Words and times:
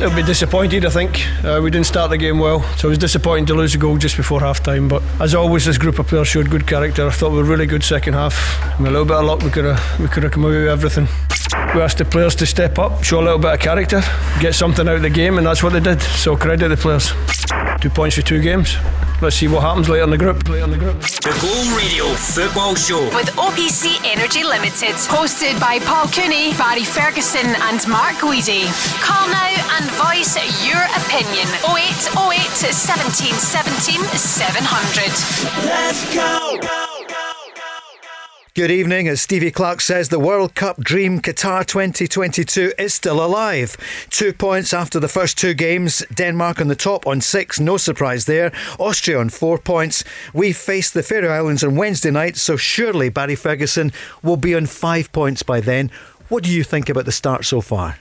They'll 0.00 0.16
be 0.16 0.22
disappointed, 0.22 0.86
I 0.86 0.88
think. 0.88 1.20
Uh, 1.44 1.60
we 1.62 1.70
didn't 1.70 1.84
start 1.84 2.08
the 2.08 2.16
game 2.16 2.38
well, 2.38 2.62
so 2.78 2.88
it 2.88 2.92
was 2.92 2.96
disappointing 2.96 3.44
to 3.44 3.54
lose 3.54 3.74
a 3.74 3.78
goal 3.78 3.98
just 3.98 4.16
before 4.16 4.40
half 4.40 4.62
time. 4.62 4.88
But 4.88 5.02
as 5.20 5.34
always, 5.34 5.66
this 5.66 5.76
group 5.76 5.98
of 5.98 6.06
players 6.06 6.26
showed 6.26 6.48
good 6.48 6.66
character. 6.66 7.06
I 7.06 7.10
thought 7.10 7.32
we 7.32 7.36
were 7.36 7.44
really 7.44 7.66
good 7.66 7.84
second 7.84 8.14
half. 8.14 8.34
With 8.78 8.88
a 8.88 8.90
little 8.90 9.04
bit 9.04 9.18
of 9.18 9.26
luck, 9.26 9.42
we 9.42 9.50
could 9.50 9.66
have 9.66 10.00
we 10.00 10.08
could 10.08 10.22
have 10.22 10.32
come 10.32 10.46
away 10.46 10.60
with 10.60 10.68
everything. 10.68 11.06
We 11.74 11.82
asked 11.82 11.98
the 11.98 12.06
players 12.06 12.34
to 12.36 12.46
step 12.46 12.78
up, 12.78 13.04
show 13.04 13.20
a 13.20 13.24
little 13.24 13.38
bit 13.38 13.52
of 13.52 13.60
character, 13.60 14.00
get 14.40 14.54
something 14.54 14.88
out 14.88 14.96
of 14.96 15.02
the 15.02 15.10
game, 15.10 15.36
and 15.36 15.46
that's 15.46 15.62
what 15.62 15.74
they 15.74 15.80
did. 15.80 16.00
So 16.00 16.34
credit 16.34 16.68
the 16.68 16.78
players. 16.78 17.12
Two 17.80 17.88
points 17.88 18.16
for 18.16 18.22
two 18.22 18.42
games. 18.42 18.76
Let's 19.22 19.36
see 19.36 19.48
what 19.48 19.62
happens 19.62 19.88
later 19.88 20.04
in 20.04 20.10
the 20.10 20.18
group. 20.18 20.46
Later 20.48 20.64
in 20.64 20.70
the 20.70 20.76
group. 20.76 21.00
The 21.00 21.32
Go 21.40 21.76
Radio 21.76 22.04
Football 22.12 22.74
Show 22.74 23.04
with 23.16 23.28
OPC 23.36 23.96
Energy 24.04 24.44
Limited, 24.44 24.96
hosted 25.08 25.58
by 25.58 25.78
Paul 25.80 26.06
Cooney, 26.08 26.52
Barry 26.60 26.84
Ferguson, 26.84 27.44
and 27.44 27.80
Mark 27.88 28.16
Guidi. 28.16 28.68
Call 29.00 29.28
now 29.28 29.56
and 29.80 29.88
voice 29.96 30.36
your 30.64 30.84
opinion. 31.04 31.48
0808 31.64 32.68
17 32.68 33.32
17 33.32 34.04
700. 34.12 35.64
Let's 35.64 36.14
go. 36.14 36.89
Good 38.60 38.70
evening. 38.70 39.08
As 39.08 39.22
Stevie 39.22 39.50
Clarke 39.50 39.80
says, 39.80 40.10
the 40.10 40.18
World 40.18 40.54
Cup 40.54 40.76
dream 40.80 41.18
Qatar 41.22 41.64
2022 41.64 42.74
is 42.76 42.92
still 42.92 43.24
alive. 43.24 43.74
Two 44.10 44.34
points 44.34 44.74
after 44.74 45.00
the 45.00 45.08
first 45.08 45.38
two 45.38 45.54
games. 45.54 46.04
Denmark 46.12 46.60
on 46.60 46.68
the 46.68 46.76
top 46.76 47.06
on 47.06 47.22
six, 47.22 47.58
no 47.58 47.78
surprise 47.78 48.26
there. 48.26 48.52
Austria 48.78 49.18
on 49.18 49.30
four 49.30 49.56
points. 49.56 50.04
We 50.34 50.52
face 50.52 50.90
the 50.90 51.02
Faroe 51.02 51.30
Islands 51.30 51.64
on 51.64 51.76
Wednesday 51.76 52.10
night, 52.10 52.36
so 52.36 52.58
surely 52.58 53.08
Barry 53.08 53.34
Ferguson 53.34 53.92
will 54.22 54.36
be 54.36 54.54
on 54.54 54.66
five 54.66 55.10
points 55.10 55.42
by 55.42 55.62
then. 55.62 55.90
What 56.28 56.44
do 56.44 56.50
you 56.50 56.62
think 56.62 56.90
about 56.90 57.06
the 57.06 57.12
start 57.12 57.46
so 57.46 57.62
far? 57.62 57.96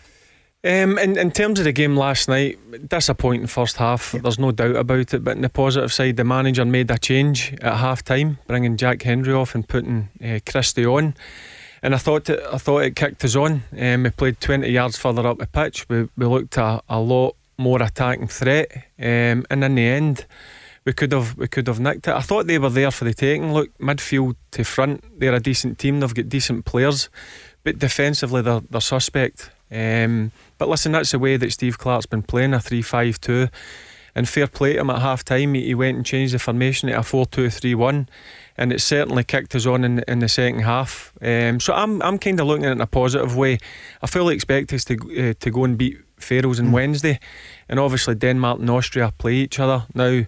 Um, 0.61 0.97
in, 0.97 1.17
in 1.17 1.31
terms 1.31 1.59
of 1.59 1.63
the 1.63 1.71
game 1.71 1.95
last 1.95 2.27
night, 2.27 2.59
disappointing 2.89 3.47
first 3.47 3.77
half. 3.77 4.11
There's 4.11 4.37
no 4.37 4.51
doubt 4.51 4.75
about 4.75 5.13
it. 5.13 5.23
But 5.23 5.37
in 5.37 5.41
the 5.41 5.49
positive 5.49 5.93
side, 5.93 6.17
the 6.17 6.25
manager 6.25 6.65
made 6.65 6.91
a 6.91 6.97
change 6.97 7.55
at 7.61 7.77
half 7.77 8.03
time, 8.03 8.39
bringing 8.45 8.75
Jack 8.75 9.03
Hendry 9.03 9.33
off 9.33 9.55
and 9.55 9.65
putting 9.65 10.09
uh, 10.21 10.39
Christie 10.45 10.85
on. 10.85 11.15
And 11.81 11.95
I 11.95 11.97
thought 11.97 12.29
it, 12.29 12.43
I 12.51 12.57
thought 12.57 12.79
it 12.79 12.97
kicked 12.97 13.23
us 13.23 13.37
on. 13.37 13.63
Um, 13.79 14.03
we 14.03 14.09
played 14.09 14.41
20 14.41 14.67
yards 14.67 14.97
further 14.97 15.25
up 15.25 15.37
the 15.37 15.47
pitch. 15.47 15.87
We, 15.87 16.09
we 16.17 16.25
looked 16.25 16.57
at 16.57 16.83
a 16.89 16.99
lot 16.99 17.37
more 17.57 17.81
attacking 17.81 18.27
threat. 18.27 18.69
Um, 18.99 19.45
and 19.49 19.63
in 19.63 19.75
the 19.75 19.87
end, 19.87 20.25
we 20.83 20.91
could 20.91 21.13
have 21.13 21.37
we 21.37 21.47
could 21.47 21.67
have 21.67 21.79
nicked 21.79 22.09
it. 22.09 22.13
I 22.13 22.21
thought 22.21 22.47
they 22.47 22.59
were 22.59 22.69
there 22.69 22.91
for 22.91 23.05
the 23.05 23.13
taking. 23.13 23.53
Look, 23.53 23.77
midfield 23.77 24.35
to 24.51 24.65
front, 24.65 25.05
they're 25.21 25.33
a 25.33 25.39
decent 25.39 25.79
team. 25.79 26.01
They've 26.01 26.13
got 26.13 26.27
decent 26.27 26.65
players, 26.65 27.07
but 27.63 27.79
defensively 27.79 28.41
they're, 28.41 28.61
they're 28.69 28.81
suspect. 28.81 29.51
Um, 29.71 30.31
but 30.59 30.69
listen, 30.69 30.91
that's 30.91 31.11
the 31.11 31.19
way 31.19 31.37
that 31.37 31.51
Steve 31.51 31.79
Clarke's 31.79 32.05
been 32.05 32.21
playing 32.21 32.53
a 32.53 32.59
3 32.59 32.83
5 32.83 33.19
2. 33.19 33.47
And 34.15 34.27
fair 34.27 34.47
play 34.47 34.73
to 34.73 34.81
him 34.81 34.89
at 34.89 35.01
half 35.01 35.23
time, 35.23 35.53
he, 35.53 35.73
went 35.73 35.95
and 35.95 36.05
changed 36.05 36.33
the 36.33 36.39
formation 36.39 36.89
to 36.89 36.99
a 36.99 37.03
4 37.03 37.25
2 37.25 37.49
3 37.49 37.73
1. 37.73 38.09
And 38.57 38.73
it 38.73 38.81
certainly 38.81 39.23
kicked 39.23 39.55
us 39.55 39.65
on 39.65 39.83
in, 39.83 40.03
in 40.07 40.19
the 40.19 40.27
second 40.27 40.61
half. 40.61 41.13
Um, 41.21 41.59
so 41.59 41.73
I'm, 41.73 42.01
I'm 42.01 42.19
kind 42.19 42.39
of 42.39 42.47
looking 42.47 42.65
at 42.65 42.71
it 42.71 42.73
in 42.73 42.81
a 42.81 42.87
positive 42.87 43.35
way. 43.35 43.57
I 44.01 44.07
fully 44.07 44.35
expect 44.35 44.73
us 44.73 44.83
to, 44.85 44.95
uh, 44.95 45.33
to 45.39 45.49
go 45.49 45.63
and 45.63 45.77
beat 45.77 45.97
Faroes 46.17 46.59
on 46.59 46.67
mm. 46.67 46.73
Wednesday. 46.73 47.19
And 47.69 47.79
obviously, 47.79 48.15
Denmark 48.15 48.59
and 48.59 48.69
Austria 48.69 49.13
play 49.17 49.35
each 49.35 49.59
other. 49.59 49.85
Now, 49.93 50.25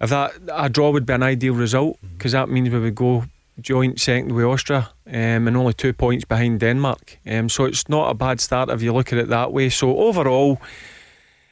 if 0.00 0.10
that 0.10 0.32
a 0.52 0.68
draw 0.68 0.90
would 0.90 1.06
be 1.06 1.12
an 1.12 1.22
ideal 1.22 1.54
result 1.54 1.98
because 2.00 2.32
that 2.32 2.48
means 2.48 2.70
we 2.70 2.78
would 2.78 2.94
go 2.94 3.24
joint 3.60 4.00
second 4.00 4.32
with 4.32 4.44
Austria 4.44 4.90
um, 5.06 5.48
and 5.48 5.56
only 5.56 5.72
two 5.72 5.92
points 5.92 6.24
behind 6.24 6.60
Denmark. 6.60 7.18
Um, 7.26 7.48
so 7.48 7.64
it's 7.64 7.88
not 7.88 8.10
a 8.10 8.14
bad 8.14 8.40
start 8.40 8.70
if 8.70 8.82
you 8.82 8.92
look 8.92 9.12
at 9.12 9.18
it 9.18 9.28
that 9.28 9.52
way. 9.52 9.68
So 9.68 9.98
overall, 9.98 10.60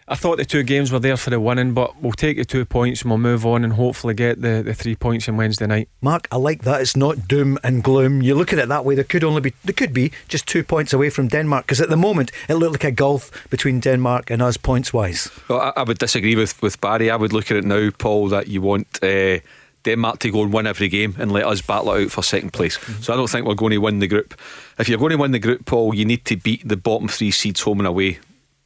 I 0.08 0.16
thought 0.16 0.36
the 0.36 0.44
two 0.44 0.62
games 0.64 0.90
were 0.90 0.98
there 0.98 1.16
for 1.16 1.30
the 1.30 1.38
winning, 1.38 1.74
but 1.74 2.02
we'll 2.02 2.12
take 2.12 2.36
the 2.36 2.44
two 2.44 2.64
points 2.64 3.02
and 3.02 3.10
we'll 3.10 3.18
move 3.18 3.46
on 3.46 3.62
and 3.62 3.72
hopefully 3.74 4.14
get 4.14 4.42
the, 4.42 4.62
the 4.62 4.74
three 4.74 4.96
points 4.96 5.28
on 5.28 5.36
Wednesday 5.36 5.66
night. 5.66 5.88
Mark, 6.00 6.26
I 6.32 6.36
like 6.36 6.64
that. 6.64 6.80
It's 6.80 6.96
not 6.96 7.28
doom 7.28 7.56
and 7.62 7.84
gloom. 7.84 8.20
You 8.20 8.34
look 8.34 8.52
at 8.52 8.58
it 8.58 8.69
that 8.69 8.84
way. 8.84 8.96
There 8.96 9.04
could 9.04 9.22
only 9.22 9.40
be 9.40 9.54
there 9.64 9.72
could 9.72 9.94
be 9.94 10.10
just 10.28 10.46
two 10.46 10.64
points 10.64 10.92
away 10.92 11.08
from 11.08 11.28
Denmark 11.28 11.66
because 11.66 11.80
at 11.80 11.88
the 11.88 11.96
moment 11.96 12.32
it 12.48 12.56
looked 12.56 12.72
like 12.72 12.84
a 12.84 12.90
gulf 12.90 13.48
between 13.48 13.80
Denmark 13.80 14.30
and 14.30 14.42
us 14.42 14.56
points 14.56 14.92
wise. 14.92 15.30
Well, 15.48 15.60
I, 15.60 15.72
I, 15.76 15.82
would 15.84 15.98
disagree 15.98 16.34
with 16.34 16.60
with 16.60 16.80
Barry. 16.80 17.08
I 17.08 17.16
would 17.16 17.32
look 17.32 17.50
at 17.50 17.56
it 17.56 17.64
now, 17.64 17.90
Paul, 17.96 18.28
that 18.28 18.48
you 18.48 18.60
want. 18.60 18.98
Uh, 19.02 19.38
Denmark 19.84 20.19
to 20.20 20.31
go 20.31 20.43
and 20.43 20.53
win 20.53 20.66
every 20.66 20.88
game 20.88 21.15
and 21.19 21.32
let 21.32 21.47
us 21.47 21.60
battle 21.60 21.93
it 21.93 22.04
out 22.04 22.10
for 22.10 22.22
second 22.22 22.53
place. 22.53 22.78
Mm-hmm. 22.78 23.03
So 23.03 23.12
I 23.12 23.16
don't 23.16 23.28
think 23.28 23.47
we're 23.47 23.54
going 23.54 23.72
to 23.72 23.78
win 23.78 23.98
the 23.98 24.06
group. 24.06 24.38
If 24.78 24.88
you're 24.88 24.98
going 24.98 25.10
to 25.10 25.16
win 25.16 25.32
the 25.32 25.38
group, 25.38 25.65
Paul, 25.65 25.94
you 25.94 26.04
need 26.04 26.25
to 26.26 26.37
beat 26.37 26.66
the 26.66 26.76
bottom 26.76 27.09
three 27.09 27.31
seeds 27.31 27.60
home 27.60 27.81
and 27.81 27.87
away. 27.87 28.19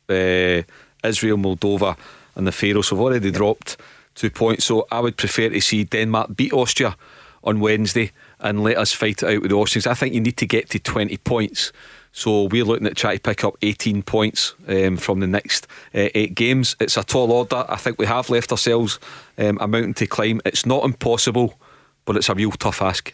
Uh, 0.09 0.63
Israel, 1.05 1.37
Moldova, 1.39 1.97
and 2.35 2.47
the 2.47 2.53
Faroes 2.53 2.91
have 2.91 3.01
already 3.01 3.31
dropped 3.31 3.77
two 4.15 4.31
points. 4.31 4.65
So 4.65 4.87
I 4.91 5.01
would 5.01 5.17
prefer 5.17 5.49
to 5.49 5.61
see 5.61 5.85
Denmark 5.85 6.37
beat 6.37 6.53
Austria 6.53 6.97
on 7.43 7.61
Wednesday 7.61 8.13
and 8.41 8.63
let 8.63 8.77
us 8.77 8.93
fight 8.93 9.23
it 9.23 9.37
out 9.37 9.43
with 9.43 9.51
the 9.51 9.57
Austrians. 9.57 9.87
I 9.87 9.95
think 9.95 10.15
you 10.15 10.21
need 10.21 10.37
to 10.39 10.47
get 10.47 10.69
to 10.71 10.79
20 10.79 11.17
points 11.19 11.73
so 12.17 12.45
we're 12.45 12.65
looking 12.65 12.87
at 12.87 12.97
trying 12.97 13.19
to 13.19 13.21
pick 13.21 13.45
up 13.45 13.59
18 13.61 14.03
points 14.03 14.55
um, 14.69 14.97
from 14.97 15.21
the 15.21 15.27
next 15.27 15.67
uh, 15.95 16.09
eight 16.15 16.35
games. 16.35 16.75
It's 16.81 16.97
a 16.97 17.05
tall 17.05 17.31
order. 17.31 17.67
I 17.69 17.77
think 17.77 17.99
we 17.99 18.07
have 18.07 18.31
left 18.31 18.51
ourselves 18.51 18.99
um, 19.37 19.59
a 19.61 19.69
mountain 19.69 19.93
to 19.93 20.07
climb. 20.07 20.41
It's 20.47 20.65
not 20.65 20.87
impossible, 20.87 21.61
but 22.07 22.17
it's 22.17 22.31
a 22.31 22.35
real 22.35 22.53
tough 22.53 22.81
ask. 22.81 23.13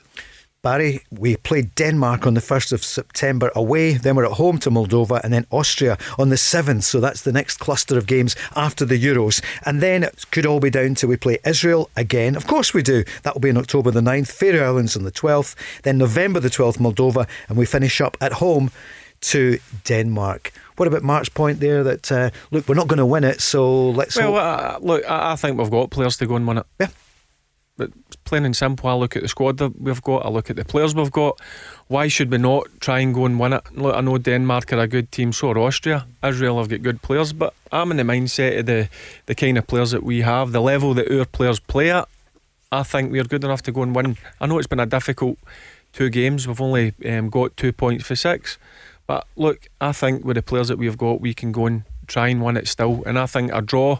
Barry, 0.62 1.02
we 1.10 1.36
played 1.36 1.74
Denmark 1.74 2.24
on 2.24 2.34
the 2.34 2.40
1st 2.40 2.72
of 2.72 2.84
September 2.84 3.50
away, 3.56 3.94
then 3.94 4.14
we're 4.14 4.26
at 4.26 4.38
home 4.38 4.58
to 4.58 4.70
Moldova, 4.70 5.20
and 5.24 5.32
then 5.32 5.44
Austria 5.50 5.98
on 6.20 6.28
the 6.28 6.36
7th. 6.36 6.84
So 6.84 7.00
that's 7.00 7.22
the 7.22 7.32
next 7.32 7.56
cluster 7.56 7.98
of 7.98 8.06
games 8.06 8.36
after 8.54 8.84
the 8.84 8.96
Euros. 8.96 9.42
And 9.66 9.80
then 9.80 10.04
it 10.04 10.24
could 10.30 10.46
all 10.46 10.60
be 10.60 10.70
down 10.70 10.94
to 10.96 11.08
we 11.08 11.16
play 11.16 11.38
Israel 11.44 11.90
again. 11.96 12.36
Of 12.36 12.46
course 12.46 12.72
we 12.72 12.80
do. 12.80 13.02
That 13.24 13.34
will 13.34 13.40
be 13.40 13.50
on 13.50 13.56
October 13.56 13.90
the 13.90 14.00
9th, 14.00 14.30
Faroe 14.30 14.64
Islands 14.64 14.96
on 14.96 15.02
the 15.02 15.10
12th, 15.10 15.56
then 15.82 15.98
November 15.98 16.38
the 16.38 16.48
12th, 16.48 16.78
Moldova, 16.78 17.26
and 17.48 17.58
we 17.58 17.66
finish 17.66 18.00
up 18.00 18.16
at 18.20 18.34
home 18.34 18.70
to 19.22 19.58
Denmark. 19.82 20.52
What 20.76 20.86
about 20.86 21.02
Mark's 21.02 21.28
point 21.28 21.58
there 21.58 21.82
that, 21.82 22.12
uh, 22.12 22.30
look, 22.52 22.68
we're 22.68 22.76
not 22.76 22.86
going 22.86 22.98
to 22.98 23.06
win 23.06 23.24
it, 23.24 23.40
so 23.40 23.90
let's. 23.90 24.16
Well, 24.16 24.36
uh, 24.36 24.78
look, 24.80 25.04
I 25.10 25.34
think 25.34 25.58
we've 25.58 25.70
got 25.70 25.90
players 25.90 26.16
to 26.18 26.26
go 26.26 26.36
and 26.36 26.46
win 26.46 26.58
it. 26.58 26.66
Yeah. 26.78 26.88
But 27.82 28.24
plain 28.24 28.44
and 28.44 28.56
simple, 28.56 28.88
I 28.88 28.94
look 28.94 29.16
at 29.16 29.22
the 29.22 29.28
squad 29.28 29.56
that 29.58 29.80
we've 29.80 30.02
got, 30.02 30.24
I 30.24 30.28
look 30.28 30.50
at 30.50 30.56
the 30.56 30.64
players 30.64 30.94
we've 30.94 31.10
got. 31.10 31.40
Why 31.88 32.06
should 32.06 32.30
we 32.30 32.38
not 32.38 32.68
try 32.78 33.00
and 33.00 33.12
go 33.12 33.26
and 33.26 33.40
win 33.40 33.54
it? 33.54 33.62
Look, 33.72 33.96
I 33.96 34.00
know 34.00 34.18
Denmark 34.18 34.72
are 34.72 34.78
a 34.78 34.86
good 34.86 35.10
team, 35.10 35.32
so 35.32 35.50
are 35.50 35.58
Austria. 35.58 36.06
Israel 36.22 36.58
have 36.58 36.68
got 36.68 36.82
good 36.82 37.02
players, 37.02 37.32
but 37.32 37.54
I'm 37.72 37.90
in 37.90 37.96
the 37.96 38.04
mindset 38.04 38.60
of 38.60 38.66
the, 38.66 38.88
the 39.26 39.34
kind 39.34 39.58
of 39.58 39.66
players 39.66 39.90
that 39.90 40.04
we 40.04 40.20
have, 40.20 40.52
the 40.52 40.60
level 40.60 40.94
that 40.94 41.10
our 41.10 41.24
players 41.24 41.58
play 41.58 41.90
at. 41.90 42.08
I 42.70 42.84
think 42.84 43.10
we're 43.10 43.24
good 43.24 43.42
enough 43.42 43.62
to 43.62 43.72
go 43.72 43.82
and 43.82 43.96
win. 43.96 44.16
I 44.40 44.46
know 44.46 44.58
it's 44.58 44.68
been 44.68 44.78
a 44.78 44.86
difficult 44.86 45.38
two 45.92 46.08
games. 46.08 46.46
We've 46.46 46.60
only 46.60 46.94
um, 47.04 47.30
got 47.30 47.56
two 47.56 47.72
points 47.72 48.06
for 48.06 48.14
six. 48.14 48.58
But 49.08 49.26
look, 49.34 49.68
I 49.80 49.90
think 49.90 50.24
with 50.24 50.36
the 50.36 50.42
players 50.42 50.68
that 50.68 50.78
we've 50.78 50.96
got, 50.96 51.20
we 51.20 51.34
can 51.34 51.50
go 51.50 51.66
and 51.66 51.82
try 52.06 52.28
and 52.28 52.44
win 52.44 52.56
it 52.56 52.68
still. 52.68 53.02
And 53.06 53.18
I 53.18 53.26
think 53.26 53.50
a 53.52 53.60
draw 53.60 53.98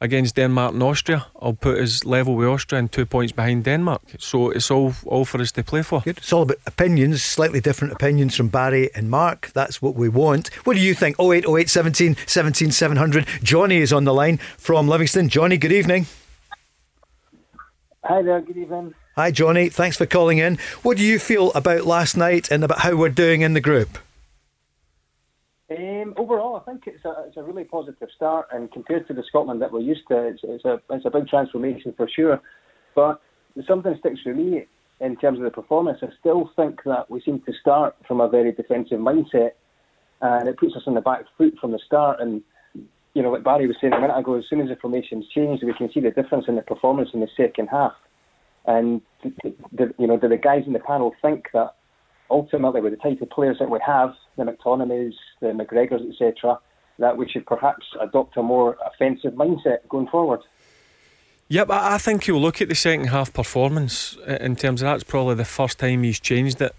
against 0.00 0.36
Denmark 0.36 0.72
and 0.72 0.82
Austria. 0.82 1.26
I'll 1.40 1.54
put 1.54 1.78
us 1.78 2.04
level 2.04 2.34
with 2.34 2.48
Austria 2.48 2.78
and 2.78 2.90
two 2.90 3.06
points 3.06 3.32
behind 3.32 3.64
Denmark. 3.64 4.02
So 4.18 4.50
it's 4.50 4.70
all 4.70 4.94
all 5.06 5.24
for 5.24 5.40
us 5.40 5.52
to 5.52 5.62
play 5.62 5.82
for. 5.82 6.00
Good. 6.00 6.18
It's 6.18 6.32
all 6.32 6.42
about 6.42 6.58
opinions, 6.66 7.22
slightly 7.22 7.60
different 7.60 7.92
opinions 7.92 8.36
from 8.36 8.48
Barry 8.48 8.90
and 8.94 9.10
Mark. 9.10 9.50
That's 9.52 9.82
what 9.82 9.94
we 9.94 10.08
want. 10.08 10.48
What 10.64 10.76
do 10.76 10.80
you 10.80 10.94
think? 10.94 11.16
08, 11.20 11.44
08, 11.48 11.68
17, 11.68 12.16
17, 12.26 12.70
700. 12.70 13.26
Johnny 13.42 13.76
is 13.76 13.92
on 13.92 14.04
the 14.04 14.14
line 14.14 14.38
from 14.58 14.88
Livingston. 14.88 15.28
Johnny, 15.28 15.56
good 15.56 15.72
evening. 15.72 16.06
Hi 18.04 18.22
there, 18.22 18.40
good 18.40 18.56
evening. 18.56 18.94
Hi, 19.16 19.30
Johnny. 19.30 19.68
Thanks 19.68 19.96
for 19.96 20.06
calling 20.06 20.38
in. 20.38 20.58
What 20.82 20.96
do 20.96 21.04
you 21.04 21.18
feel 21.18 21.52
about 21.52 21.84
last 21.84 22.16
night 22.16 22.50
and 22.50 22.64
about 22.64 22.78
how 22.80 22.96
we're 22.96 23.10
doing 23.10 23.42
in 23.42 23.52
the 23.52 23.60
group? 23.60 23.98
Um, 25.70 26.14
overall, 26.16 26.56
I 26.56 26.68
think 26.68 26.84
it's 26.86 27.04
a, 27.04 27.24
it's 27.28 27.36
a 27.36 27.42
really 27.42 27.62
positive 27.62 28.08
start, 28.16 28.48
and 28.52 28.72
compared 28.72 29.06
to 29.06 29.14
the 29.14 29.22
Scotland 29.28 29.62
that 29.62 29.70
we're 29.70 29.80
used 29.80 30.02
to, 30.08 30.26
it's, 30.26 30.40
it's 30.42 30.64
a 30.64 30.80
it's 30.90 31.06
a 31.06 31.10
big 31.10 31.28
transformation 31.28 31.94
for 31.96 32.08
sure. 32.08 32.40
But 32.96 33.20
something 33.68 33.94
sticks 34.00 34.20
with 34.26 34.36
me 34.36 34.66
in 35.00 35.16
terms 35.16 35.38
of 35.38 35.44
the 35.44 35.50
performance, 35.50 35.98
I 36.02 36.08
still 36.18 36.50
think 36.56 36.80
that 36.86 37.08
we 37.08 37.20
seem 37.20 37.40
to 37.46 37.52
start 37.60 37.94
from 38.06 38.20
a 38.20 38.28
very 38.28 38.50
defensive 38.50 38.98
mindset, 38.98 39.52
and 40.20 40.48
it 40.48 40.58
puts 40.58 40.74
us 40.74 40.82
on 40.86 40.94
the 40.94 41.00
back 41.00 41.24
foot 41.38 41.54
from 41.60 41.70
the 41.70 41.80
start. 41.86 42.20
And 42.20 42.42
you 43.14 43.22
know, 43.22 43.30
like 43.30 43.44
Barry 43.44 43.68
was 43.68 43.76
saying 43.80 43.92
a 43.92 44.00
minute 44.00 44.18
ago, 44.18 44.34
as 44.34 44.44
soon 44.50 44.60
as 44.60 44.68
the 44.68 44.76
formations 44.76 45.26
change, 45.32 45.62
we 45.62 45.74
can 45.74 45.90
see 45.92 46.00
the 46.00 46.10
difference 46.10 46.46
in 46.48 46.56
the 46.56 46.62
performance 46.62 47.10
in 47.14 47.20
the 47.20 47.28
second 47.36 47.68
half. 47.68 47.92
And 48.66 49.00
the, 49.22 49.94
you 49.98 50.06
know, 50.06 50.16
do 50.16 50.28
the 50.28 50.36
guys 50.36 50.64
in 50.66 50.72
the 50.72 50.80
panel 50.80 51.14
think 51.22 51.46
that 51.54 51.74
ultimately, 52.30 52.80
with 52.80 52.92
the 52.92 52.98
type 52.98 53.20
of 53.20 53.30
players 53.30 53.58
that 53.58 53.70
we 53.70 53.78
have, 53.84 54.10
the 54.44 54.52
McTominays, 54.52 55.14
the 55.40 55.48
McGregors, 55.48 56.08
etc., 56.10 56.58
that 56.98 57.16
we 57.16 57.28
should 57.28 57.46
perhaps 57.46 57.86
adopt 58.00 58.36
a 58.36 58.42
more 58.42 58.76
offensive 58.84 59.32
mindset 59.34 59.88
going 59.88 60.08
forward? 60.08 60.40
Yep, 61.48 61.70
I 61.70 61.98
think 61.98 62.26
you'll 62.26 62.40
look 62.40 62.60
at 62.62 62.68
the 62.68 62.74
second 62.74 63.06
half 63.06 63.32
performance 63.32 64.16
in 64.26 64.54
terms 64.54 64.82
of 64.82 64.86
that's 64.86 65.02
probably 65.02 65.34
the 65.34 65.44
first 65.44 65.78
time 65.78 66.04
he's 66.04 66.20
changed 66.20 66.60
it. 66.60 66.74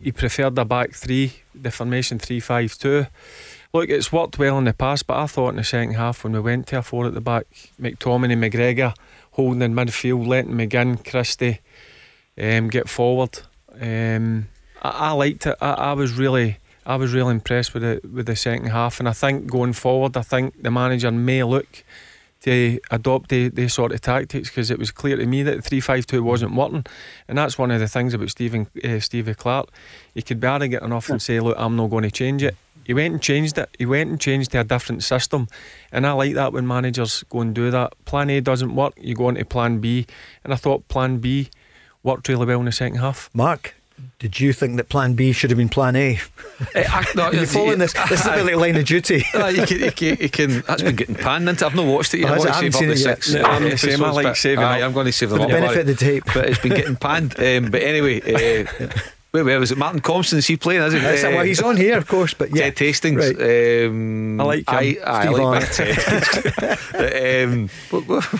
He 0.00 0.12
preferred 0.12 0.54
the 0.54 0.64
back 0.64 0.92
three, 0.92 1.32
the 1.54 1.70
formation 1.70 2.18
three 2.18 2.38
five 2.38 2.76
two. 2.78 3.06
Look, 3.72 3.88
it's 3.88 4.12
worked 4.12 4.38
well 4.38 4.58
in 4.58 4.64
the 4.64 4.74
past, 4.74 5.06
but 5.06 5.16
I 5.16 5.26
thought 5.26 5.50
in 5.50 5.56
the 5.56 5.64
second 5.64 5.94
half 5.94 6.22
when 6.22 6.34
we 6.34 6.40
went 6.40 6.66
to 6.68 6.78
a 6.78 6.82
four 6.82 7.06
at 7.06 7.14
the 7.14 7.20
back, 7.20 7.46
McTominay, 7.80 8.36
McGregor 8.36 8.94
holding 9.32 9.62
in 9.62 9.74
midfield, 9.74 10.26
letting 10.26 10.52
McGinn, 10.52 11.08
Christie 11.08 11.60
um, 12.40 12.68
get 12.68 12.88
forward. 12.88 13.40
Um, 13.80 14.48
I, 14.82 14.90
I, 14.90 15.10
liked 15.12 15.46
it. 15.46 15.56
I, 15.60 15.72
I 15.72 15.92
was 15.94 16.12
really 16.12 16.58
I 16.84 16.96
was 16.96 17.14
really 17.14 17.30
impressed 17.30 17.74
with 17.74 17.82
the 17.82 18.00
with 18.08 18.26
the 18.26 18.36
second 18.36 18.66
half, 18.66 18.98
and 18.98 19.08
I 19.08 19.12
think 19.12 19.50
going 19.50 19.72
forward, 19.72 20.16
I 20.16 20.22
think 20.22 20.62
the 20.62 20.70
manager 20.70 21.10
may 21.10 21.42
look 21.44 21.84
to 22.42 22.80
adopt 22.90 23.28
the, 23.28 23.48
the 23.48 23.68
sort 23.68 23.92
of 23.92 24.00
tactics 24.00 24.48
because 24.48 24.68
it 24.70 24.78
was 24.78 24.90
clear 24.90 25.16
to 25.16 25.26
me 25.26 25.44
that 25.44 25.64
three 25.64 25.80
five 25.80 26.06
two 26.06 26.22
wasn't 26.22 26.54
working, 26.54 26.84
and 27.28 27.38
that's 27.38 27.56
one 27.56 27.70
of 27.70 27.80
the 27.80 27.88
things 27.88 28.14
about 28.14 28.30
Stephen 28.30 28.66
uh, 28.82 28.98
Stevie 28.98 29.34
Clarke. 29.34 29.70
He 30.14 30.22
could 30.22 30.40
be 30.40 30.48
arrogant 30.48 30.82
enough 30.82 31.08
and 31.08 31.22
say, 31.22 31.38
"Look, 31.40 31.56
I'm 31.58 31.76
not 31.76 31.90
going 31.90 32.04
to 32.04 32.10
change 32.10 32.42
it." 32.42 32.56
He 32.84 32.94
went 32.94 33.12
and 33.12 33.22
changed 33.22 33.58
it. 33.58 33.68
He 33.78 33.86
went 33.86 34.10
and 34.10 34.20
changed 34.20 34.50
to 34.52 34.60
a 34.60 34.64
different 34.64 35.04
system, 35.04 35.46
and 35.92 36.04
I 36.04 36.12
like 36.12 36.34
that 36.34 36.52
when 36.52 36.66
managers 36.66 37.22
go 37.30 37.40
and 37.40 37.54
do 37.54 37.70
that. 37.70 37.92
Plan 38.06 38.28
A 38.28 38.40
doesn't 38.40 38.74
work, 38.74 38.94
you 38.96 39.14
go 39.14 39.26
on 39.26 39.36
to 39.36 39.44
Plan 39.44 39.78
B, 39.78 40.06
and 40.42 40.52
I 40.52 40.56
thought 40.56 40.88
Plan 40.88 41.18
B 41.18 41.48
worked 42.02 42.28
really 42.28 42.44
well 42.44 42.58
in 42.58 42.66
the 42.66 42.72
second 42.72 42.98
half. 42.98 43.30
Mark. 43.32 43.76
Did 44.18 44.38
you 44.38 44.52
think 44.52 44.76
that 44.76 44.88
Plan 44.88 45.14
B 45.14 45.32
should 45.32 45.50
have 45.50 45.56
been 45.56 45.68
Plan 45.68 45.96
A? 45.96 46.20
Eh, 46.74 46.84
I, 46.88 47.04
no, 47.16 47.24
Are 47.24 47.34
you 47.34 47.46
following 47.46 47.78
this? 47.78 47.92
This 48.08 48.20
is 48.20 48.26
a 48.26 48.34
bit 48.34 48.44
like 48.44 48.56
Line 48.56 48.76
of 48.76 48.84
Duty. 48.84 49.24
no, 49.34 49.48
you 49.48 49.66
can, 49.66 49.78
you 49.80 49.90
can, 49.90 50.16
you 50.20 50.28
can, 50.28 50.60
that's 50.60 50.82
been 50.82 50.94
getting 50.94 51.14
panned 51.16 51.48
into. 51.48 51.66
I've 51.66 51.74
not 51.74 51.86
watched 51.86 52.14
it 52.14 52.20
yet. 52.20 52.30
Oh, 52.30 52.44
I, 52.44 52.50
I 52.50 52.54
haven't 52.54 52.72
seen 52.72 52.90
it 52.90 52.98
yet. 53.00 53.28
No, 53.32 53.42
I'm, 53.42 53.64
the 53.64 53.76
same, 53.76 54.04
I 54.04 54.10
like 54.10 54.36
saving 54.36 54.64
I, 54.64 54.82
I'm 54.82 54.92
going 54.92 55.06
to 55.06 55.12
save 55.12 55.30
them 55.30 55.40
For 55.40 55.46
the 55.46 55.52
benefit 55.52 55.80
of 55.80 55.86
the 55.86 55.94
tape. 55.94 56.24
But 56.26 56.48
it's 56.48 56.60
been 56.60 56.74
getting 56.74 56.96
panned. 56.96 57.32
Um, 57.38 57.70
but 57.70 57.82
anywy, 57.82 58.22
uh, 58.80 59.00
Wait, 59.32 59.44
where 59.44 59.58
was 59.58 59.72
it? 59.72 59.78
Martin 59.78 60.02
Compston? 60.02 60.34
Is 60.34 60.46
he 60.46 60.58
playing? 60.58 60.82
Is 60.82 60.92
he? 60.92 60.98
Uh, 60.98 61.30
well, 61.30 61.44
he's 61.44 61.62
on 61.62 61.78
here, 61.78 61.96
of 61.96 62.06
course. 62.06 62.34
But 62.34 62.54
yeah, 62.54 62.64
Ted 62.64 62.78
Hastings. 62.78 63.16
Right. 63.16 63.86
Um, 63.86 64.38
I 64.38 64.44
like 64.44 64.68
him. 64.68 64.76
I, 64.76 64.98
I, 65.06 65.24
I 65.24 65.28
like 65.30 65.72
Ted. 65.72 67.48
um, 67.48 67.70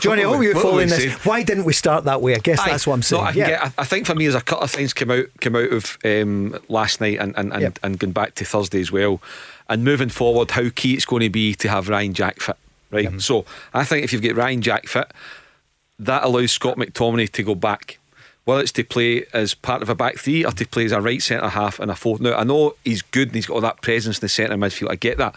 Johnny, 0.00 0.22
I 0.22 0.26
hope 0.26 0.42
you're 0.42 0.54
following 0.54 0.88
this. 0.88 0.98
Saying? 0.98 1.16
Why 1.24 1.44
didn't 1.44 1.64
we 1.64 1.72
start 1.72 2.04
that 2.04 2.20
way? 2.20 2.34
I 2.34 2.40
guess 2.40 2.60
I, 2.60 2.68
that's 2.68 2.86
what 2.86 2.92
I'm 2.92 3.02
saying. 3.02 3.22
No, 3.22 3.28
I, 3.30 3.32
yeah. 3.32 3.48
get, 3.48 3.72
I, 3.78 3.84
think 3.84 4.04
for 4.04 4.14
me, 4.14 4.26
there's 4.26 4.34
a 4.34 4.42
couple 4.42 4.64
of 4.64 4.70
things 4.70 4.92
came 4.92 5.10
out 5.10 5.24
came 5.40 5.56
out 5.56 5.72
of 5.72 5.96
um, 6.04 6.58
last 6.68 7.00
night 7.00 7.18
and 7.18 7.34
and, 7.38 7.54
and, 7.54 7.62
yep. 7.62 7.78
and 7.82 7.98
going 7.98 8.12
back 8.12 8.34
to 8.34 8.44
Thursday 8.44 8.80
as 8.80 8.92
well. 8.92 9.22
And 9.70 9.84
moving 9.84 10.10
forward, 10.10 10.50
how 10.50 10.68
key 10.74 10.92
it's 10.92 11.06
going 11.06 11.22
to 11.22 11.30
be 11.30 11.54
to 11.54 11.70
have 11.70 11.88
Ryan 11.88 12.12
Jack 12.12 12.40
fit, 12.40 12.58
right? 12.90 13.04
Yep. 13.04 13.22
So 13.22 13.46
I 13.72 13.84
think 13.84 14.04
if 14.04 14.12
you've 14.12 14.20
got 14.20 14.36
Ryan 14.36 14.60
Jack 14.60 14.88
fit, 14.88 15.10
that 16.00 16.24
allows 16.24 16.52
Scott 16.52 16.76
McTominay 16.76 17.30
to 17.30 17.42
go 17.42 17.54
back 17.54 17.98
whether 18.44 18.60
it's 18.60 18.72
to 18.72 18.84
play 18.84 19.24
as 19.32 19.54
part 19.54 19.82
of 19.82 19.88
a 19.88 19.94
back 19.94 20.18
three 20.18 20.44
or 20.44 20.50
to 20.52 20.66
play 20.66 20.84
as 20.84 20.92
a 20.92 21.00
right 21.00 21.22
centre 21.22 21.48
half 21.48 21.78
and 21.78 21.90
a 21.90 21.94
fourth. 21.94 22.20
Now, 22.20 22.34
I 22.36 22.44
know 22.44 22.74
he's 22.84 23.02
good 23.02 23.28
and 23.28 23.34
he's 23.36 23.46
got 23.46 23.54
all 23.54 23.60
that 23.60 23.82
presence 23.82 24.18
in 24.18 24.22
the 24.22 24.28
centre 24.28 24.56
midfield. 24.56 24.90
I 24.90 24.96
get 24.96 25.18
that. 25.18 25.34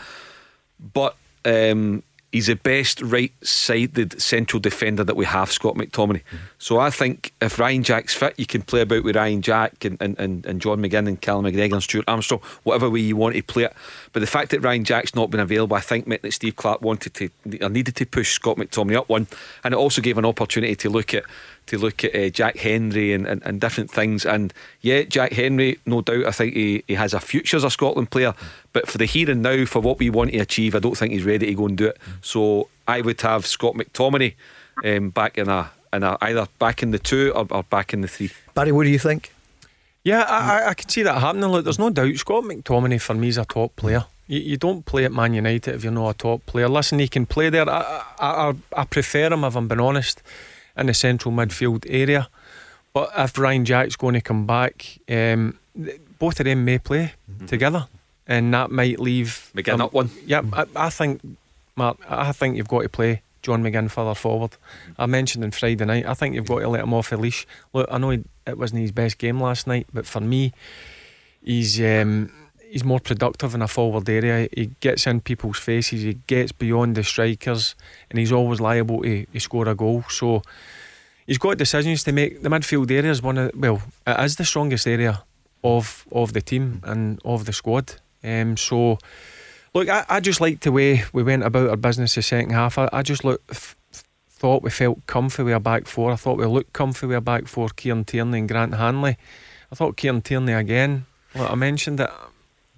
But 0.93 1.15
um, 1.45 2.03
he's 2.35 2.47
the 2.47 2.55
best 2.55 3.01
right 3.01 3.31
sided 3.43 4.19
central 4.21 4.59
defender 4.59 5.05
that 5.05 5.15
we 5.15 5.23
have, 5.23 5.51
Scott 5.51 5.75
McTominay. 5.75 6.21
Mm-hmm. 6.23 6.37
So 6.57 6.79
I 6.79 6.89
think 6.89 7.31
if 7.41 7.59
Ryan 7.59 7.83
Jack's 7.83 8.13
fit, 8.13 8.33
you 8.37 8.45
can 8.45 8.61
play 8.61 8.81
about 8.81 9.05
with 9.05 9.15
Ryan 9.15 9.41
Jack 9.41 9.85
and, 9.85 9.97
and, 10.01 10.19
and, 10.19 10.45
and 10.45 10.59
John 10.59 10.79
McGinn 10.79 11.07
and 11.07 11.21
Callum 11.21 11.45
McGregor 11.45 11.73
and 11.73 11.83
Stuart 11.83 12.05
Armstrong, 12.09 12.41
whatever 12.63 12.89
way 12.89 12.99
you 12.99 13.15
want 13.15 13.35
to 13.35 13.43
play 13.43 13.63
it. 13.63 13.73
But 14.11 14.19
the 14.19 14.27
fact 14.27 14.51
that 14.51 14.59
Ryan 14.59 14.83
Jack's 14.83 15.15
not 15.15 15.29
been 15.29 15.39
available, 15.39 15.77
I 15.77 15.79
think 15.79 16.07
meant 16.07 16.23
that 16.23 16.33
Steve 16.33 16.57
Clarke 16.57 16.81
wanted 16.81 17.13
to 17.13 17.29
or 17.61 17.69
needed 17.69 17.95
to 17.95 18.05
push 18.05 18.33
Scott 18.33 18.57
McTominay 18.57 18.97
up 18.97 19.07
one. 19.07 19.27
And 19.63 19.73
it 19.73 19.77
also 19.77 20.01
gave 20.01 20.17
an 20.17 20.25
opportunity 20.25 20.75
to 20.75 20.89
look 20.89 21.13
at 21.13 21.23
to 21.67 21.77
look 21.77 22.03
at 22.03 22.15
uh, 22.15 22.29
Jack 22.29 22.57
Hendry 22.57 23.13
and, 23.13 23.25
and, 23.25 23.41
and, 23.43 23.59
different 23.59 23.89
things. 23.89 24.25
And 24.25 24.53
yeah, 24.81 25.03
Jack 25.03 25.33
Hendry, 25.33 25.79
no 25.85 26.01
doubt, 26.01 26.25
I 26.25 26.31
think 26.31 26.53
he, 26.53 26.83
he 26.87 26.93
has 26.95 27.13
a 27.13 27.19
future 27.19 27.57
as 27.57 27.63
a 27.63 27.69
Scotland 27.69 28.11
player. 28.11 28.33
But 28.73 28.87
for 28.87 28.97
the 28.97 29.05
here 29.05 29.29
and 29.29 29.41
now, 29.41 29.65
for 29.65 29.79
what 29.79 29.99
we 29.99 30.09
want 30.09 30.31
to 30.31 30.39
achieve, 30.39 30.75
I 30.75 30.79
don't 30.79 30.97
think 30.97 31.11
he's 31.11 31.23
ready 31.23 31.47
to 31.47 31.53
go 31.53 31.67
and 31.67 31.77
do 31.77 31.87
it. 31.87 31.97
So 32.21 32.69
I 32.87 33.01
would 33.01 33.19
have 33.21 33.45
Scott 33.45 33.75
McTominay 33.75 34.33
um, 34.83 35.09
back 35.09 35.37
in 35.37 35.49
a, 35.49 35.71
in 35.93 36.03
a 36.03 36.17
either 36.21 36.47
back 36.59 36.83
in 36.83 36.91
the 36.91 36.99
two 36.99 37.31
or, 37.35 37.47
or 37.49 37.63
back 37.63 37.93
in 37.93 38.01
the 38.01 38.07
three. 38.07 38.31
Barry, 38.53 38.71
what 38.71 38.83
do 38.83 38.89
you 38.89 38.99
think? 38.99 39.33
Yeah, 40.03 40.21
I, 40.21 40.69
I 40.69 40.73
can 40.75 40.87
see 40.87 41.01
that 41.01 41.19
happening. 41.19 41.49
Look, 41.49 41.63
there's 41.63 41.79
no 41.79 41.89
doubt 41.89 42.15
Scott 42.17 42.43
McTominay 42.43 43.01
for 43.01 43.15
me 43.15 43.29
is 43.29 43.37
a 43.37 43.45
top 43.45 43.75
player. 43.75 44.05
You, 44.27 44.39
you 44.39 44.57
don't 44.57 44.85
play 44.85 45.05
at 45.05 45.11
Man 45.11 45.33
United 45.33 45.73
if 45.73 45.83
you're 45.83 45.93
not 45.93 46.09
a 46.09 46.13
top 46.13 46.45
player. 46.45 46.69
Listen, 46.69 46.99
he 46.99 47.07
can 47.07 47.25
play 47.25 47.49
there. 47.49 47.67
I, 47.67 48.03
I, 48.19 48.53
I 48.75 48.85
prefer 48.85 49.33
him 49.33 49.43
if 49.43 49.55
I'm 49.55 49.67
being 49.67 49.79
honest 49.79 50.21
in 50.77 50.87
the 50.87 50.93
central 50.93 51.33
midfield 51.33 51.85
area. 51.89 52.27
But 52.93 53.11
if 53.17 53.37
Ryan 53.37 53.65
Jack's 53.65 53.95
going 53.95 54.13
to 54.13 54.21
come 54.21 54.45
back, 54.45 54.99
um, 55.09 55.59
both 56.17 56.39
of 56.39 56.45
them 56.45 56.63
may 56.63 56.79
play 56.79 57.13
mm-hmm. 57.29 57.45
together, 57.45 57.87
and 58.27 58.53
that 58.53 58.71
might 58.71 58.99
leave 58.99 59.51
McGinn 59.53 59.73
um, 59.73 59.81
up 59.81 59.93
one. 59.93 60.11
Yeah, 60.25 60.43
I, 60.53 60.65
I, 60.75 60.89
think, 60.89 61.21
Mark. 61.75 61.97
I 62.09 62.31
think 62.31 62.55
you've 62.55 62.69
got 62.69 62.83
to 62.83 62.89
play 62.89 63.21
John 63.41 63.63
McGinn 63.63 63.91
further 63.91 64.15
forward. 64.15 64.51
I 64.97 65.07
mentioned 65.07 65.43
on 65.43 65.51
Friday 65.51 65.83
night. 65.83 66.05
I 66.05 66.13
think 66.13 66.35
you've 66.35 66.47
got 66.47 66.59
to 66.59 66.69
let 66.69 66.83
him 66.83 66.93
off 66.93 67.09
the 67.09 67.17
leash. 67.17 67.45
Look, 67.73 67.87
I 67.91 67.97
know 67.97 68.11
he, 68.11 68.23
it 68.47 68.57
wasn't 68.57 68.81
his 68.81 68.91
best 68.91 69.17
game 69.17 69.41
last 69.41 69.67
night, 69.67 69.87
but 69.93 70.05
for 70.05 70.21
me, 70.21 70.53
he's. 71.43 71.79
Um, 71.81 72.31
he's 72.75 72.83
more 72.83 72.99
productive 72.99 73.55
in 73.55 73.61
a 73.61 73.69
forward 73.69 74.09
area. 74.09 74.49
He 74.51 74.71
gets 74.81 75.07
in 75.07 75.21
people's 75.21 75.57
faces, 75.57 76.01
he 76.01 76.15
gets 76.27 76.51
beyond 76.51 76.95
the 76.95 77.05
strikers, 77.05 77.73
and 78.09 78.19
he's 78.19 78.33
always 78.33 78.59
liable 78.59 79.01
to, 79.01 79.25
to 79.25 79.39
score 79.39 79.69
a 79.69 79.75
goal. 79.75 80.03
So 80.09 80.41
he's 81.25 81.37
got 81.37 81.57
decisions 81.57 82.03
to 82.03 82.11
make. 82.11 82.41
The 82.41 82.49
midfield 82.49 82.91
area 82.91 83.11
is 83.11 83.21
one 83.21 83.37
of 83.37 83.51
well, 83.55 83.81
it 84.05 84.19
is 84.19 84.35
the 84.35 84.43
strongest 84.43 84.87
area 84.87 85.23
of 85.63 86.05
of 86.11 86.33
the 86.33 86.41
team 86.41 86.81
and 86.83 87.21
of 87.23 87.45
the 87.45 87.53
squad. 87.53 87.93
Um, 88.21 88.57
so 88.57 88.99
look, 89.73 89.87
I, 89.87 90.03
I 90.09 90.19
just 90.19 90.41
liked 90.41 90.63
the 90.63 90.73
way 90.73 91.05
we 91.13 91.23
went 91.23 91.43
about 91.43 91.69
our 91.69 91.77
business 91.77 92.15
the 92.15 92.23
second 92.23 92.51
half. 92.51 92.77
I, 92.77 92.89
I 92.91 93.03
just 93.03 93.23
look. 93.23 93.41
F- 93.49 93.77
thought 94.37 94.63
we 94.63 94.69
felt 94.69 95.07
comfy 95.07 95.43
with 95.43 95.53
our 95.53 95.61
back 95.61 95.87
four. 95.87 96.11
I 96.11 96.17
thought 96.17 96.37
we 96.37 96.45
looked 96.45 96.73
comfy 96.73 97.07
with 97.07 97.15
our 97.15 97.21
back 97.21 97.47
four, 97.47 97.69
Kieran 97.69 98.03
Tierney 98.03 98.39
and 98.39 98.49
Grant 98.49 98.75
Hanley. 98.75 99.15
I 99.71 99.75
thought 99.75 99.95
Kieran 99.95 100.21
Tierney 100.21 100.51
again. 100.51 101.05
Look, 101.33 101.49
I 101.49 101.55
mentioned 101.55 102.01
it 102.01 102.09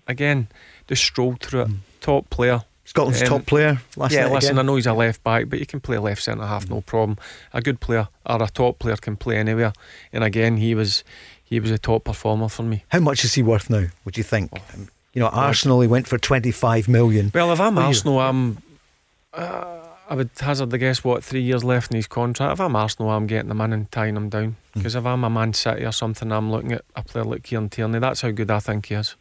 again, 0.07 0.47
just 0.87 1.03
strolled 1.03 1.41
through 1.41 1.61
it. 1.61 1.67
Mm. 1.67 1.77
Top 2.01 2.29
player. 2.29 2.63
Scotland's 2.85 3.21
um, 3.23 3.27
top 3.27 3.45
player 3.45 3.81
last 3.97 4.13
yeah, 4.13 4.29
listen, 4.29 4.51
again. 4.51 4.59
I 4.59 4.61
know 4.61 4.75
he's 4.75 4.87
a 4.87 4.93
left 4.93 5.21
back, 5.21 5.49
but 5.49 5.59
you 5.59 5.65
can 5.65 5.81
play 5.81 5.97
left 5.97 6.23
centre 6.23 6.45
half, 6.45 6.69
no 6.69 6.79
problem. 6.79 7.17
A 7.51 7.61
good 7.61 7.81
player 7.81 8.07
or 8.25 8.41
a 8.41 8.47
top 8.47 8.79
player 8.79 8.95
can 8.95 9.17
play 9.17 9.35
anywhere. 9.35 9.73
And 10.13 10.23
again, 10.23 10.55
he 10.55 10.73
was 10.73 11.03
he 11.43 11.59
was 11.59 11.69
a 11.69 11.77
top 11.77 12.05
performer 12.05 12.47
for 12.47 12.63
me. 12.63 12.85
How 12.87 13.01
much 13.01 13.25
is 13.25 13.33
he 13.33 13.43
worth 13.43 13.69
now? 13.69 13.87
Would 14.05 14.17
you 14.17 14.23
think? 14.23 14.51
Oh, 14.55 14.61
you 15.13 15.19
know, 15.19 15.27
Arsenal 15.27 15.81
he 15.81 15.87
went 15.87 16.07
for 16.07 16.17
twenty 16.17 16.51
five 16.51 16.87
million. 16.87 17.31
Well, 17.33 17.51
if 17.51 17.59
I'm 17.59 17.77
Arsenal, 17.77 18.19
I'm. 18.19 18.59
Uh, 19.33 19.73
I 20.09 20.15
would 20.15 20.29
hazard 20.39 20.69
the 20.69 20.77
guess 20.77 21.03
what 21.03 21.23
three 21.23 21.41
years 21.41 21.65
left 21.65 21.91
in 21.91 21.97
his 21.97 22.07
contract. 22.07 22.53
If 22.53 22.61
I'm 22.61 22.77
Arsenal, 22.77 23.11
I'm 23.11 23.27
getting 23.27 23.49
the 23.49 23.55
man 23.55 23.73
and 23.73 23.91
tying 23.91 24.15
him 24.15 24.29
down. 24.29 24.55
Because 24.73 24.95
mm. 24.95 24.99
if 24.99 25.05
I'm 25.05 25.25
a 25.25 25.29
Man 25.29 25.51
City 25.53 25.83
or 25.83 25.91
something, 25.91 26.31
I'm 26.31 26.49
looking 26.49 26.71
at 26.71 26.85
a 26.95 27.03
player 27.03 27.25
like 27.25 27.43
Kieran 27.43 27.67
Tierney. 27.67 27.99
That's 27.99 28.21
how 28.21 28.31
good 28.31 28.49
I 28.49 28.59
think 28.59 28.85
he 28.85 28.95
is. 28.95 29.15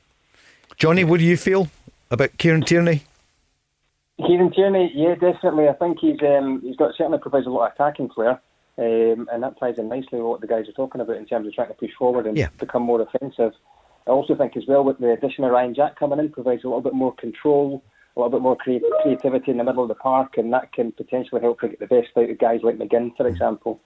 Johnny, 0.76 1.04
what 1.04 1.20
do 1.20 1.26
you 1.26 1.37
feel 1.37 1.68
about 2.11 2.37
Kieran 2.38 2.62
Tierney? 2.62 3.04
Kieran 4.25 4.50
Tierney, 4.50 4.92
yeah, 4.94 5.14
definitely. 5.14 5.68
I 5.68 5.75
think 5.75 5.99
he's 6.00 6.18
um, 6.23 6.61
he's 6.62 6.76
got 6.76 6.94
certainly 6.96 7.18
provides 7.18 7.46
a 7.46 7.50
lot 7.50 7.66
of 7.66 7.73
attacking 7.75 8.11
flair, 8.11 8.40
um, 8.78 9.28
and 9.30 9.42
that 9.42 9.58
ties 9.58 9.78
in 9.78 9.88
nicely 9.88 10.18
with 10.18 10.23
what 10.23 10.40
the 10.40 10.46
guys 10.46 10.68
are 10.68 10.73
talking 10.73 11.00
about 11.00 11.16
in 11.16 11.26
terms 11.26 11.46
of 11.46 11.52
trying 11.52 11.68
to 11.68 11.75
push 11.75 11.90
forward 11.99 12.26
and 12.26 12.37
yeah. 12.37 12.49
become 12.58 12.82
more 12.82 13.00
offensive. 13.00 13.52
I 14.06 14.11
also 14.11 14.35
think 14.35 14.56
as 14.56 14.64
well 14.66 14.85
with 14.85 14.99
the 14.99 15.12
addition 15.12 15.44
of 15.44 15.50
Ryan 15.50 15.75
Jack 15.75 15.99
coming 15.99 16.18
in 16.18 16.30
provides 16.30 16.64
a 16.64 16.68
little 16.68 16.80
bit 16.80 16.94
more 16.94 17.14
control, 17.14 17.82
a 18.16 18.20
little 18.20 18.30
bit 18.30 18.42
more 18.42 18.56
creativity 18.56 19.50
in 19.50 19.58
the 19.58 19.64
middle 19.64 19.82
of 19.82 19.88
the 19.88 19.94
park, 19.96 20.38
and 20.38 20.52
that 20.52 20.73
can 20.73 20.92
potentially 20.92 21.40
help 21.40 21.61
to 21.61 21.68
get 21.68 21.80
the 21.80 21.87
best 21.87 22.08
out 22.16 22.30
of 22.30 22.38
guys 22.38 22.61
like 22.62 22.78
McGinn, 22.78 23.16
for 23.16 23.26
example. 23.26 23.80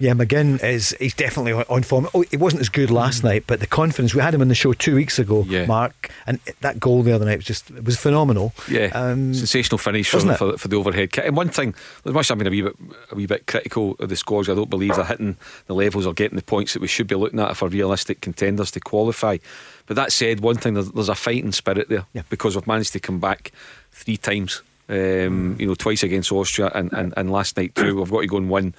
Yeah, 0.00 0.12
McGinn 0.12 0.62
is 0.62 0.94
he's 0.98 1.14
definitely 1.14 1.52
on- 1.52 1.82
form. 1.84 2.08
Oh, 2.14 2.24
it 2.30 2.40
wasn't 2.40 2.60
as 2.62 2.68
good 2.68 2.90
last 2.90 3.20
Mm. 3.20 3.24
night, 3.24 3.44
but 3.46 3.60
the 3.60 3.66
confidence 3.66 4.14
we 4.14 4.20
had 4.20 4.34
him 4.34 4.40
on 4.40 4.48
the 4.48 4.54
show 4.54 4.72
two 4.72 4.94
weeks 4.96 5.18
ago, 5.18 5.44
Yeah. 5.48 5.66
Mark, 5.66 6.10
and 6.26 6.40
that 6.62 6.80
goal 6.80 7.02
the 7.02 7.12
other 7.12 7.24
night 7.24 7.36
was 7.38 7.44
just 7.44 7.70
it 7.70 7.84
was 7.84 7.96
phenomenal. 7.96 8.52
Yeah, 8.68 8.90
Um, 8.92 9.32
sensational 9.34 9.78
finish 9.78 10.08
for, 10.08 10.16
wasn't 10.16 10.32
it? 10.32 10.38
for, 10.38 10.58
for 10.58 10.68
the 10.68 10.76
overhead 10.76 11.12
kick. 11.12 11.24
And 11.26 11.36
one 11.36 11.48
thing, 11.48 11.74
as 12.04 12.12
much 12.12 12.26
as 12.26 12.30
I've 12.32 12.38
been 12.38 12.46
a 12.48 12.50
wee 12.50 12.62
bit 12.62 12.76
a 13.12 13.14
wee 13.14 13.26
bit 13.26 13.46
critical 13.46 13.94
of 14.00 14.08
the 14.08 14.16
scores, 14.16 14.48
I 14.48 14.54
don't 14.54 14.70
believe 14.70 14.96
they're 14.96 15.04
hitting 15.04 15.36
the 15.68 15.74
levels 15.74 16.06
or 16.06 16.12
getting 16.12 16.36
the 16.36 16.42
points 16.42 16.72
that 16.72 16.82
we 16.82 16.88
should 16.88 17.06
be 17.06 17.14
looking 17.14 17.38
at 17.40 17.56
for 17.56 17.68
realistic 17.68 18.20
contenders 18.20 18.70
to 18.72 18.80
qualify. 18.80 19.38
But 19.86 19.96
that 19.96 20.12
said, 20.12 20.40
one 20.40 20.56
thing 20.56 20.74
there's, 20.74 20.90
there's 20.90 21.08
a 21.08 21.14
fighting 21.14 21.52
spirit 21.52 21.88
there 21.88 22.06
Yeah. 22.14 22.22
because 22.30 22.56
we've 22.56 22.66
managed 22.66 22.92
to 22.94 23.00
come 23.00 23.20
back 23.20 23.52
three 23.92 24.16
times. 24.16 24.62
Um, 24.86 25.56
you 25.58 25.66
know, 25.66 25.74
twice 25.74 26.02
against 26.02 26.30
Austria 26.30 26.70
and, 26.74 26.92
and, 26.92 27.14
and 27.16 27.32
last 27.32 27.56
night 27.56 27.74
too. 27.74 27.96
We've 27.96 28.10
got 28.10 28.20
to 28.20 28.26
go 28.26 28.36
and 28.36 28.50
win 28.50 28.74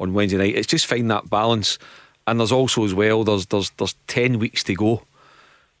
on 0.00 0.14
Wednesday 0.14 0.38
night. 0.38 0.54
It's 0.54 0.66
just 0.66 0.86
finding 0.86 1.08
that 1.08 1.28
balance. 1.30 1.78
And 2.26 2.38
there's 2.40 2.52
also 2.52 2.84
as 2.84 2.92
well, 2.94 3.24
there's 3.24 3.46
there's 3.46 3.70
there's 3.78 3.94
ten 4.06 4.38
weeks 4.38 4.62
to 4.64 4.74
go 4.74 5.02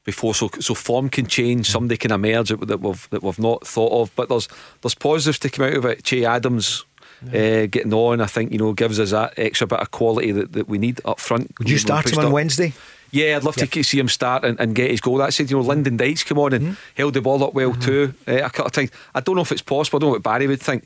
before 0.04 0.34
so 0.34 0.48
so 0.60 0.74
form 0.74 1.08
can 1.10 1.26
change. 1.26 1.68
Somebody 1.70 1.98
can 1.98 2.10
emerge 2.12 2.48
that, 2.48 2.80
we've 2.80 3.10
that 3.10 3.22
we've 3.22 3.38
not 3.38 3.66
thought 3.66 3.92
of. 4.02 4.14
But 4.16 4.28
there's 4.28 4.48
there's 4.82 4.94
positives 4.94 5.38
to 5.40 5.50
come 5.50 5.66
out 5.66 5.74
of 5.74 5.84
it. 5.84 6.04
Che 6.04 6.24
Adams 6.24 6.84
uh, 7.26 7.66
getting 7.66 7.92
on, 7.92 8.20
I 8.22 8.26
think 8.26 8.52
you 8.52 8.58
know 8.58 8.72
gives 8.72 8.98
us 8.98 9.10
that 9.10 9.34
extra 9.36 9.66
bit 9.66 9.80
of 9.80 9.90
quality 9.90 10.32
that, 10.32 10.52
that 10.52 10.68
we 10.68 10.78
need 10.78 11.00
up 11.04 11.20
front. 11.20 11.52
Would 11.58 11.68
you 11.68 11.78
start 11.78 12.06
him 12.06 12.18
on 12.18 12.22
start- 12.22 12.32
Wednesday? 12.32 12.72
Yeah, 13.10 13.36
I'd 13.36 13.44
love 13.44 13.56
to 13.56 13.82
see 13.84 13.98
him 13.98 14.08
start 14.08 14.44
and, 14.44 14.60
and 14.60 14.74
get 14.74 14.90
his 14.90 15.00
goal. 15.00 15.16
That 15.16 15.32
said, 15.32 15.50
you 15.50 15.56
know, 15.56 15.62
Lyndon 15.62 15.96
Dykes 15.96 16.24
come 16.24 16.38
on 16.38 16.52
and 16.52 16.62
Mm-hmm. 16.64 16.74
held 16.94 17.14
the 17.14 17.22
ball 17.22 17.42
up 17.42 17.54
well 17.54 17.72
too 17.74 18.12
uh, 18.28 18.32
a 18.44 18.50
couple 18.50 18.66
of 18.66 18.72
times. 18.72 18.90
I 19.14 19.20
don't 19.20 19.34
know 19.34 19.40
if 19.40 19.50
it's 19.50 19.62
possible. 19.62 19.96
I 19.96 20.00
don't 20.00 20.08
know 20.08 20.12
what 20.12 20.22
Barry 20.22 20.46
would 20.46 20.60
think. 20.60 20.84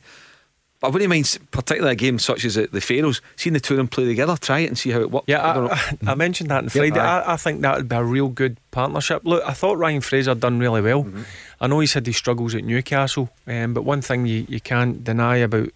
But 0.82 0.88
I 0.88 0.90
wouldn't 0.90 1.10
mind, 1.10 1.38
particularly 1.52 1.92
a 1.92 1.96
game 1.96 2.18
such 2.18 2.44
as 2.44 2.56
the, 2.56 2.80
Faroes, 2.80 3.22
seeing 3.36 3.54
the 3.54 3.60
two 3.60 3.74
of 3.74 3.78
them 3.78 3.86
play 3.86 4.04
together, 4.04 4.36
try 4.36 4.58
it 4.60 4.66
and 4.66 4.76
see 4.76 4.90
how 4.90 5.00
it 5.00 5.12
works. 5.12 5.26
Yeah, 5.28 5.40
I. 5.40 5.74
I, 5.74 5.96
I, 6.08 6.14
mentioned 6.16 6.50
that 6.50 6.64
on 6.64 6.68
Friday. 6.70 6.98
aye. 6.98 7.20
I, 7.20 7.34
I 7.34 7.36
think 7.36 7.60
that 7.60 7.76
would 7.76 7.88
be 7.88 7.94
a 7.94 8.02
real 8.02 8.26
good 8.26 8.56
partnership. 8.72 9.22
Look, 9.24 9.44
I 9.46 9.52
thought 9.52 9.78
Ryan 9.78 10.00
Fraser 10.00 10.34
done 10.34 10.58
really 10.58 10.82
well. 10.82 11.04
Mm-hmm. 11.04 11.22
I 11.60 11.68
know 11.68 11.78
he's 11.78 11.92
had 11.92 12.04
his 12.04 12.16
struggles 12.16 12.56
at 12.56 12.64
Newcastle, 12.64 13.30
um, 13.46 13.74
but 13.74 13.84
one 13.84 14.02
thing 14.02 14.26
you, 14.26 14.44
you 14.48 14.60
can't 14.60 15.04
deny 15.04 15.36
about 15.36 15.68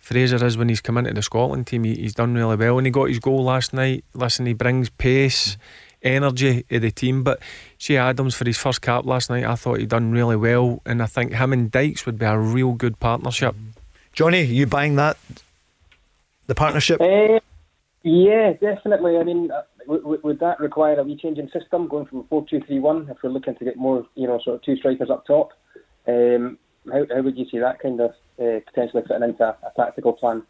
Fraser 0.00 0.44
is 0.44 0.58
when 0.58 0.68
he's 0.68 0.80
come 0.80 0.98
into 0.98 1.14
the 1.14 1.22
Scotland 1.22 1.68
team, 1.68 1.84
he, 1.84 1.94
he's 1.94 2.14
done 2.14 2.34
really 2.34 2.56
well. 2.56 2.78
And 2.78 2.86
he 2.86 2.90
got 2.90 3.10
his 3.10 3.20
goal 3.20 3.44
last 3.44 3.72
night. 3.72 4.04
Listen, 4.12 4.44
he 4.46 4.54
brings 4.54 4.90
pace, 4.90 5.54
mm-hmm. 5.54 6.08
energy 6.08 6.62
to 6.64 6.80
the 6.80 6.90
team. 6.90 7.22
But 7.22 7.38
Che 7.78 7.96
Adams 7.96 8.34
for 8.34 8.44
his 8.44 8.58
first 8.58 8.82
cap 8.82 9.06
last 9.06 9.30
night, 9.30 9.44
I 9.44 9.54
thought 9.54 9.78
he'd 9.78 9.90
done 9.90 10.10
really 10.10 10.34
well. 10.36 10.82
And 10.84 11.00
I 11.00 11.06
think 11.06 11.34
him 11.34 11.52
and 11.52 11.70
Dykes 11.70 12.06
would 12.06 12.18
be 12.18 12.26
a 12.26 12.36
real 12.36 12.72
good 12.72 12.98
partnership. 12.98 13.54
Mm-hmm. 13.54 13.77
Johnny, 14.18 14.42
you 14.42 14.66
buying 14.66 14.96
that? 14.96 15.16
The 16.48 16.54
partnership? 16.56 17.00
Uh, 17.00 17.38
yeah, 18.02 18.52
definitely. 18.54 19.16
I 19.16 19.22
mean, 19.22 19.48
uh, 19.52 19.62
w- 19.82 20.02
w- 20.02 20.20
would 20.24 20.40
that 20.40 20.58
require 20.58 20.98
a 20.98 21.04
wee 21.04 21.16
change 21.16 21.38
in 21.38 21.48
system, 21.52 21.86
going 21.86 22.04
from 22.06 22.18
a 22.18 22.22
four-two-three-one? 22.24 23.06
If 23.08 23.18
we're 23.22 23.30
looking 23.30 23.54
to 23.54 23.64
get 23.64 23.76
more, 23.76 24.04
you 24.16 24.26
know, 24.26 24.40
sort 24.42 24.56
of 24.56 24.62
two 24.62 24.74
strikers 24.76 25.08
up 25.08 25.24
top, 25.24 25.52
um, 26.08 26.58
how, 26.92 27.06
how 27.14 27.22
would 27.22 27.38
you 27.38 27.46
see 27.48 27.60
that 27.60 27.78
kind 27.78 28.00
of 28.00 28.10
uh, 28.40 28.58
potentially 28.66 29.04
fitting 29.06 29.22
into 29.22 29.44
a, 29.44 29.50
a 29.50 29.70
tactical 29.76 30.14
plan? 30.14 30.42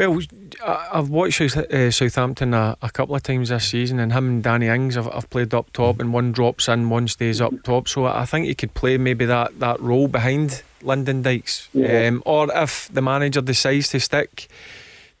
Well, 0.00 0.18
I- 0.64 0.88
I've 0.94 1.10
watched 1.10 1.40
uh, 1.40 1.90
Southampton 1.92 2.54
a, 2.54 2.76
a 2.82 2.90
couple 2.90 3.14
of 3.14 3.22
times 3.22 3.50
this 3.50 3.68
season, 3.68 4.00
and 4.00 4.12
him 4.12 4.28
and 4.28 4.42
Danny 4.42 4.66
Ings 4.66 4.96
have, 4.96 5.06
have 5.12 5.30
played 5.30 5.54
up 5.54 5.72
top, 5.72 6.00
and 6.00 6.12
one 6.12 6.32
drops 6.32 6.66
in, 6.66 6.90
one 6.90 7.06
stays 7.06 7.40
up 7.40 7.62
top. 7.62 7.86
So 7.86 8.04
I 8.06 8.24
think 8.26 8.46
he 8.46 8.56
could 8.56 8.74
play 8.74 8.98
maybe 8.98 9.26
that, 9.26 9.60
that 9.60 9.78
role 9.80 10.08
behind 10.08 10.64
Lyndon 10.86 11.22
Dykes. 11.22 11.68
Yeah. 11.74 12.06
Um, 12.06 12.22
or 12.24 12.48
if 12.54 12.88
the 12.92 13.02
manager 13.02 13.40
decides 13.40 13.88
to 13.90 14.00
stick 14.00 14.48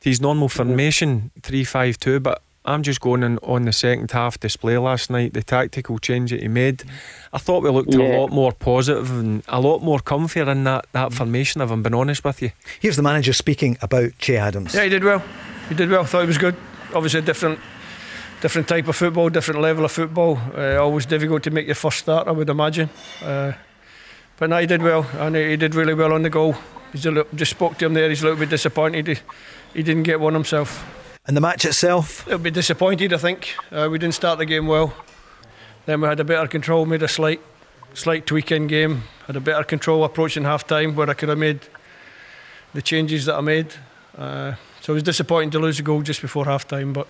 to 0.00 0.08
his 0.08 0.20
normal 0.20 0.48
formation, 0.48 1.30
3 1.42 1.64
5 1.64 1.98
2, 1.98 2.20
but 2.20 2.42
I'm 2.66 2.82
just 2.82 3.00
going 3.00 3.22
on, 3.22 3.38
on 3.42 3.64
the 3.64 3.72
second 3.72 4.10
half 4.10 4.40
display 4.40 4.76
last 4.76 5.08
night, 5.08 5.34
the 5.34 5.42
tactical 5.42 5.98
change 5.98 6.30
that 6.30 6.42
he 6.42 6.48
made. 6.48 6.82
I 7.32 7.38
thought 7.38 7.62
we 7.62 7.70
looked 7.70 7.94
a 7.94 8.18
lot 8.18 8.30
more 8.30 8.52
positive 8.52 9.10
and 9.10 9.42
a 9.48 9.60
lot 9.60 9.82
more 9.82 10.00
comfier 10.00 10.48
in 10.48 10.64
that, 10.64 10.86
that 10.92 11.12
formation, 11.12 11.60
if 11.60 11.70
I'm 11.70 11.82
being 11.82 11.94
honest 11.94 12.24
with 12.24 12.42
you. 12.42 12.50
Here's 12.80 12.96
the 12.96 13.02
manager 13.02 13.32
speaking 13.32 13.78
about 13.82 14.18
Che 14.18 14.36
Adams. 14.36 14.74
Yeah, 14.74 14.82
he 14.82 14.88
did 14.88 15.04
well. 15.04 15.22
He 15.68 15.74
did 15.74 15.90
well. 15.90 16.04
Thought 16.04 16.22
he 16.22 16.26
was 16.26 16.38
good. 16.38 16.56
Obviously, 16.92 17.20
a 17.20 17.22
different, 17.22 17.60
different 18.40 18.66
type 18.66 18.88
of 18.88 18.96
football, 18.96 19.28
different 19.28 19.60
level 19.60 19.84
of 19.84 19.92
football. 19.92 20.38
Uh, 20.56 20.76
always 20.76 21.06
difficult 21.06 21.44
to 21.44 21.50
make 21.50 21.66
your 21.66 21.76
first 21.76 21.98
start, 21.98 22.26
I 22.26 22.32
would 22.32 22.50
imagine. 22.50 22.90
Uh, 23.22 23.52
but 24.38 24.50
no, 24.50 24.58
he 24.58 24.66
did 24.66 24.82
well, 24.82 25.06
and 25.14 25.34
he, 25.34 25.56
did 25.56 25.74
really 25.74 25.94
well 25.94 26.12
on 26.12 26.22
the 26.22 26.30
goal. 26.30 26.54
He's 26.92 27.06
a 27.06 27.26
just 27.34 27.52
spoke 27.52 27.78
to 27.78 27.86
him 27.86 27.94
there. 27.94 28.08
He's 28.08 28.22
a 28.22 28.24
little 28.24 28.38
bit 28.38 28.50
disappointed. 28.50 29.06
He, 29.06 29.16
he 29.74 29.82
didn't 29.82 30.04
get 30.04 30.20
one 30.20 30.34
himself. 30.34 30.84
And 31.26 31.36
the 31.36 31.40
match 31.40 31.64
itself? 31.64 32.24
He'll 32.26 32.38
be 32.38 32.50
disappointed, 32.50 33.12
I 33.12 33.16
think. 33.16 33.56
Uh, 33.72 33.88
we 33.90 33.98
didn't 33.98 34.14
start 34.14 34.38
the 34.38 34.46
game 34.46 34.66
well. 34.66 34.94
Then 35.86 36.00
we 36.00 36.08
had 36.08 36.20
a 36.20 36.24
better 36.24 36.46
control, 36.46 36.86
made 36.86 37.02
a 37.02 37.08
slight, 37.08 37.40
slight 37.94 38.26
tweak 38.26 38.52
in 38.52 38.66
game. 38.66 39.02
Had 39.26 39.36
a 39.36 39.40
better 39.40 39.64
control 39.64 40.04
approaching 40.04 40.44
half 40.44 40.66
time, 40.66 40.94
where 40.94 41.10
I 41.10 41.14
could 41.14 41.28
have 41.28 41.38
made 41.38 41.60
the 42.74 42.82
changes 42.82 43.24
that 43.26 43.34
I 43.34 43.40
made. 43.40 43.72
Uh, 44.16 44.54
so 44.80 44.92
it 44.92 44.94
was 44.94 45.02
disappointing 45.02 45.50
to 45.50 45.58
lose 45.58 45.78
the 45.78 45.82
goal 45.82 46.02
just 46.02 46.20
before 46.20 46.44
half 46.44 46.68
time. 46.68 46.92
But 46.92 47.08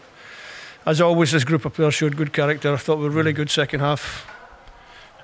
as 0.86 1.00
always, 1.00 1.32
this 1.32 1.44
group 1.44 1.64
of 1.64 1.74
players 1.74 1.94
showed 1.94 2.16
good 2.16 2.32
character. 2.32 2.72
I 2.72 2.76
thought 2.76 2.98
we 2.98 3.04
were 3.04 3.10
really 3.10 3.32
good 3.32 3.50
second 3.50 3.80
half. 3.80 4.26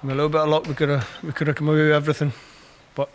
And 0.03 0.11
with 0.11 0.19
a 0.19 0.23
little 0.23 0.31
bit 0.31 0.41
of 0.41 0.49
luck, 0.49 0.67
we 0.67 0.75
could 0.75 0.89
have 0.89 1.09
we 1.23 1.31
could 1.31 1.47
have 1.47 1.55
come 1.55 1.69
away 1.69 1.85
with 1.85 1.93
everything. 1.93 2.33
But 2.97 3.09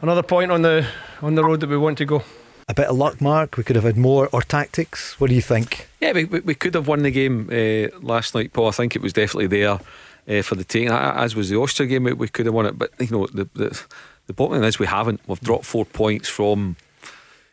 another 0.00 0.22
point 0.22 0.50
on 0.50 0.62
the 0.62 0.86
on 1.20 1.34
the 1.34 1.44
road 1.44 1.60
that 1.60 1.68
we 1.68 1.76
want 1.76 1.98
to 1.98 2.06
go. 2.06 2.22
A 2.66 2.72
bit 2.72 2.86
of 2.86 2.96
luck, 2.96 3.20
Mark. 3.20 3.58
We 3.58 3.62
could 3.62 3.76
have 3.76 3.84
had 3.84 3.98
more 3.98 4.26
or 4.32 4.40
tactics. 4.40 5.20
What 5.20 5.28
do 5.28 5.34
you 5.34 5.42
think? 5.42 5.86
Yeah, 6.00 6.12
we, 6.12 6.24
we, 6.24 6.40
we 6.40 6.54
could 6.54 6.74
have 6.74 6.88
won 6.88 7.02
the 7.02 7.10
game 7.10 7.50
uh, 7.50 7.98
last 8.00 8.34
night, 8.34 8.54
Paul. 8.54 8.68
I 8.68 8.70
think 8.70 8.96
it 8.96 9.02
was 9.02 9.12
definitely 9.12 9.48
there 9.48 9.80
uh, 10.28 10.42
for 10.42 10.54
the 10.54 10.64
taking. 10.64 10.90
As 10.90 11.36
was 11.36 11.50
the 11.50 11.56
Austria 11.56 11.86
game, 11.86 12.04
we, 12.04 12.14
we 12.14 12.28
could 12.28 12.46
have 12.46 12.54
won 12.54 12.64
it. 12.64 12.78
But 12.78 12.90
you 12.98 13.10
know, 13.10 13.26
the 13.26 13.46
the, 13.52 13.82
the 14.28 14.32
bottom 14.32 14.54
line 14.54 14.64
is 14.64 14.78
we 14.78 14.86
haven't. 14.86 15.20
We've 15.26 15.40
dropped 15.40 15.66
four 15.66 15.84
points 15.84 16.26
from. 16.26 16.76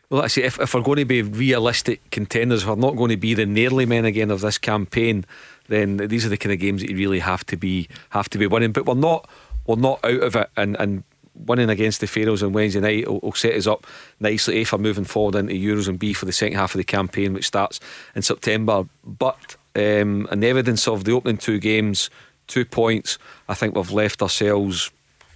Well, 0.08 0.22
I 0.22 0.28
say 0.28 0.44
if, 0.44 0.60
if 0.60 0.72
we're 0.72 0.82
going 0.82 0.98
to 0.98 1.04
be 1.04 1.20
realistic 1.20 2.10
contenders, 2.10 2.62
if 2.62 2.68
we're 2.68 2.76
not 2.76 2.96
going 2.96 3.10
to 3.10 3.16
be 3.16 3.34
the 3.34 3.44
nearly 3.44 3.86
men 3.86 4.04
again 4.04 4.30
of 4.30 4.40
this 4.40 4.56
campaign, 4.56 5.26
then 5.68 5.96
these 5.96 6.24
are 6.24 6.28
the 6.28 6.36
kind 6.36 6.52
of 6.52 6.58
games 6.58 6.80
that 6.80 6.90
you 6.90 6.96
really 6.96 7.18
have 7.18 7.44
to 7.46 7.56
be 7.56 7.88
have 8.10 8.28
to 8.30 8.38
be 8.38 8.46
winning. 8.46 8.72
But 8.72 8.86
we're 8.86 8.94
not 8.94 9.28
we're 9.66 9.76
not 9.76 10.04
out 10.04 10.22
of 10.22 10.36
it, 10.36 10.50
and 10.56 10.76
and 10.78 11.04
winning 11.34 11.70
against 11.70 12.00
the 12.00 12.06
Faroes 12.06 12.42
on 12.42 12.52
Wednesday 12.52 12.80
night 12.80 13.06
will, 13.06 13.20
will 13.20 13.32
set 13.32 13.54
us 13.54 13.66
up 13.66 13.86
nicely 14.20 14.56
A 14.56 14.64
for 14.64 14.78
moving 14.78 15.04
forward 15.04 15.34
into 15.34 15.54
Euros 15.54 15.88
and 15.88 15.98
B 15.98 16.12
for 16.12 16.24
the 16.24 16.32
second 16.32 16.56
half 16.56 16.74
of 16.74 16.78
the 16.78 16.84
campaign, 16.84 17.34
which 17.34 17.46
starts 17.46 17.80
in 18.14 18.22
September. 18.22 18.84
But 19.04 19.56
um, 19.74 20.28
the 20.32 20.46
evidence 20.46 20.88
of 20.88 21.04
the 21.04 21.12
opening 21.12 21.36
two 21.36 21.58
games, 21.58 22.10
two 22.46 22.64
points, 22.64 23.18
I 23.48 23.54
think 23.54 23.74
we've 23.74 23.90
left 23.90 24.22
ourselves 24.22 24.90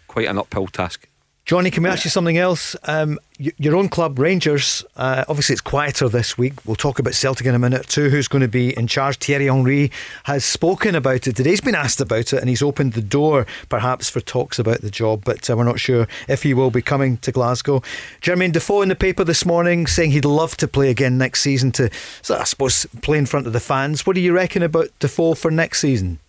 quite 0.09 0.29
an 0.29 0.39
uphill 0.39 0.67
task. 0.69 1.07
Johnny, 1.47 1.71
can 1.71 1.83
we 1.83 1.89
ask 1.89 2.05
you 2.05 2.11
something 2.11 2.39
else? 2.39 2.77
Um, 2.85 3.19
your 3.39 3.75
own 3.75 3.89
club, 3.89 4.19
Rangers, 4.21 4.85
uh, 4.97 5.25
obviously 5.27 5.55
it's 5.55 5.61
quieter 5.61 6.09
this 6.09 6.39
week. 6.39 6.53
We'll 6.65 6.77
talk 6.77 6.99
about 6.99 7.15
Celtic 7.15 7.47
in 7.47 7.55
a 7.55 7.59
minute 7.59 7.89
too. 7.89 8.09
Who's 8.09 8.29
going 8.29 8.43
to 8.43 8.49
be 8.49 8.77
in 8.77 8.87
charge? 8.87 9.17
Thierry 9.17 9.47
Henry 9.47 9.91
has 10.25 10.45
spoken 10.45 10.95
about 10.95 11.27
it 11.27 11.35
today. 11.35 11.51
He's 11.51 11.61
been 11.61 11.75
asked 11.75 12.01
about 12.01 12.33
it 12.33 12.35
and 12.35 12.49
he's 12.49 12.63
opened 12.63 12.93
the 12.93 13.03
door 13.03 13.47
perhaps 13.69 14.09
for 14.09 14.21
talks 14.21 14.61
about 14.61 14.83
the 14.83 14.91
job, 14.91 15.23
but 15.25 15.51
uh, 15.51 15.57
we're 15.57 15.65
not 15.65 15.81
sure 15.81 16.07
if 16.29 16.45
he 16.45 16.55
will 16.55 16.71
be 16.71 16.83
coming 16.83 17.17
to 17.19 17.33
Glasgow. 17.33 17.83
Jermaine 18.21 18.53
Defoe 18.53 18.83
in 18.83 18.89
the 18.89 18.95
paper 18.95 19.25
this 19.25 19.45
morning 19.45 19.89
saying 19.89 20.13
he'd 20.13 20.25
love 20.25 20.57
to 20.59 20.69
play 20.69 20.91
again 20.91 21.19
next 21.19 21.41
season 21.41 21.73
to, 21.73 21.91
I 22.29 22.45
suppose, 22.45 22.87
play 23.03 23.19
in 23.19 23.27
front 23.27 23.49
of 23.49 23.55
the 23.55 23.61
fans. 23.61 24.07
What 24.07 24.15
do 24.15 24.21
you 24.21 24.33
reckon 24.33 24.63
about 24.63 24.91
Defoe 25.01 25.35
for 25.35 25.51
next 25.51 25.81
season? 25.81 26.21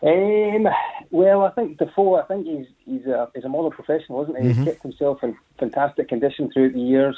Um, 0.00 0.68
well, 1.10 1.42
I 1.42 1.50
think 1.50 1.78
Defoe, 1.78 2.16
I 2.16 2.22
think 2.26 2.46
he's 2.46 2.66
he's 2.84 3.06
a 3.06 3.28
he's 3.34 3.44
a 3.44 3.48
model 3.48 3.70
professional, 3.70 4.22
isn't 4.22 4.40
he? 4.40 4.52
He's 4.52 4.64
kept 4.64 4.82
himself 4.82 5.18
in 5.22 5.36
fantastic 5.58 6.08
condition 6.08 6.50
throughout 6.52 6.74
the 6.74 6.80
years. 6.80 7.16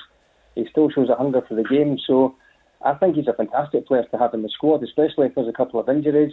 He 0.54 0.66
still 0.70 0.90
shows 0.90 1.10
a 1.10 1.14
hunger 1.14 1.42
for 1.46 1.54
the 1.54 1.64
game, 1.64 1.98
so 2.06 2.34
I 2.82 2.94
think 2.94 3.16
he's 3.16 3.28
a 3.28 3.34
fantastic 3.34 3.86
player 3.86 4.04
to 4.10 4.18
have 4.18 4.34
in 4.34 4.42
the 4.42 4.48
squad, 4.48 4.82
especially 4.82 5.26
if 5.26 5.34
there's 5.34 5.48
a 5.48 5.52
couple 5.52 5.78
of 5.78 5.88
injuries 5.88 6.32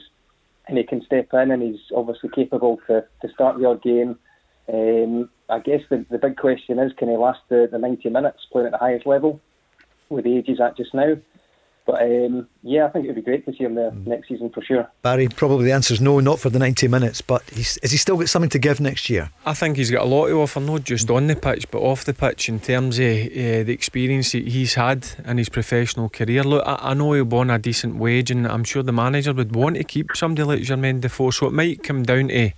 and 0.68 0.78
he 0.78 0.84
can 0.84 1.04
step 1.06 1.30
in 1.34 1.52
and 1.52 1.64
he's 1.64 1.80
obviously 1.96 2.30
capable 2.34 2.78
to, 2.88 3.04
to 3.22 3.34
start 3.34 3.60
your 3.60 3.78
game. 3.78 4.18
Um, 4.72 5.30
I 5.50 5.60
guess 5.60 5.82
the, 5.90 6.06
the 6.10 6.18
big 6.18 6.38
question 6.38 6.80
is 6.80 6.92
can 6.98 7.10
he 7.10 7.16
last 7.16 7.40
the, 7.50 7.70
the 7.72 7.78
90 7.78 8.10
minutes 8.10 8.46
playing 8.52 8.68
at 8.68 8.72
the 8.74 8.78
highest 8.78 9.06
level 9.06 9.40
with 10.10 10.26
the 10.26 10.38
age 10.38 10.46
he's 10.48 10.60
at 10.60 10.78
just 10.78 10.94
now? 10.94 11.16
But 11.88 12.02
um, 12.02 12.50
yeah, 12.64 12.86
I 12.86 12.90
think 12.90 13.06
it 13.06 13.08
would 13.08 13.16
be 13.16 13.22
great 13.22 13.46
to 13.46 13.54
see 13.54 13.64
him 13.64 13.76
there 13.76 13.94
next 14.06 14.28
season 14.28 14.50
for 14.50 14.62
sure. 14.62 14.92
Barry, 15.04 15.30
probably 15.30 15.64
the 15.64 15.72
answer 15.72 15.94
is 15.94 16.02
no, 16.02 16.20
not 16.20 16.38
for 16.38 16.50
the 16.50 16.60
90 16.60 16.90
minutes, 16.90 17.22
but 17.22 17.42
he's, 17.50 17.80
has 17.82 17.92
he 17.92 17.98
still 17.98 18.18
got 18.18 18.28
something 18.28 18.50
to 18.50 18.60
give 18.60 18.82
next 18.82 19.10
year? 19.10 19.32
I 19.46 19.54
think 19.54 19.78
he's 19.78 19.90
got 19.90 20.04
a 20.04 20.06
lot 20.06 20.28
to 20.28 20.42
offer, 20.42 20.60
not 20.60 20.84
just 20.84 21.10
on 21.10 21.28
the 21.28 21.36
pitch, 21.38 21.72
but 21.72 21.80
off 21.80 22.04
the 22.04 22.14
pitch 22.14 22.50
in 22.50 22.60
terms 22.60 23.00
of 23.00 23.06
uh, 23.06 23.64
the 23.64 23.72
experience 23.72 24.34
he's 24.34 24.74
had 24.74 25.08
in 25.26 25.38
his 25.38 25.48
professional 25.48 26.10
career. 26.10 26.44
Look, 26.44 26.68
I, 26.68 26.78
I 26.90 26.94
know 26.94 27.14
he'll 27.14 27.24
be 27.24 27.38
on 27.38 27.50
a 27.50 27.58
decent 27.58 27.96
wage, 27.96 28.32
and 28.32 28.46
I'm 28.46 28.66
sure 28.66 28.84
the 28.84 28.92
manager 28.92 29.34
would 29.34 29.56
want 29.56 29.78
to 29.78 29.86
keep 29.86 30.14
somebody 30.14 30.44
like 30.44 30.60
Jermaine 30.64 31.00
Defoe. 31.00 31.32
So 31.32 31.48
it 31.48 31.54
might 31.54 31.84
come 31.84 32.04
down 32.04 32.28
to 32.28 32.52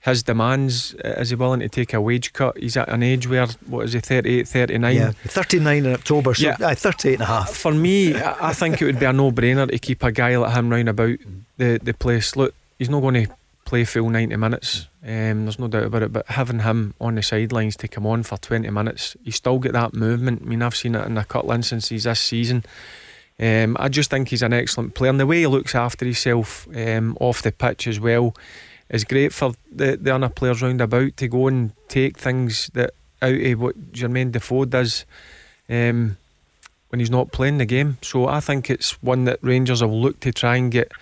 his 0.00 0.22
demands. 0.22 0.94
Uh, 1.04 1.08
is 1.18 1.30
he 1.30 1.36
willing 1.36 1.60
to 1.60 1.68
take 1.68 1.92
a 1.92 2.00
wage 2.00 2.32
cut? 2.32 2.56
He's 2.56 2.76
at 2.76 2.88
an 2.88 3.02
age 3.02 3.28
where, 3.28 3.46
what 3.66 3.84
is 3.86 3.92
he, 3.94 4.00
38, 4.00 4.46
39? 4.48 4.96
Yeah, 4.96 5.10
39 5.24 5.86
in 5.86 5.92
October, 5.92 6.34
so 6.34 6.46
Yeah. 6.46 6.56
aye, 6.66 6.74
38 6.74 7.14
and 7.14 7.22
a 7.22 7.26
half. 7.26 7.50
For 7.50 7.72
me, 7.72 8.14
I 8.16 8.52
think 8.52 8.80
it 8.80 8.84
would 8.84 9.00
be 9.00 9.06
a 9.06 9.12
no 9.12 9.32
brainer 9.32 9.68
to 9.68 9.78
keep 9.78 10.02
a 10.04 10.12
guy 10.12 10.36
like 10.36 10.54
him 10.54 10.70
round 10.70 10.88
about 10.88 11.18
the, 11.56 11.80
the 11.82 11.94
place. 11.94 12.36
Look, 12.36 12.54
he's 12.78 12.88
not 12.90 13.00
going 13.00 13.26
to 13.26 13.32
play 13.64 13.84
full 13.84 14.08
90 14.08 14.34
minutes, 14.36 14.86
um, 15.02 15.44
there's 15.44 15.58
no 15.58 15.68
doubt 15.68 15.84
about 15.84 16.02
it, 16.02 16.12
but 16.12 16.26
having 16.28 16.60
him 16.60 16.94
on 17.00 17.16
the 17.16 17.22
sidelines 17.22 17.76
to 17.76 17.86
come 17.86 18.06
on 18.06 18.22
for 18.22 18.38
20 18.38 18.70
minutes, 18.70 19.14
he's 19.24 19.34
still 19.36 19.58
got 19.58 19.72
that 19.72 19.92
movement. 19.94 20.40
I 20.42 20.44
mean, 20.46 20.62
I've 20.62 20.74
seen 20.76 20.94
it 20.94 21.04
in 21.06 21.14
the 21.14 21.20
a 21.20 21.24
couple 21.24 21.52
instances 21.52 22.04
this 22.04 22.18
season. 22.20 22.64
Um, 23.38 23.76
I 23.78 23.88
just 23.88 24.10
think 24.10 24.28
he's 24.28 24.42
an 24.42 24.52
excellent 24.54 24.94
player, 24.94 25.10
and 25.10 25.20
the 25.20 25.26
way 25.26 25.40
he 25.40 25.46
looks 25.46 25.74
after 25.74 26.04
himself 26.06 26.66
um, 26.74 27.16
off 27.20 27.42
the 27.42 27.52
pitch 27.52 27.86
as 27.86 28.00
well 28.00 28.34
is 28.90 29.04
great 29.04 29.32
for 29.32 29.52
the, 29.70 29.96
the 29.96 30.14
other 30.14 30.28
players 30.28 30.62
round 30.62 30.80
about 30.80 31.16
to 31.16 31.28
go 31.28 31.48
and 31.48 31.72
take 31.88 32.18
things 32.18 32.70
that 32.74 32.90
out 33.20 33.40
of 33.40 33.60
what 33.60 33.92
Jermaine 33.92 34.32
Defoe 34.32 34.64
does 34.64 35.04
um, 35.68 36.16
when 36.88 37.00
he's 37.00 37.10
not 37.10 37.32
playing 37.32 37.58
the 37.58 37.66
game. 37.66 37.98
So 38.02 38.26
I 38.26 38.40
think 38.40 38.70
it's 38.70 39.02
one 39.02 39.24
that 39.24 39.38
Rangers 39.42 39.82
will 39.82 40.00
look 40.00 40.20
to 40.20 40.32
try 40.32 40.56
and 40.56 40.70
get 40.70 40.92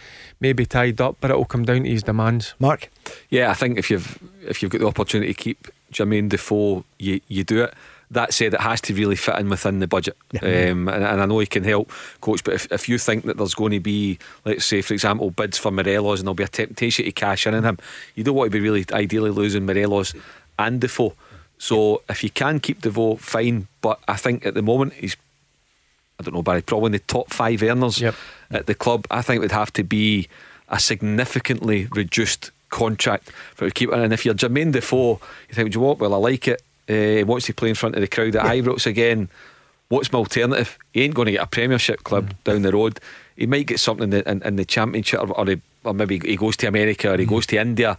maybe 0.40 0.66
tied 0.66 1.00
up, 1.00 1.16
but 1.20 1.30
it'll 1.30 1.44
come 1.44 1.64
down 1.64 1.84
to 1.84 1.90
his 1.90 2.02
demands. 2.02 2.54
Mark? 2.58 2.90
Yeah, 3.30 3.50
I 3.50 3.54
think 3.54 3.78
if 3.78 3.90
you've 3.90 4.18
if 4.42 4.62
you've 4.62 4.72
got 4.72 4.80
the 4.80 4.86
opportunity 4.86 5.32
to 5.32 5.40
keep 5.40 5.68
Jermaine 5.92 6.28
Defoe, 6.28 6.84
you 6.98 7.20
you 7.28 7.44
do 7.44 7.64
it. 7.64 7.74
That 8.10 8.32
said, 8.32 8.54
it 8.54 8.60
has 8.60 8.80
to 8.82 8.94
really 8.94 9.16
fit 9.16 9.34
in 9.36 9.48
within 9.48 9.80
the 9.80 9.88
budget, 9.88 10.16
um, 10.40 10.88
and, 10.88 11.02
and 11.04 11.20
I 11.20 11.26
know 11.26 11.40
he 11.40 11.46
can 11.46 11.64
help 11.64 11.90
coach. 12.20 12.44
But 12.44 12.54
if, 12.54 12.70
if 12.70 12.88
you 12.88 12.98
think 12.98 13.25
that 13.25 13.36
there's 13.36 13.54
going 13.54 13.72
to 13.72 13.80
be, 13.80 14.18
let's 14.44 14.64
say, 14.64 14.80
for 14.80 14.94
example, 14.94 15.30
bids 15.32 15.58
for 15.58 15.72
Morelos, 15.72 16.20
and 16.20 16.26
there'll 16.26 16.34
be 16.34 16.44
a 16.44 16.48
temptation 16.48 17.04
to 17.04 17.10
cash 17.12 17.48
in 17.48 17.54
on 17.54 17.64
him, 17.64 17.78
you 18.14 18.22
don't 18.22 18.36
want 18.36 18.52
to 18.52 18.56
be 18.56 18.60
really 18.60 18.84
ideally 18.92 19.30
losing 19.30 19.66
Morelos 19.66 20.14
and 20.56 20.80
Defoe. 20.80 21.14
So 21.58 22.02
if 22.08 22.22
you 22.22 22.30
can 22.30 22.60
keep 22.60 22.82
Defoe, 22.82 23.16
fine. 23.16 23.66
But 23.80 23.98
I 24.06 24.16
think 24.16 24.46
at 24.46 24.54
the 24.54 24.62
moment 24.62 24.92
he's 24.92 25.16
I 26.18 26.22
don't 26.22 26.34
know, 26.34 26.42
Barry, 26.42 26.62
probably 26.62 26.86
in 26.86 26.92
the 26.92 26.98
top 27.00 27.32
five 27.32 27.62
earners 27.62 28.00
Yep. 28.00 28.14
at 28.50 28.66
the 28.66 28.75
club. 28.75 29.06
I 29.10 29.20
think 29.20 29.38
it 29.38 29.40
would 29.40 29.52
have 29.52 29.72
to 29.75 29.84
be 29.84 30.28
a 30.68 30.78
significantly 30.80 31.88
reduced 31.90 32.50
contract 32.70 33.30
for 33.54 33.66
to 33.66 33.70
keep. 33.70 33.92
And 33.92 34.12
if 34.12 34.25
you're 34.25 34.34
Jermaine 34.34 34.72
Defoe, 34.72 35.20
you 35.48 35.54
think, 35.54 35.70
do 35.72 35.78
you 35.78 35.82
know 35.82 35.88
what? 35.88 35.98
Well, 35.98 36.14
I 36.14 36.18
like 36.18 36.48
it. 36.48 36.62
Uh, 36.88 36.92
he 36.92 37.24
wants 37.24 37.46
to 37.46 37.54
play 37.54 37.68
in 37.68 37.74
front 37.74 37.94
of 37.94 38.00
the 38.00 38.08
crowd 38.08 38.36
at 38.36 38.44
Ibrox 38.44 38.86
again. 38.86 39.28
What's 39.88 40.12
my 40.12 40.18
alternative? 40.18 40.78
He 40.92 41.02
ain't 41.02 41.14
going 41.14 41.26
to 41.26 41.32
get 41.32 41.42
a 41.42 41.46
Premiership 41.46 42.04
club 42.04 42.34
down 42.44 42.62
the 42.62 42.72
road. 42.72 43.00
He 43.36 43.46
might 43.46 43.66
get 43.66 43.80
something 43.80 44.04
in 44.04 44.10
the, 44.10 44.28
in, 44.28 44.42
in 44.42 44.56
the 44.56 44.64
Championship, 44.64 45.20
or, 45.20 45.32
or, 45.32 45.46
he, 45.46 45.60
or 45.84 45.94
maybe 45.94 46.18
he 46.18 46.36
goes 46.36 46.56
to 46.58 46.66
America, 46.66 47.12
or 47.12 47.18
he 47.18 47.26
goes 47.26 47.46
to 47.46 47.56
India, 47.56 47.96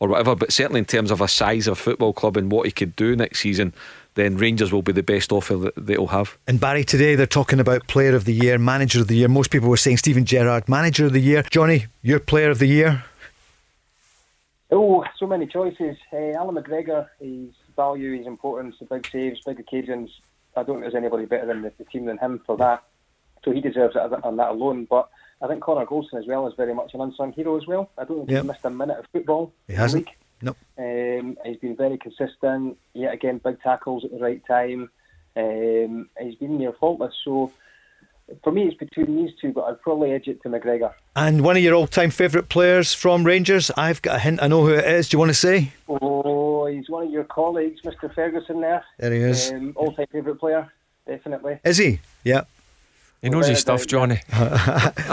or 0.00 0.08
whatever. 0.08 0.34
But 0.34 0.52
certainly 0.52 0.80
in 0.80 0.84
terms 0.84 1.10
of 1.10 1.20
a 1.20 1.28
size 1.28 1.66
of 1.66 1.78
football 1.78 2.12
club 2.12 2.36
and 2.36 2.50
what 2.50 2.66
he 2.66 2.72
could 2.72 2.94
do 2.96 3.16
next 3.16 3.40
season, 3.40 3.72
then 4.14 4.36
Rangers 4.36 4.72
will 4.72 4.82
be 4.82 4.92
the 4.92 5.02
best 5.02 5.32
offer 5.32 5.56
that 5.56 5.74
they'll 5.76 6.08
have. 6.08 6.36
And 6.46 6.60
Barry, 6.60 6.84
today 6.84 7.14
they're 7.14 7.26
talking 7.26 7.60
about 7.60 7.86
player 7.86 8.14
of 8.14 8.24
the 8.24 8.34
year, 8.34 8.58
manager 8.58 9.00
of 9.00 9.08
the 9.08 9.16
year. 9.16 9.28
Most 9.28 9.50
people 9.50 9.68
were 9.68 9.76
saying 9.76 9.98
Steven 9.98 10.24
Gerrard, 10.24 10.68
manager 10.68 11.06
of 11.06 11.12
the 11.12 11.20
year. 11.20 11.42
Johnny, 11.50 11.86
your 12.02 12.20
player 12.20 12.50
of 12.50 12.58
the 12.58 12.66
year? 12.66 13.04
Oh, 14.70 15.04
so 15.18 15.26
many 15.26 15.46
choices. 15.46 15.96
Uh, 16.12 16.32
Allan 16.36 16.56
McGregor, 16.56 17.08
his 17.18 17.50
value, 17.84 18.10
his 18.18 18.26
importance, 18.26 18.76
the 18.78 18.84
big 18.94 19.06
saves, 19.10 19.40
big 19.46 19.58
occasions. 19.64 20.08
I 20.56 20.62
don't 20.62 20.76
think 20.76 20.82
there's 20.82 21.02
anybody 21.02 21.24
better 21.32 21.46
than 21.46 21.62
the, 21.62 21.72
the 21.78 21.84
team 21.92 22.04
than 22.06 22.18
him 22.18 22.34
for 22.46 22.56
that. 22.64 22.82
So 23.44 23.52
he 23.52 23.60
deserves 23.60 23.96
it 23.96 24.24
on 24.28 24.36
that 24.36 24.50
alone. 24.50 24.86
But 24.94 25.08
I 25.42 25.46
think 25.48 25.62
Connor 25.62 25.86
Goldson 25.86 26.18
as 26.22 26.26
well 26.26 26.46
is 26.48 26.54
very 26.62 26.74
much 26.74 26.92
an 26.94 27.00
unsung 27.00 27.32
hero 27.32 27.56
as 27.56 27.66
well. 27.66 27.84
I 27.96 28.04
don't 28.04 28.18
think 28.18 28.30
Yep. 28.30 28.42
he's 28.42 28.48
missed 28.52 28.64
a 28.64 28.70
minute 28.70 28.98
of 28.98 29.06
football. 29.12 29.52
He 29.66 29.74
hasn't. 29.74 30.08
Nope. 30.42 30.56
Um, 30.78 31.36
he's 31.44 31.56
been 31.64 31.76
very 31.76 31.98
consistent. 31.98 32.76
Yet 32.94 33.12
again, 33.14 33.40
big 33.44 33.60
tackles 33.62 34.04
at 34.04 34.10
the 34.10 34.18
right 34.18 34.42
time. 34.46 34.90
Um, 35.36 36.08
he's 36.20 36.34
been 36.42 36.58
near 36.58 36.72
faultless. 36.72 37.14
So 37.24 37.52
for 38.42 38.52
me, 38.52 38.64
it's 38.64 38.76
between 38.76 39.16
these 39.16 39.30
two, 39.40 39.52
but 39.52 39.62
I'd 39.62 39.80
probably 39.80 40.12
edge 40.12 40.28
it 40.28 40.42
to 40.42 40.48
McGregor. 40.48 40.92
And 41.16 41.42
one 41.42 41.56
of 41.56 41.62
your 41.62 41.74
all 41.74 41.86
time 41.86 42.10
favourite 42.10 42.48
players 42.48 42.94
from 42.94 43.24
Rangers? 43.24 43.70
I've 43.76 44.02
got 44.02 44.16
a 44.16 44.18
hint, 44.18 44.42
I 44.42 44.48
know 44.48 44.62
who 44.62 44.72
it 44.74 44.84
is. 44.84 45.08
Do 45.08 45.16
you 45.16 45.18
want 45.18 45.30
to 45.30 45.34
say? 45.34 45.72
Oh, 45.88 46.66
he's 46.66 46.88
one 46.88 47.06
of 47.06 47.10
your 47.10 47.24
colleagues, 47.24 47.80
Mr. 47.82 48.12
Ferguson. 48.14 48.60
There, 48.60 48.84
There 48.98 49.12
he 49.12 49.20
is. 49.20 49.50
Um, 49.50 49.72
all-time 49.76 50.06
favourite 50.12 50.38
player, 50.38 50.72
definitely. 51.06 51.58
Is 51.64 51.78
he? 51.78 52.00
Yeah. 52.24 52.42
He 53.22 53.28
knows 53.28 53.48
his 53.48 53.58
stuff, 53.58 53.86
Johnny. 53.86 54.20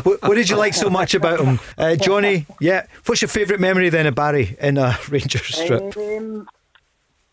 what, 0.03 0.21
what 0.21 0.35
did 0.35 0.49
you 0.49 0.55
like 0.55 0.73
so 0.73 0.89
much 0.89 1.13
about 1.13 1.41
him? 1.41 1.59
Uh, 1.77 1.95
Johnny, 1.97 2.45
yeah. 2.61 2.85
What's 3.05 3.21
your 3.21 3.27
favourite 3.27 3.59
memory 3.59 3.89
then 3.89 4.07
of 4.07 4.15
Barry 4.15 4.55
in 4.61 4.77
a 4.77 4.97
Rangers 5.09 5.55
strip? 5.55 5.97
Um, 5.97 6.47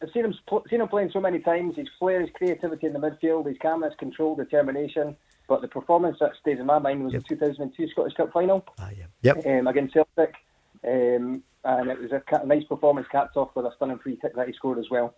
I've 0.04 0.12
seen 0.12 0.24
him 0.24 0.34
seen 0.68 0.80
him 0.80 0.88
playing 0.88 1.10
so 1.12 1.20
many 1.20 1.38
times. 1.38 1.76
His 1.76 1.88
flair, 1.98 2.20
his 2.20 2.30
creativity 2.34 2.86
in 2.86 2.92
the 2.92 2.98
midfield, 2.98 3.46
his 3.48 3.56
calmness, 3.60 3.94
control, 3.98 4.36
determination. 4.36 5.16
But 5.48 5.60
the 5.62 5.68
performance 5.68 6.18
that 6.20 6.32
stays 6.40 6.58
in 6.58 6.66
my 6.66 6.78
mind 6.78 7.04
was 7.04 7.12
the 7.12 7.20
2002 7.20 7.88
Scottish 7.88 8.14
Cup 8.14 8.32
final 8.32 8.64
Ah, 8.78 8.88
Yep. 9.22 9.46
um, 9.46 9.66
against 9.66 9.94
Celtic, 9.94 10.34
um, 10.86 11.42
and 11.64 11.90
it 11.90 11.98
was 12.00 12.12
a 12.12 12.20
ca- 12.20 12.44
nice 12.44 12.64
performance, 12.64 13.06
capped 13.10 13.36
off 13.36 13.50
with 13.54 13.66
a 13.66 13.72
stunning 13.76 13.98
free 13.98 14.16
kick 14.16 14.34
that 14.36 14.46
he 14.46 14.52
scored 14.54 14.78
as 14.78 14.88
well. 14.90 15.14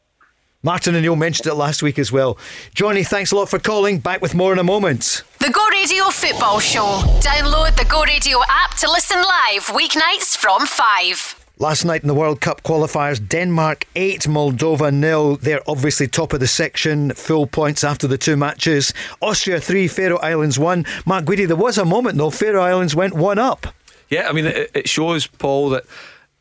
Martin 0.62 0.94
and 0.96 1.03
Neil 1.03 1.14
mentioned 1.14 1.46
it 1.46 1.55
last 1.55 1.81
week 1.83 1.96
as 1.99 2.11
well. 2.11 2.38
Johnny, 2.75 3.05
thanks 3.05 3.31
a 3.31 3.37
lot 3.37 3.49
for 3.49 3.59
calling. 3.61 3.99
Back 4.01 4.20
with 4.20 4.35
more 4.35 4.53
in 4.53 4.59
a 4.59 4.64
moment. 4.64 5.22
The 5.38 5.51
Go 5.51 5.64
Radio 5.68 6.05
Football 6.11 6.59
Show. 6.59 6.83
Download 7.20 7.77
the 7.77 7.85
Go 7.88 8.03
Radio 8.03 8.40
app 8.49 8.75
to 8.79 8.90
listen 8.90 9.18
live 9.18 9.66
weeknights 9.66 10.37
from 10.37 10.66
5. 10.66 11.45
Last 11.58 11.86
night 11.86 12.02
in 12.02 12.08
the 12.08 12.14
World 12.14 12.42
Cup 12.42 12.62
qualifiers, 12.62 13.18
Denmark 13.18 13.86
8, 13.96 14.24
Moldova 14.24 14.92
nil. 14.92 15.36
They're 15.36 15.62
obviously 15.66 16.06
top 16.06 16.34
of 16.34 16.40
the 16.40 16.46
section, 16.46 17.12
full 17.12 17.46
points 17.46 17.82
after 17.82 18.06
the 18.06 18.18
two 18.18 18.36
matches. 18.36 18.92
Austria 19.22 19.58
3, 19.58 19.88
Faroe 19.88 20.18
Islands 20.18 20.58
1. 20.58 20.84
Mark 21.06 21.24
Guidi, 21.24 21.46
there 21.46 21.56
was 21.56 21.78
a 21.78 21.86
moment 21.86 22.18
though, 22.18 22.28
Faroe 22.28 22.60
Islands 22.60 22.94
went 22.94 23.14
1 23.14 23.38
up. 23.38 23.68
Yeah, 24.10 24.28
I 24.28 24.32
mean, 24.32 24.44
it, 24.44 24.70
it 24.74 24.86
shows, 24.86 25.26
Paul, 25.26 25.70
that 25.70 25.84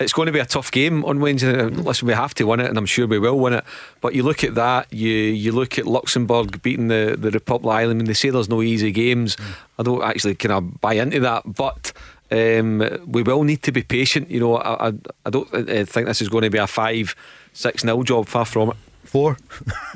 it's 0.02 0.12
going 0.12 0.26
to 0.26 0.34
be 0.34 0.40
a 0.40 0.46
tough 0.46 0.70
game 0.70 1.06
on 1.06 1.22
Wednesday. 1.22 1.64
Listen, 1.64 2.10
we 2.10 2.14
have 2.14 2.34
to 2.36 2.44
win 2.44 2.60
it, 2.60 2.68
and 2.68 2.78
I'm 2.78 2.86
sure 2.86 3.08
we 3.08 3.18
will 3.18 3.40
win 3.40 3.54
it. 3.54 3.64
But 4.02 4.16
you 4.16 4.24
look 4.24 4.44
at 4.44 4.56
that, 4.56 4.92
you 4.92 5.10
you 5.10 5.54
look 5.54 5.80
at 5.80 5.86
Luxembourg 5.86 6.62
beating 6.62 6.90
the, 6.90 7.16
the 7.18 7.32
Republic 7.32 7.72
of 7.72 7.78
Ireland, 7.78 8.02
and 8.02 8.08
they 8.10 8.14
say 8.14 8.32
there's 8.32 8.50
no 8.50 8.62
easy 8.62 8.92
games. 8.92 9.38
Mm. 9.38 9.56
I 9.80 9.84
don't 9.84 10.04
actually 10.04 10.36
kind 10.36 10.52
of 10.52 10.82
buy 10.82 10.96
into 10.96 11.22
that, 11.22 11.44
but. 11.46 11.94
Um, 12.36 12.84
we 13.08 13.24
will 13.24 13.44
need 13.44 13.64
to 13.64 13.72
be 13.72 13.82
patient. 13.82 14.30
You 14.30 14.40
know, 14.42 14.58
I, 14.58 14.90
I, 14.90 14.94
I 15.26 15.30
don't 15.30 15.48
uh, 15.54 15.86
think 15.86 16.08
this 16.08 16.22
is 16.22 16.30
going 16.30 16.44
to 16.44 16.50
be 16.50 16.58
a 16.58 16.68
five, 16.68 17.16
six 17.54 17.84
nil 17.84 18.04
job. 18.04 18.28
Far 18.28 18.46
from 18.46 18.72
it. 18.72 18.78
Four. 19.16 19.38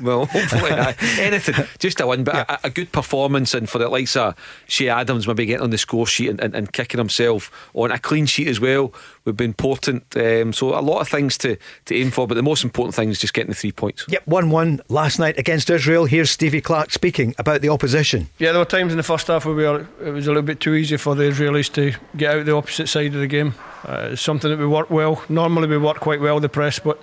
Well, 0.02 0.24
hopefully, 0.24 0.70
aye. 0.70 0.94
anything, 1.20 1.66
just 1.78 2.00
a 2.00 2.06
win, 2.06 2.24
but 2.24 2.34
a, 2.34 2.68
a 2.68 2.70
good 2.70 2.90
performance, 2.90 3.52
and 3.52 3.68
for 3.68 3.78
the 3.78 3.86
likes 3.86 4.16
of 4.16 4.34
Che 4.66 4.88
Adams, 4.88 5.28
maybe 5.28 5.44
getting 5.44 5.62
on 5.62 5.68
the 5.68 5.76
score 5.76 6.06
sheet 6.06 6.30
and, 6.30 6.40
and, 6.40 6.54
and 6.54 6.72
kicking 6.72 6.96
himself 6.96 7.50
on 7.74 7.90
a 7.90 7.98
clean 7.98 8.24
sheet 8.24 8.48
as 8.48 8.58
well 8.58 8.94
would 9.26 9.36
be 9.36 9.44
important. 9.44 10.04
Um, 10.16 10.54
so 10.54 10.70
a 10.70 10.80
lot 10.80 11.02
of 11.02 11.08
things 11.08 11.36
to, 11.38 11.58
to 11.84 11.94
aim 11.94 12.10
for, 12.10 12.26
but 12.26 12.36
the 12.36 12.42
most 12.42 12.64
important 12.64 12.94
thing 12.94 13.10
is 13.10 13.18
just 13.18 13.34
getting 13.34 13.50
the 13.50 13.54
three 13.54 13.72
points. 13.72 14.06
Yep, 14.08 14.26
1 14.26 14.48
1 14.48 14.80
last 14.88 15.18
night 15.18 15.38
against 15.38 15.68
Israel. 15.68 16.06
Here's 16.06 16.30
Stevie 16.30 16.62
Clarke 16.62 16.90
speaking 16.90 17.34
about 17.36 17.60
the 17.60 17.68
opposition. 17.68 18.30
Yeah, 18.38 18.52
there 18.52 18.60
were 18.60 18.64
times 18.64 18.90
in 18.92 18.96
the 18.96 19.02
first 19.02 19.26
half 19.26 19.44
where 19.44 19.54
we 19.54 19.64
were, 19.64 19.86
it 20.02 20.12
was 20.12 20.28
a 20.28 20.30
little 20.30 20.42
bit 20.42 20.60
too 20.60 20.72
easy 20.72 20.96
for 20.96 21.14
the 21.14 21.24
Israelis 21.24 21.70
to 21.74 21.92
get 22.16 22.34
out 22.34 22.46
the 22.46 22.56
opposite 22.56 22.88
side 22.88 23.12
of 23.14 23.20
the 23.20 23.26
game. 23.26 23.54
Uh, 23.84 24.10
it's 24.12 24.22
something 24.22 24.50
that 24.50 24.58
we 24.58 24.66
work 24.66 24.88
well. 24.88 25.22
Normally 25.28 25.68
we 25.68 25.76
work 25.76 26.00
quite 26.00 26.22
well, 26.22 26.40
the 26.40 26.48
press, 26.48 26.78
but 26.78 26.98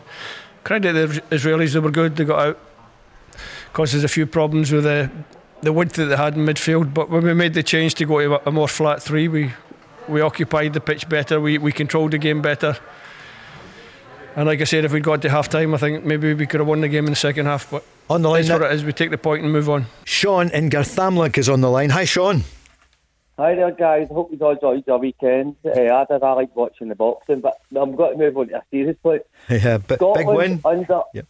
credit 0.64 0.94
the 0.94 1.22
Israelis, 1.36 1.74
they 1.74 1.80
were 1.80 1.92
good. 1.92 2.16
They 2.16 2.26
got 2.26 2.40
out. 2.40 2.60
Caused 3.74 3.96
us 3.96 4.04
a 4.04 4.08
few 4.08 4.26
problems 4.26 4.72
with 4.72 4.84
the, 4.84 5.10
the 5.62 5.72
width 5.72 5.94
that 5.94 6.06
they 6.06 6.16
had 6.16 6.36
in 6.36 6.46
midfield, 6.46 6.94
but 6.94 7.10
when 7.10 7.24
we 7.24 7.34
made 7.34 7.54
the 7.54 7.64
change 7.64 7.96
to 7.96 8.06
go 8.06 8.20
to 8.20 8.48
a 8.48 8.52
more 8.52 8.68
flat 8.68 9.02
three, 9.02 9.28
we, 9.28 9.52
we 10.08 10.22
occupied 10.22 10.74
the 10.74 10.80
pitch 10.80 11.08
better, 11.08 11.40
we, 11.40 11.58
we 11.58 11.72
controlled 11.72 12.12
the 12.12 12.18
game 12.18 12.42
better. 12.42 12.78
And 14.36 14.46
like 14.46 14.62
I 14.62 14.66
said, 14.66 14.86
if 14.86 14.92
we'd 14.94 15.04
got 15.04 15.24
to 15.24 15.30
half 15.30 15.50
time, 15.50 15.74
I 15.74 15.78
think 15.78 16.06
maybe 16.06 16.34
we 16.34 16.46
could 16.46 16.60
have 16.60 16.68
won 16.68 16.82
the 16.82 16.88
game 16.88 17.06
in 17.06 17.12
the 17.12 17.16
second 17.16 17.48
half. 17.48 17.72
But 17.72 17.84
On 18.08 18.22
the 18.22 18.30
line 18.30 18.46
that's 18.46 18.60
what 18.60 18.72
it 18.72 18.76
is. 18.76 18.84
We 18.84 18.94
take 18.94 19.10
the 19.10 19.18
point 19.18 19.44
and 19.44 19.52
move 19.52 19.68
on. 19.68 19.88
Sean 20.06 20.50
in 20.52 20.70
Garthamlock 20.70 21.38
is 21.40 21.50
on 21.50 21.62
the 21.62 21.72
line. 21.72 21.90
Hi, 21.90 22.06
Sean. 22.06 22.44
Hi 23.40 23.54
there, 23.54 23.70
guys. 23.70 24.08
Hope 24.10 24.32
you 24.32 24.40
all 24.42 24.54
enjoyed 24.54 24.84
your 24.88 24.98
weekend. 24.98 25.58
Uh, 25.64 25.70
I 25.70 26.06
did. 26.10 26.24
I 26.24 26.32
like 26.34 26.56
watching 26.56 26.88
the 26.88 26.96
boxing, 26.96 27.40
but 27.42 27.62
I'm 27.76 27.96
going 27.96 28.14
to 28.14 28.18
move 28.18 28.36
on 28.36 28.48
to 28.48 28.56
a 28.56 28.64
serious 28.72 28.98
point. 29.04 29.22
Yeah, 29.50 29.78
b- 29.78 29.96
big 30.00 30.26
win. 30.26 30.60
under 30.66 31.02
Yep. 31.14 31.28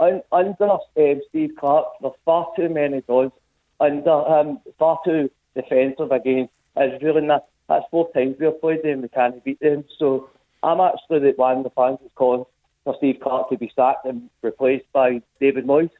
un, 0.00 0.20
under 0.32 0.70
um, 0.70 1.20
Steve 1.30 1.52
Clarke. 1.58 1.86
There's 2.02 2.12
far 2.26 2.48
too 2.56 2.68
many 2.68 3.00
goals 3.00 3.32
under 3.80 4.22
him. 4.24 4.58
Far 4.78 4.98
too 5.02 5.30
defensive 5.56 6.12
against 6.12 6.52
Israel, 6.76 7.16
and 7.16 7.30
that, 7.30 7.46
that's 7.70 7.86
four 7.90 8.12
times 8.12 8.36
we've 8.38 8.60
played 8.60 8.82
them. 8.82 9.00
We 9.00 9.08
can't 9.08 9.42
beat 9.42 9.60
them. 9.60 9.84
So 9.98 10.28
I'm 10.62 10.80
actually 10.80 11.20
the 11.20 11.32
one 11.36 11.58
of 11.58 11.64
the 11.64 11.70
fans 11.70 12.00
is 12.04 12.12
calling 12.16 12.44
for 12.84 12.94
Steve 12.98 13.16
Clarke 13.22 13.48
to 13.48 13.56
be 13.56 13.72
sacked 13.74 14.04
and 14.04 14.28
replaced 14.42 14.92
by 14.92 15.22
David 15.40 15.66
Moyes. 15.66 15.90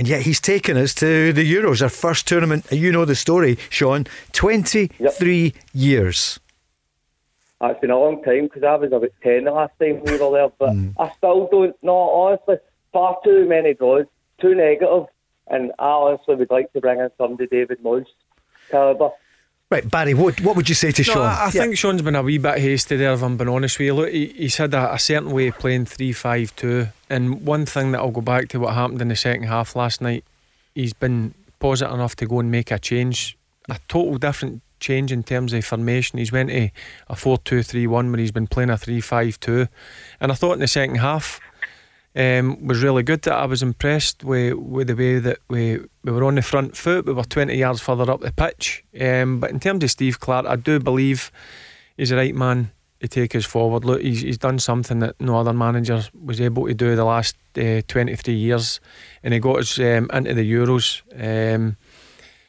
And 0.00 0.08
yet 0.08 0.22
he's 0.22 0.40
taken 0.40 0.78
us 0.78 0.94
to 0.94 1.30
the 1.30 1.44
Euros, 1.44 1.82
our 1.82 1.90
first 1.90 2.26
tournament. 2.26 2.64
You 2.72 2.90
know 2.90 3.04
the 3.04 3.14
story, 3.14 3.58
Sean. 3.68 4.06
23 4.32 5.52
years. 5.74 6.40
it's 7.60 7.80
been 7.80 7.90
a 7.90 7.98
long 7.98 8.24
time 8.24 8.44
because 8.44 8.62
I 8.62 8.76
was 8.76 8.90
about 8.92 9.10
10 9.22 9.44
the 9.44 9.50
last 9.50 9.74
time 9.78 10.00
we 10.02 10.16
were 10.16 10.30
there, 10.32 10.48
but 10.58 10.70
mm. 10.70 10.94
I 10.98 11.10
still 11.18 11.50
don't 11.52 11.76
know, 11.82 11.98
honestly, 11.98 12.56
far 12.94 13.18
too 13.22 13.46
many 13.46 13.74
draws, 13.74 14.06
too 14.40 14.54
negative, 14.54 15.04
and 15.48 15.70
I 15.78 15.88
honestly 15.88 16.34
would 16.36 16.50
like 16.50 16.72
to 16.72 16.80
bring 16.80 16.98
in 16.98 17.10
somebody 17.18 17.46
David 17.48 17.82
Moyes 17.84 18.06
calibre. 18.70 19.10
Right, 19.70 19.88
Barry, 19.90 20.14
what, 20.14 20.40
what 20.40 20.56
would 20.56 20.70
you 20.70 20.74
say 20.74 20.92
to 20.92 21.02
No, 21.02 21.12
Sean? 21.12 21.26
I, 21.26 21.28
I 21.28 21.44
Yeah. 21.52 21.60
think 21.60 21.76
Sean's 21.76 22.00
been 22.00 22.16
a 22.16 22.22
wee 22.22 22.38
bit 22.38 22.56
hasty 22.56 22.96
there, 22.96 23.12
if 23.12 23.22
I'm 23.22 23.36
being 23.36 23.50
honest 23.50 23.78
with 23.78 23.84
you. 23.84 23.92
Look, 23.92 24.08
he, 24.08 24.28
he's 24.28 24.56
had 24.56 24.72
a, 24.72 24.94
a 24.94 24.98
certain 24.98 25.30
way 25.30 25.48
of 25.48 25.58
playing 25.58 25.84
3 25.84 26.14
5 26.14 26.56
2. 26.56 26.86
And 27.10 27.44
one 27.44 27.66
thing 27.66 27.90
that 27.92 27.98
I'll 27.98 28.12
go 28.12 28.20
back 28.20 28.48
to 28.50 28.60
what 28.60 28.74
happened 28.74 29.02
in 29.02 29.08
the 29.08 29.16
second 29.16 29.48
half 29.48 29.74
last 29.74 30.00
night, 30.00 30.24
he's 30.74 30.92
been 30.92 31.34
positive 31.58 31.92
enough 31.92 32.14
to 32.16 32.26
go 32.26 32.38
and 32.38 32.50
make 32.50 32.70
a 32.70 32.78
change, 32.78 33.36
a 33.68 33.78
total 33.88 34.16
different 34.16 34.62
change 34.78 35.10
in 35.10 35.24
terms 35.24 35.52
of 35.52 35.64
formation. 35.64 36.20
He's 36.20 36.32
went 36.32 36.50
to 36.50 36.70
a 37.08 37.16
4 37.16 37.38
2 37.38 37.62
3 37.64 37.86
1 37.88 38.10
where 38.12 38.20
he's 38.20 38.30
been 38.30 38.46
playing 38.46 38.70
a 38.70 38.78
3 38.78 39.00
5 39.00 39.40
2. 39.40 39.66
And 40.20 40.32
I 40.32 40.34
thought 40.36 40.54
in 40.54 40.60
the 40.60 40.68
second 40.68 40.96
half, 40.96 41.40
um, 42.14 42.66
was 42.66 42.82
really 42.82 43.02
good. 43.02 43.22
That 43.22 43.34
I 43.34 43.46
was 43.46 43.62
impressed 43.62 44.24
with, 44.24 44.54
with 44.54 44.88
the 44.88 44.96
way 44.96 45.18
that 45.18 45.38
we, 45.48 45.80
we 46.04 46.12
were 46.12 46.24
on 46.24 46.36
the 46.36 46.42
front 46.42 46.76
foot. 46.76 47.06
We 47.06 47.12
were 47.12 47.24
20 47.24 47.54
yards 47.54 47.80
further 47.80 48.10
up 48.10 48.20
the 48.20 48.32
pitch. 48.32 48.84
Um, 49.00 49.40
but 49.40 49.50
in 49.50 49.60
terms 49.60 49.84
of 49.84 49.90
Steve 49.90 50.20
Clarke, 50.20 50.46
I 50.46 50.56
do 50.56 50.78
believe 50.80 51.30
he's 51.96 52.10
the 52.10 52.16
right 52.16 52.34
man 52.34 52.72
to 53.00 53.08
take 53.08 53.34
us 53.34 53.44
forward. 53.44 53.84
Look, 53.84 54.00
he's, 54.00 54.20
he's 54.20 54.38
done 54.38 54.58
something 54.58 55.00
that 55.00 55.20
no 55.20 55.38
other 55.38 55.52
manager 55.52 56.02
was 56.22 56.40
able 56.40 56.66
to 56.66 56.74
do 56.74 56.96
the 56.96 57.04
last 57.04 57.36
uh, 57.58 57.82
23 57.88 58.34
years, 58.34 58.80
and 59.22 59.34
he 59.34 59.40
got 59.40 59.58
us 59.58 59.78
um, 59.78 60.08
into 60.12 60.34
the 60.34 60.52
Euros. 60.52 61.02
Um, 61.18 61.76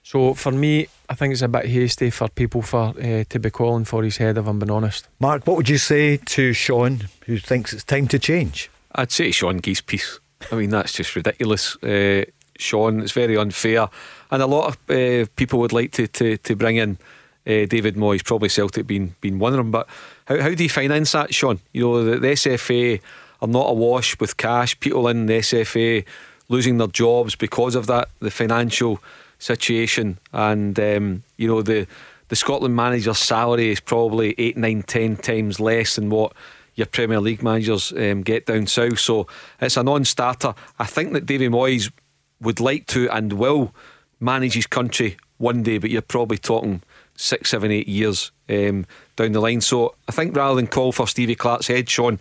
so 0.03 0.33
for 0.33 0.51
me, 0.51 0.87
I 1.09 1.15
think 1.15 1.31
it's 1.31 1.41
a 1.41 1.47
bit 1.47 1.65
hasty 1.67 2.09
for 2.09 2.27
people 2.27 2.61
for 2.61 2.93
uh, 2.99 3.23
to 3.29 3.39
be 3.39 3.49
calling 3.49 3.85
for 3.85 4.03
his 4.03 4.17
head. 4.17 4.37
If 4.37 4.47
I'm 4.47 4.59
being 4.59 4.71
honest. 4.71 5.07
Mark, 5.19 5.47
what 5.47 5.57
would 5.57 5.69
you 5.69 5.77
say 5.77 6.17
to 6.17 6.53
Sean, 6.53 7.07
who 7.25 7.37
thinks 7.37 7.71
it's 7.73 7.83
time 7.83 8.07
to 8.09 8.19
change? 8.19 8.69
I'd 8.93 9.11
say 9.11 9.31
Sean 9.31 9.57
Geese 9.57 9.81
piece. 9.81 10.19
I 10.51 10.55
mean, 10.55 10.69
that's 10.69 10.93
just 10.93 11.15
ridiculous. 11.15 11.77
Uh, 11.83 12.25
Sean, 12.57 12.99
it's 12.99 13.13
very 13.13 13.37
unfair. 13.37 13.89
And 14.31 14.41
a 14.41 14.47
lot 14.47 14.67
of 14.67 14.77
uh, 14.89 15.27
people 15.35 15.59
would 15.59 15.73
like 15.73 15.91
to, 15.93 16.07
to, 16.07 16.37
to 16.37 16.55
bring 16.55 16.77
in 16.77 16.97
uh, 17.47 17.65
David 17.65 17.95
Moyes, 17.95 18.23
probably 18.23 18.49
Celtic 18.49 18.87
being, 18.87 19.15
being 19.21 19.39
one 19.39 19.53
of 19.53 19.57
them. 19.57 19.71
But 19.71 19.87
how, 20.25 20.41
how 20.41 20.53
do 20.53 20.63
you 20.63 20.69
finance 20.69 21.11
that, 21.13 21.33
Sean? 21.33 21.59
You 21.73 21.81
know, 21.81 22.03
the, 22.03 22.19
the 22.19 22.27
SFA 22.27 23.01
are 23.41 23.47
not 23.47 23.69
awash 23.69 24.19
with 24.19 24.37
cash. 24.37 24.79
People 24.79 25.07
in 25.07 25.25
the 25.25 25.39
SFA 25.39 26.05
losing 26.49 26.77
their 26.77 26.87
jobs 26.87 27.35
because 27.35 27.75
of 27.75 27.87
that, 27.87 28.09
the 28.19 28.31
financial 28.31 29.01
situation. 29.39 30.19
And, 30.31 30.79
um, 30.79 31.23
you 31.37 31.47
know, 31.47 31.61
the, 31.61 31.87
the 32.27 32.35
Scotland 32.35 32.75
manager's 32.75 33.17
salary 33.17 33.71
is 33.71 33.79
probably 33.79 34.35
eight, 34.37 34.57
nine, 34.57 34.83
ten 34.83 35.17
times 35.17 35.59
less 35.59 35.95
than 35.95 36.09
what 36.09 36.33
your 36.75 36.87
Premier 36.87 37.19
League 37.19 37.43
managers 37.43 37.91
um, 37.93 38.21
get 38.21 38.45
down 38.45 38.67
south. 38.67 38.99
So 38.99 39.27
it's 39.59 39.77
a 39.77 39.83
non 39.83 40.05
starter. 40.05 40.53
I 40.79 40.85
think 40.85 41.13
that 41.13 41.25
David 41.25 41.51
Moyes 41.51 41.91
would 42.39 42.59
like 42.59 42.87
to 42.87 43.09
and 43.09 43.33
will 43.33 43.73
manage 44.19 44.53
his 44.53 44.67
country 44.67 45.17
one 45.37 45.63
day, 45.63 45.77
but 45.77 45.89
you're 45.89 46.01
probably 46.01 46.37
talking 46.37 46.81
six, 47.21 47.49
seven, 47.49 47.71
eight 47.71 47.87
years 47.87 48.31
um, 48.49 48.85
down 49.15 49.31
the 49.31 49.39
line. 49.39 49.61
So 49.61 49.95
I 50.07 50.11
think 50.11 50.35
rather 50.35 50.55
than 50.55 50.67
call 50.67 50.91
for 50.91 51.07
Stevie 51.07 51.35
Clarke's 51.35 51.67
head, 51.67 51.89
Sean, 51.89 52.19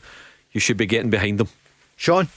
you 0.52 0.60
should 0.60 0.76
be 0.76 0.86
getting 0.86 1.10
behind 1.10 1.40
him. 1.40 1.48
Sean? 1.96 2.28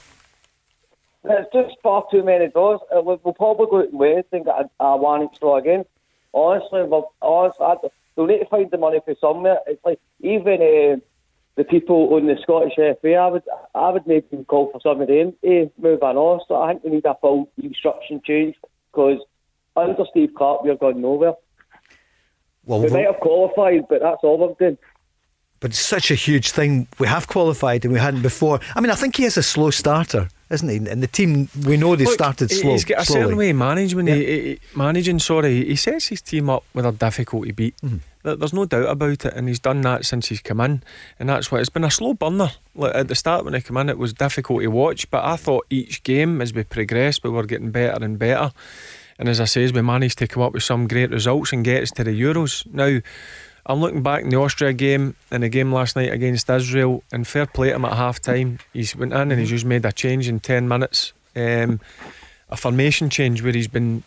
It's 1.24 1.52
just 1.52 1.80
far 1.82 2.04
too 2.10 2.22
many 2.22 2.48
draws. 2.48 2.80
Uh, 2.94 3.00
We'll, 3.02 3.20
we'll 3.22 3.34
probably 3.34 3.66
go 3.70 3.78
out 3.78 3.88
and 3.90 3.98
Wednesday 3.98 4.38
and 4.38 4.44
get 4.44 4.70
a, 4.80 4.84
a 4.84 4.96
one 4.96 5.22
each 5.22 5.40
draw 5.40 5.56
again. 5.56 5.84
Honestly, 6.32 6.82
we'll, 6.82 7.12
honestly, 7.22 7.64
I, 7.64 7.74
we'll 8.16 8.26
need 8.26 8.40
to 8.40 8.46
find 8.46 8.70
the 8.70 8.78
money 8.78 9.00
for 9.04 9.14
somewhere. 9.20 9.58
It's 9.66 9.84
like 9.84 10.00
even 10.20 10.54
uh, 10.54 11.00
the 11.56 11.64
people 11.64 12.14
on 12.14 12.26
the 12.26 12.36
Scottish 12.42 12.74
FA, 12.76 13.14
I 13.14 13.28
would, 13.28 13.42
I 13.74 13.90
would 13.90 14.06
maybe 14.06 14.44
call 14.44 14.70
for 14.70 14.80
some 14.80 15.00
of 15.00 15.08
them 15.08 15.34
to 15.42 15.70
move 15.78 16.02
on. 16.02 16.16
Honestly, 16.16 16.56
I 16.56 16.72
think 16.72 16.84
we 16.84 16.90
need 16.90 17.06
a 17.06 17.14
full 17.20 17.50
instruction 17.62 18.20
change 18.24 18.56
because 18.92 19.20
under 19.76 20.04
Steve 20.10 20.34
Clarke, 20.36 20.62
we're 20.62 20.76
going 20.76 21.00
nowhere. 21.00 21.34
Well, 22.66 22.80
We 22.80 22.88
might 22.90 23.06
have 23.06 23.20
qualified, 23.20 23.86
but 23.88 24.00
that's 24.00 24.20
all 24.22 24.46
we've 24.46 24.56
done. 24.58 24.78
But 25.60 25.70
it's 25.70 25.78
such 25.80 26.10
a 26.10 26.14
huge 26.14 26.50
thing. 26.50 26.88
We 26.98 27.06
have 27.06 27.26
qualified 27.26 27.84
and 27.84 27.94
we 27.94 28.00
hadn't 28.00 28.20
before. 28.22 28.60
I 28.76 28.80
mean, 28.82 28.90
I 28.90 28.94
think 28.96 29.16
he 29.16 29.24
is 29.24 29.36
a 29.38 29.42
slow 29.42 29.70
starter, 29.70 30.28
isn't 30.50 30.68
he? 30.68 30.76
And 30.90 31.02
the 31.02 31.06
team, 31.06 31.48
we 31.66 31.78
know 31.78 31.96
they 31.96 32.04
Look, 32.04 32.12
started 32.14 32.50
slow. 32.50 32.72
He's 32.72 32.84
got 32.84 33.00
a 33.00 33.04
slowly. 33.06 33.22
certain 33.22 33.36
way 33.38 33.50
of 33.50 33.56
managing. 33.56 34.06
Yeah. 34.06 34.14
He, 34.14 34.24
he- 34.24 34.60
managing, 34.76 35.20
sorry, 35.20 35.64
he 35.64 35.76
sets 35.76 36.08
his 36.08 36.20
team 36.20 36.50
up 36.50 36.64
with 36.74 36.84
a 36.84 36.92
difficult 36.92 37.46
to 37.46 37.52
beat. 37.54 37.76
Mm-hmm. 37.78 37.96
There's 38.38 38.52
no 38.54 38.64
doubt 38.66 38.88
about 38.88 39.24
it, 39.26 39.34
and 39.34 39.48
he's 39.48 39.58
done 39.58 39.80
that 39.82 40.04
since 40.06 40.28
he's 40.28 40.40
come 40.40 40.60
in, 40.60 40.82
and 41.18 41.28
that's 41.28 41.52
why 41.52 41.60
it's 41.60 41.68
been 41.68 41.84
a 41.84 41.90
slow 41.90 42.14
burner. 42.14 42.50
Like 42.74 42.94
at 42.94 43.08
the 43.08 43.14
start 43.14 43.44
when 43.44 43.52
he 43.54 43.60
came 43.60 43.76
in, 43.76 43.90
it 43.90 43.98
was 43.98 44.12
difficult 44.14 44.62
to 44.62 44.68
watch, 44.68 45.10
but 45.10 45.24
I 45.24 45.36
thought 45.36 45.66
each 45.70 46.02
game 46.02 46.40
as 46.40 46.52
we 46.54 46.64
progressed, 46.64 47.22
we 47.22 47.28
were 47.30 47.44
getting 47.44 47.70
better 47.70 48.02
and 48.02 48.18
better. 48.18 48.50
And 49.18 49.28
as 49.28 49.40
I 49.40 49.44
say, 49.44 49.70
we 49.70 49.82
managed 49.82 50.18
to 50.18 50.26
come 50.26 50.42
up 50.42 50.52
with 50.52 50.62
some 50.62 50.88
great 50.88 51.10
results 51.10 51.52
and 51.52 51.64
get 51.64 51.82
us 51.82 51.90
to 51.92 52.04
the 52.04 52.20
Euros. 52.20 52.66
Now, 52.72 53.00
I'm 53.66 53.80
looking 53.80 54.02
back 54.02 54.22
in 54.22 54.28
the 54.28 54.36
Austria 54.36 54.72
game 54.72 55.16
and 55.30 55.42
the 55.42 55.48
game 55.48 55.72
last 55.72 55.96
night 55.96 56.12
against 56.12 56.50
Israel, 56.50 57.02
and 57.12 57.26
fair 57.26 57.46
play 57.46 57.70
to 57.70 57.76
him 57.76 57.84
at 57.84 57.94
half 57.94 58.20
time. 58.20 58.58
He's 58.72 58.94
went 58.94 59.12
in 59.12 59.30
and 59.30 59.40
he's 59.40 59.50
just 59.50 59.64
made 59.64 59.84
a 59.84 59.92
change 59.92 60.28
in 60.28 60.40
10 60.40 60.68
minutes. 60.68 61.12
Um, 61.34 61.80
a 62.50 62.56
formation 62.56 63.08
change 63.10 63.42
where 63.42 63.52
he's 63.52 63.68
been 63.68 64.02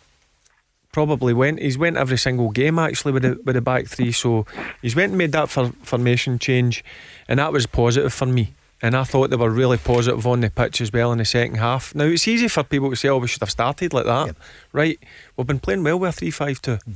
probably 0.90 1.34
went 1.34 1.60
he's 1.60 1.76
went 1.76 1.96
every 1.96 2.16
single 2.16 2.50
game 2.50 2.78
actually 2.78 3.12
with 3.12 3.22
the 3.22 3.38
with 3.44 3.54
the 3.54 3.60
back 3.60 3.86
three 3.86 4.10
so 4.10 4.46
he's 4.80 4.96
went 4.96 5.10
and 5.10 5.18
made 5.18 5.32
that 5.32 5.48
for, 5.50 5.70
formation 5.82 6.38
change 6.38 6.82
and 7.28 7.38
that 7.38 7.52
was 7.52 7.66
positive 7.66 8.12
for 8.12 8.24
me 8.24 8.54
and 8.80 8.94
I 8.96 9.04
thought 9.04 9.30
they 9.30 9.36
were 9.36 9.50
really 9.50 9.76
positive 9.76 10.26
on 10.26 10.40
the 10.40 10.50
pitch 10.50 10.80
as 10.80 10.92
well 10.92 11.10
in 11.12 11.18
the 11.18 11.24
second 11.24 11.56
half. 11.56 11.94
Now 11.94 12.04
it's 12.04 12.28
easy 12.28 12.48
for 12.48 12.62
people 12.62 12.90
to 12.90 12.96
say 12.96 13.08
oh 13.08 13.18
we 13.18 13.28
should 13.28 13.40
have 13.40 13.50
started 13.50 13.92
like 13.92 14.06
that. 14.06 14.26
Yep. 14.26 14.36
right. 14.72 14.98
We've 15.36 15.46
been 15.46 15.60
playing 15.60 15.84
well 15.84 15.98
with 15.98 16.20
a 16.22 16.24
3-5-2 16.26 16.82
hmm. 16.82 16.92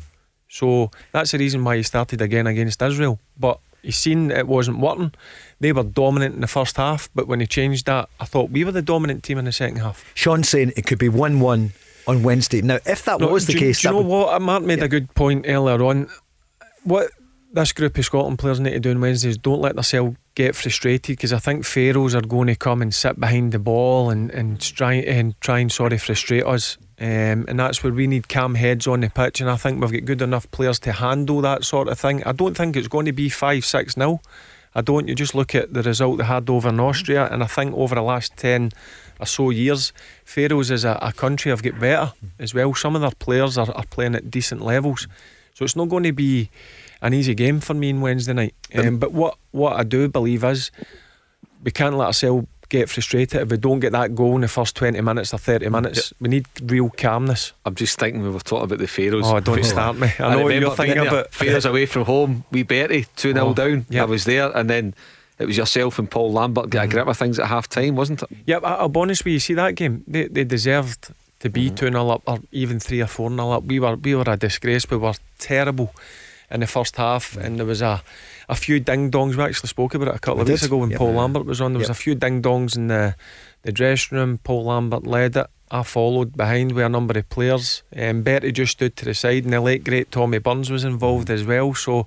so 0.48 0.90
that's 1.12 1.32
the 1.32 1.38
reason 1.38 1.64
why 1.64 1.76
he 1.76 1.82
started 1.82 2.20
again 2.20 2.46
against 2.46 2.80
Israel. 2.82 3.18
But 3.38 3.58
he's 3.82 3.96
seen 3.96 4.30
it 4.30 4.46
wasn't 4.46 4.78
working. 4.78 5.12
They 5.60 5.72
were 5.72 5.82
dominant 5.82 6.34
in 6.36 6.40
the 6.40 6.46
first 6.46 6.76
half 6.76 7.08
but 7.14 7.26
when 7.26 7.40
he 7.40 7.46
changed 7.46 7.86
that 7.86 8.08
I 8.20 8.24
thought 8.24 8.50
we 8.50 8.64
were 8.64 8.72
the 8.72 8.82
dominant 8.82 9.22
team 9.24 9.38
in 9.38 9.44
the 9.44 9.52
second 9.52 9.78
half. 9.78 10.04
Sean 10.14 10.44
saying 10.44 10.72
it 10.76 10.86
could 10.86 10.98
be 10.98 11.08
1 11.08 11.40
1 11.40 11.72
on 12.06 12.22
Wednesday. 12.22 12.62
Now, 12.62 12.78
if 12.84 13.04
that 13.04 13.20
No, 13.20 13.28
was 13.28 13.46
the 13.46 13.52
do, 13.52 13.58
case, 13.58 13.80
do 13.80 13.88
you 13.88 13.92
know 13.92 13.98
would- 13.98 14.06
what? 14.06 14.42
Mark 14.42 14.62
made 14.64 14.82
a 14.82 14.88
good 14.88 15.14
point 15.14 15.44
earlier 15.48 15.82
on. 15.84 16.08
What 16.84 17.10
this 17.52 17.72
group 17.72 17.96
of 17.98 18.04
Scotland 18.04 18.38
players 18.38 18.58
need 18.58 18.70
to 18.70 18.80
do 18.80 18.90
on 18.90 19.00
Wednesday 19.00 19.28
is 19.28 19.38
don't 19.38 19.60
let 19.60 19.74
themselves 19.76 20.16
get 20.34 20.56
frustrated 20.56 21.16
because 21.16 21.32
I 21.32 21.38
think 21.38 21.64
Faroes 21.64 22.14
are 22.14 22.22
going 22.22 22.48
to 22.48 22.56
come 22.56 22.82
and 22.82 22.94
sit 22.94 23.20
behind 23.20 23.52
the 23.52 23.58
ball 23.58 24.10
and 24.10 24.30
and 24.30 24.60
try 24.60 24.94
and 24.94 25.38
try 25.40 25.58
and 25.58 25.70
sorry 25.70 25.98
frustrate 25.98 26.44
us. 26.44 26.78
Um, 27.00 27.46
and 27.48 27.58
that's 27.58 27.82
where 27.82 27.92
we 27.92 28.06
need 28.06 28.28
calm 28.28 28.54
heads 28.54 28.86
on 28.86 29.00
the 29.00 29.10
pitch, 29.10 29.40
and 29.40 29.50
I 29.50 29.56
think 29.56 29.80
we've 29.80 29.92
got 29.92 30.04
good 30.04 30.22
enough 30.22 30.48
players 30.52 30.78
to 30.80 30.92
handle 30.92 31.40
that 31.40 31.64
sort 31.64 31.88
of 31.88 31.98
thing. 31.98 32.22
I 32.24 32.30
don't 32.30 32.56
think 32.56 32.76
it's 32.76 32.86
going 32.86 33.06
to 33.06 33.12
be 33.12 33.28
five, 33.28 33.64
six 33.64 33.96
nil. 33.96 34.22
I 34.74 34.82
don't. 34.82 35.08
You 35.08 35.14
just 35.14 35.34
look 35.34 35.54
at 35.54 35.74
the 35.74 35.82
result 35.82 36.18
they 36.18 36.24
had 36.24 36.48
over 36.48 36.68
in 36.68 36.78
Austria, 36.78 37.28
and 37.30 37.42
I 37.42 37.46
think 37.46 37.74
over 37.74 37.96
the 37.96 38.02
last 38.02 38.36
ten 38.36 38.70
or 39.18 39.26
so 39.26 39.50
years, 39.50 39.92
Faroes 40.24 40.70
as 40.70 40.84
a, 40.84 40.98
a 41.02 41.12
country 41.12 41.50
have 41.50 41.62
got 41.62 41.80
better 41.80 42.12
as 42.38 42.54
well. 42.54 42.72
Some 42.74 42.94
of 42.94 43.02
their 43.02 43.10
players 43.10 43.58
are, 43.58 43.70
are 43.72 43.86
playing 43.86 44.14
at 44.14 44.30
decent 44.30 44.62
levels, 44.62 45.08
so 45.54 45.64
it's 45.64 45.76
not 45.76 45.88
going 45.88 46.04
to 46.04 46.12
be 46.12 46.50
an 47.02 47.12
easy 47.12 47.34
game 47.34 47.60
for 47.60 47.74
me 47.74 47.92
on 47.92 48.00
Wednesday 48.00 48.32
night. 48.32 48.54
Um, 48.74 48.98
but 48.98 49.12
what 49.12 49.36
what 49.50 49.78
I 49.78 49.82
do 49.82 50.08
believe 50.08 50.44
is 50.44 50.70
we 51.62 51.70
can't 51.70 51.96
let 51.96 52.06
ourselves 52.06 52.46
get 52.68 52.88
frustrated 52.88 53.42
if 53.42 53.50
we 53.50 53.58
don't 53.58 53.80
get 53.80 53.92
that 53.92 54.14
goal 54.14 54.36
in 54.36 54.40
the 54.40 54.48
first 54.48 54.76
twenty 54.76 55.00
minutes 55.00 55.34
or 55.34 55.38
thirty 55.38 55.66
mm, 55.66 55.72
minutes. 55.72 56.14
We 56.20 56.28
need 56.28 56.46
real 56.62 56.88
calmness. 56.88 57.52
I'm 57.66 57.74
just 57.74 57.98
thinking 57.98 58.22
we 58.22 58.30
were 58.30 58.38
talking 58.40 58.64
about 58.64 58.78
the 58.78 58.86
Faroes. 58.86 59.24
Oh, 59.26 59.40
don't 59.40 59.64
start 59.76 59.96
me. 59.96 60.10
I 60.18 60.36
know 60.36 60.44
what 60.44 60.54
you're 60.54 60.74
thinking 60.76 61.06
about. 61.06 61.34
Faroes 61.34 61.66
away 61.66 61.86
from 61.86 62.04
home, 62.04 62.44
we 62.50 62.62
Betty, 62.62 63.06
2 63.16 63.34
0 63.34 63.46
Oh, 63.46 63.54
down. 63.54 63.84
yeah. 63.90 64.02
I 64.02 64.06
was 64.06 64.24
there, 64.24 64.56
and 64.56 64.70
then 64.70 64.94
it 65.38 65.46
was 65.46 65.56
yourself 65.56 65.98
and 65.98 66.08
Paul 66.08 66.32
Lambert 66.32 66.70
get 66.70 66.78
a 66.78 66.82
mm-hmm. 66.82 66.92
grip 66.92 67.08
of 67.08 67.16
things 67.16 67.38
at 67.38 67.48
half 67.48 67.68
time, 67.68 67.96
wasn't 67.96 68.22
it? 68.22 68.28
Yeah, 68.46 68.58
I- 68.58 68.76
I'll 68.76 68.88
be 68.88 69.00
honest 69.00 69.24
with 69.24 69.32
you. 69.32 69.40
See 69.40 69.54
that 69.54 69.74
game? 69.74 70.04
They, 70.06 70.28
they 70.28 70.44
deserved 70.44 71.12
to 71.40 71.50
be 71.50 71.66
mm-hmm. 71.66 71.74
two 71.74 71.90
0 71.90 72.08
up 72.08 72.22
or 72.26 72.38
even 72.52 72.78
three 72.78 73.00
or 73.00 73.08
four 73.08 73.28
0 73.28 73.50
up. 73.50 73.64
We 73.64 73.80
were 73.80 73.96
we 73.96 74.14
were 74.14 74.24
a 74.26 74.36
disgrace. 74.36 74.88
We 74.88 74.96
were 74.96 75.14
terrible 75.38 75.92
in 76.52 76.60
the 76.60 76.66
first 76.66 76.96
half, 76.96 77.36
and 77.36 77.58
there 77.58 77.66
was 77.66 77.82
a 77.82 78.02
a 78.48 78.54
few 78.54 78.78
ding 78.80 79.10
dongs. 79.10 79.34
We 79.36 79.42
actually 79.42 79.68
spoke 79.68 79.94
about 79.94 80.08
it 80.08 80.14
a 80.14 80.18
couple 80.18 80.42
of 80.42 80.46
We 80.48 80.52
weeks 80.54 80.64
ago 80.64 80.76
when 80.76 80.90
yep. 80.90 80.98
Paul 80.98 81.14
Lambert 81.14 81.46
was 81.46 81.60
on. 81.60 81.72
There 81.72 81.78
was 81.78 81.88
Yep. 81.88 81.96
a 81.96 82.00
few 82.00 82.14
ding 82.14 82.42
dongs 82.42 82.76
in 82.76 82.88
the 82.88 83.14
the 83.62 83.72
dressing 83.72 84.18
room. 84.18 84.38
Paul 84.44 84.64
Lambert 84.66 85.06
led 85.06 85.36
it. 85.36 85.46
I 85.70 85.82
followed 85.84 86.36
behind 86.36 86.72
with 86.72 86.84
a 86.84 86.88
number 86.88 87.18
of 87.18 87.28
players. 87.30 87.82
Um, 87.96 88.22
Bertie 88.22 88.52
just 88.52 88.72
stood 88.72 88.94
to 88.96 89.04
the 89.06 89.14
side, 89.14 89.44
and 89.44 89.52
the 89.52 89.60
late 89.60 89.84
great 89.84 90.10
Tommy 90.12 90.38
Burns 90.38 90.70
was 90.70 90.84
involved 90.84 91.30
as 91.30 91.44
well. 91.44 91.72
So 91.74 92.06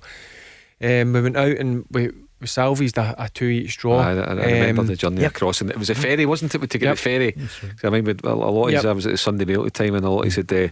um, 0.80 1.12
we 1.12 1.20
went 1.22 1.36
out 1.36 1.56
and 1.56 1.84
we, 1.90 2.10
we 2.40 2.46
salvaged 2.46 2.96
a, 2.98 3.14
a 3.18 3.28
two 3.28 3.46
each 3.46 3.76
draw. 3.78 3.98
I, 3.98 4.12
I 4.12 4.32
remember 4.34 4.82
Um, 4.82 4.86
the 4.86 4.94
journey 4.96 5.22
yep. 5.22 5.32
across, 5.32 5.60
and 5.60 5.70
it 5.70 5.78
was 5.78 5.90
a 5.90 5.94
ferry, 5.96 6.26
wasn't 6.26 6.54
it? 6.54 6.60
We 6.60 6.66
took 6.68 6.82
it 6.82 6.84
Yep. 6.84 6.96
the 6.96 7.02
ferry. 7.02 7.32
'Cause 7.32 7.82
I 7.82 7.86
remember 7.88 8.14
a 8.28 8.34
lot 8.34 8.66
of 8.68 8.72
Yep. 8.74 8.84
I 8.84 8.92
was 8.92 9.06
at 9.06 9.12
the 9.12 9.18
Sunday 9.18 9.44
Mail 9.46 9.64
at 9.66 9.72
the 9.74 9.84
time, 9.84 9.94
and 9.96 10.04
a 10.04 10.10
lot 10.10 10.26
of 10.26 10.32
said 10.32 10.52
uh, 10.52 10.68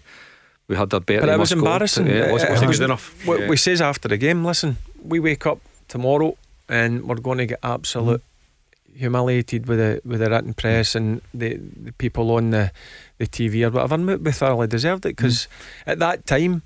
we 0.68 0.76
had 0.76 0.92
our 0.94 1.00
bet. 1.00 1.20
But 1.20 1.28
it 1.28 1.38
was 1.38 1.52
embarrassing. 1.52 2.06
Yeah, 2.06 2.28
it 2.28 2.32
wasn't, 2.32 2.50
It 2.50 2.52
wasn't 2.54 2.72
good 2.72 2.84
enough. 2.84 3.26
We, 3.26 3.38
Yeah. 3.40 3.48
we 3.48 3.56
says 3.56 3.80
after 3.80 4.08
the 4.08 4.16
game, 4.16 4.44
listen, 4.44 4.76
we 5.02 5.20
wake 5.20 5.46
up 5.46 5.58
tomorrow 5.88 6.36
and 6.68 7.04
we're 7.06 7.16
going 7.16 7.38
to 7.38 7.46
get 7.46 7.58
absolute 7.62 8.22
humiliated 8.96 9.66
with 9.66 9.78
the 9.78 10.00
with 10.04 10.20
the 10.20 10.30
written 10.30 10.54
press 10.54 10.94
and 10.94 11.20
the, 11.32 11.56
the 11.82 11.92
people 11.92 12.30
on 12.30 12.50
the 12.50 12.70
the 13.18 13.26
TV 13.26 13.66
or 13.66 13.70
whatever. 13.70 13.94
And 13.94 14.24
we 14.24 14.32
thoroughly 14.32 14.66
deserved 14.66 15.04
it 15.06 15.16
because 15.16 15.48
at 15.86 15.98
that 15.98 16.26
time. 16.26 16.62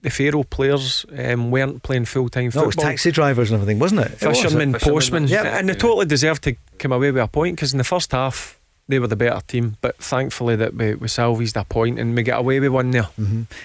The 0.00 0.10
Faroe 0.10 0.44
players 0.44 1.04
um, 1.18 1.50
weren't 1.50 1.82
playing 1.82 2.04
full 2.04 2.28
time 2.28 2.44
No, 2.44 2.50
football 2.50 2.62
it 2.62 2.66
was 2.66 2.76
taxi 2.76 3.10
drivers 3.10 3.50
and 3.50 3.60
everything, 3.60 3.80
wasn't 3.80 4.02
it? 4.02 4.22
It 4.22 4.28
was. 4.28 4.40
fishermen, 4.40 4.72
Fishermen, 4.74 4.94
postmen, 4.94 5.26
yeah. 5.26 5.58
and 5.58 5.68
they 5.68 5.74
totally 5.74 6.06
deserved 6.06 6.44
to 6.44 6.54
come 6.78 6.92
away 6.92 7.10
with 7.10 7.20
a 7.20 7.26
point 7.26 7.56
because 7.56 7.72
in 7.72 7.78
the 7.78 7.84
first 7.84 8.12
half 8.12 8.57
they 8.88 8.98
were 8.98 9.06
the 9.06 9.16
better 9.16 9.40
team. 9.46 9.76
But 9.80 9.96
thankfully 9.98 10.56
that 10.56 10.74
we, 10.74 10.94
we 10.94 11.08
salvaged 11.08 11.56
a 11.56 11.64
point 11.64 11.98
and 11.98 12.16
we 12.16 12.22
get 12.22 12.38
away 12.38 12.58
with 12.60 12.72
one 12.72 12.90
there. 12.90 13.08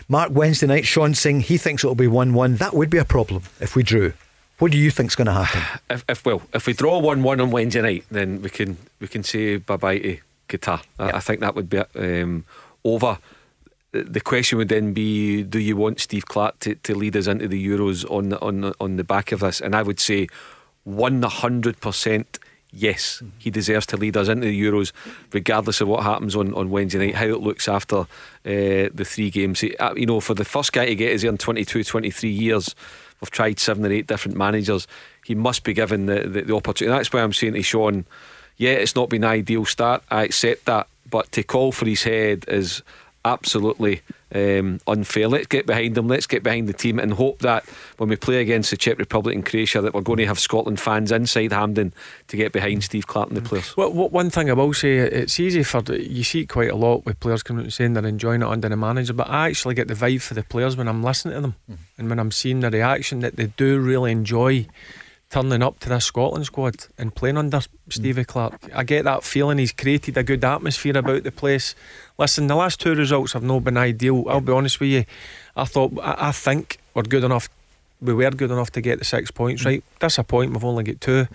Mark 0.07 0.31
Wednesday 0.31 0.67
night, 0.67 0.86
Sean 0.86 1.13
Singh, 1.13 1.41
he 1.41 1.57
thinks 1.57 1.83
it'll 1.83 1.95
be 1.95 2.07
1 2.07 2.33
1. 2.33 2.57
That 2.57 2.73
would 2.73 2.89
be 2.89 2.97
a 2.97 3.05
problem 3.05 3.43
if 3.59 3.75
we 3.75 3.83
drew. 3.83 4.13
What 4.59 4.71
do 4.71 4.77
you 4.77 4.91
think's 4.91 5.15
going 5.15 5.27
to 5.27 5.33
happen? 5.33 5.62
If, 5.89 6.05
if 6.07 6.25
well, 6.25 6.41
if 6.53 6.67
we 6.67 6.73
draw 6.73 6.99
one 6.99 7.23
one 7.23 7.41
on 7.41 7.51
Wednesday 7.51 7.81
night, 7.81 8.05
then 8.12 8.41
we 8.41 8.49
can 8.49 8.77
we 8.99 9.07
can 9.07 9.23
say 9.23 9.57
bye 9.57 9.77
bye 9.77 9.97
to 9.97 10.17
Qatar. 10.47 10.81
I, 10.99 11.17
I 11.17 11.19
think 11.19 11.39
that 11.41 11.55
would 11.55 11.69
be 11.69 11.79
um, 11.95 12.45
over. 12.83 13.17
The 13.91 14.21
question 14.21 14.57
would 14.59 14.69
then 14.69 14.93
be: 14.93 15.43
Do 15.43 15.59
you 15.59 15.75
want 15.75 15.99
Steve 15.99 16.27
Clarke 16.27 16.59
to, 16.59 16.75
to 16.75 16.95
lead 16.95 17.17
us 17.17 17.27
into 17.27 17.47
the 17.47 17.67
Euros 17.67 18.09
on 18.09 18.29
the, 18.29 18.39
on 18.41 18.62
the, 18.62 18.73
on 18.79 18.95
the 18.95 19.03
back 19.03 19.31
of 19.31 19.41
this? 19.41 19.59
And 19.59 19.75
I 19.75 19.81
would 19.83 19.99
say, 19.99 20.27
one 20.83 21.21
hundred 21.23 21.81
percent. 21.81 22.39
Yes, 22.75 23.21
he 23.38 23.51
deserves 23.51 23.86
to 23.88 23.97
lead 23.97 24.17
us 24.17 24.27
into 24.27 24.47
the 24.47 24.62
Euros, 24.62 24.91
regardless 25.31 25.79
of 25.79 25.88
what 25.88 26.01
happens 26.01 26.36
on, 26.36 26.55
on 26.55 26.71
Wednesday 26.71 26.97
night, 26.97 27.15
how 27.15 27.25
it 27.27 27.39
looks 27.41 27.67
after 27.67 27.97
uh, 27.97 28.05
the 28.43 29.05
three 29.05 29.29
games. 29.29 29.63
Uh, 29.79 29.93
You 29.95 30.07
know, 30.07 30.19
for 30.19 30.33
the 30.33 30.43
first 30.43 30.73
guy 30.73 30.88
to 30.88 30.95
get 30.95 31.12
his 31.12 31.23
in 31.23 31.38
22, 31.38 31.83
23 31.83 32.29
years, 32.31 32.73
we've 33.21 33.29
tried 33.29 33.59
seven 33.59 33.86
or 33.86 33.91
eight 33.91 34.07
different 34.07 34.36
managers. 34.36 34.88
He 35.23 35.36
must 35.36 35.63
be 35.63 35.73
given 35.73 36.07
the, 36.07 36.21
the, 36.21 36.41
the 36.41 36.55
opportunity. 36.55 36.97
That's 36.97 37.13
why 37.13 37.21
I'm 37.21 37.31
saying 37.31 37.53
to 37.53 37.62
Sean, 37.62 38.05
yeah, 38.57 38.71
it's 38.71 38.95
not 38.95 39.07
been 39.07 39.23
an 39.23 39.29
ideal 39.29 39.65
start. 39.65 40.01
I 40.09 40.23
accept 40.23 40.65
that. 40.65 40.88
But 41.12 41.31
to 41.33 41.43
call 41.43 41.71
for 41.71 41.86
his 41.86 42.01
head 42.01 42.45
is 42.47 42.81
absolutely 43.25 44.01
um, 44.33 44.79
unfair. 44.88 45.27
Let's 45.27 45.47
get 45.47 45.65
behind 45.65 45.95
them. 45.95 46.07
Let's 46.07 46.27
get 46.27 46.43
behind 46.43 46.67
the 46.67 46.73
team 46.73 46.99
and 46.99 47.13
hope 47.13 47.39
that 47.39 47.65
when 47.97 48.09
we 48.09 48.15
play 48.15 48.41
against 48.41 48.71
the 48.71 48.77
Czech 48.77 48.97
Republic 48.97 49.36
and 49.36 49.45
Croatia, 49.45 49.81
that 49.81 49.93
we're 49.93 50.01
going 50.01 50.17
to 50.17 50.25
have 50.25 50.39
Scotland 50.39 50.79
fans 50.79 51.12
inside 51.12 51.51
Hampden 51.51 51.93
to 52.27 52.38
get 52.38 52.51
behind 52.51 52.79
mm. 52.79 52.83
Steve 52.83 53.07
Clarke 53.07 53.29
and 53.29 53.38
the 53.38 53.41
mm. 53.41 53.45
players. 53.45 53.77
Well, 53.77 53.93
what, 53.93 54.12
one 54.12 54.29
thing 54.29 54.49
I 54.49 54.53
will 54.53 54.73
say, 54.73 54.97
it's 54.97 55.39
easy 55.39 55.63
for 55.63 55.81
you 55.93 56.23
see 56.23 56.41
it 56.41 56.49
quite 56.49 56.69
a 56.69 56.75
lot 56.75 57.05
with 57.05 57.19
players 57.19 57.43
coming 57.43 57.62
out 57.62 57.65
and 57.65 57.73
saying 57.73 57.93
they're 57.93 58.05
enjoying 58.05 58.41
it 58.41 58.47
under 58.47 58.69
the 58.69 58.77
manager, 58.77 59.13
but 59.13 59.29
I 59.29 59.47
actually 59.47 59.75
get 59.75 59.88
the 59.88 59.93
vibe 59.93 60.21
for 60.21 60.33
the 60.33 60.43
players 60.43 60.75
when 60.75 60.88
I'm 60.88 61.03
listening 61.03 61.36
to 61.36 61.41
them 61.41 61.55
mm. 61.69 61.77
and 61.97 62.09
when 62.09 62.19
I'm 62.19 62.31
seeing 62.31 62.59
the 62.59 62.71
reaction 62.71 63.19
that 63.21 63.36
they 63.36 63.47
do 63.47 63.79
really 63.79 64.12
enjoy 64.12 64.67
turning 65.33 65.63
up 65.63 65.79
to 65.79 65.89
this 65.89 66.05
Scotland 66.05 66.45
squad 66.45 66.75
and 66.95 67.15
playing 67.15 67.37
under 67.37 67.59
Stevie 67.89 68.21
mm. 68.21 68.27
Clarke. 68.27 68.69
I 68.71 68.83
get 68.83 69.03
that 69.05 69.23
feeling 69.23 69.57
he's 69.57 69.71
created 69.71 70.15
a 70.15 70.21
good 70.21 70.45
atmosphere 70.45 70.95
about 70.95 71.23
the 71.23 71.31
place. 71.31 71.73
Listen, 72.19 72.45
the 72.45 72.55
last 72.55 72.79
two 72.79 72.93
results 72.93 73.33
have 73.33 73.41
not 73.41 73.63
been 73.63 73.75
ideal. 73.75 74.25
I'll 74.29 74.41
be 74.41 74.53
honest 74.53 74.79
with 74.79 74.89
you. 74.89 75.05
I 75.55 75.65
thought, 75.65 75.91
I, 75.99 76.29
I 76.29 76.31
think 76.31 76.77
we're 76.93 77.01
good 77.01 77.23
enough. 77.23 77.49
We 77.99 78.13
were 78.13 78.29
good 78.29 78.51
enough 78.51 78.69
to 78.73 78.81
get 78.81 78.99
the 78.99 79.05
six 79.05 79.31
points, 79.31 79.63
mm. 79.63 79.65
right? 79.65 79.83
Disappointing, 79.99 80.53
we've 80.53 80.63
only 80.63 80.83
got 80.83 81.01
two 81.01 81.27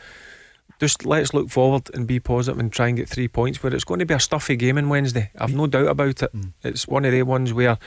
just 0.79 1.05
let's 1.05 1.35
look 1.35 1.51
forward 1.51 1.91
and 1.93 2.07
be 2.07 2.21
positive 2.21 2.61
and 2.61 2.73
try 2.73 2.87
and 2.87 2.97
get 2.97 3.09
three 3.09 3.27
points. 3.27 3.59
But 3.59 3.75
it's 3.75 3.83
going 3.83 3.99
to 3.99 4.07
be 4.07 4.15
a 4.15 4.21
stuffy 4.21 4.55
game 4.55 4.79
on 4.79 4.89
Wednesday. 4.89 5.33
I've 5.37 5.53
no 5.53 5.67
doubt 5.67 5.89
about 5.89 6.23
it. 6.23 6.33
Mm. 6.33 6.53
It's 6.63 6.87
one 6.87 7.05
of 7.05 7.11
the 7.11 7.23
ones 7.25 7.53
where 7.53 7.79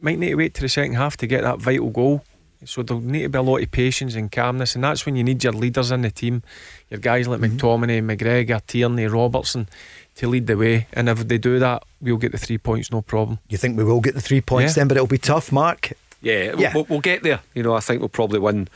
might 0.00 0.18
need 0.18 0.30
to 0.30 0.34
wait 0.34 0.54
to 0.54 0.60
the 0.60 0.68
second 0.68 0.94
half 0.94 1.16
to 1.18 1.28
get 1.28 1.42
that 1.42 1.60
vital 1.60 1.90
goal. 1.90 2.24
So 2.64 2.82
there'll 2.82 3.02
need 3.02 3.22
to 3.22 3.28
be 3.28 3.38
a 3.38 3.42
lot 3.42 3.62
of 3.62 3.70
patience 3.70 4.14
and 4.14 4.30
calmness, 4.32 4.74
and 4.74 4.82
that's 4.84 5.04
when 5.06 5.16
you 5.16 5.22
need 5.24 5.42
your 5.44 5.52
leaders 5.52 5.90
in 5.90 6.02
the 6.02 6.10
team, 6.10 6.42
your 6.90 7.00
guys 7.00 7.28
like 7.28 7.40
mhm. 7.40 7.58
McTominay, 7.58 8.02
McGregor, 8.16 8.60
Tierney, 8.66 9.06
Robertson, 9.06 9.68
to 10.16 10.28
lead 10.28 10.46
the 10.46 10.56
way. 10.56 10.86
And 10.92 11.08
if 11.08 11.28
they 11.28 11.38
do 11.38 11.58
that, 11.58 11.82
we'll 12.00 12.16
get 12.16 12.32
the 12.32 12.38
three 12.38 12.58
points, 12.58 12.90
no 12.90 13.02
problem. 13.02 13.38
You 13.48 13.58
think 13.58 13.76
we 13.76 13.84
will 13.84 14.00
get 14.00 14.14
the 14.14 14.20
three 14.22 14.40
points 14.40 14.72
Yeah. 14.76 14.80
then, 14.80 14.88
but 14.88 14.96
it'll 14.96 15.06
be 15.06 15.18
tough, 15.18 15.52
Mark. 15.52 15.92
Yeah, 16.22 16.54
Yeah. 16.58 16.72
We'll, 16.74 16.86
we'll 16.88 17.00
get 17.00 17.22
there. 17.22 17.40
You 17.54 17.62
know, 17.62 17.74
I 17.74 17.80
think 17.80 18.00
we'll 18.00 18.08
probably 18.08 18.38
win 18.40 18.68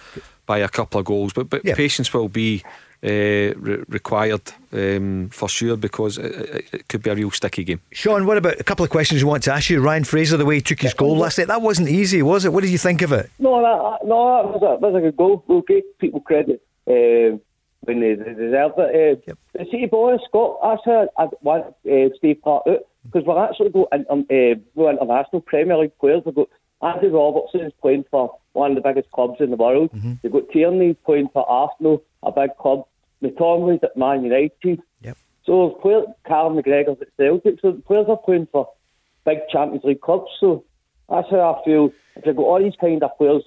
by 0.46 0.58
a 0.58 0.68
couple 0.68 1.00
of 1.00 1.06
goals, 1.06 1.32
but 1.32 1.48
but 1.48 1.64
Yeah. 1.64 1.74
patience 1.74 2.12
will 2.12 2.28
be 2.28 2.62
uh, 3.02 3.08
re- 3.08 3.82
required 3.88 4.42
um, 4.72 5.28
for 5.30 5.48
sure 5.48 5.76
because 5.76 6.18
it, 6.18 6.32
it, 6.34 6.64
it 6.72 6.88
could 6.88 7.02
be 7.02 7.10
a 7.10 7.14
real 7.14 7.30
sticky 7.30 7.64
game. 7.64 7.80
Sean, 7.92 8.26
what 8.26 8.36
about 8.36 8.60
a 8.60 8.64
couple 8.64 8.84
of 8.84 8.90
questions 8.90 9.24
we 9.24 9.28
want 9.30 9.42
to 9.44 9.52
ask 9.54 9.70
you? 9.70 9.80
Ryan 9.80 10.04
Fraser, 10.04 10.36
the 10.36 10.44
way 10.44 10.56
he 10.56 10.60
took 10.60 10.80
his 10.80 10.94
goal 10.94 11.16
last 11.16 11.38
night, 11.38 11.48
that 11.48 11.62
wasn't 11.62 11.88
easy, 11.88 12.22
was 12.22 12.44
it? 12.44 12.52
What 12.52 12.62
did 12.62 12.70
you 12.70 12.78
think 12.78 13.02
of 13.02 13.12
it? 13.12 13.30
No, 13.38 13.60
that, 13.62 14.06
no, 14.06 14.42
that 14.42 14.60
was 14.60 14.62
a, 14.62 14.80
that 14.80 14.92
was 14.92 14.94
a 14.96 15.00
good 15.00 15.16
goal. 15.16 15.44
We'll 15.46 15.62
give 15.62 15.82
people 15.98 16.20
credit 16.20 16.62
um, 16.86 17.40
when 17.80 18.00
they, 18.00 18.14
they 18.14 18.34
deserve 18.34 18.72
it. 18.78 19.18
Uh, 19.18 19.20
Yep. 19.26 19.38
The 19.54 19.64
City 19.64 19.86
boys, 19.86 20.20
Scott, 20.28 20.58
actually, 20.64 21.06
I 21.18 21.28
want 21.42 21.66
uh, 21.90 22.14
Steve 22.18 22.40
Clarke 22.42 22.64
out 22.68 22.86
because 23.04 23.26
we've 23.26 23.36
actually 23.36 23.70
got 23.70 23.88
in, 23.92 24.04
um, 24.10 24.26
uh, 24.30 24.60
we're 24.74 24.90
international 24.92 25.40
Premier 25.40 25.76
League 25.78 25.96
players. 25.98 26.22
We've 26.26 26.34
got 26.34 26.48
Andy 26.82 27.08
Robertson's 27.08 27.72
playing 27.80 28.04
for 28.10 28.36
one 28.52 28.70
of 28.72 28.76
the 28.76 28.86
biggest 28.86 29.10
clubs 29.10 29.40
in 29.40 29.50
the 29.50 29.56
world. 29.56 29.90
They've 30.22 30.30
got 30.32 30.50
Tierney 30.50 30.94
playing 30.94 31.28
for 31.32 31.48
Arsenal, 31.48 32.02
a 32.22 32.32
big 32.32 32.56
club. 32.58 32.86
McTominay's 33.22 33.82
at 33.82 33.96
Man 33.96 34.24
United. 34.24 34.80
Yep. 35.02 35.16
So 35.44 35.70
player, 35.82 36.02
Carl 36.26 36.50
McGregor's 36.50 37.00
at 37.00 37.08
Celtic. 37.16 37.60
So 37.60 37.72
players 37.86 38.06
are 38.08 38.16
playing 38.16 38.48
for 38.50 38.70
big 39.24 39.38
Champions 39.50 39.84
League 39.84 40.00
clubs. 40.00 40.30
So 40.40 40.64
that's 41.08 41.30
how 41.30 41.60
I 41.60 41.64
feel. 41.64 41.92
If 42.16 42.26
you've 42.26 42.36
got 42.36 42.42
all 42.42 42.62
these 42.62 42.76
kind 42.80 43.02
of 43.02 43.16
players 43.16 43.42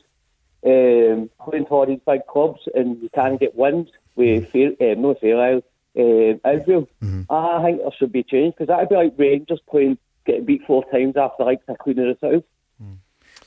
um, 0.65 1.29
playing 1.43 1.65
for 1.65 1.79
all 1.79 1.85
these 1.85 1.99
big 2.05 2.25
clubs 2.27 2.61
and 2.73 3.01
you 3.01 3.09
can't 3.13 3.39
get 3.39 3.55
wins 3.55 3.89
with 4.15 4.49
fair, 4.51 4.69
um, 4.81 5.01
no 5.01 5.15
fair 5.15 5.61
um, 5.95 6.39
Israel, 6.45 6.89
I 7.29 7.61
think 7.63 7.79
there 7.79 7.91
should 7.97 8.11
be 8.11 8.19
a 8.19 8.23
change 8.23 8.55
because 8.55 8.67
that 8.67 8.79
would 8.79 8.89
be 8.89 8.95
like 8.95 9.13
Rangers 9.17 9.61
playing 9.69 9.97
getting 10.25 10.45
beat 10.45 10.65
four 10.65 10.83
times 10.91 11.15
after 11.17 11.43
like 11.43 11.65
the 11.65 11.75
Queen 11.75 11.99
of 11.99 12.19
the 12.19 12.27
South. 12.27 12.43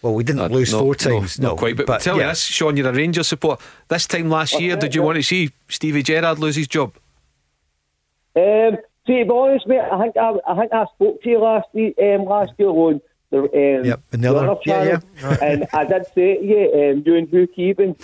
Well, 0.02 0.14
we 0.14 0.24
didn't 0.24 0.42
Uh, 0.42 0.48
lose 0.48 0.72
no- 0.72 0.80
four 0.80 0.88
no, 0.88 0.94
times. 0.94 1.40
not 1.40 1.56
quite. 1.56 1.76
But, 1.76 2.00
tell 2.00 2.14
me 2.16 2.20
yeah. 2.22 2.28
this, 2.28 2.42
Sean, 2.44 2.76
you're 2.76 2.88
a 2.88 2.92
Rangers 2.92 3.28
supporter. 3.28 3.62
This 3.88 4.06
time 4.06 4.28
last 4.30 4.60
year, 4.60 4.76
did 4.76 4.94
you 4.94 5.02
want 5.02 5.16
to 5.16 5.22
see 5.22 5.50
Stevie 5.68 6.02
Gerrard 6.02 6.38
lose 6.38 6.56
his 6.56 6.68
job? 6.68 6.92
Um, 8.36 8.76
to 9.06 9.24
be 9.24 9.28
honest, 9.30 9.66
mate, 9.66 9.80
I 9.80 9.98
think 10.02 10.16
I, 10.16 10.34
I 10.46 10.56
think 10.58 10.72
I 10.72 10.84
spoke 10.94 11.22
to 11.22 11.28
you 11.30 11.38
last 11.38 11.68
week, 11.72 11.94
um, 12.00 12.24
last 12.24 12.52
year 12.58 12.68
on 12.68 13.00
the 13.30 13.38
um, 13.38 13.84
Yep, 13.84 14.00
in 14.12 14.20
the 14.20 14.28
other- 14.36 14.58
yeah, 14.66 14.98
channel, 15.22 15.38
and 15.42 15.66
I 15.72 15.84
did 15.84 16.04
say 16.14 16.36
to 16.38 16.44
you, 16.44 16.70
um, 16.74 17.02
you 17.06 17.14
and 17.16 17.28
Hugh 17.28 17.48
Keevan, 17.56 17.90
um, 17.90 17.96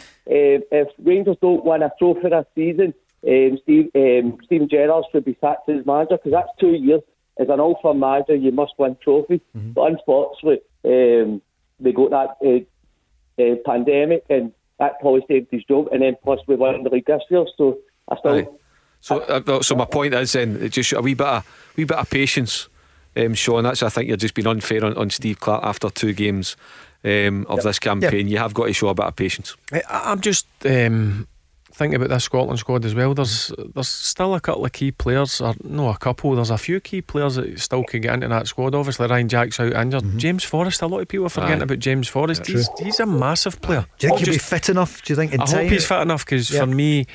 if 0.72 0.88
Rangers 1.02 1.36
don't 1.42 1.64
win 1.64 1.82
a 1.82 1.92
trophy 1.98 2.28
this 2.28 2.46
season, 2.54 2.94
um, 3.28 3.58
Steve, 3.62 3.90
um, 3.94 4.38
Steven 4.44 4.68
Gerrard 4.68 5.04
should 5.12 5.24
be 5.24 5.36
sacked 5.40 5.68
as 5.68 5.84
manager 5.86 6.16
because 6.16 6.32
that's 6.32 6.50
two 6.58 6.72
years 6.74 7.02
as 7.38 7.48
an 7.48 7.60
Old 7.60 7.76
Firm 7.82 8.00
manager. 8.00 8.34
You 8.34 8.52
must 8.52 8.72
win 8.78 8.96
trophies, 9.02 9.40
Mm-hmm. 9.56 9.72
but 9.72 9.82
unfortunately, 9.92 10.60
um, 10.84 11.42
they 11.82 11.92
got 11.92 12.10
that 12.10 12.36
uh, 12.44 13.42
uh, 13.42 13.56
pandemic 13.64 14.24
and 14.30 14.52
that 14.78 15.00
probably 15.00 15.24
saved 15.28 15.48
his 15.50 15.64
job, 15.64 15.88
and 15.92 16.02
then 16.02 16.16
plus 16.22 16.40
we 16.46 16.56
won 16.56 16.82
the 16.82 16.90
league 16.90 17.06
this 17.06 17.22
year, 17.30 17.44
so 17.56 17.78
I 18.08 18.16
still. 18.16 18.38
Aye. 18.38 18.48
So, 19.00 19.18
uh, 19.18 19.62
so 19.62 19.74
my 19.74 19.84
point 19.84 20.14
is 20.14 20.32
then 20.32 20.62
it 20.62 20.70
just 20.70 20.92
a 20.92 21.00
wee 21.00 21.14
bit 21.14 21.26
of 21.26 21.72
wee 21.76 21.84
bit 21.84 21.98
of 21.98 22.08
patience, 22.08 22.68
um, 23.16 23.34
Sean. 23.34 23.64
That's 23.64 23.82
I 23.82 23.88
think 23.88 24.08
you're 24.08 24.16
just 24.16 24.34
being 24.34 24.46
unfair 24.46 24.84
on, 24.84 24.96
on 24.96 25.10
Steve 25.10 25.40
Clarke 25.40 25.64
after 25.64 25.90
two 25.90 26.12
games 26.12 26.56
um, 27.04 27.46
of 27.48 27.62
this 27.62 27.78
campaign. 27.78 28.28
You 28.28 28.38
have 28.38 28.54
got 28.54 28.66
to 28.66 28.72
show 28.72 28.88
a 28.88 28.94
bit 28.94 29.06
of 29.06 29.16
patience. 29.16 29.56
I, 29.72 29.82
I'm 29.88 30.20
just 30.20 30.46
um, 30.64 31.26
thinking 31.74 31.96
about 31.96 32.10
this 32.10 32.24
Scotland 32.24 32.58
squad 32.58 32.84
as 32.84 32.94
well. 32.94 33.14
There's 33.14 33.52
there's 33.74 33.88
still 33.88 34.34
a 34.34 34.40
couple 34.40 34.64
of 34.64 34.72
key 34.72 34.92
players, 34.92 35.40
or 35.40 35.54
no, 35.64 35.88
a 35.88 35.96
couple. 35.96 36.34
There's 36.34 36.50
a 36.50 36.58
few 36.58 36.80
key 36.80 37.02
players 37.02 37.36
that 37.36 37.58
still 37.60 37.84
could 37.84 38.02
get 38.02 38.14
into 38.14 38.28
that 38.28 38.46
squad. 38.46 38.74
Obviously, 38.74 39.06
Ryan 39.06 39.28
Jack's 39.28 39.60
out 39.60 39.72
injured. 39.72 40.18
James 40.18 40.44
Forrest, 40.44 40.82
a 40.82 40.86
lot 40.86 41.00
of 41.00 41.08
people 41.08 41.26
are 41.26 41.30
forgetting 41.30 41.60
Aye. 41.60 41.64
about 41.64 41.78
James 41.78 42.08
Forrest. 42.08 42.46
He's, 42.46 42.68
he's 42.78 43.00
a 43.00 43.06
massive 43.06 43.60
player. 43.60 43.86
Do 43.98 44.06
you 44.06 44.10
think 44.14 44.26
he'll 44.26 44.34
be 44.34 44.38
fit 44.38 44.68
enough? 44.68 45.02
Do 45.02 45.12
you 45.12 45.16
think 45.16 45.32
in 45.32 45.40
I 45.40 45.44
time? 45.44 45.62
hope 45.62 45.72
he's 45.72 45.86
fit 45.86 46.00
enough 46.00 46.24
because 46.24 46.50
for 46.50 46.66
me, 46.66 47.06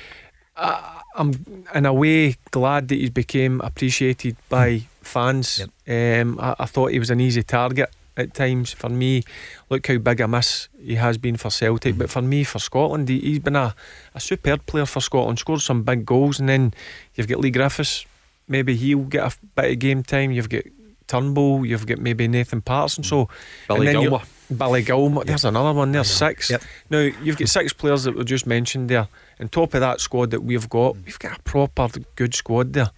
I, 0.56 1.02
I'm 1.16 1.66
in 1.74 1.86
a 1.86 1.94
way 1.94 2.36
glad 2.52 2.88
that 2.90 2.96
he's 2.96 3.10
became 3.10 3.62
appreciated 3.62 4.36
by 4.50 4.84
fans. 5.02 5.62
Um, 5.88 6.40
I, 6.40 6.56
I 6.60 6.66
thought 6.66 6.92
he 6.92 7.00
was 7.00 7.10
an 7.10 7.22
easy 7.22 7.44
target 7.44 7.90
at 8.18 8.34
times. 8.34 8.74
For 8.74 8.90
me, 8.90 9.24
look 9.70 9.88
how 9.88 9.98
big 9.98 10.20
a 10.20 10.28
miss 10.28 10.68
he 10.82 10.96
has 10.96 11.18
been 11.18 11.38
for 11.38 11.50
Celtic. 11.50 11.98
But 11.98 12.10
for 12.10 12.22
me, 12.22 12.44
for 12.44 12.60
Scotland, 12.60 13.08
he, 13.08 13.20
he's 13.20 13.40
been 13.40 13.56
a, 13.56 13.76
a 14.14 14.20
superb 14.20 14.66
player 14.66 14.86
for 14.86 15.00
Scotland. 15.00 15.40
Scored 15.40 15.62
some 15.62 15.84
big 15.84 16.06
goals, 16.06 16.40
and 16.40 16.50
then 16.50 16.74
you've 17.16 17.28
got 17.28 17.40
Leigh 17.40 17.52
Griffiths. 17.52 18.06
Maybe 18.48 18.76
he'll 18.76 19.04
get 19.04 19.34
a 19.34 19.38
bit 19.56 19.72
of 19.72 19.80
game 19.80 20.04
time. 20.04 20.32
You've 20.32 20.50
got 20.50 20.64
Turnbull. 21.08 21.66
You've 21.66 21.86
got 21.86 22.00
maybe 22.00 22.28
Nathan 22.28 22.62
Patterson. 22.62 23.04
So 23.04 23.30
Billy 23.68 23.88
and 23.88 24.12
then. 24.12 24.22
Billy 24.56 24.82
Gilmour. 24.82 25.26
There's 25.26 25.46
another 25.46 25.74
one. 25.74 25.92
There's 25.92 26.10
six. 26.10 26.50
Yep. 26.50 26.64
Now 26.90 27.00
you've 27.00 27.38
got 27.38 27.50
six 27.50 27.74
players 27.74 28.06
that 28.06 28.16
were 28.16 28.24
just 28.24 28.48
mentioned 28.48 28.90
there. 28.90 29.08
On 29.40 29.50
top 29.50 29.74
of 29.74 29.82
that 29.82 30.00
squad 30.00 30.32
that 30.32 30.42
we've 30.42 30.70
got, 30.70 30.96
we've 31.06 31.20
got 31.20 31.38
a 31.38 31.42
proper 31.42 31.90
good 32.16 32.34
squad 32.34 32.74
there. 32.74 32.92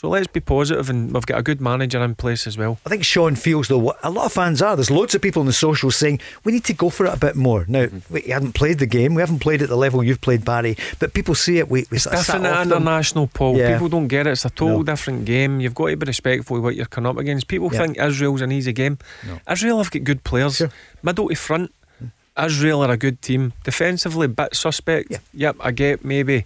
So 0.00 0.08
let's 0.08 0.28
be 0.28 0.38
positive, 0.38 0.88
and 0.90 1.12
we've 1.12 1.26
got 1.26 1.40
a 1.40 1.42
good 1.42 1.60
manager 1.60 2.00
in 2.04 2.14
place 2.14 2.46
as 2.46 2.56
well. 2.56 2.78
I 2.86 2.88
think 2.88 3.02
Sean 3.04 3.34
feels 3.34 3.66
though 3.66 3.78
what 3.78 3.98
a 4.04 4.10
lot 4.10 4.26
of 4.26 4.32
fans 4.32 4.62
are. 4.62 4.76
There's 4.76 4.92
loads 4.92 5.16
of 5.16 5.20
people 5.22 5.40
on 5.40 5.46
the 5.46 5.52
socials 5.52 5.96
saying 5.96 6.20
we 6.44 6.52
need 6.52 6.62
to 6.66 6.72
go 6.72 6.88
for 6.88 7.06
it 7.06 7.12
a 7.12 7.16
bit 7.16 7.34
more. 7.34 7.64
Now 7.66 7.86
Mm-hmm. 7.86 8.14
we 8.14 8.20
haven't 8.22 8.52
played 8.52 8.78
the 8.78 8.86
game, 8.86 9.16
we 9.16 9.22
haven't 9.22 9.40
played 9.40 9.60
at 9.60 9.68
the 9.68 9.76
level 9.76 10.04
you've 10.04 10.20
played, 10.20 10.44
Barry. 10.44 10.76
But 11.00 11.14
people 11.14 11.34
see 11.34 11.58
it. 11.58 11.68
We, 11.68 11.84
we 11.90 11.98
sat 11.98 12.12
different 12.12 12.46
at 12.46 12.68
them. 12.68 12.78
international, 12.78 13.26
Paul. 13.26 13.56
Yeah. 13.56 13.72
People 13.72 13.88
don't 13.88 14.06
get 14.06 14.28
it. 14.28 14.30
It's 14.30 14.44
a 14.44 14.50
total 14.50 14.78
No. 14.78 14.82
different 14.84 15.24
game. 15.24 15.58
You've 15.58 15.74
got 15.74 15.88
to 15.88 15.96
be 15.96 16.06
respectful 16.06 16.58
of 16.58 16.62
what 16.62 16.76
you're 16.76 16.86
coming 16.86 17.10
up 17.10 17.16
against. 17.18 17.48
People 17.48 17.68
Yeah. 17.72 17.78
think 17.80 17.98
Israel's 17.98 18.40
an 18.40 18.52
easy 18.52 18.72
game. 18.72 18.98
Israel 19.50 19.78
have 19.78 19.90
got 19.90 20.04
good 20.04 20.22
players. 20.22 20.58
Sure. 20.58 20.70
Middle 21.02 21.28
to 21.28 21.34
front, 21.34 21.72
Israel 22.40 22.84
are 22.84 22.92
a 22.92 22.96
good 22.96 23.20
team. 23.20 23.52
Defensively, 23.64 24.28
bit 24.28 24.54
suspect. 24.54 25.10
Yeah. 25.10 25.18
Yep, 25.34 25.56
I 25.58 25.72
get 25.72 26.04
maybe 26.04 26.44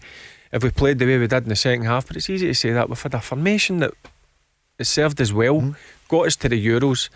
if 0.53 0.62
we 0.62 0.71
played 0.71 0.99
the 0.99 1.07
way 1.07 1.19
we 1.19 1.27
did 1.27 1.45
in 1.45 1.49
the 1.49 1.57
second 1.57 1.85
half, 1.87 2.07
but 2.07 2.17
it's 2.17 2.29
easy 2.31 2.47
to 2.47 2.55
say 2.55 2.73
that. 2.73 2.88
We've 2.88 3.01
had 3.03 3.15
a 3.15 3.21
formation 3.21 3.79
that 3.79 3.95
it 4.79 4.85
served 4.85 5.21
us 5.21 5.33
well, 5.33 5.61
Mm-hmm. 5.61 5.73
got 6.09 6.27
us 6.27 6.37
to 6.37 6.49
the 6.49 6.67
Euros. 6.67 7.09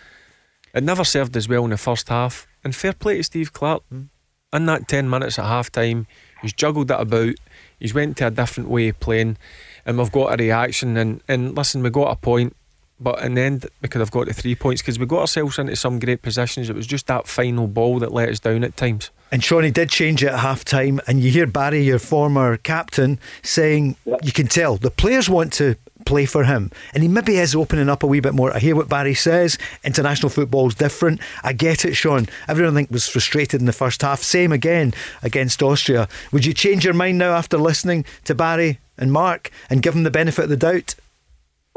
It 0.75 0.85
never 0.85 1.05
served 1.05 1.37
us 1.37 1.49
well 1.49 1.65
in 1.65 1.71
the 1.71 1.77
first 1.79 2.09
half. 2.09 2.47
And 2.65 2.75
fair 2.75 2.93
play 2.93 3.19
to 3.19 3.23
Steve 3.23 3.53
Clarke. 3.53 3.83
Mm. 3.93 4.09
In 4.53 4.67
that 4.67 4.89
10 4.89 5.11
minutes 5.11 5.39
at 5.39 5.45
half 5.45 5.71
time, 5.71 6.07
he's 6.41 6.53
juggled 6.53 6.91
it 6.91 7.01
about. 7.01 7.35
He's 7.79 7.95
went 7.95 8.17
to 8.19 8.29
a 8.29 8.31
different 8.31 8.69
way 8.71 8.89
of 8.89 9.01
playing. 9.01 9.37
And 9.85 9.99
we've 9.99 10.13
got 10.13 10.33
a 10.33 10.43
reaction. 10.43 10.97
And, 10.97 11.23
and 11.29 11.57
listen, 11.57 11.83
we 11.83 11.91
got 11.91 12.13
a 12.13 12.17
point. 12.17 12.57
But 12.99 13.23
in 13.23 13.35
the 13.35 13.43
end, 13.43 13.67
we 13.83 13.89
could 13.89 14.01
have 14.01 14.11
got 14.11 14.27
the 14.27 14.33
three 14.33 14.55
points 14.55 14.81
because 14.81 14.99
we 14.99 15.05
got 15.07 15.21
ourselves 15.21 15.59
into 15.59 15.77
some 15.77 15.99
great 15.99 16.23
positions. 16.23 16.71
It 16.71 16.77
was 16.77 16.87
just 16.87 17.07
that 17.09 17.27
final 17.27 17.67
ball 17.67 17.99
that 17.99 18.13
let 18.13 18.31
us 18.31 18.41
down 18.41 18.65
at 18.65 18.77
times. 18.77 19.11
And 19.33 19.43
Shawnee 19.43 19.71
did 19.71 19.91
change 19.91 20.23
it 20.23 20.29
at 20.29 20.39
half 20.39 20.65
time. 20.65 21.01
And 21.07 21.21
you 21.21 21.31
hear 21.31 21.47
Barry, 21.47 21.83
your 21.83 21.99
former 21.99 22.57
captain, 22.59 23.19
saying 23.43 23.97
you 24.23 24.33
can 24.33 24.47
tell 24.47 24.77
the 24.77 24.91
players 24.91 25.29
want 25.29 25.53
to 25.55 25.77
play 26.05 26.25
for 26.27 26.45
him. 26.45 26.71
And 26.95 27.03
he 27.03 27.09
maybe 27.09 27.37
is 27.37 27.55
opening 27.55 27.89
up 27.89 28.03
a 28.03 28.07
wee 28.07 28.21
bit 28.21 28.35
more. 28.35 28.55
I 28.55 28.61
hear 28.61 28.77
what 28.77 28.89
Barry 28.89 29.15
says. 29.15 29.59
International 29.85 30.31
football's 30.31 30.75
different. 30.75 31.21
I 31.43 31.53
get 31.53 31.85
it, 31.85 31.95
Sean. 31.95 32.29
Everyone 32.49 32.75
I 32.75 32.77
think 32.77 32.91
was 32.91 33.09
frustrated 33.09 33.61
in 33.61 33.67
the 33.67 33.73
first 33.73 34.03
half. 34.03 34.23
Same 34.23 34.53
again 34.53 34.95
against 35.23 35.63
Austria. 35.63 36.09
Would 36.33 36.47
you 36.47 36.55
change 36.55 36.85
your 36.85 36.95
mind 36.95 37.19
now 37.19 37.33
after 37.33 37.59
listening 37.59 38.05
to 38.25 38.35
Barry 38.35 38.79
and 38.97 39.13
Mark 39.13 39.51
and 39.69 39.83
give 39.83 39.95
them 39.95 40.05
the 40.05 40.11
benefit 40.11 40.45
of 40.45 40.51
the 40.51 40.57
doubt? 40.57 40.95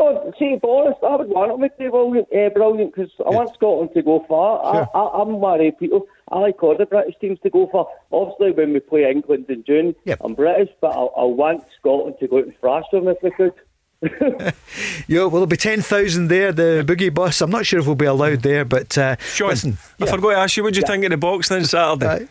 Oh, 0.02 0.32
see, 0.40 0.56
Boris, 0.62 0.96
I 1.06 1.18
would 1.18 1.28
want 1.28 1.52
him 1.52 1.70
to 1.70 1.76
be 1.78 1.90
brilliant, 1.90 2.30
uh, 2.34 2.50
brilliant 2.54 2.96
because 2.96 3.12
I 3.20 3.32
want 3.32 3.54
Scotland 3.54 3.92
to 3.96 4.02
go 4.02 4.26
far. 4.30 4.64
Sure. 4.74 4.90
I, 4.96 4.98
I, 4.98 5.22
I'm 5.22 5.34
one 5.42 5.60
of 5.60 5.66
the 5.66 5.72
people. 5.72 6.08
I 6.30 6.40
like 6.40 6.64
all 6.64 6.78
the 6.78 6.86
British 6.86 7.16
teams 7.20 7.38
to 7.44 7.50
go 7.50 7.68
far. 7.70 7.86
Obviously, 8.10 8.52
when 8.52 8.72
we 8.72 8.80
play 8.80 9.04
England 9.04 9.48
in 9.50 9.64
June, 9.66 9.94
Yep. 10.06 10.22
I'm 10.24 10.36
British, 10.36 10.70
but 10.80 10.92
I, 10.92 11.02
I 11.02 11.24
want 11.26 11.66
Scotland 11.78 12.16
to 12.22 12.28
go 12.30 12.38
out 12.38 12.46
and 12.46 12.58
thrash 12.62 12.86
them 12.94 13.10
if 13.10 13.18
we 13.22 13.32
could. 13.32 13.54
Yeah, 15.08 15.22
well, 15.22 15.32
there'll 15.32 15.48
be 15.48 15.58
10,000 15.58 16.28
there, 16.28 16.52
the 16.54 16.84
boogie 16.88 17.14
bus. 17.14 17.42
I'm 17.42 17.50
not 17.50 17.66
sure 17.66 17.80
if 17.80 17.86
we'll 17.88 17.96
be 17.96 18.06
allowed 18.06 18.42
there, 18.42 18.64
but 18.64 18.98
uh, 18.98 19.18
Sean, 19.18 19.50
listen. 19.50 19.78
I 20.00 20.06
yeah. 20.06 20.12
forgot 20.12 20.30
to 20.30 20.38
ask 20.38 20.56
you, 20.56 20.64
what 20.64 20.74
do 20.76 20.80
you 20.80 20.86
think 20.86 21.04
of 21.04 21.10
the 21.10 21.18
box 21.18 21.50
then 21.50 21.66
Saturday? 21.66 22.06
Right. 22.06 22.30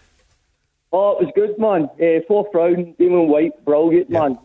Oh, 0.92 1.18
it 1.18 1.24
was 1.24 1.32
good, 1.34 1.58
man. 1.58 1.88
Uh, 2.00 2.22
fourth 2.26 2.54
round, 2.54 2.96
Dillian 2.96 3.26
Whyte, 3.26 3.64
brilliant, 3.64 4.08
man. 4.08 4.38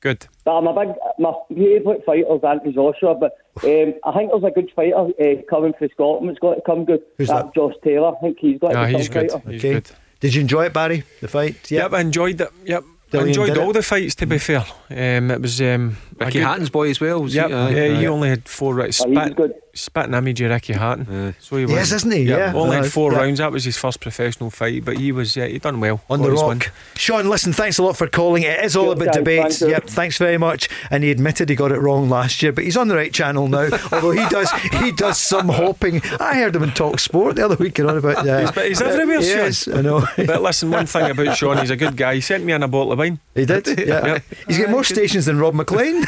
Good. 0.00 0.26
But 0.44 0.58
I'm 0.58 0.66
a 0.66 0.74
big, 0.86 0.94
my 1.18 1.32
favourite 1.48 2.04
fighter's 2.04 2.40
Anthony 2.44 2.72
Joshua, 2.74 3.14
but 3.14 3.32
um, 3.64 3.94
I 4.04 4.12
think 4.12 4.30
there's 4.30 4.44
a 4.44 4.50
good 4.50 4.70
fighter 4.76 4.96
uh, 4.96 5.42
coming 5.48 5.72
for 5.78 5.88
Scotland. 5.88 6.30
It's 6.30 6.38
got 6.38 6.54
to 6.54 6.60
come 6.60 6.84
good. 6.84 7.02
Who's 7.18 7.28
That's 7.28 7.44
that? 7.46 7.54
Josh 7.54 7.74
Taylor. 7.82 8.14
I 8.16 8.20
think 8.20 8.38
he's 8.38 8.58
got 8.58 8.72
to 8.72 8.78
Ah, 8.78 8.86
he's 8.86 9.08
good. 9.08 9.30
fighter. 9.30 9.50
He's 9.50 9.60
Okay. 9.64 9.72
good. 9.74 9.90
Did 10.20 10.34
you 10.34 10.40
enjoy 10.42 10.66
it, 10.66 10.72
Barry? 10.72 11.02
The 11.20 11.28
fight? 11.28 11.70
Yep, 11.70 11.92
I 11.92 12.00
enjoyed 12.00 12.40
it. 12.40 12.50
Yep. 12.64 12.84
I 13.14 13.18
enjoyed 13.18 13.56
all 13.56 13.70
it. 13.70 13.74
the 13.74 13.82
fights 13.82 14.14
to 14.16 14.26
be 14.26 14.36
fair. 14.38 14.64
Um, 14.90 15.30
it 15.30 15.40
was 15.40 15.60
um, 15.60 15.96
a 16.20 16.24
Ricky 16.26 16.38
good- 16.40 16.46
Hatton's 16.46 16.70
boy 16.70 16.90
as 16.90 17.00
well. 17.00 17.22
was 17.22 17.32
he? 17.32 17.38
Yep, 17.38 17.50
Aye, 17.50 17.70
yeah, 17.70 17.98
he 18.00 18.06
only 18.08 18.28
had 18.28 18.48
four 18.48 18.74
rounds. 18.74 19.00
Oh, 19.00 19.08
he 19.08 19.14
Spit, 19.16 19.36
good. 19.36 19.54
Spitting 19.76 20.14
image 20.14 20.40
of 20.40 20.50
Ricky 20.50 20.72
Hatton. 20.72 21.34
So 21.40 21.56
he 21.56 21.64
Yes, 21.66 21.92
isn't 21.92 22.10
he? 22.12 22.22
Yeah. 22.22 22.52
only 22.54 22.76
Uh, 22.78 22.82
had 22.82 22.92
four 22.92 23.12
yeah. 23.12 23.18
rounds. 23.18 23.38
That 23.38 23.52
was 23.52 23.64
his 23.64 23.76
first 23.76 24.00
professional 24.00 24.50
fight, 24.50 24.84
but 24.84 24.96
he 24.98 25.12
was 25.12 25.36
yeah, 25.36 25.46
he 25.46 25.58
done 25.58 25.78
well. 25.80 26.00
On 26.10 26.18
Got 26.20 26.24
the 26.26 26.32
rock. 26.32 26.48
win. 26.48 26.62
Sean, 26.96 27.28
listen, 27.28 27.52
thanks 27.52 27.78
a 27.78 27.82
lot 27.82 27.96
for 27.96 28.06
calling. 28.06 28.42
It 28.42 28.64
is 28.64 28.74
all 28.76 28.86
Good, 28.94 29.02
about 29.02 29.06
guys, 29.06 29.14
debate. 29.16 29.52
thank. 29.52 29.70
Yep, 29.72 29.84
thanks 29.88 30.18
very 30.18 30.38
much. 30.38 30.68
And 30.90 31.04
he 31.04 31.10
admitted 31.10 31.48
he 31.48 31.54
got 31.56 31.72
it 31.72 31.80
wrong 31.80 32.08
last 32.08 32.42
year, 32.42 32.52
but 32.52 32.64
he's 32.64 32.76
on 32.76 32.88
the 32.88 32.96
right 32.96 33.12
channel 33.12 33.48
now. 33.48 33.68
although 33.92 34.10
he 34.12 34.26
does 34.28 34.50
he 34.80 34.92
does 34.92 35.18
some 35.18 35.48
hopping. 35.48 36.00
I 36.20 36.34
heard 36.34 36.56
him 36.56 36.62
in 36.62 36.70
Talk 36.72 36.98
Sport 36.98 37.36
the 37.36 37.44
other 37.44 37.56
week 37.56 37.78
on 37.80 37.96
about 37.96 38.26
uh, 38.26 38.38
He's- 38.52 38.54
he's 38.68 38.82
everywhere, 38.82 39.22
Sean. 39.22 39.36
Yes, 39.36 39.68
I 39.68 39.80
know. 39.82 40.06
But 40.16 40.42
listen, 40.42 40.70
one 40.70 40.86
thing 40.86 41.10
about 41.10 41.36
Sean, 41.38 41.58
he's 41.58 41.70
a 41.70 41.76
good 41.76 41.96
guy. 41.96 42.14
He 42.16 42.20
sent 42.20 42.44
me 42.44 42.52
in 42.52 42.62
a 42.62 42.68
bottle 42.68 42.92
of 42.92 42.98
wine. 42.98 43.20
He 43.34 43.44
did. 43.44 43.66
Yeah. 43.86 44.06
Yep. 44.06 44.22
He's 44.48 44.58
got 44.58 44.70
more 44.70 44.82
stations 44.84 45.26
than 45.26 45.38
Rob 45.38 45.54
McLean. 45.54 46.04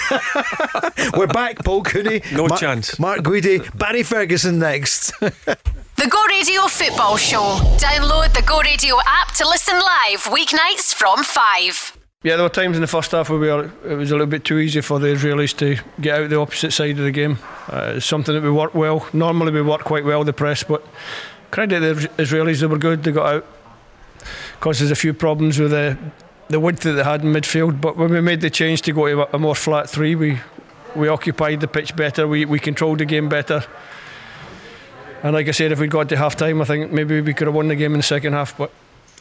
We're 1.16 1.26
back, 1.26 1.64
Paul 1.64 1.82
Cooney. 1.82 2.22
No 2.32 2.46
Mark- 2.46 2.60
chance. 2.60 2.98
Mark 2.98 3.20
Guidi, 3.20 3.57
Barry 3.74 4.02
Ferguson 4.02 4.58
next. 4.58 5.12
The 5.98 6.06
Go 6.06 6.24
Radio 6.26 6.62
Football 6.68 7.16
Show. 7.16 7.58
Download 7.78 8.32
the 8.32 8.42
Go 8.42 8.60
Radio 8.60 8.94
app 9.04 9.34
to 9.34 9.48
listen 9.48 9.74
live 9.74 10.22
weeknights 10.32 10.94
from 10.94 11.24
5. 11.24 11.98
Yeah, 12.22 12.36
there 12.36 12.44
were 12.44 12.48
times 12.48 12.76
in 12.76 12.82
the 12.82 12.86
first 12.86 13.10
half 13.10 13.28
where 13.30 13.38
we 13.40 13.48
were, 13.48 13.68
it 13.84 13.96
was 13.96 14.12
a 14.12 14.14
little 14.14 14.28
bit 14.28 14.44
too 14.44 14.58
easy 14.58 14.80
for 14.80 15.00
the 15.00 15.08
Israelis 15.08 15.56
to 15.56 15.76
get 16.00 16.20
out 16.20 16.30
the 16.30 16.38
opposite 16.38 16.70
side 16.72 16.98
of 17.00 17.04
the 17.04 17.10
game. 17.10 17.38
Uh, 17.68 17.94
it's 17.96 18.06
something 18.06 18.32
that 18.32 18.44
we 18.44 18.50
work 18.50 18.76
well. 18.76 19.08
Normally 19.12 19.50
we 19.50 19.60
work 19.62 19.82
quite 19.82 20.04
well 20.04 20.22
the 20.22 20.32
press, 20.32 20.62
but 20.62 20.86
credit 21.50 21.80
the 21.80 22.08
Israelis, 22.22 22.60
they 22.60 22.66
were 22.66 22.78
good. 22.78 23.02
They 23.02 23.10
got 23.10 23.34
out. 23.34 23.46
Caused 24.60 24.80
us 24.82 24.92
a 24.92 24.94
few 24.94 25.12
problems 25.12 25.58
with 25.58 25.72
the 25.72 25.98
the 26.46 26.60
width 26.60 26.80
that 26.82 26.92
they 26.92 27.02
had 27.04 27.22
in 27.24 27.32
midfield. 27.32 27.80
But 27.80 27.96
when 27.96 28.10
we 28.12 28.20
made 28.20 28.40
the 28.40 28.50
change 28.50 28.82
to 28.82 28.92
go 28.92 29.08
to 29.08 29.22
a- 29.22 29.28
a 29.36 29.38
more 29.40 29.56
flat 29.56 29.90
three, 29.90 30.14
we 30.14 30.38
we 30.94 31.08
occupied 31.08 31.60
the 31.60 31.68
pitch 31.68 31.94
better. 31.96 32.26
We 32.26 32.44
we 32.44 32.58
controlled 32.58 32.98
the 32.98 33.04
game 33.04 33.28
better. 33.28 33.64
And 35.22 35.34
like 35.34 35.48
I 35.48 35.50
said, 35.50 35.72
if 35.72 35.80
we'd 35.80 35.90
got 35.90 36.08
to 36.10 36.16
half 36.16 36.36
time, 36.36 36.62
I 36.62 36.64
think 36.64 36.92
maybe 36.92 37.20
we 37.20 37.34
could 37.34 37.48
have 37.48 37.54
won 37.54 37.68
the 37.68 37.74
game 37.74 37.92
in 37.92 37.98
the 37.98 38.04
second 38.04 38.34
half. 38.34 38.56
But 38.56 38.70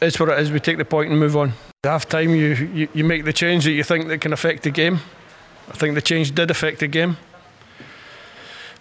it's 0.00 0.20
what 0.20 0.28
it 0.28 0.38
is. 0.38 0.52
We 0.52 0.60
take 0.60 0.78
the 0.78 0.84
point 0.84 1.10
and 1.10 1.18
move 1.18 1.36
on. 1.36 1.54
At 1.84 1.90
half 1.90 2.08
time, 2.08 2.30
you, 2.30 2.54
you, 2.54 2.88
you 2.94 3.04
make 3.04 3.24
the 3.24 3.32
change 3.32 3.64
that 3.64 3.72
you 3.72 3.82
think 3.82 4.06
that 4.08 4.20
can 4.20 4.32
affect 4.32 4.62
the 4.62 4.70
game. 4.70 5.00
I 5.68 5.72
think 5.72 5.94
the 5.96 6.02
change 6.02 6.34
did 6.34 6.50
affect 6.50 6.80
the 6.80 6.86
game. 6.86 7.16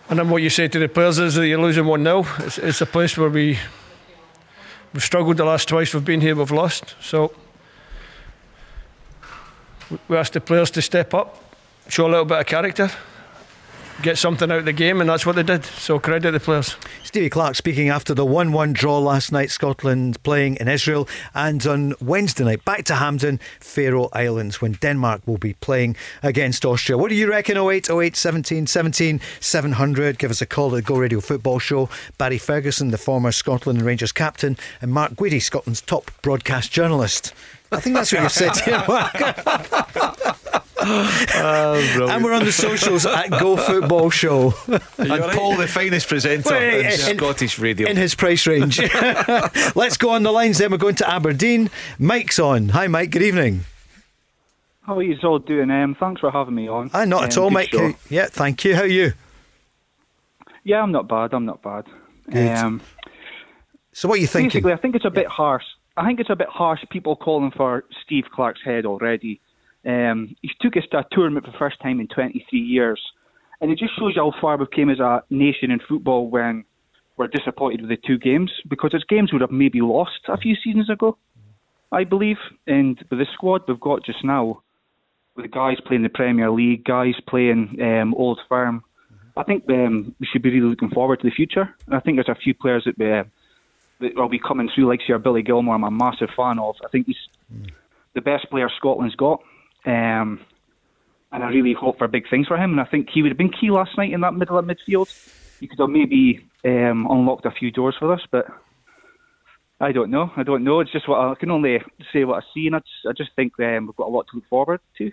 And 0.10 0.20
then 0.20 0.30
what 0.30 0.42
you 0.42 0.50
say 0.50 0.68
to 0.68 0.80
the 0.80 0.88
players 0.88 1.20
is 1.20 1.36
that 1.36 1.48
you're 1.48 1.60
losing 1.60 1.86
1 1.86 2.04
0. 2.04 2.26
It's, 2.40 2.58
it's 2.58 2.82
a 2.82 2.86
place 2.86 3.18
where 3.18 3.30
we, 3.30 3.60
we've 4.94 5.04
struggled 5.04 5.38
the 5.38 5.46
last 5.46 5.68
twice 5.68 5.94
we've 5.94 6.06
been 6.06 6.22
here, 6.22 6.36
we've 6.36 6.52
lost. 6.52 6.96
So 7.02 7.34
we- 10.08 10.16
asked 10.16 10.34
the 10.34 10.42
players 10.42 10.72
to 10.72 10.82
step 10.82 11.14
up, 11.14 11.44
show 11.90 12.08
a 12.08 12.10
little 12.10 12.26
bit 12.26 12.40
of 12.40 12.46
character, 12.46 12.90
get 14.02 14.18
something 14.18 14.52
out 14.52 14.60
of 14.60 14.66
the 14.66 14.74
game, 14.74 15.02
and 15.02 15.10
that's 15.10 15.26
what 15.26 15.36
they 15.36 15.44
did. 15.44 15.66
So 15.66 16.00
credit 16.00 16.32
the 16.32 16.40
players. 16.40 16.76
Stevie 17.04 17.30
Clarke 17.30 17.56
speaking 17.56 17.90
after 17.90 18.14
the 18.14 18.26
1 18.26 18.52
1 18.52 18.74
draw 18.74 19.00
last 19.00 19.32
night, 19.32 19.50
Scotland 19.50 20.22
playing 20.24 20.58
in 20.58 20.68
Israel, 20.68 21.08
and 21.34 21.66
on 21.66 21.94
Wednesday 22.02 22.44
night, 22.44 22.66
back 22.66 22.84
to 22.86 22.96
Hampden, 22.96 23.40
Faroe 23.60 24.10
Islands, 24.14 24.62
when 24.62 24.74
Denmark 24.74 25.22
will 25.26 25.38
be 25.38 25.54
playing 25.54 25.96
against 26.22 26.66
Austria. 26.66 26.98
What 26.98 27.10
do 27.10 27.16
you 27.16 27.30
reckon? 27.30 27.58
08 27.58 27.90
08 27.90 28.16
17 28.16 28.68
17 28.68 29.22
700. 29.40 30.20
Give 30.20 30.32
us 30.32 30.42
a 30.42 30.46
call 30.46 30.68
at 30.70 30.76
the 30.76 30.82
Go 30.82 30.98
Radio 30.98 31.20
Football 31.20 31.60
Show. 31.60 31.90
Barry 32.18 32.38
Ferguson, 32.38 32.92
the 32.92 32.98
former 32.98 33.32
Scotland 33.32 33.80
and 33.80 33.86
Rangers 33.86 34.12
captain, 34.12 34.58
and 34.82 34.92
Mark 34.92 35.16
Guidi, 35.16 35.42
Scotland's 35.42 35.82
top 35.82 36.12
broadcast 36.22 36.72
journalist. 36.72 37.34
I 37.72 37.80
think 37.80 37.96
that's 37.96 38.12
what 38.14 38.22
you've 38.24 38.32
said 38.32 38.56
here, 38.58 38.84
Mark. 38.88 39.16
and 40.80 42.24
we're 42.24 42.34
on 42.34 42.46
the 42.46 42.52
socials 42.52 43.06
at 43.06 43.30
Go 43.32 43.58
Football 43.58 44.10
Show. 44.10 44.54
And 44.98 45.24
Paul, 45.34 45.58
the 45.58 45.68
finest 45.68 46.08
presenter 46.08 46.52
Wait, 46.52 46.80
in, 46.80 46.86
in- 46.86 47.18
Scottish 47.18 47.60
radio. 47.60 47.88
in 47.90 47.98
his 47.98 48.16
price 48.16 48.48
range. 48.48 48.80
Let's 49.76 49.98
go 49.98 50.12
on 50.12 50.24
the 50.24 50.32
lines 50.32 50.60
then. 50.60 50.72
We're 50.72 50.78
going 50.78 50.96
to 50.96 51.10
Aberdeen. 51.10 51.70
Mike's 52.00 52.40
on. 52.40 52.70
Hi, 52.70 52.88
Mike. 52.88 53.12
Good 53.12 53.22
evening. 53.24 53.66
How 54.84 54.98
are 55.00 55.04
you 55.04 55.18
all 55.24 55.40
doing? 55.40 55.70
Um, 55.70 55.96
thanks 56.00 56.22
for 56.22 56.32
having 56.32 56.56
me 56.56 56.70
on. 56.70 56.90
Hi, 56.92 57.04
not 57.06 57.26
at 57.26 57.38
Um, 57.38 57.44
all, 57.44 57.50
good 57.50 57.54
Mike. 57.56 57.70
show. 57.72 57.94
Yeah, 58.10 58.28
thank 58.28 58.64
you. 58.64 58.76
How 58.76 58.84
are 58.84 58.88
you? 58.88 59.12
Yeah, 60.64 60.82
I'm 60.82 60.92
not 60.94 61.08
bad. 61.10 61.34
I'm 61.34 61.46
not 61.46 61.62
bad. 61.62 61.86
Good. 62.30 62.58
Um, 62.58 62.82
So, 63.92 64.08
what 64.08 64.18
are 64.18 64.22
you 64.22 64.28
thinking? 64.28 64.50
basically, 64.62 64.74
I 64.74 64.78
think 64.78 64.96
it's 64.96 65.06
a 65.06 65.10
bit 65.10 65.28
harsh. 65.28 65.64
I 65.98 66.06
think 66.06 66.20
it's 66.20 66.30
a 66.30 66.36
bit 66.36 66.48
harsh. 66.50 66.80
People 66.92 67.16
calling 67.16 67.52
for 67.56 67.84
Steve 68.06 68.26
Clarke's 68.34 68.62
head 68.64 68.86
already. 68.86 69.42
Um, 69.86 70.36
he 70.42 70.52
took 70.62 70.78
us 70.78 70.84
to 70.92 71.00
a 71.00 71.06
tournament 71.12 71.46
for 71.46 71.52
the 71.52 71.58
first 71.58 71.82
time 71.82 72.00
in 72.00 72.08
23 72.08 72.60
years, 72.60 73.02
and 73.62 73.72
it 73.72 73.80
just 73.80 73.98
shows 73.98 74.14
you 74.16 74.22
how 74.22 74.40
far 74.40 74.58
we've 74.58 74.70
came 74.70 74.90
as 74.90 75.00
a 75.00 75.24
nation 75.30 75.72
in 75.72 75.80
football 75.88 76.30
when 76.30 76.66
we're 77.18 77.28
disappointed 77.28 77.82
with 77.82 77.90
the 77.90 77.98
two 78.06 78.20
games 78.20 78.52
because 78.70 78.92
it's 78.94 79.04
games 79.06 79.32
we 79.32 79.38
would 79.38 79.42
have 79.42 79.52
maybe 79.52 79.82
lost 79.82 80.20
a 80.28 80.38
few 80.38 80.56
seasons 80.64 80.90
ago, 80.90 81.18
I 81.92 82.04
believe. 82.04 82.38
And 82.68 83.04
with 83.10 83.20
the 83.20 83.26
squad 83.34 83.62
we've 83.68 83.80
got 83.80 84.06
just 84.06 84.24
now, 84.24 84.62
with 85.36 85.46
the 85.46 85.50
guys 85.50 85.78
playing 85.86 86.04
the 86.04 86.10
Premier 86.10 86.52
League, 86.52 86.84
guys 86.84 87.16
playing 87.28 87.78
um, 87.82 88.14
Old 88.14 88.40
Firm, 88.48 88.84
I 89.36 89.44
think 89.44 89.64
um, 89.70 90.16
we 90.20 90.28
should 90.32 90.42
be 90.44 90.52
really 90.52 90.70
looking 90.70 90.90
forward 90.90 91.22
to 91.22 91.28
the 91.28 91.36
future. 91.36 91.74
And 91.86 91.96
I 91.96 92.00
think 92.00 92.18
there's 92.18 92.30
a 92.30 92.40
few 92.40 92.54
players 92.54 92.86
that, 92.86 93.04
uh, 93.04 93.24
that 94.00 94.16
will 94.16 94.30
be 94.30 94.40
coming 94.40 94.70
through, 94.74 94.88
like 94.88 95.08
your 95.08 95.20
Billy 95.20 95.44
Gilmour. 95.44 95.76
I'm 95.76 95.84
a 95.84 95.92
massive 95.92 96.30
fan 96.36 96.60
of. 96.60 96.76
I 96.84 96.90
think 96.90 97.08
he's 97.08 97.18
the 98.14 98.22
best 98.22 98.50
player 98.50 98.70
Scotland's 98.78 99.16
got. 99.16 99.42
Um, 99.86 100.40
and 101.32 101.44
I 101.44 101.50
really 101.50 101.74
hope 101.74 101.98
for 101.98 102.08
big 102.08 102.30
things 102.30 102.48
for 102.48 102.58
him. 102.58 102.72
And 102.72 102.82
I 102.82 102.86
think 102.86 103.10
he 103.14 103.22
would 103.22 103.32
have 103.32 103.38
been 103.38 103.52
key 103.52 103.70
last 103.72 103.98
night 103.98 104.14
in 104.14 104.22
that 104.22 104.34
middle 104.34 104.58
of 104.58 104.66
midfield. 104.66 105.10
He 105.60 105.68
could 105.68 105.80
have 105.80 105.90
maybe 105.90 106.48
um, 106.66 107.08
unlocked 107.10 107.46
a 107.46 107.52
few 107.52 107.72
doors 107.72 107.96
for 107.98 108.14
us, 108.14 108.22
but 108.32 108.46
I 109.80 109.92
don't 109.92 110.10
know. 110.10 110.32
I 110.36 110.44
don't 110.44 110.64
know. 110.64 110.80
It's 110.80 110.92
just 110.92 111.08
what 111.08 111.18
I, 111.18 111.32
I 111.32 111.36
can 111.36 111.52
only 111.52 111.82
say 112.14 112.24
what 112.24 112.44
I 112.44 112.48
see, 112.54 112.68
and 112.68 112.76
I 112.76 112.80
just, 112.80 113.08
I 113.08 113.12
just 113.14 113.36
think 113.36 113.54
um, 113.60 113.88
we've 113.88 113.96
got 113.96 114.08
a 114.08 114.10
lot 114.10 114.28
to 114.32 114.38
look 114.38 114.48
forward 114.50 114.80
to. 114.98 115.12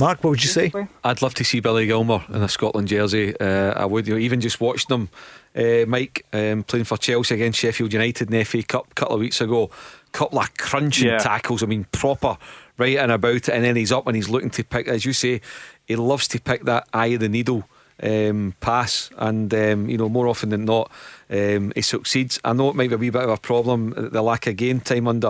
Mark, 0.00 0.24
what 0.24 0.30
would 0.30 0.42
you 0.42 0.48
say? 0.48 0.72
I'd 1.04 1.22
love 1.22 1.34
to 1.34 1.44
see 1.44 1.60
Billy 1.60 1.86
Gilmour 1.86 2.24
in 2.30 2.42
a 2.42 2.48
Scotland 2.48 2.88
jersey. 2.88 3.38
Uh, 3.38 3.72
I 3.74 3.84
would, 3.84 4.06
you 4.06 4.14
know, 4.14 4.20
even 4.20 4.40
just 4.40 4.60
watching 4.60 4.94
him, 4.94 5.10
uh, 5.56 5.84
Mike, 5.86 6.24
um, 6.32 6.62
playing 6.64 6.84
for 6.84 6.96
Chelsea 6.96 7.34
against 7.34 7.58
Sheffield 7.60 7.92
United 7.92 8.30
in 8.30 8.38
the 8.38 8.44
FA 8.44 8.62
Cup 8.62 8.86
a 8.90 8.94
couple 8.94 9.14
of 9.16 9.20
weeks 9.20 9.40
ago. 9.40 9.70
Couple 10.12 10.38
of 10.40 10.54
crunching 10.58 11.08
Yeah. 11.08 11.18
tackles. 11.18 11.62
I 11.62 11.66
mean, 11.66 11.86
proper 11.92 12.36
right 12.78 12.98
and 12.98 13.10
about 13.12 13.36
it, 13.36 13.48
and 13.48 13.64
then 13.64 13.76
he's 13.76 13.92
up 13.92 14.06
and 14.06 14.14
he's 14.16 14.28
looking 14.28 14.50
to 14.50 14.64
pick, 14.64 14.86
as 14.88 15.04
you 15.06 15.12
say, 15.12 15.40
he 15.86 15.96
loves 15.96 16.28
to 16.28 16.40
pick 16.40 16.64
that 16.64 16.86
eye 16.92 17.06
of 17.06 17.20
the 17.20 17.28
needle 17.30 17.66
um, 18.02 18.54
pass, 18.60 19.10
and 19.16 19.52
um, 19.54 19.88
you 19.88 19.96
know 19.96 20.08
more 20.08 20.26
often 20.28 20.48
than 20.48 20.64
not, 20.64 20.90
um, 21.30 21.72
he 21.74 21.82
succeeds. 21.82 22.40
I 22.44 22.52
know 22.52 22.68
it 22.70 22.74
might 22.76 22.88
be 22.88 22.94
a 22.94 22.98
wee 22.98 23.10
bit 23.10 23.22
of 23.22 23.30
a 23.30 23.36
problem, 23.36 23.94
the 24.10 24.22
lack 24.22 24.46
of 24.48 24.56
game 24.56 24.80
time 24.80 25.06
under 25.06 25.28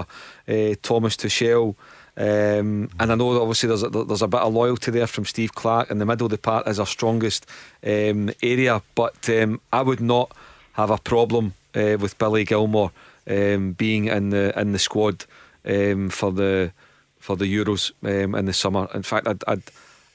uh, 0.48 0.74
Thomas 0.82 1.16
Tuchel. 1.16 1.74
Um, 2.16 2.90
and 3.00 3.10
I 3.10 3.14
know 3.14 3.32
that 3.34 3.40
obviously 3.40 3.68
there's 3.68 3.82
a, 3.82 3.88
there's 3.88 4.22
a 4.22 4.28
bit 4.28 4.40
of 4.40 4.52
loyalty 4.52 4.90
there 4.90 5.06
from 5.06 5.24
Steve 5.24 5.54
Clarke, 5.54 5.90
and 5.90 6.00
the 6.00 6.06
middle 6.06 6.26
of 6.26 6.30
the 6.30 6.38
park 6.38 6.68
is 6.68 6.78
our 6.78 6.86
strongest 6.86 7.46
um, 7.84 8.30
area. 8.42 8.82
But 8.94 9.28
um, 9.30 9.60
I 9.72 9.82
would 9.82 10.00
not 10.00 10.32
have 10.74 10.90
a 10.90 10.98
problem 10.98 11.54
uh, 11.74 11.96
with 11.98 12.18
Billy 12.18 12.44
Gilmour 12.44 12.90
um, 13.28 13.72
being 13.72 14.06
in 14.06 14.30
the 14.30 14.58
in 14.58 14.72
the 14.72 14.78
squad 14.78 15.24
um, 15.64 16.10
for 16.10 16.32
the 16.32 16.72
for 17.18 17.36
the 17.36 17.46
Euros 17.46 17.92
um, 18.02 18.34
in 18.34 18.44
the 18.44 18.52
summer. 18.52 18.88
In 18.92 19.02
fact, 19.02 19.26
I'd, 19.26 19.42
I'd 19.46 19.62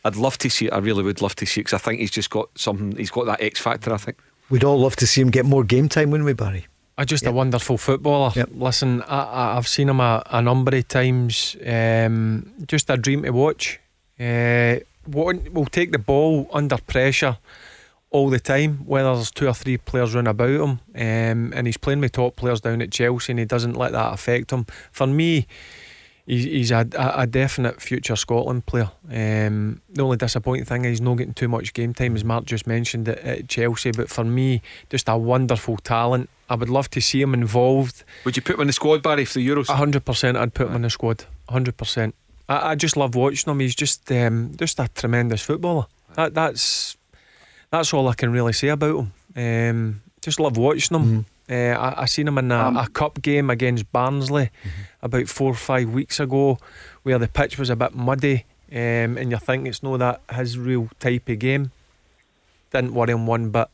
I'd 0.05 0.15
love 0.15 0.37
to 0.39 0.49
see 0.49 0.67
it. 0.67 0.73
I 0.73 0.77
really 0.77 1.03
would 1.03 1.21
love 1.21 1.35
to 1.37 1.45
see 1.45 1.61
it 1.61 1.65
because 1.65 1.81
I 1.81 1.83
think 1.83 1.99
he's 1.99 2.11
just 2.11 2.29
got 2.29 2.49
something. 2.55 2.95
He's 2.95 3.11
got 3.11 3.25
that 3.25 3.41
X 3.41 3.59
factor. 3.59 3.93
I 3.93 3.97
think. 3.97 4.17
We'd 4.49 4.63
all 4.63 4.79
love 4.79 4.95
to 4.97 5.07
see 5.07 5.21
him 5.21 5.29
get 5.29 5.45
more 5.45 5.63
game 5.63 5.89
time, 5.89 6.11
wouldn't 6.11 6.25
we, 6.25 6.33
Barry? 6.33 6.67
I 6.97 7.05
just 7.05 7.27
a 7.27 7.31
wonderful 7.31 7.77
footballer. 7.77 8.31
Yep. 8.35 8.49
Listen, 8.55 9.03
I, 9.03 9.55
I've 9.55 9.67
seen 9.67 9.89
him 9.89 9.99
a, 9.99 10.23
a 10.31 10.41
number 10.41 10.75
of 10.75 10.87
times. 10.87 11.55
Um, 11.65 12.51
just 12.65 12.89
a 12.89 12.97
dream 12.97 13.21
to 13.23 13.29
watch. 13.29 13.79
Uh, 14.19 14.77
will 15.07 15.67
take 15.71 15.91
the 15.91 15.99
ball 15.99 16.49
under 16.51 16.77
pressure 16.77 17.37
all 18.09 18.29
the 18.29 18.39
time, 18.39 18.79
whether 18.85 19.13
there's 19.13 19.31
two 19.31 19.47
or 19.47 19.53
three 19.53 19.77
players 19.77 20.15
run 20.15 20.27
about 20.27 20.49
him. 20.49 20.79
Um, 20.95 21.53
and 21.55 21.67
he's 21.67 21.77
playing 21.77 22.01
with 22.01 22.13
top 22.13 22.35
players 22.35 22.61
down 22.61 22.81
at 22.81 22.91
Chelsea, 22.91 23.31
and 23.31 23.39
he 23.39 23.45
doesn't 23.45 23.77
let 23.77 23.91
that 23.91 24.13
affect 24.13 24.51
him. 24.51 24.65
For 24.91 25.05
me, 25.05 25.45
he's, 26.25 26.45
he's 26.45 26.71
a, 26.71 26.87
a, 26.97 27.21
a 27.21 27.27
definite 27.27 27.81
future 27.81 28.15
Scotland 28.15 28.65
player. 28.65 28.89
Um, 29.05 29.81
the 29.89 30.03
only 30.03 30.17
disappointing 30.17 30.65
thing 30.65 30.85
is 30.85 30.93
he's 30.93 31.01
not 31.01 31.15
getting 31.15 31.33
too 31.33 31.47
much 31.47 31.73
game 31.73 31.93
time, 31.93 32.15
as 32.15 32.23
Mark 32.23 32.45
just 32.45 32.65
mentioned 32.65 33.07
at, 33.07 33.19
at 33.19 33.47
Chelsea. 33.47 33.91
But 33.91 34.09
for 34.09 34.23
me, 34.23 34.61
just 34.89 35.07
a 35.09 35.17
wonderful 35.17 35.77
talent. 35.77 36.29
I 36.49 36.55
would 36.55 36.69
love 36.69 36.89
to 36.91 37.01
see 37.01 37.21
him 37.21 37.33
involved. 37.33 38.03
Would 38.25 38.35
you 38.37 38.41
put 38.41 38.55
him 38.55 38.61
in 38.61 38.67
the 38.67 38.73
squad, 38.73 39.03
Barry, 39.03 39.25
for 39.25 39.39
the 39.39 39.47
Euros? 39.47 39.67
hundred 39.69 40.05
percent, 40.05 40.37
I'd 40.37 40.53
put 40.53 40.67
him 40.67 40.75
in 40.75 40.81
the 40.83 40.89
squad. 40.89 41.25
hundred 41.49 41.75
percent. 41.77 42.15
I, 42.47 42.71
I 42.71 42.75
just 42.75 42.95
love 42.95 43.15
watching 43.15 43.51
him. 43.51 43.59
He's 43.59 43.75
just 43.75 44.09
um, 44.11 44.51
just 44.57 44.79
a 44.79 44.87
tremendous 44.95 45.41
footballer. 45.41 45.87
That, 46.15 46.33
that's 46.33 46.95
that's 47.69 47.93
all 47.93 48.07
I 48.07 48.13
can 48.13 48.31
really 48.31 48.53
say 48.53 48.69
about 48.69 48.95
him. 48.95 49.11
Um, 49.35 50.01
just 50.21 50.39
love 50.39 50.57
watching 50.57 50.97
him. 50.97 51.25
Uh, 51.49 51.77
I, 51.79 52.01
I 52.01 52.05
seen 52.05 52.27
him 52.27 52.37
in 52.37 52.51
a, 52.51 52.59
Um, 52.67 52.77
a 52.77 52.87
cup 52.89 53.21
game 53.21 53.49
against 53.49 53.91
Barnsley 53.91 54.49
about 55.01 55.27
four 55.29 55.51
or 55.51 55.55
five 55.55 55.89
weeks 55.89 56.19
ago, 56.19 56.57
where 57.03 57.19
the 57.19 57.27
pitch 57.27 57.57
was 57.59 57.69
a 57.69 57.75
bit 57.75 57.93
muddy, 57.95 58.45
um, 58.71 59.17
and 59.17 59.31
you 59.31 59.37
think 59.37 59.67
it's 59.67 59.83
no 59.83 59.95
that 59.97 60.21
his 60.33 60.57
real 60.57 60.89
type 60.99 61.29
of 61.29 61.39
game. 61.39 61.71
Didn't 62.71 62.93
worry 62.93 63.11
him 63.13 63.27
one 63.27 63.49
bit. 63.49 63.67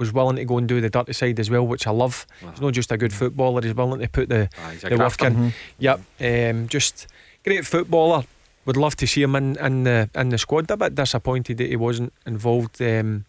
Was 0.00 0.12
willing 0.12 0.36
to 0.36 0.44
go 0.46 0.56
and 0.58 0.66
do 0.66 0.80
the 0.80 0.88
dirty 0.90 1.12
side 1.12 1.38
as 1.38 1.50
well, 1.50 1.64
which 1.66 1.86
I 1.86 1.90
love. 1.90 2.26
He's 2.40 2.60
not 2.60 2.72
just 2.72 2.90
a 2.90 2.96
good 2.96 3.12
footballer; 3.12 3.60
he's 3.62 3.74
willing 3.74 4.00
to 4.00 4.08
put 4.08 4.28
the 4.30 4.48
Ah, 4.58 4.72
the 4.80 4.88
work 4.90 4.98
grafter. 4.98 5.26
in. 5.26 5.52
Yep, 5.78 6.00
um, 6.20 6.68
just 6.68 7.06
great 7.44 7.66
footballer. 7.66 8.24
Would 8.64 8.76
love 8.78 8.96
to 8.96 9.06
see 9.06 9.22
him 9.22 9.36
in, 9.36 9.56
in 9.58 9.84
the 9.84 10.08
in 10.14 10.30
the 10.30 10.38
squad. 10.38 10.70
A 10.70 10.76
bit 10.78 10.94
disappointed 10.94 11.58
that 11.58 11.68
he 11.68 11.76
wasn't 11.76 12.12
involved 12.26 12.80
um, 12.80 13.26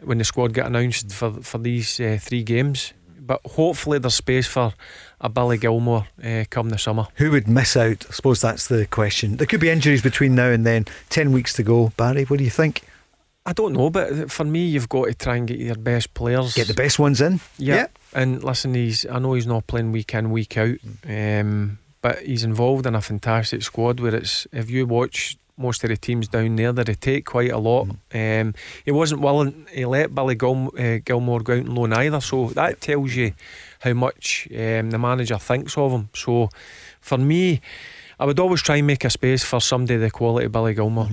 when 0.00 0.18
the 0.18 0.24
squad 0.24 0.54
got 0.54 0.66
announced 0.66 1.12
for 1.12 1.32
for 1.42 1.58
these 1.58 1.98
uh, 1.98 2.18
three 2.20 2.44
games. 2.44 2.92
But 3.18 3.40
hopefully 3.44 3.98
there's 3.98 4.14
space 4.14 4.46
for 4.46 4.72
a 5.20 5.28
Billy 5.28 5.58
Gilmour 5.58 6.06
uh, 6.24 6.44
come 6.48 6.68
the 6.70 6.78
summer. 6.78 7.08
Who 7.16 7.32
would 7.32 7.48
miss 7.48 7.76
out? 7.76 8.06
I 8.08 8.12
suppose 8.12 8.40
that's 8.40 8.68
the 8.68 8.86
question. 8.86 9.38
There 9.38 9.46
could 9.48 9.58
be 9.60 9.70
injuries 9.70 10.02
between 10.02 10.36
now 10.36 10.50
and 10.50 10.64
then. 10.64 10.84
Ten 11.10 11.32
weeks 11.32 11.52
to 11.54 11.64
go. 11.64 11.92
Barry, 11.96 12.22
what 12.24 12.38
do 12.38 12.44
you 12.44 12.50
think? 12.50 12.82
I 13.46 13.52
don't 13.52 13.72
know, 13.72 13.90
but 13.90 14.30
for 14.30 14.44
me, 14.44 14.66
you've 14.66 14.88
got 14.88 15.06
to 15.06 15.14
try 15.14 15.36
and 15.36 15.46
get 15.46 15.60
your 15.60 15.76
best 15.76 16.12
players. 16.14 16.54
Get 16.54 16.66
the 16.66 16.74
best 16.74 16.98
ones 16.98 17.20
in. 17.20 17.40
Yeah. 17.58 17.86
And 18.12 18.42
listen, 18.42 18.74
he's 18.74 19.06
I 19.06 19.20
know 19.20 19.34
he's 19.34 19.46
not 19.46 19.68
playing 19.68 19.92
week 19.92 20.12
in, 20.14 20.30
week 20.32 20.56
out. 20.58 20.78
Um, 21.08 21.78
but 22.02 22.22
he's 22.22 22.44
involved 22.44 22.86
in 22.86 22.94
a 22.94 23.00
fantastic 23.00 23.62
squad 23.62 24.00
where 24.00 24.14
it's 24.16 24.48
if 24.52 24.68
you 24.68 24.86
watch 24.86 25.38
most 25.56 25.84
of 25.84 25.90
the 25.90 25.96
teams 25.96 26.28
down 26.28 26.56
there, 26.56 26.72
they 26.72 26.94
take 26.94 27.24
quite 27.24 27.50
a 27.50 27.58
lot. 27.58 27.88
Um, 28.12 28.54
he 28.84 28.90
wasn't 28.90 29.22
willing 29.22 29.66
to 29.74 29.88
let 29.88 30.14
Billy 30.14 30.34
Gil, 30.34 30.70
uh, 30.78 30.98
Gilmour 31.04 31.42
go 31.42 31.54
out 31.54 31.68
on 31.68 31.74
loan 31.74 31.92
either, 31.92 32.20
so 32.20 32.48
that 32.50 32.80
tells 32.80 33.14
you 33.14 33.32
how 33.80 33.94
much 33.94 34.48
um, 34.50 34.90
the 34.90 34.98
manager 34.98 35.38
thinks 35.38 35.78
of 35.78 35.92
him. 35.92 36.10
So 36.14 36.50
for 37.00 37.16
me, 37.16 37.60
I 38.18 38.24
would 38.24 38.40
always 38.40 38.62
try 38.62 38.76
and 38.76 38.86
make 38.86 39.04
a 39.04 39.10
space 39.10 39.44
for 39.44 39.60
somebody 39.60 39.96
the 39.96 40.10
quality 40.10 40.46
of 40.46 40.52
Billy 40.52 40.74
Gilmour. 40.74 41.08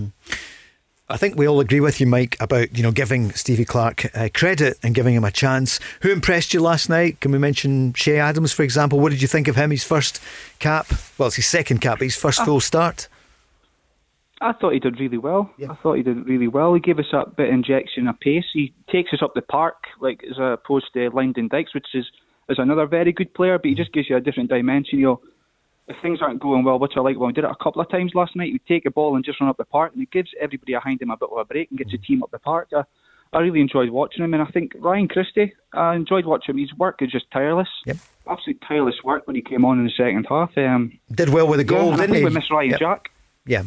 I 1.13 1.17
think 1.17 1.35
we 1.35 1.47
all 1.47 1.59
agree 1.59 1.79
with 1.79 2.01
you, 2.01 2.07
Mike, 2.07 2.35
about 2.39 2.75
you 2.75 2.81
know 2.81 2.91
giving 2.91 3.31
Stevie 3.33 3.65
Clarke 3.65 4.09
uh, 4.17 4.29
credit 4.33 4.79
and 4.81 4.95
giving 4.95 5.13
him 5.13 5.23
a 5.23 5.29
chance. 5.29 5.79
Who 6.01 6.11
impressed 6.11 6.55
you 6.55 6.59
last 6.59 6.89
night? 6.89 7.19
Can 7.19 7.31
we 7.31 7.37
mention 7.37 7.93
Che 7.93 8.17
Adams, 8.17 8.51
for 8.51 8.63
example? 8.63 8.99
What 8.99 9.11
did 9.11 9.21
you 9.21 9.27
think 9.27 9.47
of 9.47 9.55
him? 9.55 9.69
His 9.69 9.83
first 9.83 10.19
cap, 10.57 10.87
well, 11.19 11.27
it's 11.27 11.35
his 11.35 11.45
second 11.45 11.81
cap, 11.81 11.99
but 11.99 12.05
his 12.05 12.15
first 12.15 12.43
full 12.43 12.59
start. 12.59 13.07
I 14.41 14.53
thought 14.53 14.73
he 14.73 14.79
did 14.79 14.99
really 14.99 15.19
well. 15.19 15.53
Yeah. 15.59 15.73
I 15.73 15.75
thought 15.75 15.97
he 15.97 16.01
did 16.01 16.25
really 16.25 16.47
well. 16.47 16.73
He 16.73 16.79
gave 16.79 16.97
us 16.97 17.13
a 17.13 17.29
bit 17.29 17.49
of 17.49 17.53
injection 17.53 18.07
of 18.07 18.19
pace. 18.19 18.45
He 18.51 18.73
takes 18.91 19.13
us 19.13 19.21
up 19.21 19.35
the 19.35 19.43
park, 19.43 19.83
like 20.01 20.23
as 20.27 20.37
opposed 20.39 20.87
to 20.93 21.11
Lyndon 21.11 21.47
Dykes, 21.47 21.75
which 21.75 21.85
is 21.93 22.07
is 22.49 22.57
another 22.57 22.87
very 22.87 23.11
good 23.11 23.31
player, 23.35 23.59
but 23.59 23.67
he 23.67 23.75
just 23.75 23.93
gives 23.93 24.09
you 24.09 24.17
a 24.17 24.19
different 24.19 24.49
dimension. 24.49 24.97
You 24.97 25.05
know, 25.05 25.21
if 25.87 25.95
things 26.01 26.19
aren't 26.21 26.39
going 26.39 26.63
well, 26.63 26.79
which 26.79 26.93
I 26.95 27.01
like, 27.01 27.17
well, 27.19 27.27
we 27.27 27.33
did 27.33 27.43
it 27.43 27.49
a 27.51 27.63
couple 27.63 27.81
of 27.81 27.89
times 27.89 28.11
last 28.15 28.35
night. 28.35 28.53
We 28.53 28.59
take 28.67 28.85
a 28.85 28.91
ball 28.91 29.15
and 29.15 29.25
just 29.25 29.39
run 29.41 29.49
up 29.49 29.57
the 29.57 29.65
park, 29.65 29.93
and 29.93 30.01
it 30.01 30.11
gives 30.11 30.29
everybody 30.39 30.73
behind 30.73 31.01
him 31.01 31.09
a 31.11 31.17
bit 31.17 31.29
of 31.31 31.37
a 31.37 31.45
break 31.45 31.69
and 31.69 31.77
gets 31.77 31.91
the 31.91 31.97
team 31.97 32.23
up 32.23 32.31
the 32.31 32.39
park. 32.39 32.69
I, 32.75 32.83
I 33.33 33.39
really 33.39 33.61
enjoyed 33.61 33.89
watching 33.89 34.23
him, 34.23 34.33
and 34.33 34.43
I 34.43 34.45
think 34.45 34.73
Ryan 34.79 35.07
Christie, 35.07 35.53
I 35.73 35.95
enjoyed 35.95 36.25
watching 36.25 36.55
him. 36.55 36.61
His 36.61 36.73
work 36.77 37.01
is 37.01 37.11
just 37.11 37.25
tireless. 37.31 37.67
Yep. 37.85 37.97
Absolute 38.29 38.61
tireless 38.67 38.95
work 39.03 39.25
when 39.27 39.35
he 39.35 39.41
came 39.41 39.65
on 39.65 39.79
in 39.79 39.85
the 39.85 39.91
second 39.91 40.25
half. 40.29 40.57
Um, 40.57 40.99
Did 41.11 41.29
well 41.29 41.47
with 41.47 41.57
the 41.57 41.63
goal, 41.63 41.91
yeah, 41.91 41.97
didn't 41.97 42.15
he? 42.15 42.23
we 42.23 42.29
miss 42.29 42.49
Ryan 42.51 42.69
Yep. 42.71 42.79
Jack. 42.79 43.09
Yeah. 43.45 43.63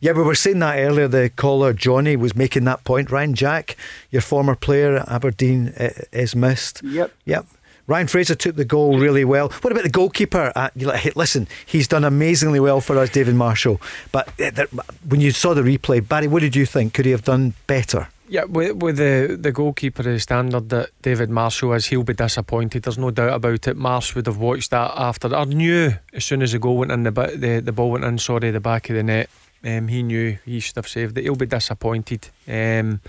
Yeah, 0.00 0.12
we 0.12 0.22
were 0.22 0.34
saying 0.34 0.60
that 0.60 0.78
earlier. 0.78 1.06
The 1.06 1.30
caller, 1.30 1.72
Johnny, 1.72 2.16
was 2.16 2.34
making 2.34 2.64
that 2.64 2.82
point. 2.84 3.10
Ryan 3.10 3.34
Jack, 3.34 3.76
your 4.10 4.22
former 4.22 4.56
player 4.56 4.96
at 4.96 5.08
Aberdeen, 5.08 5.72
is 6.12 6.34
missed. 6.34 6.82
Yep. 6.82 7.12
Yep. 7.26 7.46
Ryan 7.90 8.06
Fraser 8.06 8.36
took 8.36 8.54
the 8.54 8.64
goal 8.64 9.00
really 9.00 9.24
well. 9.24 9.48
What 9.48 9.72
about 9.72 9.82
the 9.82 9.90
goalkeeper? 9.90 10.52
Uh, 10.54 10.70
listen, 11.16 11.48
he's 11.66 11.88
done 11.88 12.04
amazingly 12.04 12.60
well 12.60 12.80
for 12.80 12.96
us, 12.96 13.10
David 13.10 13.34
Marshall. 13.34 13.80
But 14.12 14.28
uh, 14.40 14.66
when 15.08 15.20
you 15.20 15.32
saw 15.32 15.54
the 15.54 15.62
replay, 15.62 16.06
Barry, 16.06 16.28
what 16.28 16.42
did 16.42 16.54
you 16.54 16.66
think? 16.66 16.94
Could 16.94 17.06
he 17.06 17.10
have 17.10 17.24
done 17.24 17.54
better? 17.66 18.06
Yeah, 18.28 18.44
with, 18.44 18.80
with 18.80 18.96
the, 18.98 19.36
the 19.40 19.50
goalkeeper 19.50 20.04
the 20.04 20.20
standard 20.20 20.68
that 20.68 20.90
David 21.02 21.30
Marshall 21.30 21.72
is, 21.72 21.86
he'll 21.86 22.04
be 22.04 22.14
disappointed. 22.14 22.84
There's 22.84 22.96
no 22.96 23.10
doubt 23.10 23.34
about 23.34 23.66
it. 23.66 23.76
Marsh 23.76 24.14
would 24.14 24.26
have 24.26 24.38
watched 24.38 24.70
that 24.70 24.92
after. 24.94 25.34
I 25.34 25.42
knew 25.42 25.92
as 26.12 26.24
soon 26.24 26.42
as 26.42 26.52
the 26.52 26.60
goal 26.60 26.76
went 26.76 26.92
in, 26.92 27.02
the, 27.02 27.10
the, 27.10 27.60
the 27.60 27.72
ball 27.72 27.90
went 27.90 28.04
in, 28.04 28.18
sorry, 28.18 28.52
the 28.52 28.60
back 28.60 28.88
of 28.88 28.94
the 28.94 29.02
net. 29.02 29.28
Um, 29.64 29.88
he 29.88 30.04
knew 30.04 30.38
he 30.44 30.60
should 30.60 30.76
have 30.76 30.86
saved 30.86 31.18
it. 31.18 31.22
He'll 31.22 31.34
be 31.34 31.44
disappointed. 31.44 32.28
Um, 32.46 33.00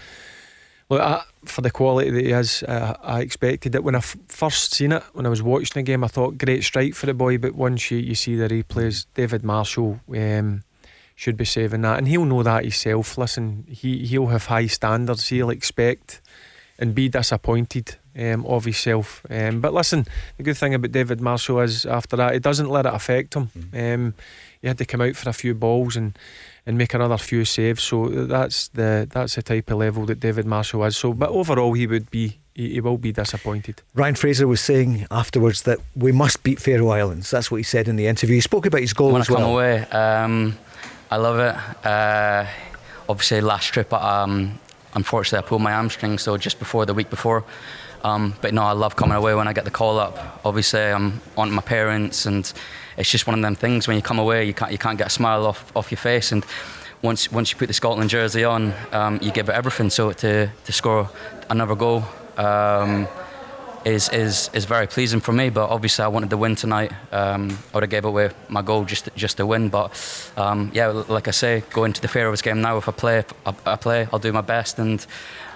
look, 0.91 1.01
I, 1.01 1.23
for 1.45 1.61
the 1.61 1.71
quality 1.71 2.11
that 2.11 2.25
he 2.25 2.31
is, 2.31 2.63
uh, 2.63 2.95
I 3.01 3.21
expected 3.21 3.73
it 3.75 3.83
when 3.83 3.95
I 3.95 3.99
f- 3.99 4.17
first 4.27 4.73
seen 4.73 4.91
it. 4.91 5.03
When 5.13 5.25
I 5.25 5.29
was 5.29 5.41
watching 5.41 5.79
the 5.79 5.83
game, 5.83 6.03
I 6.03 6.07
thought 6.07 6.37
great 6.37 6.63
strike 6.63 6.95
for 6.95 7.05
the 7.05 7.13
boy. 7.13 7.37
But 7.37 7.55
once 7.55 7.89
you, 7.89 7.97
you 7.97 8.13
see 8.13 8.35
the 8.35 8.49
replays, 8.49 9.05
David 9.13 9.43
Marshall 9.43 10.01
um, 10.15 10.63
should 11.15 11.37
be 11.37 11.45
saving 11.45 11.81
that, 11.81 11.97
and 11.97 12.09
he'll 12.09 12.25
know 12.25 12.43
that 12.43 12.63
himself. 12.63 13.17
Listen, 13.17 13.65
he 13.69 14.05
he'll 14.05 14.27
have 14.27 14.47
high 14.47 14.67
standards. 14.67 15.29
He'll 15.29 15.49
expect 15.49 16.21
and 16.77 16.93
be 16.93 17.07
disappointed 17.07 17.95
um, 18.19 18.45
of 18.45 18.65
himself. 18.65 19.25
Um, 19.29 19.61
but 19.61 19.73
listen, 19.73 20.05
the 20.35 20.43
good 20.43 20.57
thing 20.57 20.73
about 20.73 20.91
David 20.91 21.21
Marshall 21.21 21.61
is 21.61 21.85
after 21.85 22.17
that, 22.17 22.35
it 22.35 22.43
doesn't 22.43 22.69
let 22.69 22.85
it 22.85 22.93
affect 22.93 23.35
him. 23.35 23.49
Um, 23.73 24.13
he 24.61 24.67
had 24.67 24.77
to 24.79 24.85
come 24.85 25.01
out 25.01 25.15
for 25.15 25.29
a 25.29 25.33
few 25.33 25.53
balls 25.53 25.95
and, 25.95 26.17
and 26.65 26.77
make 26.77 26.93
another 26.93 27.17
few 27.17 27.45
saves. 27.45 27.83
So 27.83 28.07
that's 28.07 28.69
the 28.69 29.07
that's 29.11 29.35
the 29.35 29.41
type 29.41 29.71
of 29.71 29.77
level 29.77 30.05
that 30.05 30.19
David 30.19 30.45
Marshall 30.45 30.83
is. 30.85 30.97
So, 30.97 31.13
but 31.13 31.29
overall, 31.29 31.73
he 31.73 31.87
would 31.87 32.09
be 32.11 32.39
he, 32.53 32.73
he 32.73 32.81
will 32.81 32.97
be 32.97 33.11
disappointed. 33.11 33.81
Ryan 33.95 34.15
Fraser 34.15 34.47
was 34.47 34.61
saying 34.61 35.07
afterwards 35.09 35.63
that 35.63 35.79
we 35.95 36.11
must 36.11 36.43
beat 36.43 36.59
Faroe 36.59 36.89
Islands. 36.89 37.31
That's 37.31 37.49
what 37.49 37.57
he 37.57 37.63
said 37.63 37.87
in 37.87 37.95
the 37.95 38.07
interview. 38.07 38.35
He 38.35 38.41
spoke 38.41 38.65
about 38.65 38.81
his 38.81 38.93
goal 38.93 39.13
when 39.13 39.21
as 39.21 39.29
I 39.29 39.35
come 39.35 39.43
away, 39.43 39.81
um, 39.89 40.57
I 41.09 41.17
love 41.17 41.39
it. 41.39 41.85
Uh, 41.85 42.45
obviously 43.09 43.41
last 43.41 43.67
trip, 43.67 43.91
um, 43.93 44.59
unfortunately 44.93 45.45
I 45.45 45.47
pulled 45.47 45.61
my 45.61 45.71
hamstring, 45.71 46.17
so 46.17 46.37
just 46.37 46.59
before 46.59 46.85
the 46.85 46.93
week 46.93 47.09
before. 47.09 47.43
Um, 48.03 48.33
but 48.41 48.53
no, 48.53 48.63
I 48.63 48.71
love 48.71 48.95
coming 48.95 49.15
away 49.15 49.35
when 49.35 49.47
I 49.47 49.53
get 49.53 49.65
the 49.65 49.71
call 49.71 49.99
up. 49.99 50.41
Obviously, 50.43 50.81
I'm 50.81 51.21
on 51.37 51.51
my 51.51 51.61
parents, 51.61 52.25
and 52.25 52.51
it's 52.97 53.09
just 53.09 53.27
one 53.27 53.35
of 53.35 53.41
them 53.41 53.55
things. 53.55 53.87
When 53.87 53.95
you 53.95 54.03
come 54.03 54.19
away, 54.19 54.45
you 54.45 54.53
can't 54.53 54.71
you 54.71 54.77
can't 54.77 54.97
get 54.97 55.07
a 55.07 55.11
smile 55.11 55.45
off 55.45 55.75
off 55.75 55.91
your 55.91 55.97
face, 55.97 56.31
and 56.31 56.45
once 57.01 57.31
once 57.31 57.51
you 57.51 57.57
put 57.57 57.67
the 57.67 57.73
Scotland 57.73 58.09
jersey 58.09 58.43
on, 58.43 58.73
um, 58.91 59.19
you 59.21 59.31
give 59.31 59.49
it 59.49 59.55
everything. 59.55 59.89
So 59.89 60.11
to 60.11 60.49
to 60.65 60.71
score 60.71 61.09
another 61.49 61.75
goal. 61.75 62.03
Um, 62.37 63.07
is, 63.85 64.09
is 64.09 64.49
is 64.53 64.65
very 64.65 64.87
pleasing 64.87 65.19
for 65.19 65.31
me. 65.31 65.49
But 65.49 65.69
obviously, 65.69 66.05
I 66.05 66.07
wanted 66.07 66.29
to 66.29 66.37
win 66.37 66.55
tonight. 66.55 66.91
Um, 67.11 67.49
I 67.51 67.77
would 67.77 67.83
have 67.83 67.89
gave 67.89 68.05
away 68.05 68.31
my 68.49 68.61
goal 68.61 68.85
just 68.85 69.09
just 69.15 69.37
to 69.37 69.45
win. 69.45 69.69
But 69.69 69.91
um, 70.37 70.71
yeah, 70.73 70.87
like 70.87 71.27
I 71.27 71.31
say, 71.31 71.63
going 71.71 71.93
to 71.93 72.01
the 72.01 72.07
Faroes 72.07 72.41
game 72.41 72.61
now. 72.61 72.77
If 72.77 72.87
I 72.87 72.91
play, 72.91 73.23
I, 73.45 73.53
I 73.65 73.75
play. 73.75 74.07
I'll 74.11 74.19
do 74.19 74.31
my 74.31 74.41
best, 74.41 74.79
and 74.79 75.05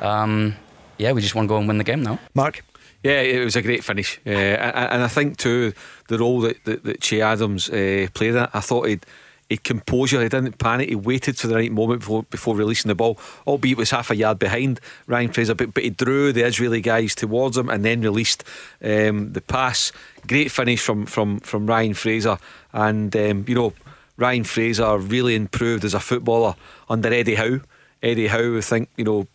um, 0.02 0.56
yeah, 0.98 1.12
we 1.12 1.22
just 1.22 1.36
want 1.36 1.46
to 1.46 1.50
go 1.50 1.58
and 1.58 1.68
win 1.68 1.78
the 1.78 1.84
game 1.84 2.04
now. 2.04 2.20
Mark. 2.34 2.64
Yeah, 3.06 3.22
it 3.22 3.46
was 3.46 3.56
a 3.56 3.62
great 3.62 3.84
finish, 3.84 4.20
uh, 4.26 4.32
and, 4.32 5.04
I 5.04 5.08
think 5.08 5.38
too 5.38 5.74
the 6.08 6.18
role 6.18 6.42
that 6.42 6.66
that, 6.66 6.84
that 6.86 7.02
Che 7.02 7.22
Adams 7.22 7.70
uh, 7.70 8.08
played. 8.16 8.36
I 8.36 8.60
thought 8.62 8.88
he'd 8.88 9.06
he 9.48 9.58
composure, 9.58 10.24
he 10.24 10.28
didn't 10.30 10.58
panic, 10.58 10.90
he 10.90 10.96
waited 10.96 11.38
for 11.38 11.46
the 11.46 11.54
right 11.54 11.72
moment 11.72 12.00
before, 12.00 12.24
before 12.24 12.56
releasing 12.56 12.90
the 12.90 12.96
ball, 12.96 13.20
albeit 13.46 13.78
was 13.78 13.92
half 13.92 14.10
a 14.10 14.16
yard 14.16 14.40
behind 14.40 14.80
Ryan 15.06 15.32
Fraser, 15.32 15.54
but, 15.54 15.72
but 15.72 15.84
he 15.84 15.92
drew 15.92 16.34
the 16.34 16.44
Israeli 16.44 16.82
guys 16.82 17.14
towards 17.14 17.56
him 17.56 17.70
and 17.70 17.86
then 17.86 18.02
released 18.02 18.44
um, 18.84 19.34
the 19.34 19.42
pass. 19.42 19.92
Great 20.28 20.50
finish 20.50 20.82
from, 20.82 21.06
from, 21.06 21.40
from 21.42 21.68
Ryan 21.68 21.94
Fraser, 21.94 22.40
and 22.74 23.16
um, 23.16 23.46
you 23.48 23.54
know, 23.54 23.74
Ryan 24.18 24.46
Fraser 24.46 24.98
really 24.98 25.36
improved 25.36 25.86
as 25.86 25.94
a 25.94 26.00
footballer 26.00 26.56
under 26.90 27.14
Eddie 27.14 27.36
Howe. 27.36 27.60
Eddie 28.02 28.30
Howe, 28.30 28.58
I 28.58 28.62
think, 28.62 28.90
you 28.98 29.04
know, 29.04 29.28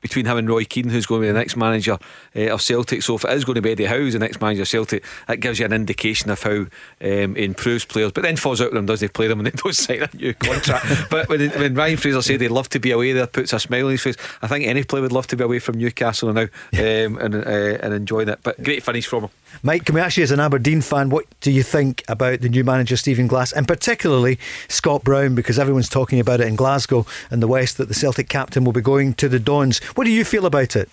between 0.00 0.26
him 0.26 0.36
and 0.36 0.48
Roy 0.48 0.64
Keane, 0.64 0.88
who's 0.88 1.06
going 1.06 1.22
to 1.22 1.26
be 1.26 1.32
the 1.32 1.38
next 1.38 1.56
manager 1.56 1.98
uh, 2.36 2.48
of 2.48 2.62
Celtic. 2.62 3.02
So 3.02 3.16
if 3.16 3.24
it 3.24 3.32
is 3.32 3.44
going 3.44 3.56
to 3.56 3.62
be 3.62 3.72
Eddie 3.72 3.86
Howe's 3.86 4.14
the 4.14 4.18
next 4.18 4.40
manager 4.40 4.62
of 4.62 4.68
Celtic, 4.68 5.04
that 5.26 5.40
gives 5.40 5.58
you 5.58 5.66
an 5.66 5.72
indication 5.72 6.30
of 6.30 6.42
how 6.42 6.66
um, 7.02 7.34
he 7.34 7.44
improves 7.44 7.84
players. 7.84 8.12
But 8.12 8.22
then 8.22 8.36
falls 8.36 8.60
out 8.60 8.68
with 8.68 8.74
them, 8.74 8.86
does 8.86 9.00
he 9.00 9.08
play 9.08 9.28
them 9.28 9.40
and 9.40 9.46
they 9.46 9.50
don't 9.62 9.74
sign 9.74 10.02
a 10.02 10.16
new 10.16 10.34
contract? 10.34 10.86
but 11.10 11.28
when, 11.28 11.50
when 11.50 11.74
Ryan 11.74 11.96
Fraser 11.96 12.22
said 12.22 12.40
they'd 12.40 12.48
love 12.48 12.68
to 12.70 12.80
be 12.80 12.90
away 12.90 13.12
there, 13.12 13.26
puts 13.26 13.52
a 13.52 13.60
smile 13.60 13.86
on 13.86 13.92
his 13.92 14.02
face. 14.02 14.16
I 14.42 14.46
think 14.46 14.66
any 14.66 14.84
player 14.84 15.02
would 15.02 15.12
love 15.12 15.26
to 15.28 15.36
be 15.36 15.44
away 15.44 15.58
from 15.58 15.78
Newcastle 15.78 16.32
now 16.32 16.42
um, 16.42 17.18
and, 17.18 17.34
uh, 17.34 17.78
and 17.82 17.94
enjoying 17.94 18.28
it. 18.28 18.40
But 18.42 18.62
great 18.62 18.82
finish 18.82 19.06
from 19.06 19.24
him. 19.24 19.30
Mike, 19.62 19.84
can 19.84 19.94
we 19.94 20.00
ask 20.00 20.16
you 20.16 20.22
as 20.22 20.30
an 20.30 20.40
Aberdeen 20.40 20.80
fan, 20.80 21.10
what 21.10 21.26
do 21.40 21.50
you 21.50 21.62
think 21.62 22.02
about 22.08 22.40
the 22.40 22.48
new 22.48 22.64
manager 22.64 22.96
Stephen 22.96 23.26
Glass 23.26 23.52
and 23.52 23.66
particularly 23.66 24.38
Scott 24.68 25.04
Brown? 25.04 25.34
Because 25.34 25.58
everyone's 25.58 25.88
talking 25.88 26.20
about 26.20 26.40
it 26.40 26.46
in 26.46 26.56
Glasgow 26.56 27.04
and 27.30 27.42
the 27.42 27.48
West 27.48 27.76
that 27.78 27.88
the 27.88 27.94
Celtic 27.94 28.28
captain 28.28 28.64
will 28.64 28.72
be 28.72 28.80
going 28.80 29.14
to 29.14 29.28
the 29.28 29.40
Dons. 29.40 29.80
What 29.94 30.04
do 30.04 30.10
you 30.10 30.24
feel 30.24 30.46
about 30.46 30.76
it? 30.76 30.88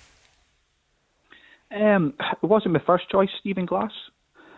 Um, 1.71 2.13
it 2.41 2.45
wasn't 2.45 2.73
my 2.73 2.81
first 2.85 3.09
choice, 3.09 3.29
Stephen 3.39 3.65
Glass, 3.65 3.91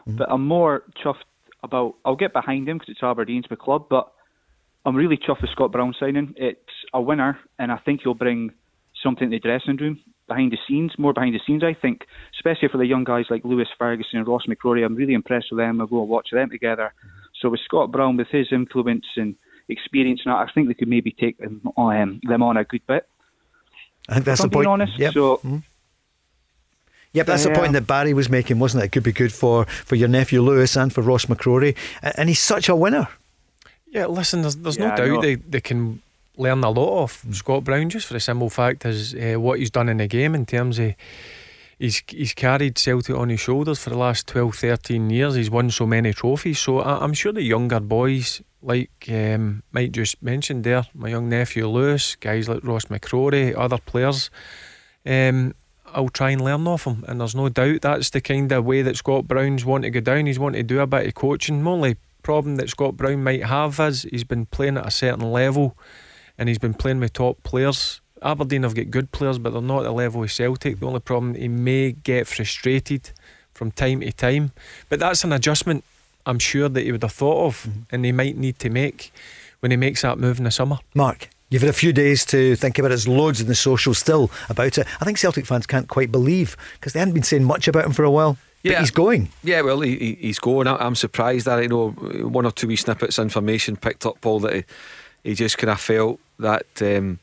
mm-hmm. 0.08 0.18
but 0.18 0.32
I'm 0.32 0.46
more 0.46 0.84
chuffed 1.04 1.24
about. 1.64 1.96
I'll 2.06 2.16
get 2.16 2.34
behind 2.34 2.70
him 2.70 2.78
because 2.78 2.90
it's 2.92 3.04
Aberdeen's 3.04 3.50
my 3.50 3.56
club, 3.56 3.88
but 3.90 4.12
I'm 4.86 4.96
really 4.96 5.18
chuffed 5.18 5.42
with 5.42 5.52
Scott 5.52 5.72
Brown 5.72 5.94
signing. 6.00 6.34
It's 6.38 6.60
a 6.94 7.02
winner, 7.02 7.40
and 7.58 7.72
I 7.72 7.78
think 7.78 8.02
he'll 8.04 8.14
bring 8.14 8.52
something 9.04 9.30
to 9.30 9.36
the 9.36 9.40
dressing 9.40 9.78
room 9.78 10.00
behind 10.28 10.52
the 10.52 10.58
scenes, 10.68 10.94
more 10.98 11.14
behind 11.14 11.34
the 11.34 11.40
scenes, 11.46 11.64
I 11.64 11.74
think, 11.74 12.06
especially 12.36 12.70
for 12.70 12.78
the 12.78 12.86
young 12.86 13.04
guys 13.04 13.26
like 13.30 13.44
Lewis 13.44 13.68
Ferguson 13.78 14.20
and 14.20 14.28
Ross 14.28 14.46
McCrorie. 14.48 14.86
I'm 14.86 14.96
really 14.96 15.14
impressed 15.14 15.48
with 15.52 15.60
them. 15.60 15.82
I'll 15.82 15.88
go 15.88 16.02
and 16.02 16.10
watch 16.10 16.30
them 16.32 16.50
together. 16.50 16.94
So 17.42 17.50
with 17.50 17.62
Scott 17.66 17.92
Brown, 17.92 18.16
with 18.16 18.28
his 18.28 18.48
influence 18.52 19.06
and 19.16 19.36
experience, 19.68 20.22
and 20.24 20.34
I 20.34 20.46
think 20.54 20.68
they 20.68 20.74
could 20.76 20.88
maybe 20.88 21.12
take 21.12 21.40
them, 21.40 21.62
um, 21.76 22.20
them 22.24 22.44
on 22.44 22.58
a 22.58 22.64
good 22.64 22.86
bit. 22.88 23.08
I 24.10 24.14
think 24.16 24.26
that's 24.26 24.42
the 24.42 24.50
point. 24.50 24.68
honest, 24.68 24.98
yep. 24.98 25.14
so. 25.14 25.38
Mm-hmm. 25.38 25.58
Yep, 27.14 27.26
that's 27.26 27.44
the 27.44 27.52
point 27.52 27.74
that 27.74 27.88
Barry 27.88 28.14
was 28.14 28.30
making, 28.30 28.60
wasn't 28.60 28.84
it? 28.84 28.88
It 28.88 28.92
could 28.92 29.04
be 29.04 29.12
good 29.12 29.34
for, 29.34 29.66
for 29.66 29.96
your 29.96 30.08
nephew 30.08 30.44
Lewis 30.44 30.76
and 30.76 30.94
for 30.94 31.02
Ross 31.02 31.26
McCrorie. 31.26 31.76
And 32.04 32.30
he's 32.30 32.40
such 32.40 32.70
a 32.70 32.76
winner. 32.76 33.08
Yeah, 33.88 34.06
listen, 34.06 34.44
there's, 34.44 34.58
there's 34.58 34.78
yeah, 34.78 34.90
no 34.90 34.96
doubt 34.96 35.22
they, 35.24 35.34
they 35.34 35.62
can 35.62 36.04
learn 36.40 36.64
a 36.64 36.70
lot 36.70 37.04
of 37.04 37.26
Scott 37.32 37.64
Brown 37.64 37.90
just 37.90 38.08
for 38.08 38.14
the 38.14 38.20
simple 38.20 38.50
fact 38.50 38.86
is 38.86 39.14
uh, 39.14 39.40
what 39.40 39.60
he's 39.60 39.70
done 39.70 39.90
in 39.90 39.98
the 39.98 40.08
game 40.08 40.34
in 40.34 40.46
terms 40.46 40.80
of 40.80 40.94
he's 41.78 42.02
he's 42.08 42.34
carried 42.34 42.78
Celtic 42.78 43.16
on 43.16 43.30
his 43.30 43.42
shoulders 43.42 43.80
for 43.80 43.90
the 43.90 43.98
last 43.98 44.26
12 44.28 44.56
13 44.56 45.10
years 45.10 45.36
he's 45.36 45.50
won 45.50 45.70
so 45.70 45.86
many 45.86 46.14
trophies 46.14 46.60
so 46.60 46.80
I, 46.80 47.04
am 47.04 47.14
sure 47.14 47.34
the 47.34 47.44
younger 47.44 47.82
boys 47.82 48.42
like 48.62 49.08
um, 49.10 49.64
Mike 49.72 49.92
just 49.92 50.22
mentioned 50.22 50.64
there 50.64 50.86
my 50.94 51.10
young 51.10 51.30
nephew 51.30 51.68
Lewis 51.68 52.16
guys 52.16 52.50
like 52.50 52.64
Ross 52.64 52.86
McCrorie 52.86 53.58
other 53.58 53.78
players 53.78 54.30
um, 55.06 55.54
I'll 55.86 56.10
try 56.10 56.32
and 56.32 56.44
learn 56.44 56.68
off 56.68 56.86
him 56.86 57.06
and 57.08 57.20
there's 57.20 57.36
no 57.36 57.50
doubt 57.50 57.82
that's 57.82 58.10
the 58.10 58.22
kind 58.22 58.52
of 58.52 58.66
way 58.66 58.82
that 58.82 58.98
Scott 58.98 59.28
Brown's 59.28 59.66
want 59.66 59.84
to 59.84 59.90
go 59.90 60.02
down 60.02 60.26
he's 60.26 60.40
wanting 60.40 60.62
to 60.62 60.74
do 60.74 60.80
a 60.80 60.88
bit 60.88 61.08
of 61.08 61.16
coaching 61.16 61.64
the 61.64 61.70
only 61.70 61.98
problem 62.24 62.58
that 62.58 62.70
Scott 62.70 62.98
Brown 62.98 63.24
might 63.24 63.44
have 63.44 63.80
is 63.80 64.04
he's 64.04 64.24
been 64.24 64.46
playing 64.46 64.78
at 64.78 64.86
a 64.86 64.92
certain 64.92 65.32
level 65.32 65.78
and 66.38 66.48
he's 66.48 66.58
been 66.58 66.74
playing 66.74 67.00
with 67.00 67.14
top 67.14 67.42
players. 67.44 68.02
Aberdeen 68.22 68.64
have 68.64 68.76
got 68.76 68.92
good 68.92 69.12
players, 69.12 69.40
but 69.40 69.52
they're 69.52 69.62
not 69.62 69.80
at 69.80 69.84
the 69.84 69.92
level 69.92 70.24
of 70.24 70.32
Celtic. 70.32 70.80
The 70.80 70.86
only 70.86 71.00
problem 71.00 71.36
he 71.36 71.48
may 71.48 71.92
get 71.92 72.28
frustrated 72.28 73.12
from 73.54 73.72
time 73.72 74.02
to 74.02 74.12
time, 74.12 74.52
but 74.90 75.00
that's 75.00 75.24
an 75.24 75.34
adjustment 75.34 75.84
I'm 76.30 76.40
sure 76.40 76.70
that 76.70 76.82
he 76.82 76.92
would 76.92 77.04
have 77.04 77.12
thought 77.12 77.46
of, 77.46 77.64
mm-hmm. 77.64 77.80
and 77.92 78.06
he 78.06 78.12
might 78.12 78.38
need 78.38 78.60
to 78.60 78.70
make 78.70 79.12
when 79.60 79.72
he 79.72 79.78
makes 79.78 80.02
that 80.04 80.18
move 80.18 80.38
in 80.38 80.46
the 80.46 80.52
summer. 80.52 80.78
Mark. 80.94 81.30
You've 81.50 81.64
had 81.64 81.70
a 81.70 81.74
few 81.74 81.92
days 81.92 82.26
to 82.26 82.56
think 82.56 82.78
about 82.78 82.88
it. 82.88 82.90
There's 82.90 83.08
loads 83.08 83.42
in 83.42 83.48
the 83.48 83.56
social 83.56 83.96
still 83.96 84.30
about 84.50 84.78
it. 84.78 84.86
I 85.02 85.06
think 85.06 85.18
Celtic 85.18 85.48
fans 85.48 85.66
can't 85.66 85.88
quite 85.88 86.12
believe 86.12 86.56
because 86.74 86.94
they 86.94 87.00
hadn't 87.00 87.16
been 87.16 87.24
saying 87.24 87.44
much 87.44 87.68
about 87.68 87.86
him 87.86 87.92
for 87.92 88.04
a 88.04 88.12
while. 88.12 88.38
Yeah, 88.62 88.74
but 88.74 88.80
he's 88.82 88.92
going. 88.92 89.30
Yeah, 89.44 89.62
well, 89.62 89.82
he, 89.82 90.18
he's 90.20 90.38
going. 90.38 90.68
I'm 90.68 90.96
surprised 90.96 91.48
that 91.48 91.58
I 91.58 91.66
know 91.66 91.90
one 91.90 92.46
or 92.46 92.52
two 92.52 92.68
wee 92.68 92.76
snippets 92.76 93.18
of 93.18 93.24
information 93.24 93.78
picked 93.78 94.06
up, 94.06 94.22
Paul, 94.22 94.42
that 94.42 94.54
he, 94.54 94.64
he 95.24 95.34
just 95.34 95.58
kind 95.58 95.72
of 95.72 95.80
felt 95.80 96.20
that 96.38 96.68
um, 96.82 97.18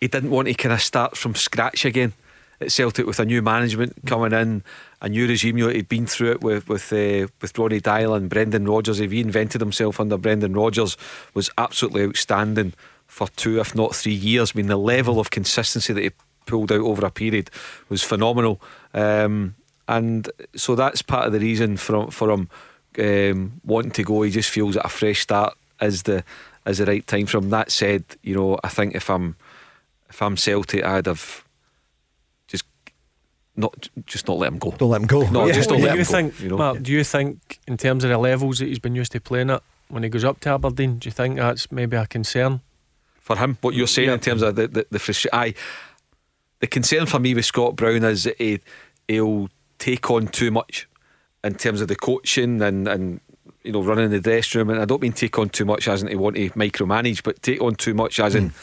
he 0.00 0.08
didn't 0.08 0.30
want 0.30 0.48
to 0.48 0.54
kind 0.54 0.74
of 0.74 0.82
start 0.82 1.16
from 1.16 1.34
scratch 1.34 1.86
again 1.86 2.12
at 2.60 2.72
Celtic 2.72 3.06
with 3.06 3.20
a 3.20 3.24
new 3.24 3.40
management 3.40 3.94
coming 4.06 4.32
in, 4.32 4.62
a 5.00 5.08
new 5.08 5.26
regime. 5.26 5.58
You 5.58 5.66
know, 5.66 5.72
he'd 5.72 5.88
been 5.88 6.06
through 6.06 6.32
it 6.32 6.42
with 6.42 6.68
with 6.68 6.92
uh, 6.92 7.28
with 7.40 7.58
Ronny 7.58 7.80
Deila 7.80 8.16
and 8.16 8.30
Brendan 8.30 8.66
Rodgers. 8.66 8.98
He 8.98 9.08
reinvented 9.08 9.60
himself 9.60 10.00
under 10.00 10.16
Brendan 10.16 10.54
Rodgers. 10.54 10.96
Was 11.34 11.50
absolutely 11.58 12.04
outstanding 12.04 12.74
for 13.06 13.28
two, 13.28 13.60
if 13.60 13.74
not 13.74 13.94
three 13.94 14.12
years. 14.12 14.52
I 14.54 14.58
mean, 14.58 14.66
the 14.66 14.76
level 14.76 15.18
of 15.18 15.30
consistency 15.30 15.92
that 15.92 16.02
he 16.02 16.10
pulled 16.46 16.72
out 16.72 16.80
over 16.80 17.04
a 17.06 17.10
period 17.10 17.50
was 17.88 18.02
phenomenal. 18.02 18.60
Um, 18.94 19.54
and 19.88 20.30
so 20.54 20.74
that's 20.74 21.02
part 21.02 21.26
of 21.26 21.32
the 21.32 21.40
reason 21.40 21.76
for 21.76 22.10
for 22.10 22.30
him 22.30 22.48
um, 22.98 23.60
wanting 23.64 23.92
to 23.92 24.04
go. 24.04 24.22
He 24.22 24.30
just 24.30 24.50
feels 24.50 24.74
that 24.74 24.86
a 24.86 24.88
fresh 24.88 25.20
start 25.20 25.56
is 25.80 26.04
the 26.04 26.24
is 26.66 26.78
the 26.78 26.86
right 26.86 27.06
time 27.06 27.26
for 27.26 27.38
him. 27.38 27.50
That 27.50 27.70
said, 27.70 28.04
you 28.22 28.34
know, 28.34 28.58
I 28.62 28.68
think 28.68 28.94
if 28.94 29.10
I'm 29.10 29.36
if 30.08 30.20
I'm 30.22 30.36
Celtic, 30.36 30.84
I'd 30.84 31.06
have 31.06 31.44
not 33.60 33.88
just 34.06 34.26
not 34.26 34.38
let 34.38 34.52
him 34.52 34.58
go. 34.58 34.72
Don't 34.72 34.90
let 34.90 35.00
him 35.00 35.06
go. 35.06 35.28
No, 35.30 35.46
yeah. 35.46 35.52
just 35.52 35.68
don't 35.68 35.78
do 35.78 35.84
let 35.84 35.94
you 35.94 36.00
him 36.00 36.06
think, 36.06 36.38
go. 36.38 36.42
You 36.42 36.48
know? 36.50 36.56
Mark, 36.56 36.82
do 36.82 36.92
you 36.92 37.04
think 37.04 37.60
in 37.66 37.76
terms 37.76 38.04
of 38.04 38.10
the 38.10 38.18
levels 38.18 38.58
that 38.58 38.66
he's 38.66 38.78
been 38.78 38.94
used 38.94 39.12
to 39.12 39.20
playing 39.20 39.50
at 39.50 39.62
when 39.88 40.02
he 40.02 40.08
goes 40.08 40.24
up 40.24 40.40
to 40.40 40.50
Aberdeen, 40.50 40.98
do 40.98 41.08
you 41.08 41.12
think 41.12 41.36
that's 41.36 41.70
maybe 41.70 41.96
a 41.96 42.06
concern 42.06 42.60
for 43.20 43.36
him? 43.36 43.58
What 43.60 43.74
you're 43.74 43.86
saying 43.86 44.08
yeah. 44.08 44.14
in 44.14 44.20
terms 44.20 44.42
of 44.42 44.56
the 44.56 44.68
the, 44.68 44.86
the 44.90 44.98
frustration, 44.98 45.38
I 45.38 45.54
the 46.60 46.66
concern 46.66 47.06
for 47.06 47.18
me 47.18 47.34
with 47.34 47.44
Scott 47.44 47.76
Brown 47.76 48.04
is 48.04 48.24
that 48.24 48.36
he, 48.38 48.60
he'll 49.08 49.48
take 49.78 50.10
on 50.10 50.28
too 50.28 50.50
much 50.50 50.86
in 51.42 51.54
terms 51.54 51.80
of 51.80 51.88
the 51.88 51.96
coaching 51.96 52.60
and 52.62 52.86
and 52.86 53.20
you 53.62 53.72
know, 53.72 53.82
running 53.82 54.10
the 54.10 54.20
dressing 54.20 54.58
room. 54.58 54.70
And 54.70 54.80
I 54.80 54.84
don't 54.84 55.02
mean 55.02 55.12
take 55.12 55.38
on 55.38 55.48
too 55.48 55.64
much 55.64 55.88
as 55.88 56.02
in 56.02 56.08
to 56.08 56.16
want 56.16 56.36
to 56.36 56.50
micromanage, 56.50 57.22
but 57.22 57.42
take 57.42 57.60
on 57.60 57.74
too 57.74 57.94
much 57.94 58.20
as 58.20 58.34
in 58.34 58.50
hmm. 58.50 58.56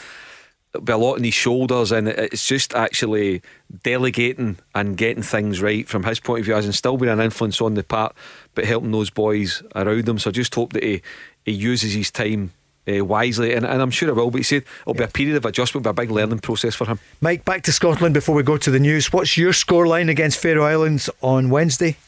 Be 0.84 0.92
a 0.92 0.96
lot 0.96 1.14
on 1.14 1.24
his 1.24 1.34
shoulders. 1.34 1.92
And 1.92 2.08
it's 2.08 2.46
just 2.46 2.74
actually 2.74 3.42
delegating 3.82 4.58
and 4.74 4.96
getting 4.96 5.22
things 5.22 5.60
right 5.62 5.88
from 5.88 6.04
his 6.04 6.20
point 6.20 6.40
of 6.40 6.46
view, 6.46 6.54
as 6.54 6.66
in 6.66 6.72
still 6.72 6.96
being 6.96 7.12
an 7.12 7.20
influence 7.20 7.60
on 7.60 7.74
the 7.74 7.82
part, 7.82 8.14
but 8.54 8.64
helping 8.64 8.92
those 8.92 9.10
boys 9.10 9.62
around 9.74 10.08
him. 10.08 10.18
So 10.18 10.30
I 10.30 10.32
just 10.32 10.54
hope 10.54 10.72
that 10.72 10.82
he, 10.82 11.02
he 11.44 11.52
uses 11.52 11.94
his 11.94 12.10
time. 12.10 12.52
Uh, 12.90 13.04
wisely, 13.04 13.52
and, 13.52 13.66
and 13.66 13.82
I'm 13.82 13.90
sure 13.90 14.08
it 14.08 14.16
will. 14.16 14.30
But 14.30 14.38
he 14.38 14.44
said 14.44 14.64
it'll 14.80 14.94
yeah. 14.94 15.00
be 15.00 15.04
a 15.04 15.08
period 15.08 15.36
of 15.36 15.44
adjustment, 15.44 15.84
but 15.84 15.90
a 15.90 15.92
big 15.92 16.10
learning 16.10 16.38
process 16.38 16.74
for 16.74 16.86
him. 16.86 16.98
Mike, 17.20 17.44
back 17.44 17.62
to 17.64 17.72
Scotland 17.72 18.14
before 18.14 18.34
we 18.34 18.42
go 18.42 18.56
to 18.56 18.70
the 18.70 18.80
news. 18.80 19.12
What's 19.12 19.36
your 19.36 19.52
scoreline 19.52 20.08
against 20.08 20.40
Faroe 20.40 20.64
Islands 20.64 21.10
on 21.20 21.50
Wednesday? 21.50 21.98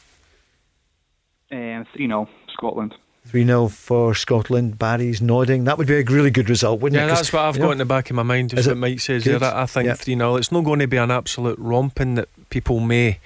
Um, 1.52 1.86
3 1.92 2.06
0. 2.06 2.28
Scotland. 2.54 2.94
3 3.30 3.46
0 3.46 3.68
for 3.68 4.12
Scotland. 4.12 4.76
Barry's 4.76 5.22
nodding. 5.22 5.62
That 5.62 5.78
would 5.78 5.86
be 5.86 6.00
a 6.00 6.02
really 6.02 6.32
good 6.32 6.50
result, 6.50 6.80
wouldn't 6.80 6.98
yeah, 6.98 7.04
it? 7.04 7.08
Yeah, 7.08 7.14
that's 7.14 7.32
what 7.32 7.42
I've 7.44 7.56
got 7.56 7.66
know, 7.66 7.70
in 7.70 7.78
the 7.78 7.84
back 7.84 8.10
of 8.10 8.16
my 8.16 8.24
mind, 8.24 8.50
just 8.50 8.66
what 8.66 8.76
Mike 8.76 8.98
says 8.98 9.22
good? 9.22 9.40
there. 9.40 9.54
I 9.54 9.66
think 9.66 9.96
3 9.96 10.16
0. 10.16 10.34
It's 10.34 10.50
not 10.50 10.64
going 10.64 10.80
to 10.80 10.88
be 10.88 10.96
an 10.96 11.12
absolute 11.12 11.56
romping 11.60 12.16
that 12.16 12.28
people 12.50 12.80
may 12.80 13.20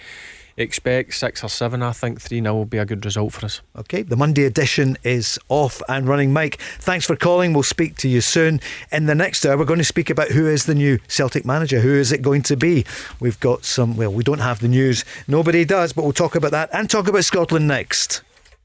expect 0.58 1.14
six 1.14 1.42
or 1.42 1.48
seven. 1.48 1.82
I 1.82 1.92
think 1.92 2.20
3 2.20 2.42
0 2.42 2.52
will 2.54 2.66
be 2.66 2.76
a 2.76 2.84
good 2.84 3.02
result 3.02 3.32
for 3.32 3.46
us. 3.46 3.62
Okay, 3.78 4.02
the 4.02 4.14
Monday 4.14 4.44
edition 4.44 4.98
is 5.04 5.38
off 5.48 5.80
and 5.88 6.06
running. 6.06 6.34
Mike, 6.34 6.60
thanks 6.80 7.06
for 7.06 7.16
calling. 7.16 7.54
We'll 7.54 7.62
speak 7.62 7.96
to 7.96 8.08
you 8.08 8.20
soon. 8.20 8.60
In 8.92 9.06
the 9.06 9.14
next 9.14 9.46
hour, 9.46 9.56
we're 9.56 9.64
going 9.64 9.78
to 9.78 9.84
speak 9.84 10.10
about 10.10 10.32
who 10.32 10.46
is 10.46 10.66
the 10.66 10.74
new 10.74 10.98
Celtic 11.08 11.46
manager. 11.46 11.80
Who 11.80 11.94
is 11.94 12.12
it 12.12 12.20
going 12.20 12.42
to 12.42 12.58
be? 12.58 12.84
We've 13.20 13.40
got 13.40 13.64
some, 13.64 13.96
well, 13.96 14.12
we 14.12 14.22
don't 14.22 14.40
have 14.40 14.60
the 14.60 14.68
news. 14.68 15.02
Nobody 15.26 15.64
does, 15.64 15.94
but 15.94 16.02
we'll 16.02 16.12
talk 16.12 16.34
about 16.34 16.50
that 16.50 16.68
and 16.74 16.90
talk 16.90 17.08
about 17.08 17.24
Scotland 17.24 17.66
next. 17.66 18.20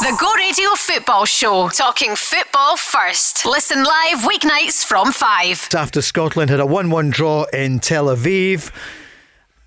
The 0.00 0.16
Go 0.18 0.32
Radio 0.34 0.70
Football 0.76 1.26
Show, 1.26 1.68
talking 1.68 2.16
football 2.16 2.76
first. 2.76 3.44
Listen 3.44 3.84
live 3.84 4.20
weeknights 4.20 4.84
from 4.84 5.12
5. 5.12 5.68
After 5.74 6.00
Scotland 6.00 6.50
had 6.50 6.58
a 6.58 6.66
1 6.66 6.90
1 6.90 7.10
draw 7.10 7.44
in 7.52 7.80
Tel 7.80 8.06
Aviv. 8.06 8.72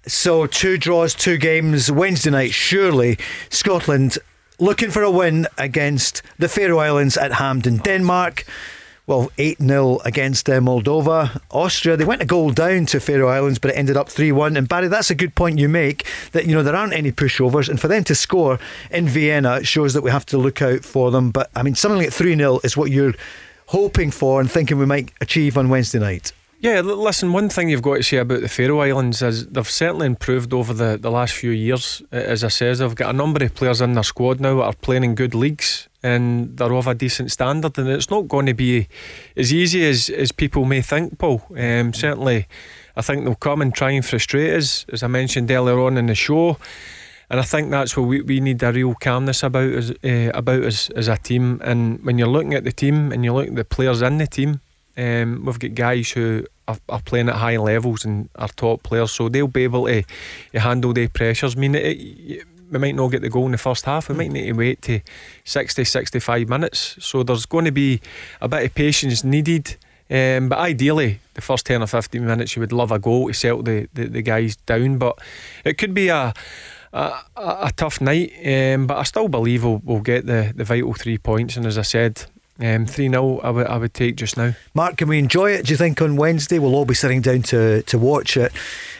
So, 0.05 0.47
two 0.47 0.77
draws, 0.77 1.13
two 1.13 1.37
games 1.37 1.91
Wednesday 1.91 2.31
night. 2.31 2.53
Surely 2.53 3.17
Scotland 3.49 4.17
looking 4.59 4.91
for 4.91 5.01
a 5.01 5.11
win 5.11 5.47
against 5.57 6.21
the 6.39 6.49
Faroe 6.49 6.79
Islands 6.79 7.15
at 7.15 7.33
Hampden, 7.33 7.77
Denmark 7.77 8.43
well, 9.05 9.31
8 9.37 9.59
0 9.59 9.99
against 10.05 10.49
uh, 10.49 10.59
Moldova. 10.59 11.41
Austria, 11.51 11.97
they 11.97 12.05
went 12.05 12.21
a 12.21 12.25
goal 12.25 12.51
down 12.51 12.85
to 12.87 12.99
Faroe 12.99 13.27
Islands, 13.27 13.59
but 13.59 13.71
it 13.71 13.77
ended 13.77 13.97
up 13.97 14.09
3 14.09 14.31
1. 14.31 14.55
And 14.55 14.69
Barry, 14.69 14.87
that's 14.87 15.09
a 15.09 15.15
good 15.15 15.35
point 15.35 15.59
you 15.59 15.67
make 15.67 16.07
that, 16.31 16.45
you 16.45 16.55
know, 16.55 16.63
there 16.63 16.75
aren't 16.75 16.93
any 16.93 17.11
pushovers. 17.11 17.67
And 17.67 17.79
for 17.81 17.89
them 17.89 18.05
to 18.05 18.15
score 18.15 18.59
in 18.91 19.07
Vienna 19.07 19.63
shows 19.63 19.93
that 19.93 20.03
we 20.03 20.11
have 20.11 20.25
to 20.27 20.37
look 20.37 20.61
out 20.61 20.85
for 20.85 21.11
them. 21.11 21.31
But, 21.31 21.49
I 21.55 21.63
mean, 21.63 21.75
something 21.75 21.99
like 21.99 22.13
3 22.13 22.35
0 22.35 22.59
is 22.63 22.77
what 22.77 22.91
you're 22.91 23.13
hoping 23.67 24.11
for 24.11 24.39
and 24.39 24.49
thinking 24.49 24.77
we 24.77 24.85
might 24.85 25.11
achieve 25.19 25.57
on 25.57 25.69
Wednesday 25.69 25.99
night. 25.99 26.31
Yeah, 26.61 26.79
listen, 26.79 27.33
one 27.33 27.49
thing 27.49 27.67
you've 27.67 27.81
got 27.81 27.95
to 27.95 28.03
say 28.03 28.17
about 28.17 28.39
the 28.39 28.47
Faroe 28.47 28.79
Islands 28.79 29.21
is 29.21 29.47
they've 29.47 29.69
certainly 29.69 30.05
improved 30.05 30.53
over 30.53 30.73
the, 30.73 30.97
the 30.97 31.11
last 31.11 31.33
few 31.33 31.51
years. 31.51 32.01
As 32.09 32.41
I 32.41 32.47
says, 32.47 32.79
they've 32.79 32.95
got 32.95 33.13
a 33.13 33.17
number 33.17 33.43
of 33.43 33.53
players 33.53 33.81
in 33.81 33.93
their 33.93 34.03
squad 34.03 34.39
now 34.39 34.55
that 34.55 34.63
are 34.63 34.73
playing 34.73 35.03
in 35.03 35.13
good 35.13 35.35
leagues 35.35 35.89
and 36.03 36.55
they're 36.57 36.73
of 36.73 36.87
a 36.87 36.93
decent 36.93 37.31
standard. 37.31 37.77
And 37.77 37.89
it's 37.89 38.09
not 38.09 38.27
going 38.27 38.45
to 38.45 38.53
be 38.53 38.87
as 39.35 39.53
easy 39.53 39.85
as, 39.85 40.09
as 40.09 40.31
people 40.31 40.65
may 40.65 40.81
think, 40.81 41.17
Paul. 41.17 41.41
Um, 41.57 41.93
certainly, 41.93 42.47
I 42.95 43.01
think 43.01 43.23
they'll 43.23 43.35
come 43.35 43.61
and 43.61 43.73
try 43.73 43.91
and 43.91 44.05
frustrate 44.05 44.53
us, 44.53 44.85
as 44.91 45.01
I 45.01 45.07
mentioned 45.07 45.49
earlier 45.49 45.79
on 45.79 45.97
in 45.97 46.07
the 46.07 46.15
show. 46.15 46.57
And 47.29 47.39
I 47.39 47.43
think 47.43 47.71
that's 47.71 47.97
what 47.97 48.03
we, 48.03 48.21
we 48.21 48.39
need 48.39 48.61
a 48.61 48.71
real 48.71 48.93
calmness 48.93 49.41
about 49.41 49.71
as 49.71 49.91
uh, 50.03 50.31
about 50.35 50.63
us 50.63 50.89
as 50.91 51.07
a 51.07 51.17
team. 51.17 51.59
And 51.63 52.03
when 52.03 52.17
you're 52.17 52.27
looking 52.27 52.53
at 52.53 52.63
the 52.63 52.71
team 52.71 53.11
and 53.11 53.23
you 53.23 53.33
look 53.33 53.47
at 53.47 53.55
the 53.55 53.65
players 53.65 54.01
in 54.01 54.17
the 54.17 54.27
team, 54.27 54.59
um, 54.97 55.43
we've 55.45 55.57
got 55.57 55.73
guys 55.73 56.11
who 56.11 56.45
are, 56.67 56.77
are, 56.89 57.01
playing 57.01 57.29
at 57.29 57.35
high 57.35 57.57
levels 57.57 58.05
and 58.05 58.29
are 58.35 58.49
top 58.49 58.83
players, 58.83 59.11
so 59.11 59.29
they'll 59.29 59.47
be 59.47 59.63
able 59.63 59.87
to, 59.87 60.03
to 60.51 60.59
handle 60.59 60.93
the 60.93 61.07
pressures. 61.07 61.55
I 61.55 61.59
mean, 61.59 61.75
it, 61.75 61.97
it, 61.97 62.47
we 62.73 62.79
might 62.79 62.95
not 62.95 63.09
get 63.09 63.21
the 63.21 63.29
goal 63.29 63.45
in 63.45 63.51
the 63.51 63.57
first 63.57 63.85
half. 63.85 64.09
We 64.09 64.15
might 64.15 64.31
need 64.31 64.45
to 64.47 64.53
wait 64.53 64.81
to 64.83 64.99
60, 65.45 65.83
65 65.83 66.49
minutes. 66.49 66.97
So 66.99 67.23
there's 67.23 67.45
going 67.45 67.65
to 67.65 67.71
be 67.71 68.01
a 68.41 68.47
bit 68.47 68.65
of 68.65 68.75
patience 68.75 69.23
needed. 69.23 69.77
Um, 70.09 70.49
but 70.49 70.59
ideally, 70.59 71.19
the 71.35 71.41
first 71.41 71.65
10 71.65 71.81
or 71.81 71.87
15 71.87 72.25
minutes, 72.25 72.55
you 72.55 72.59
would 72.59 72.73
love 72.73 72.91
a 72.91 72.99
goal 72.99 73.27
to 73.27 73.33
settle 73.33 73.63
the, 73.63 73.87
the, 73.93 74.07
the 74.07 74.21
guys 74.21 74.55
down. 74.57 74.97
But 74.97 75.19
it 75.63 75.77
could 75.77 75.93
be 75.93 76.09
a 76.09 76.33
a, 76.93 77.11
a, 77.35 77.71
tough 77.75 77.99
night. 78.01 78.33
Um, 78.45 78.87
but 78.87 78.97
I 78.97 79.03
still 79.03 79.27
believe 79.27 79.63
we'll, 79.63 79.81
we'll 79.83 79.99
get 79.99 80.27
the, 80.27 80.53
the 80.55 80.63
vital 80.63 80.93
three 80.93 81.17
points. 81.17 81.57
And 81.57 81.65
as 81.65 81.77
I 81.77 81.81
said, 81.81 82.25
um, 82.59 82.85
3 82.85 83.09
0, 83.09 83.39
I 83.39 83.49
would, 83.49 83.67
I 83.67 83.77
would 83.77 83.93
take 83.93 84.15
just 84.15 84.37
now. 84.37 84.53
Mark, 84.73 84.97
can 84.97 85.07
we 85.07 85.17
enjoy 85.17 85.51
it? 85.51 85.65
Do 85.65 85.73
you 85.73 85.77
think 85.77 86.01
on 86.01 86.15
Wednesday 86.15 86.59
we'll 86.59 86.75
all 86.75 86.85
be 86.85 86.93
sitting 86.93 87.21
down 87.21 87.41
to, 87.43 87.81
to 87.83 87.97
watch 87.97 88.37
it? 88.37 88.51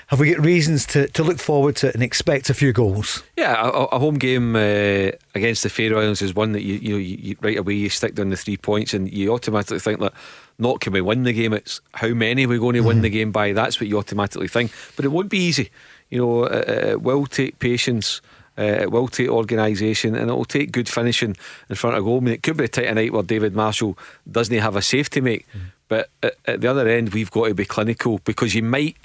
Have 0.07 0.19
we 0.19 0.33
got 0.33 0.43
reasons 0.43 0.85
to, 0.87 1.07
to 1.09 1.23
look 1.23 1.39
forward 1.39 1.75
to 1.77 1.93
and 1.93 2.03
expect 2.03 2.49
a 2.49 2.53
few 2.53 2.73
goals? 2.73 3.23
Yeah, 3.37 3.69
a, 3.69 3.69
a 3.69 3.99
home 3.99 4.17
game 4.19 4.55
uh, 4.55 5.11
against 5.33 5.63
the 5.63 5.69
Faroe 5.69 5.99
Islands 5.99 6.21
is 6.21 6.35
one 6.35 6.51
that 6.51 6.61
you, 6.61 6.75
you, 6.75 6.95
you 6.97 7.35
right 7.41 7.57
away 7.57 7.73
you 7.73 7.89
stick 7.89 8.15
down 8.15 8.29
the 8.29 8.37
three 8.37 8.57
points 8.57 8.93
and 8.93 9.11
you 9.11 9.33
automatically 9.33 9.79
think 9.79 9.99
that 10.01 10.13
not 10.59 10.81
can 10.81 10.93
we 10.93 11.01
win 11.01 11.23
the 11.23 11.33
game, 11.33 11.53
it's 11.53 11.81
how 11.93 12.09
many 12.09 12.45
we're 12.45 12.59
going 12.59 12.73
to 12.73 12.79
mm-hmm. 12.79 12.87
win 12.87 13.01
the 13.01 13.09
game 13.09 13.31
by. 13.31 13.53
That's 13.53 13.79
what 13.79 13.87
you 13.87 13.97
automatically 13.97 14.47
think. 14.47 14.71
But 14.95 15.05
it 15.05 15.09
won't 15.09 15.29
be 15.29 15.39
easy. 15.39 15.71
You 16.09 16.19
know, 16.19 16.43
it, 16.43 16.69
it 16.69 17.01
will 17.01 17.25
take 17.25 17.59
patience. 17.59 18.21
Uh, 18.57 18.81
it 18.81 18.91
will 18.91 19.07
take 19.07 19.29
organisation 19.29 20.13
and 20.15 20.29
it 20.29 20.33
will 20.33 20.45
take 20.45 20.71
good 20.71 20.87
finishing 20.87 21.35
in 21.69 21.75
front 21.75 21.97
of 21.97 22.03
goal. 22.03 22.17
I 22.17 22.19
mean, 22.19 22.33
it 22.35 22.43
could 22.43 22.57
be 22.57 22.65
a 22.65 22.67
tight 22.67 22.93
night 22.93 23.11
where 23.11 23.23
David 23.23 23.55
Marshall 23.55 23.97
doesn't 24.29 24.55
have 24.55 24.75
a 24.75 24.81
safety 24.81 25.21
to 25.21 25.23
make, 25.23 25.47
mm. 25.51 25.61
but 25.87 26.09
at, 26.21 26.35
at, 26.45 26.61
the 26.61 26.67
other 26.67 26.87
end, 26.87 27.15
we've 27.15 27.31
got 27.31 27.47
to 27.47 27.55
be 27.55 27.65
clinical 27.65 28.19
because 28.19 28.53
you 28.53 28.61
might 28.61 28.95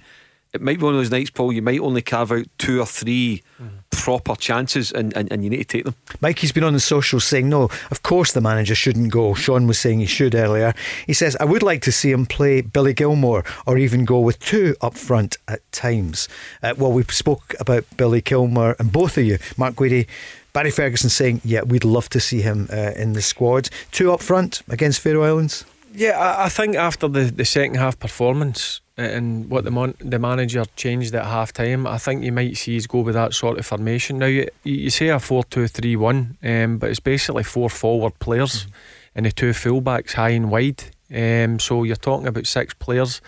it 0.54 0.62
might 0.62 0.78
be 0.78 0.84
one 0.84 0.94
of 0.94 1.00
those 1.00 1.10
nights, 1.10 1.30
Paul. 1.30 1.52
You 1.52 1.60
might 1.62 1.80
only 1.80 2.00
carve 2.00 2.32
out 2.32 2.46
two 2.56 2.80
or 2.80 2.86
three 2.86 3.42
mm. 3.60 3.68
proper 3.90 4.34
chances, 4.34 4.90
and, 4.90 5.14
and, 5.16 5.30
and 5.30 5.44
you 5.44 5.50
need 5.50 5.58
to 5.58 5.64
take 5.64 5.84
them. 5.84 5.94
Mikey's 6.20 6.52
been 6.52 6.64
on 6.64 6.72
the 6.72 6.80
social 6.80 7.20
saying, 7.20 7.48
no, 7.48 7.64
of 7.90 8.02
course 8.02 8.32
the 8.32 8.40
manager 8.40 8.74
shouldn't 8.74 9.12
go. 9.12 9.34
Sean 9.34 9.66
was 9.66 9.78
saying 9.78 10.00
he 10.00 10.06
should 10.06 10.34
earlier. 10.34 10.74
He 11.06 11.12
says, 11.12 11.36
I 11.38 11.44
would 11.44 11.62
like 11.62 11.82
to 11.82 11.92
see 11.92 12.10
him 12.10 12.24
play 12.24 12.62
Billy 12.62 12.94
Gilmour 12.94 13.44
or 13.66 13.76
even 13.76 14.04
go 14.04 14.20
with 14.20 14.38
two 14.40 14.74
up 14.80 14.94
front 14.94 15.36
at 15.46 15.70
times. 15.70 16.28
Uh, 16.62 16.74
well, 16.78 16.92
we 16.92 17.02
spoke 17.04 17.54
about 17.60 17.84
Billy 17.96 18.22
Gilmour 18.22 18.74
and 18.78 18.90
both 18.90 19.18
of 19.18 19.24
you, 19.24 19.38
Mark 19.56 19.74
Guidi. 19.74 20.06
Barry 20.54 20.70
Ferguson 20.70 21.10
saying, 21.10 21.42
yeah, 21.44 21.62
we'd 21.62 21.84
love 21.84 22.08
to 22.08 22.20
see 22.20 22.40
him 22.40 22.68
uh, 22.72 22.92
in 22.96 23.12
the 23.12 23.22
squad. 23.22 23.68
Two 23.92 24.12
up 24.12 24.20
front 24.20 24.62
against 24.68 25.00
Faroe 25.00 25.22
Islands? 25.22 25.64
Yeah, 25.94 26.18
I, 26.18 26.46
I 26.46 26.48
think 26.48 26.74
after 26.74 27.06
the, 27.06 27.24
the 27.24 27.44
second 27.44 27.76
half 27.76 27.98
performance, 27.98 28.80
and 28.98 29.48
what 29.48 29.64
the 29.64 29.70
mon- 29.70 29.94
the 30.00 30.18
manager 30.18 30.64
changed 30.76 31.14
at 31.14 31.24
half 31.24 31.52
time, 31.52 31.86
I 31.86 31.98
think 31.98 32.24
you 32.24 32.32
might 32.32 32.56
see 32.56 32.76
us 32.76 32.86
go 32.86 33.00
with 33.00 33.14
that 33.14 33.32
sort 33.32 33.58
of 33.58 33.64
formation. 33.64 34.18
Now 34.18 34.26
you 34.26 34.48
you 34.64 34.90
say 34.90 35.08
a 35.08 35.20
four 35.20 35.44
two 35.44 35.68
three 35.68 35.96
one, 35.96 36.36
um, 36.42 36.78
but 36.78 36.90
it's 36.90 37.00
basically 37.00 37.44
four 37.44 37.70
forward 37.70 38.18
players 38.18 38.66
mm. 38.66 38.70
and 39.14 39.26
the 39.26 39.32
two 39.32 39.50
fullbacks 39.50 40.14
high 40.14 40.30
and 40.30 40.50
wide. 40.50 40.84
Um, 41.14 41.58
so 41.58 41.84
you're 41.84 41.96
talking 41.96 42.26
about 42.26 42.46
six 42.46 42.74
players 42.74 43.22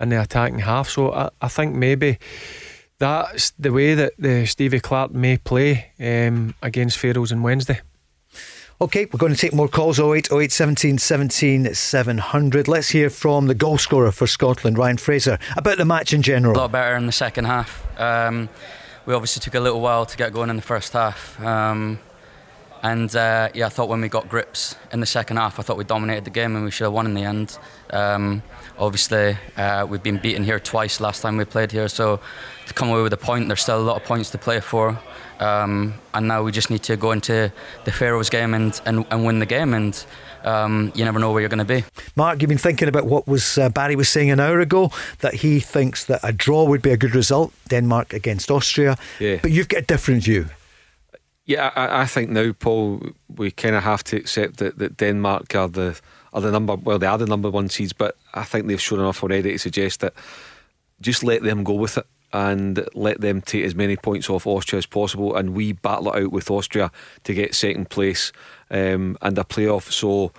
in 0.00 0.08
the 0.10 0.20
attacking 0.20 0.60
half. 0.60 0.88
So 0.88 1.12
I, 1.12 1.30
I 1.42 1.48
think 1.48 1.74
maybe 1.74 2.18
that's 2.98 3.50
the 3.58 3.72
way 3.72 3.94
that 3.94 4.12
the 4.18 4.46
Stevie 4.46 4.80
Clarke 4.80 5.12
may 5.12 5.36
play 5.36 5.92
um, 6.00 6.54
against 6.62 6.98
Faroes 6.98 7.32
on 7.32 7.42
Wednesday. 7.42 7.80
Okay, 8.80 9.06
we're 9.06 9.18
going 9.18 9.34
to 9.34 9.38
take 9.38 9.52
more 9.52 9.66
calls 9.66 9.98
08 9.98 10.30
08 10.30 10.52
17 10.52 10.98
17 10.98 11.74
700. 11.74 12.68
Let's 12.68 12.90
hear 12.90 13.10
from 13.10 13.48
the 13.48 13.54
goal 13.54 13.76
scorer 13.76 14.12
for 14.12 14.28
Scotland, 14.28 14.78
Ryan 14.78 14.98
Fraser, 14.98 15.36
about 15.56 15.78
the 15.78 15.84
match 15.84 16.12
in 16.12 16.22
general. 16.22 16.54
A 16.54 16.58
lot 16.58 16.70
better 16.70 16.94
in 16.94 17.06
the 17.06 17.12
second 17.12 17.46
half. 17.46 17.84
Um, 17.98 18.48
we 19.04 19.14
obviously 19.14 19.40
took 19.40 19.56
a 19.56 19.60
little 19.60 19.80
while 19.80 20.06
to 20.06 20.16
get 20.16 20.32
going 20.32 20.48
in 20.48 20.54
the 20.54 20.62
first 20.62 20.92
half. 20.92 21.40
Um, 21.40 21.98
and 22.82 23.14
uh, 23.14 23.48
yeah, 23.54 23.66
I 23.66 23.68
thought 23.68 23.88
when 23.88 24.00
we 24.00 24.08
got 24.08 24.28
grips 24.28 24.76
in 24.92 25.00
the 25.00 25.06
second 25.06 25.36
half, 25.36 25.58
I 25.58 25.62
thought 25.62 25.76
we 25.76 25.84
dominated 25.84 26.24
the 26.24 26.30
game 26.30 26.56
and 26.56 26.64
we 26.64 26.70
should 26.70 26.84
have 26.84 26.92
won 26.92 27.06
in 27.06 27.14
the 27.14 27.22
end. 27.22 27.58
Um, 27.90 28.42
obviously, 28.78 29.36
uh, 29.56 29.86
we've 29.88 30.02
been 30.02 30.18
beaten 30.18 30.44
here 30.44 30.60
twice 30.60 31.00
last 31.00 31.22
time 31.22 31.36
we 31.36 31.44
played 31.44 31.72
here, 31.72 31.88
so 31.88 32.20
to 32.66 32.74
come 32.74 32.90
away 32.90 33.02
with 33.02 33.12
a 33.12 33.18
point, 33.18 33.48
there's 33.48 33.62
still 33.62 33.80
a 33.80 33.82
lot 33.82 34.00
of 34.00 34.04
points 34.06 34.30
to 34.30 34.38
play 34.38 34.60
for. 34.60 34.98
Um, 35.40 35.94
and 36.14 36.26
now 36.26 36.42
we 36.42 36.52
just 36.52 36.70
need 36.70 36.82
to 36.84 36.96
go 36.96 37.12
into 37.12 37.52
the 37.84 37.92
Faroes 37.92 38.28
game 38.28 38.54
and, 38.54 38.80
and, 38.86 39.06
and 39.10 39.24
win 39.24 39.38
the 39.38 39.46
game. 39.46 39.72
And 39.72 40.04
um, 40.44 40.92
you 40.94 41.04
never 41.04 41.18
know 41.18 41.32
where 41.32 41.40
you're 41.40 41.48
going 41.48 41.58
to 41.58 41.64
be. 41.64 41.84
Mark, 42.16 42.40
you've 42.40 42.48
been 42.48 42.58
thinking 42.58 42.88
about 42.88 43.06
what 43.06 43.26
was 43.26 43.58
uh, 43.58 43.68
Barry 43.68 43.96
was 43.96 44.08
saying 44.08 44.30
an 44.30 44.40
hour 44.40 44.60
ago 44.60 44.90
that 45.20 45.34
he 45.34 45.60
thinks 45.60 46.04
that 46.06 46.20
a 46.22 46.32
draw 46.32 46.64
would 46.64 46.82
be 46.82 46.90
a 46.90 46.96
good 46.96 47.14
result, 47.14 47.52
Denmark 47.68 48.12
against 48.12 48.50
Austria. 48.50 48.96
Yeah. 49.20 49.38
But 49.42 49.50
you've 49.50 49.68
got 49.68 49.82
a 49.82 49.86
different 49.86 50.24
view. 50.24 50.46
Yeah, 51.48 51.72
I, 51.74 52.02
I 52.02 52.06
think 52.06 52.28
now, 52.28 52.52
Paul, 52.52 53.00
we 53.34 53.50
kind 53.50 53.74
of 53.74 53.82
have 53.82 54.04
to 54.04 54.18
accept 54.18 54.58
that, 54.58 54.78
that 54.78 54.98
Denmark 54.98 55.54
are 55.54 55.68
the 55.68 55.98
are 56.34 56.42
the 56.42 56.52
number 56.52 56.76
well, 56.76 56.98
they 56.98 57.06
are 57.06 57.16
the 57.16 57.24
number 57.24 57.48
one 57.50 57.70
seeds, 57.70 57.94
but 57.94 58.18
I 58.34 58.44
think 58.44 58.66
they've 58.66 58.78
shown 58.80 59.00
enough 59.00 59.22
already 59.22 59.52
to 59.52 59.58
suggest 59.58 60.00
that 60.00 60.12
just 61.00 61.24
let 61.24 61.42
them 61.42 61.64
go 61.64 61.72
with 61.72 61.96
it 61.96 62.06
and 62.34 62.86
let 62.92 63.22
them 63.22 63.40
take 63.40 63.64
as 63.64 63.74
many 63.74 63.96
points 63.96 64.28
off 64.28 64.46
Austria 64.46 64.76
as 64.76 64.84
possible, 64.84 65.34
and 65.34 65.54
we 65.54 65.72
battle 65.72 66.12
it 66.12 66.22
out 66.22 66.32
with 66.32 66.50
Austria 66.50 66.92
to 67.24 67.32
get 67.32 67.54
second 67.54 67.88
place 67.88 68.30
um, 68.70 69.16
and 69.22 69.38
a 69.38 69.44
playoff. 69.44 69.90
So 69.90 70.32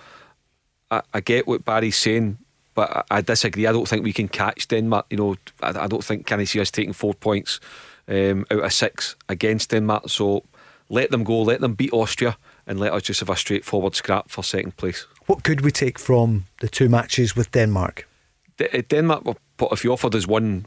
I, 0.91 1.01
I, 1.11 1.21
get 1.21 1.47
what 1.47 1.65
Barry's 1.65 1.97
saying, 1.97 2.37
but 2.75 3.07
I, 3.09 3.17
I 3.17 3.21
disagree. 3.21 3.65
I 3.65 3.71
don't 3.71 3.87
think 3.87 4.03
we 4.03 4.13
can 4.13 4.27
catch 4.27 4.67
Denmark. 4.67 5.07
You 5.09 5.17
know, 5.17 5.35
I, 5.63 5.69
I 5.69 5.87
don't 5.87 6.03
think 6.03 6.27
can 6.27 6.39
I 6.39 6.43
see 6.43 6.61
us 6.61 6.69
taking 6.69 6.93
four 6.93 7.15
points 7.15 7.59
um, 8.07 8.45
out 8.51 8.63
of 8.63 8.73
six 8.73 9.15
against 9.27 9.71
Denmark. 9.71 10.07
So 10.09 10.43
let 10.89 11.09
them 11.11 11.23
go, 11.23 11.41
let 11.41 11.59
them 11.61 11.73
beat 11.75 11.93
Austria, 11.93 12.35
and 12.67 12.79
let 12.79 12.93
us 12.93 13.03
just 13.03 13.19
have 13.19 13.29
a 13.29 13.35
straightforward 13.35 13.95
scrap 13.95 14.29
for 14.29 14.43
second 14.43 14.75
place. 14.77 15.05
What 15.27 15.43
could 15.43 15.61
we 15.61 15.71
take 15.71 15.99
from 15.99 16.45
the 16.59 16.67
two 16.67 16.89
matches 16.89 17.35
with 17.35 17.51
Denmark? 17.51 18.07
D- 18.57 18.67
uh, 18.73 18.81
Denmark, 18.89 19.23
if 19.71 19.83
you 19.83 19.91
offered 19.93 20.15
us 20.15 20.27
one, 20.27 20.65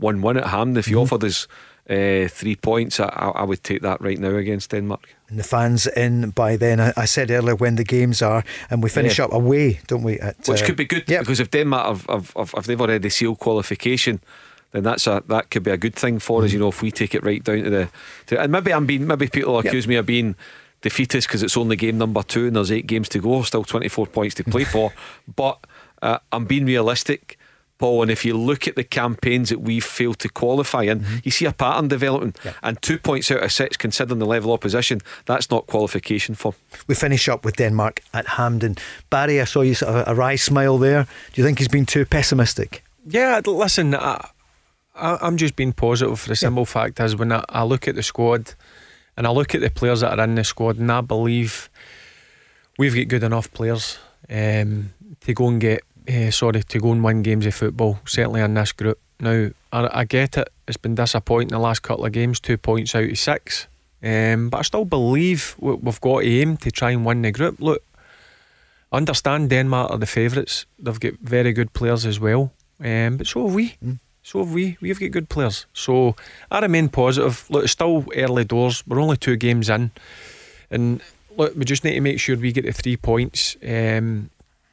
one 0.00 0.22
win 0.22 0.36
at 0.36 0.46
hand, 0.46 0.78
if 0.78 0.86
you 0.88 0.96
Mhm. 0.98 1.02
offered 1.02 1.24
us 1.24 1.48
uh, 1.90 2.28
three 2.28 2.56
points, 2.56 2.98
I, 2.98 3.04
I 3.34 3.42
would 3.44 3.62
take 3.62 3.80
that 3.82 4.00
right 4.00 4.18
now 4.18 4.36
against 4.38 4.70
Denmark. 4.70 5.00
And 5.28 5.38
the 5.38 5.42
fans 5.44 5.86
in 5.86 6.30
by 6.30 6.56
then. 6.56 6.80
I, 6.80 6.92
I 7.02 7.06
said 7.06 7.30
earlier 7.30 7.56
when 7.56 7.76
the 7.76 7.84
games 7.84 8.22
are, 8.22 8.42
and 8.70 8.82
we 8.82 8.88
finish 8.88 9.18
Yeah. 9.18 9.26
up 9.26 9.32
away, 9.34 9.80
don't 9.86 10.02
we? 10.04 10.18
At, 10.20 10.36
Which 10.48 10.62
uh, 10.62 10.66
could 10.66 10.76
be 10.76 10.86
good 10.86 11.04
because 11.06 11.40
if 11.42 11.50
Denmark 11.50 11.86
have, 11.86 12.06
have, 12.08 12.32
have, 12.36 12.54
if 12.56 12.64
they've 12.64 12.80
already 12.80 13.10
sealed 13.10 13.38
qualification, 13.38 14.20
then 14.74 14.82
that's 14.82 15.06
a 15.06 15.22
that 15.28 15.50
could 15.50 15.62
be 15.62 15.70
a 15.70 15.76
good 15.78 15.94
thing 15.94 16.18
for 16.18 16.44
us. 16.44 16.52
You 16.52 16.58
know, 16.58 16.68
if 16.68 16.82
we 16.82 16.90
take 16.90 17.14
it 17.14 17.22
right 17.24 17.42
down 17.42 17.62
to 17.64 17.70
the, 17.70 17.88
to, 18.26 18.40
and 18.40 18.52
maybe 18.52 18.72
I'm 18.72 18.84
being 18.86 19.06
maybe 19.06 19.28
people 19.28 19.54
Yep. 19.54 19.64
accuse 19.64 19.88
me 19.88 19.94
of 19.96 20.04
being 20.06 20.34
defeatist 20.82 21.28
because 21.28 21.42
it's 21.42 21.56
only 21.56 21.76
game 21.76 21.96
number 21.96 22.22
two 22.22 22.46
and 22.48 22.56
there's 22.56 22.70
eight 22.72 22.86
games 22.86 23.08
to 23.10 23.18
go, 23.20 23.42
still 23.42 23.64
24 23.64 24.06
points 24.08 24.34
to 24.34 24.44
play 24.44 24.64
for. 24.64 24.92
But 25.36 25.58
uh, 26.02 26.18
I'm 26.32 26.44
being 26.44 26.66
realistic. 26.66 27.38
Paul, 27.78 28.02
and 28.02 28.10
if 28.10 28.24
you 28.24 28.36
look 28.36 28.68
at 28.68 28.76
the 28.76 28.84
campaigns 28.84 29.48
that 29.48 29.60
we've 29.60 29.84
failed 29.84 30.20
to 30.20 30.28
qualify 30.28 30.82
in, 30.84 31.04
you 31.24 31.32
see 31.32 31.44
a 31.44 31.52
pattern 31.52 31.88
developing. 31.88 32.32
And 32.62 32.80
two 32.80 32.98
points 32.98 33.30
out 33.32 33.42
of 33.42 33.50
six, 33.50 33.76
considering 33.76 34.20
the 34.20 34.26
level 34.26 34.52
of 34.52 34.58
opposition, 34.60 35.00
that's 35.26 35.50
not 35.50 35.66
qualification 35.66 36.36
for. 36.36 36.54
we 36.86 36.94
finish 36.94 37.28
up 37.28 37.44
with 37.44 37.56
Denmark 37.56 38.00
at 38.12 38.26
Hampden. 38.28 38.76
Barry, 39.10 39.40
I 39.40 39.44
saw 39.44 39.62
you 39.62 39.74
sort 39.74 39.92
of 39.92 40.06
a 40.06 40.14
wry 40.14 40.36
smile 40.36 40.78
there. 40.78 41.02
Do 41.32 41.40
you 41.40 41.44
think 41.44 41.58
he's 41.58 41.66
been 41.68 41.84
too 41.86 42.04
pessimistic? 42.06 42.84
Yeah, 43.08 43.40
d- 43.40 43.50
listen, 43.50 43.94
I, 43.96 44.28
I, 44.94 45.18
I'm 45.20 45.36
just 45.36 45.56
being 45.56 45.72
positive 45.72 46.18
for 46.20 46.28
the 46.28 46.36
simple 46.36 46.64
fact 46.64 47.00
is 47.00 47.16
when 47.16 47.32
I, 47.32 47.44
I 47.48 47.64
look 47.64 47.88
at 47.88 47.94
the 47.94 48.02
squad 48.02 48.54
and 49.16 49.26
I 49.26 49.30
look 49.30 49.54
at 49.54 49.60
the 49.60 49.70
players 49.70 50.00
that 50.00 50.18
are 50.18 50.24
in 50.24 50.34
the 50.34 50.44
squad 50.44 50.78
and 50.78 50.90
I 50.90 51.00
believe 51.00 51.68
we've 52.78 52.94
got 52.94 53.08
good 53.08 53.22
enough 53.24 53.52
players 53.52 53.98
um, 54.30 54.92
to 55.20 55.34
go 55.34 55.48
and 55.48 55.60
get, 55.60 55.82
uh, 56.08 56.30
sorry, 56.30 56.62
to 56.62 56.78
go 56.78 56.92
and 56.92 57.02
win 57.04 57.22
games 57.22 57.46
of 57.46 57.54
football, 57.54 57.98
certainly 58.06 58.40
in 58.40 58.54
this 58.54 58.72
group. 58.72 58.98
Now, 59.20 59.50
I, 59.72 60.00
I 60.00 60.04
get 60.04 60.36
it, 60.38 60.48
it's 60.68 60.76
been 60.76 60.94
disappointing 60.94 61.48
the 61.48 61.58
last 61.58 61.82
couple 61.82 62.04
of 62.04 62.12
games, 62.12 62.40
two 62.40 62.56
points 62.56 62.94
out 62.94 63.04
of 63.10 63.18
six. 63.18 63.68
Um, 64.02 64.50
but 64.50 64.58
I 64.58 64.62
still 64.62 64.84
believe 64.84 65.54
we- 65.58 65.74
we've 65.74 66.00
got 66.00 66.20
to 66.20 66.26
aim 66.28 66.56
to 66.58 66.70
try 66.70 66.90
and 66.90 67.06
win 67.06 67.22
the 67.22 67.30
group. 67.32 67.58
Look, 67.60 67.82
I 68.92 68.96
understand 68.98 69.50
Denmark 69.50 69.90
are 69.90 69.98
the 69.98 70.06
favourites. 70.06 70.66
They've 70.78 71.00
got 71.00 71.14
very 71.22 71.52
good 71.52 71.72
players 71.72 72.04
as 72.06 72.20
well. 72.20 72.52
Um, 72.84 73.16
but 73.16 73.26
so 73.26 73.46
have 73.46 73.54
we. 73.54 73.76
So 74.24 74.38
have 74.38 74.54
we. 74.54 74.78
We've 74.80 74.98
got 74.98 75.10
good 75.10 75.28
players. 75.28 75.66
So 75.74 76.16
I 76.50 76.60
remain 76.60 76.88
positive. 76.88 77.44
Look, 77.50 77.64
it's 77.64 77.72
still 77.72 78.06
early 78.16 78.44
doors. 78.44 78.82
We're 78.86 79.00
only 79.00 79.18
two 79.18 79.36
games 79.36 79.68
in. 79.68 79.90
And 80.70 81.02
look, 81.36 81.54
we 81.54 81.66
just 81.66 81.84
need 81.84 81.94
to 81.94 82.00
make 82.00 82.18
sure 82.18 82.34
we 82.34 82.50
get 82.50 82.64
the 82.64 82.72
three 82.72 82.96
points 82.96 83.56
um, 83.62 84.30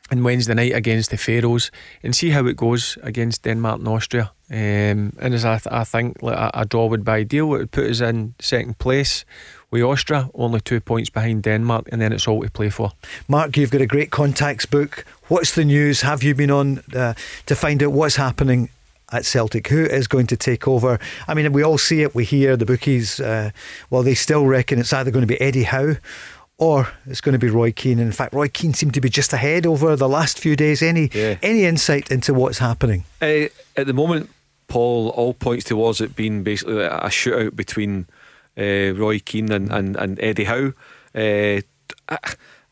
on 0.10 0.24
Wednesday 0.24 0.54
night 0.54 0.74
against 0.74 1.10
the 1.12 1.18
Faroes 1.18 1.70
and 2.02 2.16
see 2.16 2.30
how 2.30 2.45
it 2.45 2.56
goes 2.56 2.97
against 3.04 3.43
Denmark 3.43 3.80
and 3.80 3.88
Austria. 3.89 4.32
Um, 4.49 5.14
and 5.20 5.34
as 5.34 5.43
I, 5.43 5.58
th- 5.58 5.74
I 5.74 5.84
think 5.84 6.24
like, 6.24 6.38
a, 6.38 6.52
a 6.62 6.66
draw 6.66 6.86
would 6.86 7.04
be 7.04 7.12
ideal. 7.12 7.54
It 7.54 7.58
would 7.58 7.72
put 7.72 7.89
us 7.89 7.99
in 7.99 8.36
second 8.39 8.80
place 8.80 9.26
with 9.70 9.84
Austria, 9.84 10.30
only 10.34 10.62
two 10.62 10.80
points 10.80 11.10
behind 11.10 11.43
Denmark, 11.43 11.89
and 11.91 12.02
then 12.02 12.14
it's 12.14 12.28
all 12.28 12.41
to 12.41 12.49
play 12.49 12.70
for. 12.70 12.91
Mark, 13.28 13.58
you've 13.58 13.72
got 13.72 13.82
a 13.82 13.86
great 13.86 14.12
contacts 14.12 14.66
book. 14.66 15.04
What's 15.28 15.56
the 15.56 15.66
news? 15.66 16.02
Have 16.04 16.24
you 16.24 16.36
been 16.36 16.52
on 16.52 16.84
uh, 16.95 17.16
to 17.47 17.56
find 17.56 17.84
out 17.84 17.91
what's 17.91 18.16
happening 18.16 18.70
at 19.12 19.26
Celtic? 19.26 19.68
Who 19.68 19.84
is 19.86 20.07
going 20.07 20.28
to 20.28 20.38
take 20.38 20.68
over? 20.68 20.99
I 21.28 21.34
mean, 21.34 21.51
we 21.53 21.64
all 21.64 21.78
see 21.78 22.01
it, 22.01 22.16
we 22.16 22.24
hear 22.26 22.55
the 22.57 22.66
bookies, 22.66 23.20
uh, 23.20 23.51
well, 23.89 24.03
they 24.03 24.16
still 24.16 24.45
reckon 24.45 24.80
it's 24.80 24.93
either 24.93 25.12
going 25.12 25.24
to 25.24 25.28
be 25.28 25.39
Eddie 25.41 25.64
Howe 25.64 25.95
or 26.57 26.89
it's 27.07 27.22
going 27.22 27.34
to 27.34 27.39
be 27.39 27.49
Roy 27.49 27.72
Keane. 27.72 27.97
And 27.99 28.07
in 28.07 28.12
fact, 28.12 28.34
Roy 28.34 28.47
Keane 28.47 28.74
seemed 28.76 28.93
to 28.93 29.01
be 29.01 29.09
just 29.09 29.34
ahead 29.34 29.66
over 29.66 29.95
the 29.95 30.07
last 30.07 30.38
few 30.38 30.55
days. 30.55 30.82
Any, 30.84 31.09
Yeah. 31.14 31.38
any 31.41 31.64
insight 31.66 32.12
into 32.12 32.34
what's 32.36 32.59
happening? 32.59 33.03
Uh, 33.22 33.45
at 33.76 33.88
the 33.88 33.93
moment, 33.93 34.30
Paul, 34.68 35.09
all 35.09 35.34
points 35.34 35.66
towards 35.66 36.01
it 36.01 36.16
being 36.16 36.43
basically 36.43 36.84
a 36.84 37.09
shootout 37.09 37.55
between 37.55 38.05
uh, 38.57 38.93
Roy 38.93 39.20
Keane 39.20 39.51
and, 39.51 39.72
and, 39.72 39.95
and 39.95 40.20
Eddie 40.22 40.43
Howe. 40.45 40.74
Uh, 41.16 41.62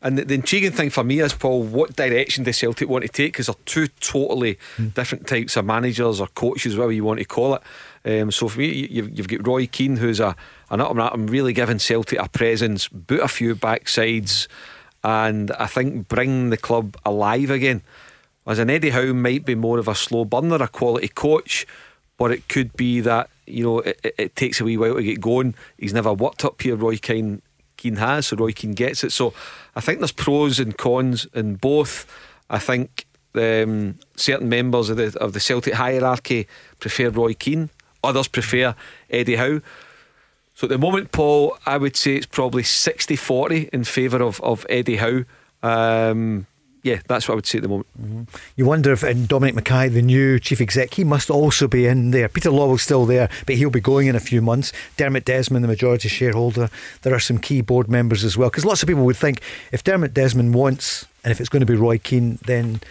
and 0.02 0.18
the, 0.18 0.24
the 0.26 0.34
intriguing 0.36 0.72
thing 0.72 0.90
for 0.90 1.04
me 1.04 1.20
is, 1.20 1.34
Paul, 1.34 1.64
what 1.64 1.96
direction 1.96 2.44
does 2.46 2.58
Celtic 2.58 2.88
want 2.88 3.04
to 3.04 3.10
take? 3.10 3.34
Because 3.34 3.48
they're 3.48 3.56
two 3.66 3.88
totally 4.00 4.58
different 4.94 5.28
types 5.28 5.58
of 5.58 5.66
managers 5.66 6.22
or 6.22 6.28
coaches, 6.28 6.78
whatever 6.78 6.94
you 6.94 7.04
want 7.04 7.20
to 7.20 7.26
call 7.26 7.56
it. 7.56 7.62
Um, 8.06 8.32
so 8.32 8.48
for 8.48 8.60
me, 8.60 8.68
you- 8.68 8.88
you've, 8.90 9.18
you've 9.18 9.28
got 9.28 9.46
Roy 9.46 9.68
Keane, 9.68 9.98
who's 9.98 10.20
a 10.20 10.36
an 10.72 10.80
up 10.82 11.14
and 11.16 11.30
really 11.30 11.52
giving 11.52 11.80
Celtic 11.80 12.20
a 12.20 12.30
presence, 12.30 12.88
boot 12.88 13.22
a 13.22 13.28
few 13.28 13.56
backsides, 13.56 14.48
and 15.04 15.52
I 15.54 15.66
think 15.66 16.08
bring 16.08 16.50
the 16.52 16.58
club 16.58 16.96
alive 17.06 17.50
again. 17.50 17.82
As 18.48 18.60
an 18.60 18.70
Eddie 18.70 18.92
Howe 18.92 19.14
might 19.14 19.46
be 19.46 19.56
more 19.56 19.80
of 19.80 19.88
a 19.88 19.96
slow 19.96 20.26
burner, 20.26 20.56
a 20.64 20.68
quality 20.68 21.08
coach, 21.10 21.66
but 22.18 22.32
it 22.32 22.48
could 22.48 22.74
be 22.74 23.00
that 23.02 23.30
you 23.48 23.64
know 23.64 23.80
it, 23.80 24.00
it, 24.04 24.16
it 24.18 24.36
takes 24.36 24.62
a 24.62 24.64
wee 24.64 24.78
while 24.78 24.96
to 24.96 25.04
get 25.04 25.20
going. 25.22 25.56
He's 25.78 25.94
never 25.94 26.14
worked 26.14 26.46
up 26.46 26.62
here. 26.62 26.76
Roy 26.76 26.98
Keane, 26.98 27.42
Keane 27.80 27.96
has, 27.96 28.28
so 28.28 28.38
Roy 28.38 28.52
Keane 28.52 28.74
gets 28.74 29.04
it. 29.04 29.12
So 29.12 29.34
I 29.76 29.82
think 29.82 30.00
there's 30.00 30.12
pros 30.12 30.60
and 30.60 30.78
cons 30.78 31.26
in 31.34 31.56
both. 31.56 32.06
I 32.50 32.60
think 32.60 33.06
um, 33.36 34.00
certain 34.16 34.50
members 34.50 34.90
of 34.90 34.98
the 34.98 35.18
of 35.20 35.34
the 35.34 35.40
Celtic 35.40 35.74
hierarchy 35.74 36.48
prefer 36.80 37.10
Roy 37.10 37.34
Keane. 37.34 37.70
Others 38.04 38.28
prefer 38.28 38.76
Eddie 39.10 39.36
Howe. 39.36 39.62
So 40.56 40.66
at 40.66 40.70
the 40.70 40.78
moment, 40.78 41.14
Paul, 41.14 41.58
I 41.66 41.78
would 41.78 41.96
say 41.96 42.16
it's 42.16 42.26
probably 42.26 42.64
60 42.64 43.16
40 43.16 43.70
in 43.72 43.86
favour 43.86 44.22
of, 44.22 44.42
of 44.42 44.66
Eddie 44.70 44.98
Howe. 44.98 45.24
Um, 45.64 46.48
yeah, 46.84 47.00
that's 47.08 47.28
what 47.28 47.34
I 47.34 47.36
would 47.36 47.46
say 47.46 47.58
at 47.58 47.64
the 47.64 47.68
moment. 47.68 47.88
Mm-hmm. 48.02 48.24
You 48.56 48.66
wonder 48.66 48.94
if 48.94 49.04
and 49.04 49.28
Dominic 49.28 49.56
McKay, 49.56 49.92
the 49.92 50.02
new 50.02 50.40
chief 50.40 50.62
exec, 50.62 50.94
he 50.94 51.04
must 51.04 51.30
also 51.30 51.68
be 51.68 51.86
in 51.86 52.12
there. 52.12 52.30
Peter 52.30 52.50
Law 52.50 52.60
Lawwell's 52.60 52.84
still 52.84 53.06
there, 53.06 53.30
but 53.46 53.56
he'll 53.56 53.70
be 53.70 53.82
going 53.82 54.08
in 54.08 54.16
a 54.16 54.20
few 54.20 54.42
months. 54.42 54.72
Dermot 54.98 55.26
Desmond, 55.26 55.64
the 55.64 55.68
majority 55.68 56.08
shareholder. 56.08 56.70
There 57.02 57.14
are 57.14 57.20
some 57.20 57.38
key 57.38 57.62
board 57.62 57.90
members 57.90 58.24
as 58.24 58.38
well. 58.38 58.50
Because 58.50 58.66
lots 58.66 58.82
of 58.82 58.88
people 58.88 59.06
would 59.06 59.18
think 59.18 59.42
if 59.72 59.84
Dermot 59.84 60.14
Desmond 60.14 60.54
wants, 60.54 61.06
and 61.24 61.32
if 61.32 61.40
it's 61.40 61.50
going 61.50 61.62
to 61.62 61.66
be 61.66 61.76
Roy 61.76 61.98
Keane, 61.98 62.40
then 62.46 62.82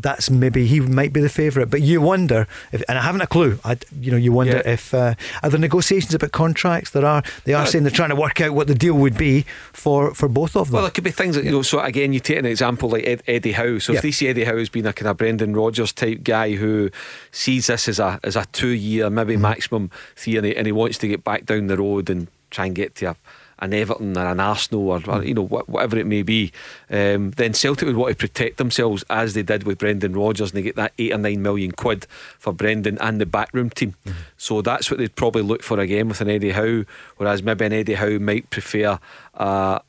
that's 0.00 0.30
maybe 0.30 0.66
he 0.66 0.80
might 0.80 1.12
be 1.12 1.20
the 1.20 1.28
favourite. 1.28 1.70
But 1.70 1.82
you 1.82 2.00
wonder, 2.00 2.46
if, 2.72 2.82
and 2.88 2.98
I 2.98 3.02
haven't 3.02 3.20
a 3.22 3.26
clue. 3.26 3.58
I, 3.64 3.76
you 4.00 4.10
know, 4.10 4.16
you 4.16 4.32
wonder 4.32 4.62
Yeah. 4.64 4.72
if 4.72 4.94
uh, 4.94 5.14
are 5.42 5.50
there 5.50 5.58
negotiations 5.60 6.14
about 6.14 6.32
contracts? 6.32 6.90
There 6.90 7.04
are. 7.04 7.22
They 7.44 7.54
are 7.54 7.66
saying 7.66 7.84
they're 7.84 7.90
trying 7.90 8.10
to 8.10 8.16
work 8.16 8.40
out 8.40 8.52
what 8.52 8.66
the 8.68 8.74
deal 8.74 8.94
would 8.94 9.16
be 9.18 9.44
for 9.72 10.14
for 10.14 10.28
both 10.28 10.56
of 10.56 10.68
them. 10.68 10.74
Well, 10.74 10.82
there 10.82 10.90
could 10.92 11.04
be 11.04 11.10
things 11.10 11.34
that, 11.36 11.44
you 11.44 11.50
know, 11.50 11.62
so 11.62 11.80
again, 11.80 12.12
you 12.12 12.20
take 12.20 12.38
an 12.38 12.46
example 12.46 12.88
like 12.90 13.06
Ed, 13.06 13.22
Eddie 13.26 13.52
Howe. 13.52 13.78
So 13.78 13.92
Yeah. 13.92 13.98
if 13.98 14.02
they 14.02 14.10
see 14.12 14.28
Eddie 14.28 14.44
Howe 14.44 14.56
as 14.58 14.68
being 14.68 14.86
a 14.86 14.92
kind 14.92 15.08
of 15.08 15.16
Brendan 15.16 15.54
Rodgers 15.56 15.92
type 15.92 16.22
guy 16.22 16.52
who 16.54 16.90
sees 17.32 17.66
this 17.66 17.88
as 17.88 17.98
a 17.98 18.20
as 18.22 18.36
a 18.36 18.44
two 18.52 18.68
year, 18.68 19.10
maybe 19.10 19.34
Mm-hmm. 19.34 19.42
maximum 19.42 19.90
three, 20.16 20.36
and 20.36 20.46
he, 20.46 20.56
and 20.56 20.66
he 20.66 20.72
wants 20.72 20.98
to 20.98 21.08
get 21.08 21.24
back 21.24 21.44
down 21.46 21.66
the 21.66 21.76
road 21.76 22.08
and 22.10 22.28
try 22.50 22.66
and 22.66 22.74
get 22.74 22.94
to 22.96 23.06
a, 23.10 23.16
an 23.60 23.74
Everton 23.74 24.16
or 24.16 24.26
an 24.26 24.40
Arsenal 24.40 24.90
or, 24.90 25.02
or 25.08 25.24
you 25.24 25.34
know 25.34 25.42
wha- 25.42 25.64
whatever 25.66 25.98
it 25.98 26.06
may 26.06 26.22
be, 26.22 26.52
um, 26.90 27.30
then 27.32 27.54
Celtic 27.54 27.86
would 27.86 27.96
want 27.96 28.12
to 28.12 28.16
protect 28.16 28.56
themselves 28.56 29.04
as 29.10 29.34
they 29.34 29.42
did 29.42 29.64
with 29.64 29.78
Brendan 29.78 30.14
Rodgers, 30.14 30.50
and 30.50 30.58
they 30.58 30.62
get 30.62 30.76
that 30.76 30.92
eight 30.98 31.12
or 31.12 31.18
nine 31.18 31.42
million 31.42 31.72
quid 31.72 32.06
for 32.38 32.52
Brendan 32.52 32.98
and 33.00 33.20
the 33.20 33.26
backroom 33.26 33.70
team. 33.70 33.94
So 34.36 34.62
that's 34.62 34.90
what 34.90 34.98
they'd 34.98 35.16
probably 35.16 35.42
look 35.42 35.62
for 35.62 35.78
again 35.80 36.08
with 36.08 36.20
an 36.20 36.30
Eddie 36.30 36.52
Howe, 36.52 36.84
whereas 37.16 37.42
maybe 37.42 37.64
an 37.64 37.72
Eddie 37.72 37.94
Howe 37.94 38.18
might 38.18 38.50
prefer. 38.50 38.98
Uh, 39.34 39.80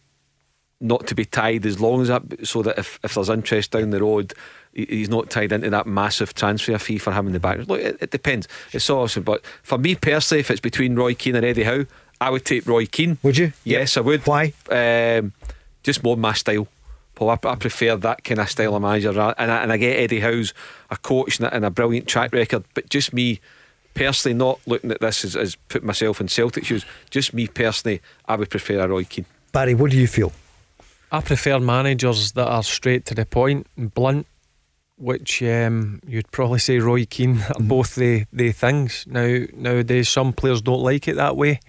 not 0.81 1.05
to 1.07 1.13
be 1.13 1.25
tied 1.25 1.65
as 1.65 1.81
long 1.81 2.01
as 2.01 2.07
that, 2.07 2.47
so 2.47 2.61
that 2.61 2.79
if, 2.79 2.99
if 3.03 3.13
there's 3.13 3.29
interest 3.29 3.71
down 3.71 3.89
the 3.89 4.01
road, 4.01 4.33
he's 4.73 5.09
not 5.09 5.29
tied 5.29 5.51
into 5.51 5.69
that 5.69 5.85
massive 5.87 6.33
transfer 6.33 6.77
fee 6.77 6.97
for 6.97 7.11
him 7.11 7.27
in 7.27 7.33
the 7.33 7.39
back. 7.39 7.67
Look, 7.67 7.81
it, 7.81 7.97
it 7.99 8.11
depends. 8.11 8.47
It's 8.71 8.89
awesome, 8.89 9.23
but 9.23 9.43
for 9.61 9.77
me 9.77 9.95
personally, 9.95 10.39
if 10.39 10.49
it's 10.49 10.61
between 10.61 10.95
Roy 10.95 11.15
Keane 11.15 11.35
and 11.35 11.45
Eddie 11.45 11.63
Howe, 11.63 11.85
I 12.21 12.29
would 12.29 12.45
take 12.45 12.67
Roy 12.67 12.85
Keane. 12.85 13.17
Would 13.23 13.37
you? 13.37 13.53
Yes, 13.63 13.97
I 13.97 14.01
would. 14.01 14.25
Why? 14.27 14.53
Um, 14.69 15.33
just 15.83 16.03
more 16.03 16.17
my 16.17 16.33
style. 16.33 16.67
Paul, 17.15 17.31
I, 17.31 17.39
I 17.43 17.55
prefer 17.55 17.95
that 17.95 18.23
kind 18.23 18.39
of 18.39 18.49
style 18.49 18.75
of 18.75 18.81
manager, 18.81 19.09
and 19.09 19.51
I, 19.51 19.63
and 19.63 19.71
I 19.71 19.77
get 19.77 19.97
Eddie 19.97 20.19
Howe's 20.19 20.53
a 20.89 20.97
coach 20.97 21.39
and 21.39 21.47
a, 21.47 21.55
and 21.55 21.65
a 21.65 21.69
brilliant 21.69 22.07
track 22.07 22.33
record, 22.33 22.63
but 22.73 22.89
just 22.89 23.13
me. 23.13 23.39
Personally, 23.95 24.37
not 24.37 24.59
looking 24.67 24.91
at 24.91 25.01
this 25.01 25.25
as, 25.25 25.35
as 25.35 25.55
put 25.55 25.83
myself 25.83 26.21
in 26.21 26.27
Celtic 26.27 26.63
shoes. 26.63 26.85
Just 27.09 27.33
me 27.33 27.47
personally, 27.47 28.01
I 28.27 28.35
would 28.35 28.49
prefer 28.49 28.79
a 28.79 28.87
Roy 28.87 29.03
Keane. 29.03 29.25
Barry, 29.51 29.73
what 29.73 29.89
do 29.91 29.97
you 29.97 30.07
feel? 30.07 30.31
I 31.11 31.21
prefer 31.21 31.59
managers 31.59 32.33
that 32.33 32.47
are 32.47 32.63
straight 32.63 33.05
to 33.07 33.15
the 33.15 33.25
point 33.25 33.65
and 33.75 33.91
blunt, 33.91 34.27
which 34.97 35.41
um, 35.41 36.01
you'd 36.07 36.31
probably 36.31 36.59
say 36.59 36.77
Roy 36.77 37.05
Keane 37.05 37.41
are 37.41 37.59
both 37.59 37.95
the, 37.95 38.25
the 38.31 38.51
things. 38.51 39.05
Now 39.07 39.39
nowadays 39.53 40.07
some 40.07 40.33
players 40.33 40.61
don't 40.61 40.83
like 40.83 41.07
it 41.07 41.15
that 41.15 41.35
way, 41.35 41.59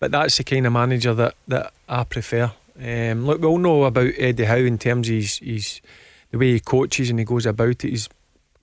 but 0.00 0.10
that's 0.10 0.36
the 0.38 0.44
kind 0.44 0.66
of 0.66 0.72
manager 0.72 1.14
that, 1.14 1.34
that 1.46 1.72
I 1.88 2.02
prefer. 2.04 2.50
Um, 2.82 3.26
look, 3.26 3.40
we 3.40 3.46
all 3.46 3.58
know 3.58 3.84
about 3.84 4.12
Eddie 4.18 4.44
Howe 4.46 4.56
in 4.56 4.78
terms 4.78 5.08
of 5.08 5.14
his, 5.14 5.38
his 5.38 5.80
the 6.30 6.38
way 6.38 6.52
he 6.52 6.60
coaches 6.60 7.10
and 7.10 7.18
he 7.18 7.24
goes 7.24 7.46
about 7.46 7.68
it, 7.84 7.90
he's 7.90 8.08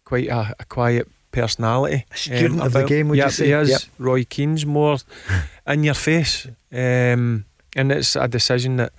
quite 0.03 0.27
a, 0.27 0.55
a 0.59 0.65
quiet 0.65 1.07
personality. 1.31 2.03
A 2.11 2.17
student 2.17 2.61
of 2.63 2.73
the 2.73 2.85
game, 2.85 3.09
would 3.09 3.17
you 3.17 3.23
Yep, 3.23 3.31
say? 3.31 3.45
He 3.45 3.51
is. 3.51 3.69
Yep. 3.69 3.81
Roy 3.99 4.23
Keane's 4.23 4.65
more 4.65 4.97
in 5.67 5.83
your 5.83 5.93
face. 5.93 6.47
Um, 6.71 7.45
and 7.75 7.91
it's 7.91 8.15
a 8.15 8.27
decision 8.27 8.77
that 8.77 8.91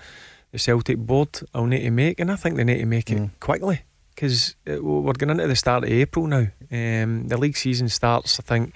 the 0.52 0.58
Celtic 0.58 0.98
board 0.98 1.40
will 1.52 1.66
need 1.66 1.82
to 1.82 1.90
make, 1.90 2.20
and 2.20 2.30
I 2.30 2.36
think 2.36 2.56
they 2.56 2.64
need 2.64 2.78
to 2.78 2.86
make 2.86 3.10
it 3.10 3.18
Mm. 3.18 3.30
quickly 3.40 3.80
because 4.14 4.54
we're 4.66 5.12
going 5.14 5.30
into 5.30 5.46
the 5.48 5.56
start 5.56 5.84
of 5.84 5.90
April 5.90 6.26
now. 6.26 6.46
Um, 6.70 7.26
the 7.28 7.36
league 7.36 7.56
season 7.56 7.88
starts, 7.88 8.38
I 8.38 8.42
think, 8.42 8.74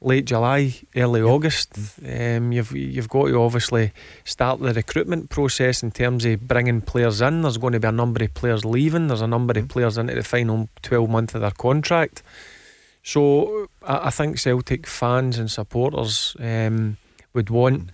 late 0.00 0.24
July, 0.26 0.74
early 0.96 1.22
August. 1.22 1.78
Um, 2.06 2.52
you've 2.52 2.72
you've 2.72 3.08
got 3.08 3.26
to 3.26 3.40
obviously 3.40 3.92
start 4.24 4.60
the 4.60 4.72
recruitment 4.72 5.30
process 5.30 5.82
in 5.82 5.90
terms 5.90 6.24
of 6.24 6.46
bringing 6.46 6.80
players 6.80 7.20
in. 7.20 7.42
There's 7.42 7.58
going 7.58 7.72
to 7.72 7.80
be 7.80 7.88
a 7.88 7.92
number 7.92 8.22
of 8.22 8.34
players 8.34 8.64
leaving. 8.64 9.08
There's 9.08 9.20
a 9.20 9.26
number 9.26 9.58
of 9.58 9.68
players 9.68 9.98
into 9.98 10.14
the 10.14 10.22
final 10.22 10.68
12 10.82 11.10
month 11.10 11.34
of 11.34 11.40
their 11.40 11.50
contract. 11.50 12.22
So 13.02 13.68
I, 13.82 14.06
I 14.06 14.10
think 14.10 14.38
Celtic 14.38 14.86
fans 14.86 15.38
and 15.38 15.50
supporters 15.50 16.36
um, 16.40 16.96
would 17.34 17.50
want 17.50 17.90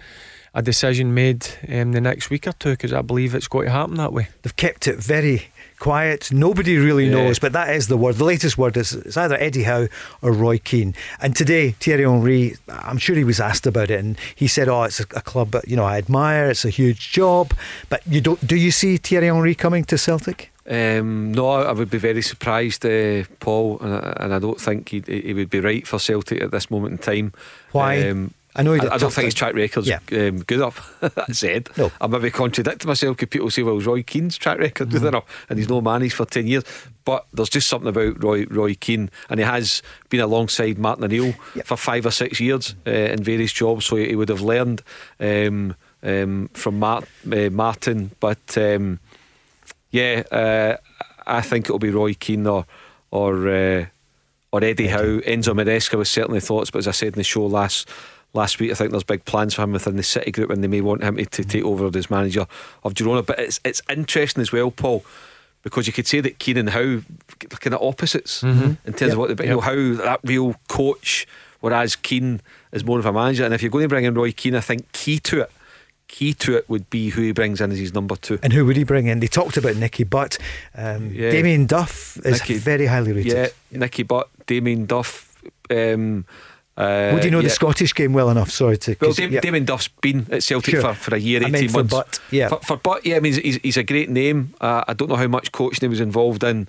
a 0.55 0.62
decision 0.62 1.14
made 1.14 1.46
um, 1.68 1.92
the 1.92 2.00
next 2.00 2.30
week 2.30 2.46
or 2.46 2.52
two 2.52 2.70
because 2.70 2.92
I 2.92 3.02
believe 3.02 3.34
it's 3.34 3.48
going 3.48 3.66
to 3.66 3.72
happen 3.72 3.96
that 3.96 4.12
way. 4.12 4.28
They've 4.42 4.55
kept 4.55 4.86
it 4.86 4.98
very 4.98 5.48
quiet. 5.78 6.32
Nobody 6.32 6.76
really 6.78 7.06
Yeah. 7.06 7.12
knows, 7.16 7.38
but 7.38 7.52
that 7.52 7.74
is 7.74 7.88
the 7.88 7.96
word. 7.96 8.16
The 8.16 8.24
latest 8.24 8.56
word 8.58 8.76
is 8.76 8.92
it's 8.92 9.16
either 9.16 9.36
Eddie 9.38 9.64
Howe 9.64 9.88
or 10.22 10.32
Roy 10.32 10.58
Keane. 10.58 10.94
And 11.20 11.34
today, 11.36 11.74
Thierry 11.80 12.04
Henry, 12.04 12.56
I'm 12.68 12.98
sure 12.98 13.16
he 13.16 13.24
was 13.24 13.40
asked 13.40 13.66
about 13.66 13.90
it, 13.90 14.00
and 14.00 14.16
he 14.34 14.46
said, 14.46 14.68
"Oh, 14.68 14.82
it's 14.84 15.00
a, 15.00 15.06
a 15.14 15.20
club 15.20 15.50
that 15.52 15.68
you 15.68 15.76
know 15.76 15.84
I 15.84 15.98
admire. 15.98 16.50
It's 16.50 16.64
a 16.64 16.70
huge 16.70 17.12
job." 17.12 17.52
But 17.88 18.00
you 18.06 18.20
don't? 18.20 18.46
Do 18.46 18.56
you 18.56 18.70
see 18.70 18.96
Thierry 18.96 19.26
Henry 19.26 19.54
coming 19.54 19.84
to 19.84 19.98
Celtic? 19.98 20.50
Um, 20.66 21.32
no, 21.32 21.46
I 21.50 21.72
would 21.72 21.90
be 21.90 21.98
very 21.98 22.22
surprised, 22.22 22.86
uh, 22.86 23.24
Paul, 23.38 23.78
and 23.82 23.94
I, 23.94 24.16
and 24.20 24.34
I 24.34 24.38
don't 24.38 24.58
think 24.60 24.88
he 24.88 25.02
he 25.06 25.34
would 25.34 25.50
be 25.50 25.60
right 25.60 25.86
for 25.86 25.98
Celtic 25.98 26.40
at 26.42 26.50
this 26.52 26.70
moment 26.70 26.92
in 26.92 26.98
time. 26.98 27.32
Why? 27.72 28.08
Um, 28.08 28.32
I 28.57 28.62
know 28.62 28.72
he 28.74 28.80
I, 28.80 28.94
I 28.94 28.98
don't 28.98 29.12
think 29.12 29.24
his 29.24 29.34
track 29.34 29.55
record's 29.55 29.88
Yeah. 29.88 29.98
um, 30.12 30.38
good 30.44 30.59
enough. 30.59 30.96
that 31.00 31.34
said, 31.34 31.68
No. 31.76 31.90
I 32.00 32.07
maybe 32.07 32.30
contradict 32.30 32.86
myself 32.86 33.16
because 33.16 33.30
people 33.30 33.50
say, 33.50 33.62
"Well, 33.64 33.76
it's 33.78 33.86
Roy 33.86 34.02
Keane's 34.02 34.36
track 34.38 34.59
record 34.59 34.90
good 34.90 34.98
Mm-hmm. 34.98 35.09
enough?" 35.09 35.46
And 35.48 35.59
he's 35.59 35.68
no 35.68 35.80
managed 35.80 36.14
for 36.14 36.24
ten 36.24 36.46
years. 36.46 36.62
But 37.05 37.26
there's 37.34 37.48
just 37.50 37.68
something 37.68 37.88
about 37.88 38.22
Roy 38.22 38.46
Roy 38.46 38.74
Keane, 38.74 39.11
and 39.28 39.40
he 39.40 39.44
has 39.46 39.82
been 40.09 40.20
alongside 40.20 40.78
Martin 40.78 41.05
O'Neill 41.05 41.34
Yep. 41.57 41.66
for 41.66 41.76
five 41.76 42.07
or 42.07 42.11
six 42.12 42.38
years 42.40 42.74
uh, 42.86 42.90
in 42.90 43.22
various 43.24 43.52
jobs, 43.52 43.86
so 43.86 43.96
he 43.96 44.14
would 44.14 44.28
have 44.30 44.40
learned 44.40 44.82
um, 45.20 45.74
um, 46.02 46.48
from 46.55 46.78
Mart, 46.78 47.05
uh, 47.32 47.50
Martin. 47.50 48.12
But 48.20 48.57
um, 48.57 49.00
yeah, 49.90 50.22
uh, 50.30 50.76
I 51.26 51.40
think 51.40 51.66
it'll 51.66 51.78
be 51.78 51.90
Roy 51.90 52.14
Keane 52.14 52.46
or 52.46 52.66
or 53.11 53.48
uh, 53.48 53.86
or 54.52 54.62
Eddie 54.64 54.88
Howe. 54.88 55.20
Enzo 55.20 55.52
Maresca 55.55 55.96
was 55.98 56.09
certainly 56.09 56.40
thoughts, 56.40 56.70
but 56.70 56.78
as 56.78 56.88
I 56.88 56.92
said 56.92 57.09
in 57.09 57.14
the 57.18 57.24
show 57.24 57.44
last 57.46 57.88
last 58.35 58.61
week, 58.61 58.70
I 58.70 58.74
think 58.74 58.91
there's 58.91 59.03
big 59.05 59.24
plans 59.24 59.55
for 59.55 59.62
him 59.62 59.72
within 59.72 59.97
the 59.97 60.03
City 60.03 60.30
group, 60.30 60.51
and 60.51 60.62
they 60.62 60.68
may 60.68 60.80
want 60.82 61.03
him 61.03 61.16
to, 61.16 61.24
to 61.24 61.45
take 61.45 61.64
over 61.64 61.91
as 61.97 62.11
manager 62.11 62.47
of 62.82 62.93
Girona. 62.95 63.24
But 63.24 63.39
it's 63.39 63.61
it's 63.64 63.80
interesting 63.89 64.43
as 64.43 64.53
well, 64.53 64.70
Paul. 64.70 65.05
Because 65.62 65.87
you 65.87 65.95
could 65.95 66.07
say 66.07 66.20
that 66.20 66.39
Keane 66.39 66.59
and 66.59 66.68
Howe 66.70 67.01
are 67.01 67.57
kind 67.59 67.72
of 67.72 67.80
opposites 67.80 68.43
in 68.43 68.76
terms 68.85 69.12
of 69.14 69.18
what 69.18 69.28
they, 69.28 69.35
but 69.35 69.47
you 69.47 69.53
know, 69.53 69.61
how 69.62 69.72
that 70.05 70.20
real 70.22 70.57
coach, 70.68 71.26
whereas 71.61 71.97
Keane 71.97 72.43
is 72.70 72.85
more 72.85 72.99
of 72.99 73.07
a 73.07 73.12
manager. 73.14 73.45
And 73.47 73.55
if 73.55 73.62
you're 73.62 73.70
going 73.70 73.85
to 73.85 73.89
bring 73.89 74.05
in 74.05 74.12
Roy 74.12 74.30
Keane, 74.32 74.57
I 74.57 74.61
think 74.61 74.93
key 74.93 75.18
to 75.20 75.41
it, 75.41 75.51
key 76.07 76.35
to 76.35 76.55
it 76.59 76.68
would 76.68 76.91
be 76.91 77.09
who 77.09 77.22
he 77.22 77.32
brings 77.32 77.62
in 77.62 77.72
as 77.72 77.78
his 77.78 77.95
number 77.95 78.14
two. 78.16 78.39
And 78.43 78.53
who 78.53 78.66
would 78.66 78.76
he 78.76 78.85
bring 78.85 79.07
in? 79.07 79.20
They 79.20 79.26
talked 79.26 79.57
about 79.57 79.76
Nicky 79.76 80.05
Butt. 80.05 80.37
Um, 80.74 81.11
Yeah. 81.11 81.30
Damien 81.30 81.64
Duff 81.64 82.18
is 82.26 82.41
Nicky- 82.41 82.59
very 82.59 82.85
highly 82.85 83.12
rated. 83.14 83.32
Yeah, 83.32 83.49
Nicky 83.78 84.03
Butt, 84.03 84.28
Damien 84.47 84.85
Duff. 84.85 85.32
Um, 85.70 86.26
uh, 86.76 87.10
Would 87.14 87.24
you 87.24 87.30
know 87.30 87.38
yeah. 87.38 87.44
the 87.44 87.50
Scottish 87.50 87.94
game 87.94 88.12
well 88.12 88.30
enough? 88.30 88.50
Sorry 88.50 88.76
to. 88.78 88.96
Well, 89.00 89.10
'cause- 89.10 89.16
Dam- 89.16 89.32
yeah. 89.32 89.40
Damien 89.40 89.64
Duff's 89.64 89.88
been 89.88 90.26
at 90.30 90.42
Celtic 90.42 90.72
Sure. 90.74 90.80
for, 90.82 90.94
for 90.94 91.14
a 91.14 91.18
year, 91.18 91.40
I 91.40 91.44
18 91.48 91.52
meant 91.52 91.70
for 91.70 91.78
months. 91.78 91.90
Butt, 91.94 92.20
yeah. 92.30 92.48
For, 92.48 92.58
for 92.60 92.76
Butt, 92.76 93.06
yeah, 93.06 93.16
I 93.16 93.20
mean, 93.20 93.34
he's, 93.34 93.56
he's 93.56 93.76
a 93.76 93.82
great 93.84 94.10
name. 94.10 94.54
Uh, 94.60 94.82
I 94.88 94.92
don't 94.94 95.08
know 95.08 95.16
how 95.16 95.28
much 95.28 95.52
coaching 95.52 95.80
he 95.82 95.88
was 95.88 96.00
involved 96.00 96.42
in 96.42 96.66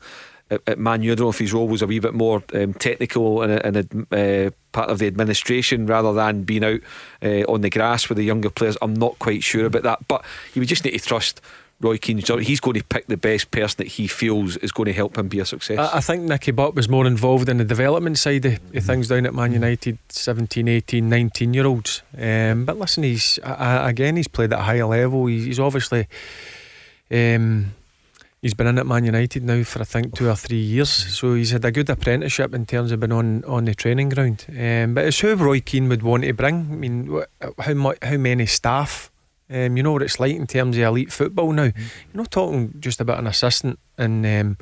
at, 0.51 0.61
at 0.67 0.77
Man 0.79 1.01
U. 1.01 1.11
I 1.11 1.15
don't 1.15 1.25
know 1.25 1.29
if 1.31 1.39
his 1.39 1.53
role 1.53 1.67
was 1.67 1.81
a 1.81 1.87
wee 1.87 1.99
bit 1.99 2.13
more 2.13 2.43
um, 2.53 2.73
technical 2.75 3.41
and, 3.41 3.77
and 3.77 4.05
uh, 4.13 4.51
part 4.73 4.89
of 4.91 4.99
the 4.99 5.07
administration 5.07 5.87
rather 5.87 6.13
than 6.13 6.43
being 6.43 6.63
out 6.63 6.81
uh, 7.23 7.41
on 7.51 7.61
the 7.61 7.69
grass 7.71 8.07
with 8.07 8.17
the 8.19 8.23
younger 8.25 8.49
players. 8.51 8.77
I'm 8.83 8.93
not 8.93 9.17
quite 9.19 9.41
sure 9.41 9.65
about 9.65 9.83
that. 9.83 10.07
But 10.07 10.23
you 10.53 10.59
would 10.61 10.69
just 10.69 10.85
need 10.85 10.91
to 10.91 10.99
trust 10.99 11.41
Roy 11.81 11.97
Keane. 11.97 12.17
He's 12.17 12.59
going 12.59 12.75
to 12.75 12.83
pick 12.83 13.07
the 13.07 13.17
best 13.17 13.51
person 13.51 13.77
that 13.79 13.87
he 13.87 14.07
feels 14.07 14.57
is 14.57 14.71
going 14.71 14.85
to 14.85 14.93
help 14.93 15.17
him 15.17 15.27
be 15.27 15.39
a 15.39 15.45
success. 15.45 15.77
I, 15.77 15.97
I 15.97 16.01
think 16.01 16.23
Nicky 16.23 16.51
Butt 16.51 16.75
was 16.75 16.87
more 16.87 17.05
involved 17.05 17.49
in 17.49 17.57
the 17.57 17.65
development 17.65 18.17
side 18.17 18.45
of, 18.45 18.59
of 18.75 18.83
things 18.83 19.09
down 19.09 19.25
at 19.25 19.33
Man 19.33 19.51
United, 19.51 19.97
17, 20.09 20.67
18, 20.67 21.09
19 21.09 21.53
year 21.53 21.65
olds. 21.65 22.01
Um, 22.17 22.65
but 22.65 22.77
listen, 22.77 23.03
he's 23.03 23.39
I, 23.43 23.89
again, 23.89 24.15
he's 24.15 24.27
played 24.27 24.53
at 24.53 24.59
a 24.59 24.63
high 24.63 24.83
level. 24.83 25.25
He's, 25.27 25.45
he's 25.45 25.59
obviously. 25.59 26.07
Um, 27.11 27.73
He's 28.45 28.53
been 28.53 28.67
in 28.67 28.77
at 28.77 28.85
Man 28.85 29.05
United 29.05 29.43
now 29.43 29.63
for 29.63 29.81
I 29.81 29.85
think 29.85 30.13
two 30.13 30.29
or 30.29 30.35
three 30.35 30.59
years, 30.59 30.91
so 30.91 31.33
he's 31.33 31.49
had 31.49 31.65
a 31.65 31.71
good 31.71 31.89
apprenticeship 31.89 32.53
in 32.53 32.67
terms 32.67 32.91
of 32.91 32.99
being 32.99 33.11
on, 33.11 33.43
on 33.45 33.65
the 33.65 33.73
training 33.73 34.09
ground. 34.09 34.45
Um, 34.49 34.93
but 34.93 35.05
it's 35.05 35.19
who 35.19 35.33
Roy 35.33 35.61
Keane 35.61 35.89
would 35.89 36.03
want 36.03 36.25
to 36.25 36.33
bring. 36.33 36.55
I 36.71 36.75
mean, 36.75 37.23
how 37.41 37.95
how 38.03 38.17
many 38.17 38.45
staff? 38.45 39.09
Um, 39.49 39.77
you 39.77 39.83
know 39.83 39.91
what 39.91 40.01
it's 40.01 40.19
like 40.19 40.35
in 40.35 40.47
terms 40.47 40.75
of 40.77 40.83
elite 40.83 41.11
football 41.11 41.51
now. 41.51 41.63
You're 41.65 41.73
not 42.13 42.31
talking 42.31 42.73
just 42.79 42.99
about 42.99 43.19
an 43.19 43.27
assistant 43.27 43.77
and 43.97 44.25
um, 44.25 44.57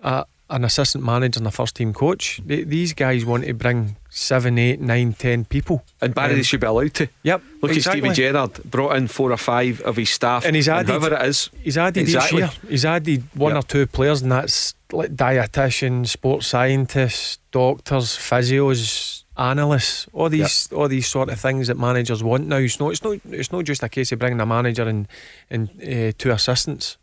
a, 0.00 0.24
an 0.50 0.64
assistant 0.64 1.04
manager 1.04 1.38
and 1.40 1.46
a 1.46 1.50
first 1.50 1.74
team 1.74 1.92
coach. 1.92 2.40
They, 2.46 2.62
these 2.62 2.92
guys 2.92 3.24
want 3.24 3.44
to 3.44 3.54
bring 3.54 3.96
seven, 4.08 4.56
eight, 4.58 4.80
nine, 4.80 5.14
ten 5.14 5.44
people. 5.44 5.84
and 6.00 6.14
Barry 6.14 6.30
Um, 6.32 6.36
they 6.38 6.42
should 6.44 6.60
be 6.60 6.66
allowed 6.68 6.94
to. 6.94 7.08
Yep, 7.24 7.42
Look 7.60 7.72
exactly. 7.72 8.08
at 8.08 8.14
Steven 8.14 8.32
Gerrard, 8.34 8.62
brought 8.70 8.96
in 8.96 9.08
four 9.08 9.32
or 9.32 9.36
five 9.36 9.80
of 9.80 9.96
his 9.96 10.10
staff, 10.10 10.44
And 10.46 10.54
he's 10.54 10.68
added- 10.68 10.88
whoever 10.88 11.14
it 11.14 11.26
is. 11.26 11.50
He's 11.60 11.76
added 11.76 12.00
Exactly. 12.00 12.44
each 12.44 12.62
year. 12.62 12.70
He's 12.70 12.84
added 12.84 13.24
one 13.34 13.52
Yeah. 13.52 13.58
or 13.58 13.62
two 13.62 13.86
players, 13.88 14.22
and 14.22 14.30
that's 14.30 14.74
like 14.92 15.16
dietitians, 15.16 16.06
sports 16.08 16.46
scientists, 16.46 17.38
doctors, 17.50 18.16
physios, 18.16 19.24
analysts. 19.38 20.06
All 20.12 20.28
these, 20.28 20.68
all 20.72 20.88
these 20.88 21.06
sort 21.06 21.30
of 21.30 21.40
things 21.40 21.68
that 21.68 21.78
managers 21.78 22.22
want 22.22 22.46
now. 22.46 22.56
It's 22.56 22.80
not, 22.80 22.90
it's 22.90 23.02
not, 23.02 23.18
it's 23.30 23.52
not 23.52 23.64
just 23.64 23.82
a 23.82 23.88
case 23.88 24.12
of 24.12 24.18
bringing 24.18 24.40
a 24.40 24.46
manager 24.46 24.82
and 24.82 25.08
and 25.50 25.68
uh, 25.82 26.12
two 26.18 26.30
assistants. 26.30 26.98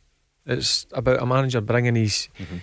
It's 0.45 0.85
about 0.91 1.21
a 1.21 1.25
manager 1.25 1.61
bringing 1.61 1.95
his 1.95 2.29
um, 2.39 2.61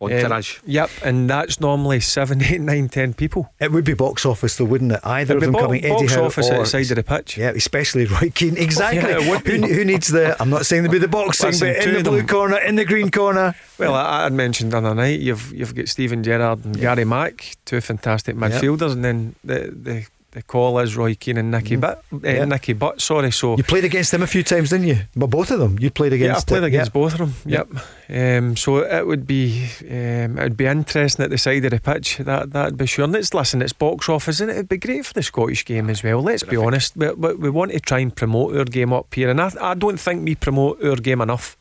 Entourage. 0.00 0.58
Um, 0.58 0.62
yep, 0.66 0.90
and 1.02 1.30
that's 1.30 1.60
normally 1.60 2.00
seven, 2.00 2.42
eight, 2.42 2.60
nine, 2.60 2.88
ten 2.88 3.14
people. 3.14 3.50
It 3.58 3.72
would 3.72 3.84
be 3.84 3.94
box 3.94 4.26
office, 4.26 4.56
though, 4.56 4.64
wouldn't 4.66 4.92
it? 4.92 5.00
Either 5.02 5.36
It'd 5.36 5.42
of 5.42 5.46
them 5.46 5.52
bo- 5.52 5.60
coming 5.60 5.84
Eddie 5.84 5.94
box 6.06 6.14
Howe 6.14 6.24
office 6.24 6.50
or 6.50 6.54
at 6.54 6.58
the 6.60 6.66
side 6.66 6.90
of 6.90 6.96
the 6.96 7.02
pitch. 7.02 7.38
Yeah, 7.38 7.50
especially 7.50 8.04
Roy 8.06 8.30
Keane. 8.34 8.56
Exactly. 8.66 9.10
Yeah, 9.10 9.30
would 9.30 9.46
who, 9.46 9.60
be. 9.62 9.72
who 9.72 9.84
needs 9.84 10.08
the? 10.08 10.36
I'm 10.40 10.50
not 10.50 10.66
saying 10.66 10.82
there'd 10.82 10.92
be 10.92 10.98
the 10.98 11.08
boxing, 11.08 11.46
Listen, 11.48 11.68
but 11.74 11.86
in 11.86 11.94
the 11.94 12.02
blue 12.02 12.18
them- 12.18 12.26
corner, 12.28 12.58
in 12.58 12.74
the 12.76 12.84
green 12.84 13.10
corner. 13.10 13.54
Well, 13.78 13.94
I, 13.94 14.20
I 14.20 14.22
had 14.24 14.32
mentioned 14.32 14.72
the 14.72 14.78
other 14.78 14.94
night 14.94 15.20
you've 15.20 15.52
you've 15.52 15.74
got 15.74 15.88
Steven 15.88 16.22
Gerrard 16.22 16.64
and 16.64 16.78
Gary 16.78 17.04
Mack, 17.04 17.56
two 17.64 17.80
fantastic 17.80 18.36
midfielders, 18.36 18.92
and 18.92 19.04
then 19.04 19.34
the 19.44 19.70
the, 19.74 20.06
the 20.36 20.42
call 20.42 20.78
is 20.80 20.94
Roy 20.98 21.14
Keane 21.14 21.38
and 21.38 21.50
Nicky 21.50 21.76
Butt. 21.76 21.98
Uh, 22.12 22.16
Mm-hmm. 22.16 22.26
Yeah. 22.26 22.44
Nicky 22.44 22.74
Butt, 22.74 23.00
sorry. 23.00 23.32
So 23.32 23.56
You 23.56 23.62
played 23.64 23.84
against 23.84 24.10
them 24.10 24.22
a 24.22 24.26
few 24.26 24.42
times, 24.42 24.68
didn't 24.68 24.86
you? 24.86 24.98
Well, 25.16 25.28
both 25.28 25.50
of 25.50 25.58
them. 25.58 25.78
You 25.80 25.90
played 25.90 26.12
against. 26.12 26.26
yeah, 26.26 26.28
I 26.28 26.32
against. 26.34 26.46
played 26.46 26.62
uh, 26.62 26.66
against 26.66 26.90
yeah. 26.90 27.00
both 27.00 27.12
of 27.14 27.18
them. 27.18 27.34
Yep. 27.46 27.68
Um, 28.08 28.56
so 28.56 28.76
it 28.78 29.06
would 29.06 29.26
be 29.26 29.64
um, 29.90 30.38
it 30.38 30.42
would 30.42 30.56
be 30.58 30.66
interesting 30.66 31.24
at 31.24 31.30
the 31.30 31.38
side 31.38 31.64
of 31.64 31.70
the 31.70 31.80
pitch. 31.80 32.18
That 32.18 32.52
that'd 32.52 32.76
be 32.76 32.86
sure. 32.86 33.04
And 33.06 33.16
it's 33.16 33.32
listen, 33.32 33.62
it's 33.62 33.72
box 33.72 34.10
office, 34.10 34.40
and 34.40 34.50
it'd 34.50 34.68
be 34.68 34.76
great 34.76 35.06
for 35.06 35.14
the 35.14 35.22
Scottish 35.22 35.64
game 35.64 35.88
as 35.88 36.02
well. 36.02 36.20
Let's 36.20 36.42
be 36.42 36.56
honest. 36.56 36.96
We, 36.98 37.10
we, 37.12 37.34
we 37.34 37.50
want 37.50 37.72
to 37.72 37.80
try 37.80 38.00
and 38.00 38.14
promote 38.14 38.54
our 38.56 38.66
game 38.66 38.92
up 38.92 39.14
here, 39.14 39.30
and 39.30 39.40
I, 39.40 39.50
I 39.60 39.74
don't 39.74 39.98
think 39.98 40.24
we 40.26 40.34
promote 40.34 40.84
our 40.84 40.96
game 40.96 41.22
enough 41.22 41.56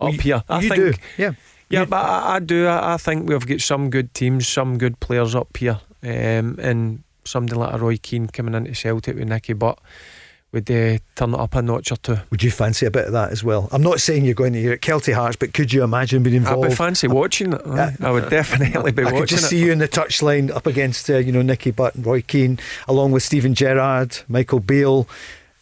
up 0.00 0.14
here. 0.14 0.42
I 0.48 0.60
you 0.62 0.68
think 0.68 0.82
do, 0.82 0.92
yeah. 1.16 1.32
Yeah, 1.70 1.84
but 1.84 1.96
I, 2.04 2.36
I 2.36 2.38
do. 2.40 2.66
I, 2.66 2.94
I 2.94 2.96
think 2.96 3.28
we've 3.28 3.46
got 3.46 3.60
some 3.60 3.88
good 3.90 4.12
teams, 4.14 4.48
some 4.48 4.78
good 4.78 4.98
players 5.00 5.34
up 5.36 5.56
here, 5.56 5.80
um, 6.02 6.58
and 6.60 7.02
somebody 7.28 7.58
like 7.58 7.74
a 7.74 7.78
Roy 7.78 7.96
Keane 7.96 8.28
coming 8.28 8.54
into 8.54 8.74
Celtic 8.74 9.16
with 9.16 9.28
Nicky 9.28 9.52
Butt 9.52 9.78
would 10.52 10.70
uh, 10.70 10.98
turn 11.16 11.34
it 11.34 11.40
up 11.40 11.54
a 11.54 11.62
notch 11.62 11.92
or 11.92 11.96
two. 11.96 12.18
Would 12.30 12.42
you 12.42 12.50
fancy 12.50 12.86
a 12.86 12.90
bit 12.90 13.06
of 13.06 13.12
that 13.12 13.30
as 13.30 13.42
well? 13.44 13.68
I'm 13.72 13.82
not 13.82 14.00
saying 14.00 14.24
you're 14.24 14.34
going 14.34 14.52
to 14.54 14.60
hear 14.60 14.72
it 14.72 14.80
Kelty 14.80 15.12
Hearts, 15.12 15.36
but 15.36 15.52
could 15.52 15.72
you 15.72 15.82
imagine 15.82 16.22
being 16.22 16.36
involved? 16.36 16.64
I'd 16.64 16.68
be 16.70 16.74
fancy 16.74 17.08
watching 17.08 17.52
it. 17.52 17.60
aye. 17.66 17.96
I 18.00 18.10
would 18.10 18.30
definitely 18.30 18.92
be 18.92 19.02
I 19.02 19.06
watching 19.06 19.20
could 19.20 19.28
just 19.28 19.44
it. 19.44 19.48
see 19.48 19.58
you 19.58 19.72
in 19.72 19.78
the 19.78 19.88
touchline 19.88 20.50
up 20.50 20.66
against, 20.66 21.10
uh, 21.10 21.18
you 21.18 21.32
know, 21.32 21.42
Nicky 21.42 21.72
Butt 21.72 21.96
and 21.96 22.06
Roy 22.06 22.22
Keane, 22.22 22.58
along 22.88 23.12
with 23.12 23.22
Steven 23.22 23.54
Gerrard, 23.54 24.18
Michael 24.28 24.60
Beale, 24.60 25.06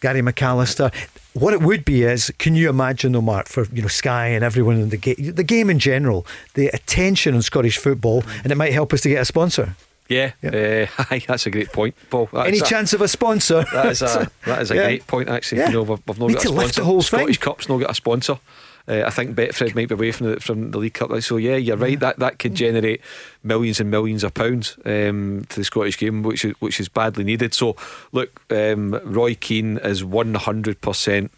Gary 0.00 0.20
McAllister. 0.20 0.92
What 1.32 1.54
it 1.54 1.62
would 1.62 1.84
be 1.84 2.04
is, 2.04 2.32
can 2.38 2.54
you 2.54 2.68
imagine, 2.68 3.12
though, 3.12 3.20
Mark, 3.20 3.48
for 3.48 3.64
you 3.72 3.82
know 3.82 3.88
Sky 3.88 4.28
and 4.28 4.44
everyone 4.44 4.76
in 4.78 4.90
the 4.90 4.96
game, 4.96 5.16
the 5.18 5.42
game 5.42 5.70
in 5.70 5.80
general, 5.80 6.24
the 6.52 6.68
attention 6.68 7.34
on 7.34 7.42
Scottish 7.42 7.78
football, 7.78 8.22
and 8.44 8.52
it 8.52 8.56
might 8.56 8.72
help 8.72 8.92
us 8.92 9.00
to 9.00 9.08
get 9.08 9.22
a 9.22 9.24
sponsor. 9.24 9.74
Yeah, 10.08 10.32
Uh, 10.44 10.86
that's 11.26 11.46
a 11.46 11.50
great 11.50 11.72
point, 11.72 11.94
Paul. 12.10 12.28
That's 12.32 12.48
Any 12.48 12.58
a- 12.58 12.64
chance 12.64 12.92
of 12.92 13.00
a 13.00 13.08
sponsor? 13.08 13.64
That 13.72 13.86
is 13.86 14.02
a 14.02 14.30
that 14.44 14.62
is 14.62 14.70
a 14.70 14.74
Yeah. 14.76 14.84
great 14.84 15.06
point. 15.06 15.28
Actually, 15.30 15.58
Yeah. 15.62 15.68
you 15.68 15.72
know, 15.74 15.82
we've, 15.82 15.98
we've 16.06 16.18
not 16.18 16.28
Need 16.28 16.34
got 16.34 16.44
a 16.44 16.48
sponsor. 16.48 16.80
the 16.80 16.84
whole 16.84 17.02
Scottish 17.02 17.38
thing. 17.38 17.42
Cup's 17.42 17.68
not 17.68 17.78
got 17.78 17.90
a 17.90 17.94
sponsor. 17.94 18.38
Uh, 18.86 19.02
I 19.06 19.08
think 19.08 19.34
Betfred 19.34 19.74
might 19.74 19.88
be 19.88 19.94
away 19.94 20.12
from 20.12 20.26
the, 20.30 20.40
from 20.40 20.70
the 20.72 20.76
League 20.78 20.92
Cup. 20.92 21.10
So 21.22 21.38
yeah, 21.38 21.56
you're 21.56 21.78
right. 21.78 21.98
That 21.98 22.18
that 22.18 22.38
could 22.38 22.54
generate 22.54 23.00
millions 23.42 23.80
and 23.80 23.90
millions 23.90 24.22
of 24.22 24.34
pounds 24.34 24.76
um, 24.84 25.46
to 25.48 25.60
the 25.60 25.64
Scottish 25.64 25.96
game, 25.96 26.22
which 26.22 26.44
is 26.44 26.52
which 26.60 26.78
is 26.78 26.90
badly 26.90 27.24
needed. 27.24 27.54
So 27.54 27.76
look, 28.12 28.42
um, 28.50 29.00
Roy 29.04 29.36
Keane 29.36 29.78
is 29.78 30.04
one 30.04 30.34
hundred 30.34 30.82
percent 30.82 31.32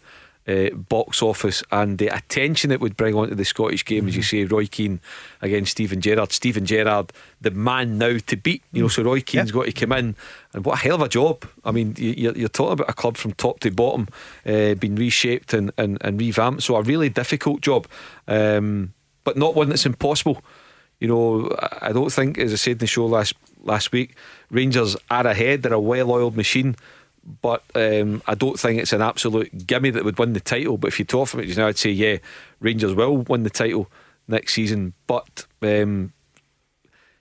uh, 0.47 0.69
box 0.69 1.21
office 1.21 1.63
and 1.71 1.97
the 1.97 2.07
attention 2.07 2.71
it 2.71 2.79
would 2.79 2.95
bring 2.95 3.15
onto 3.15 3.35
the 3.35 3.45
Scottish 3.45 3.83
game, 3.83 4.01
mm-hmm. 4.01 4.09
as 4.09 4.15
you 4.15 4.23
say, 4.23 4.45
Roy 4.45 4.65
Keane 4.65 4.99
against 5.41 5.71
Steven 5.71 6.01
Gerrard. 6.01 6.31
Steven 6.31 6.65
Gerrard, 6.65 7.11
the 7.41 7.51
man 7.51 7.97
now 7.97 8.17
to 8.27 8.37
beat. 8.37 8.63
You 8.71 8.83
know, 8.83 8.87
so 8.87 9.03
Roy 9.03 9.21
Keane's 9.21 9.49
yep. 9.49 9.53
got 9.53 9.65
to 9.65 9.71
come 9.71 9.91
in, 9.91 10.15
and 10.53 10.65
what 10.65 10.79
a 10.79 10.81
hell 10.81 10.95
of 10.95 11.01
a 11.01 11.09
job! 11.09 11.45
I 11.65 11.71
mean, 11.71 11.95
you're, 11.97 12.35
you're 12.37 12.49
talking 12.49 12.73
about 12.73 12.89
a 12.89 12.93
club 12.93 13.17
from 13.17 13.33
top 13.33 13.59
to 13.61 13.71
bottom, 13.71 14.07
uh, 14.45 14.75
being 14.75 14.95
reshaped 14.95 15.53
and, 15.53 15.71
and, 15.77 15.97
and 16.01 16.19
revamped. 16.19 16.63
So 16.63 16.75
a 16.75 16.81
really 16.81 17.09
difficult 17.09 17.61
job, 17.61 17.87
um, 18.27 18.93
but 19.23 19.37
not 19.37 19.55
one 19.55 19.69
that's 19.69 19.85
impossible. 19.85 20.41
You 20.99 21.07
know, 21.07 21.55
I 21.81 21.91
don't 21.91 22.11
think, 22.11 22.39
as 22.39 22.53
I 22.53 22.55
said 22.55 22.71
in 22.71 22.77
the 22.79 22.87
show 22.87 23.05
last 23.05 23.35
last 23.63 23.91
week, 23.91 24.15
Rangers 24.49 24.95
are 25.11 25.27
ahead. 25.27 25.61
They're 25.61 25.73
a 25.73 25.79
well-oiled 25.79 26.35
machine 26.35 26.75
but 27.41 27.63
um, 27.75 28.23
I 28.25 28.35
don't 28.35 28.59
think 28.59 28.81
it's 28.81 28.93
an 28.93 29.01
absolute 29.01 29.67
gimme 29.67 29.89
that 29.89 30.05
would 30.05 30.17
win 30.17 30.33
the 30.33 30.39
title. 30.39 30.77
But 30.77 30.87
if 30.87 30.99
you 30.99 31.05
talk 31.05 31.27
from 31.27 31.41
it 31.41 31.47
just 31.47 31.57
now, 31.57 31.67
I'd 31.67 31.77
say 31.77 31.89
yeah, 31.89 32.17
Rangers 32.59 32.95
will 32.95 33.17
win 33.17 33.43
the 33.43 33.49
title 33.49 33.91
next 34.27 34.53
season. 34.53 34.93
But 35.07 35.45
um, 35.61 36.13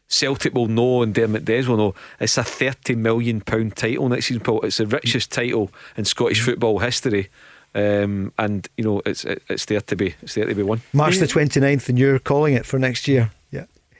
Celtic 0.09 0.55
will 0.55 0.69
know 0.69 1.03
and 1.03 1.13
Dermot 1.13 1.45
Des 1.45 1.67
will 1.67 1.77
know 1.77 1.95
it's 2.21 2.39
a 2.39 2.45
thirty 2.45 2.95
million 2.95 3.41
pound 3.41 3.77
title 3.77 4.09
next 4.09 4.27
season. 4.27 4.43
Paul, 4.43 4.63
it's 4.63 4.77
the 4.77 4.87
richest 4.87 5.33
title 5.33 5.71
in 5.97 6.05
Scottish 6.05 6.41
football 6.41 6.79
history. 6.79 7.29
Um, 7.75 8.33
and 8.39 8.67
you 8.79 8.85
know 8.85 9.03
it's 9.05 9.25
it's 9.25 9.67
there 9.67 9.83
to 9.83 9.97
be 9.97 10.15
it's 10.23 10.35
there 10.35 10.47
to 10.47 10.55
be 10.55 10.63
won. 10.63 10.81
March 10.95 11.19
the 11.19 11.27
29th 11.27 11.91
and 11.91 11.99
you're 11.99 12.19
calling 12.19 12.55
it 12.55 12.65
for 12.65 12.79
next 12.79 13.07
year. 13.07 13.31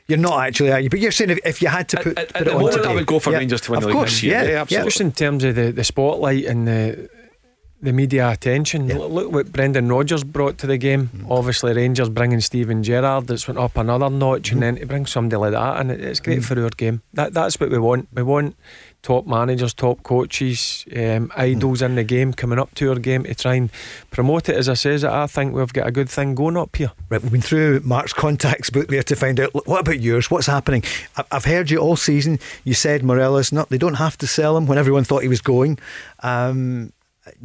You're 0.09 0.19
not 0.19 0.47
actually, 0.47 0.73
are 0.73 0.81
you? 0.81 0.89
But 0.89 1.01
you're 1.01 1.11
saying 1.11 1.31
if, 1.31 1.39
if 1.45 1.61
you 1.61 1.69
had 1.69 1.89
to 1.91 1.97
put, 1.97 2.19
at, 2.19 2.29
put 2.29 2.37
at 2.43 2.47
it 2.47 2.55
on 2.55 2.71
today, 2.71 2.89
I 2.89 2.95
would 2.95 3.07
go 3.07 3.19
for 3.19 3.33
yeah. 3.33 3.39
Rangers 3.39 3.61
to 3.63 3.73
win 3.73 3.79
of 3.79 3.89
the 3.89 3.93
course, 3.93 4.23
league. 4.23 4.31
Yeah, 4.31 4.45
yeah, 4.45 4.61
absolutely. 4.61 4.89
Just 4.89 5.01
in 5.01 5.13
terms 5.13 5.45
of 5.45 5.55
the, 5.57 5.73
the 5.73 5.85
spotlight 5.85 6.45
and 6.45 6.69
the 6.69 7.11
the 7.83 7.93
media 7.93 8.31
attention. 8.31 8.89
Yeah. 8.89 8.99
Look 8.99 9.33
what 9.33 9.53
Brendan 9.53 9.89
Rodgers 9.89 10.25
brought 10.25 10.59
to 10.59 10.67
the 10.67 10.79
game. 10.79 11.11
Mm. 11.15 11.31
Obviously, 11.31 11.75
Rangers 11.75 12.09
bringing 12.09 12.41
Steven 12.41 12.83
Gerrard 12.83 13.27
that's 13.27 13.47
went 13.47 13.59
up 13.59 13.77
another 13.77 14.09
notch, 14.09 14.49
mm. 14.49 14.53
and 14.53 14.63
then 14.63 14.77
to 14.77 14.87
bring 14.87 15.07
somebody 15.07 15.37
like 15.37 15.53
that, 15.53 15.81
and 15.81 15.91
it's 15.91 16.21
great 16.21 16.41
mm. 16.41 16.45
for 16.45 16.61
our 16.63 16.71
game. 16.71 17.03
That 17.13 17.33
that's 17.35 17.61
what 17.61 17.71
we 17.71 17.79
want. 17.79 18.09
We 18.13 18.23
want 18.23 18.57
top 19.07 19.25
managers, 19.25 19.73
top 19.73 20.03
coaches, 20.03 20.85
um, 20.97 21.31
idols 21.37 21.81
in 21.81 21.95
the 21.95 22.03
game 22.03 22.33
coming 22.33 22.59
up 22.59 22.75
to 22.75 22.89
our 22.91 22.99
game 22.99 23.23
to 23.23 23.37
try 23.37 23.55
and 23.55 23.71
promote 24.11 24.49
it. 24.49 24.57
As 24.57 24.69
I 24.69 24.75
says, 24.75 25.05
I 25.05 25.29
think 25.29 25.55
we've 25.55 25.73
got 25.73 25.87
a 25.87 25.93
good 25.93 26.11
thing 26.11 26.35
going 26.35 26.57
up 26.57 26.75
here. 26.75 26.91
Right, 27.09 27.23
we've 27.23 27.31
been 27.31 27.41
through 27.41 27.83
Mark's 27.85 28.13
contacts 28.13 28.69
book 28.69 28.89
there 28.89 29.05
to 29.05 29.15
find 29.15 29.39
out 29.39 29.55
what 29.55 29.81
about 29.83 30.01
yours? 30.01 30.29
What's 30.29 30.49
happening? 30.49 30.83
I've 31.31 31.45
heard 31.45 31.71
you 31.71 31.79
all 31.79 31.95
season. 31.95 32.41
You 32.65 32.75
said 32.75 33.05
Morelos, 33.05 33.53
not 33.53 33.69
they 33.69 33.79
don't 33.79 33.95
have 33.95 34.19
to 34.19 34.27
sell 34.27 34.57
him 34.57 34.67
when 34.67 34.77
everyone 34.77 35.05
thought 35.05 35.23
he 35.23 35.29
was 35.29 35.41
going. 35.41 35.79
Um, 36.25 36.93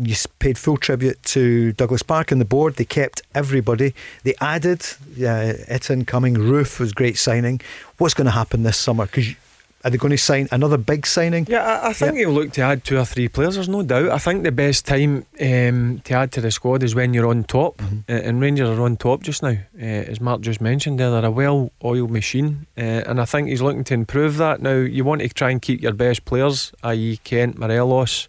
you 0.02 0.16
paid 0.40 0.58
full 0.58 0.78
tribute 0.78 1.22
to 1.24 1.74
Douglas 1.74 2.02
Park 2.02 2.32
and 2.32 2.42
the 2.42 2.46
board. 2.46 2.78
They 2.78 2.86
kept 2.86 3.22
everybody. 3.36 3.94
They 4.24 4.34
added 4.42 4.82
uh, 4.82 5.54
Itten 5.70 6.08
coming. 6.08 6.38
Roofe 6.38 6.80
was 6.80 6.92
great 6.92 7.20
signing. 7.20 7.62
What's 8.00 8.16
going 8.16 8.26
to 8.26 8.32
happen 8.32 8.64
this 8.64 8.78
summer? 8.78 9.06
Because 9.06 9.36
are 9.84 9.90
they 9.90 9.98
going 9.98 10.12
to 10.12 10.18
sign 10.18 10.48
another 10.52 10.78
big 10.78 11.06
signing? 11.06 11.46
Yeah, 11.50 11.64
I, 11.64 11.90
I 11.90 11.94
think 11.94 12.18
will 12.18 12.34
look 12.34 12.52
to 12.54 12.62
add 12.62 12.84
two 12.84 12.98
or 12.98 13.06
three 13.06 13.28
players. 13.28 13.56
There's 13.56 13.70
no 13.70 13.84
doubt. 13.84 14.10
I 14.10 14.18
think 14.18 14.44
the 14.44 14.52
best 14.52 14.86
time 14.86 15.26
um, 15.40 16.02
to 16.06 16.14
add 16.14 16.32
to 16.34 16.42
the 16.42 16.52
squad 16.52 16.84
is 16.84 16.96
when 16.96 17.14
you're 17.14 17.28
on 17.28 17.44
top, 17.44 17.78
mm-hmm. 17.78 18.00
uh, 18.10 18.14
and 18.14 18.42
Rangers 18.42 18.70
are 18.70 18.82
on 18.82 18.98
top 18.98 19.24
just 19.24 19.44
now. 19.44 19.58
Uh, 19.80 19.86
as 20.12 20.22
Mark 20.22 20.42
just 20.42 20.62
mentioned, 20.62 21.00
they're 21.00 21.26
a 21.26 21.32
well-oiled 21.32 22.12
machine, 22.12 22.68
uh, 22.78 22.82
and 22.82 23.20
I 23.20 23.26
think 23.26 23.50
he's 23.50 23.62
looking 23.62 23.84
to 23.86 23.94
improve 23.94 24.38
that. 24.38 24.62
Now 24.62 24.76
you 24.76 25.04
want 25.04 25.22
to 25.22 25.30
try 25.30 25.50
and 25.50 25.62
keep 25.62 25.82
your 25.82 25.94
best 25.94 26.26
players, 26.26 26.72
i.e., 26.84 27.18
Kent, 27.24 27.58
Morelos 27.58 28.28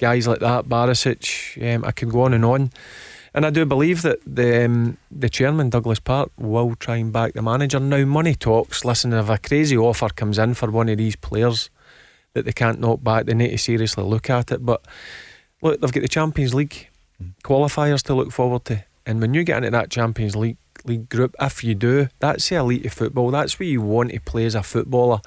guys 0.00 0.26
like 0.26 0.40
that, 0.40 0.64
Barisic. 0.64 1.74
Um, 1.76 1.84
I 1.84 1.92
can 1.92 2.08
go 2.08 2.22
on 2.22 2.32
and 2.32 2.44
on. 2.44 2.70
And 3.32 3.46
I 3.46 3.50
do 3.50 3.64
believe 3.64 4.02
that 4.02 4.18
the 4.26 4.64
um, 4.64 4.98
the 5.10 5.28
chairman 5.28 5.70
Douglas 5.70 6.00
Park 6.00 6.30
will 6.36 6.74
try 6.74 6.96
and 6.96 7.12
back 7.12 7.34
the 7.34 7.42
manager. 7.42 7.78
Now 7.78 8.04
money 8.04 8.34
talks. 8.34 8.84
Listen, 8.84 9.12
if 9.12 9.28
a 9.28 9.38
crazy 9.38 9.76
offer 9.76 10.08
comes 10.08 10.38
in 10.38 10.54
for 10.54 10.70
one 10.70 10.88
of 10.88 10.98
these 10.98 11.16
players 11.16 11.70
that 12.34 12.44
they 12.44 12.52
can't 12.52 12.80
knock 12.80 13.02
back, 13.02 13.26
they 13.26 13.34
need 13.34 13.50
to 13.50 13.58
seriously 13.58 14.04
look 14.04 14.30
at 14.30 14.50
it. 14.50 14.64
But 14.64 14.84
look, 15.62 15.80
they've 15.80 15.92
got 15.92 16.02
the 16.02 16.08
Champions 16.08 16.54
League 16.54 16.88
qualifiers 17.44 18.02
to 18.04 18.14
look 18.14 18.32
forward 18.32 18.64
to, 18.64 18.84
and 19.06 19.20
when 19.20 19.34
you 19.34 19.44
get 19.44 19.58
into 19.58 19.70
that 19.70 19.90
Champions 19.90 20.34
League 20.34 20.56
league 20.84 21.08
group, 21.08 21.34
if 21.40 21.62
you 21.62 21.74
do, 21.74 22.08
that's 22.18 22.48
the 22.48 22.56
elite 22.56 22.86
of 22.86 22.92
football. 22.92 23.30
That's 23.30 23.58
where 23.58 23.68
you 23.68 23.80
want 23.80 24.10
to 24.12 24.20
play 24.20 24.46
as 24.46 24.54
a 24.54 24.62
footballer. 24.62 25.20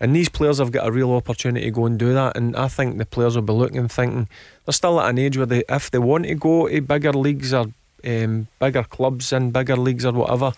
And 0.00 0.14
these 0.14 0.28
players 0.28 0.58
have 0.58 0.70
got 0.70 0.86
a 0.86 0.92
real 0.92 1.12
opportunity 1.12 1.66
to 1.66 1.70
go 1.72 1.86
and 1.86 1.98
do 1.98 2.14
that. 2.14 2.36
And 2.36 2.54
I 2.56 2.68
think 2.68 2.98
the 2.98 3.06
players 3.06 3.34
will 3.34 3.42
be 3.42 3.52
looking 3.52 3.78
and 3.78 3.90
thinking 3.90 4.28
they're 4.64 4.72
still 4.72 5.00
at 5.00 5.10
an 5.10 5.18
age 5.18 5.36
where 5.36 5.46
they, 5.46 5.64
if 5.68 5.90
they 5.90 5.98
want 5.98 6.24
to 6.26 6.34
go 6.34 6.68
to 6.68 6.80
bigger 6.80 7.12
leagues 7.12 7.52
or 7.52 7.66
um, 8.04 8.46
bigger 8.60 8.84
clubs 8.84 9.32
and 9.32 9.52
bigger 9.52 9.76
leagues 9.76 10.04
or 10.04 10.12
whatever, 10.12 10.52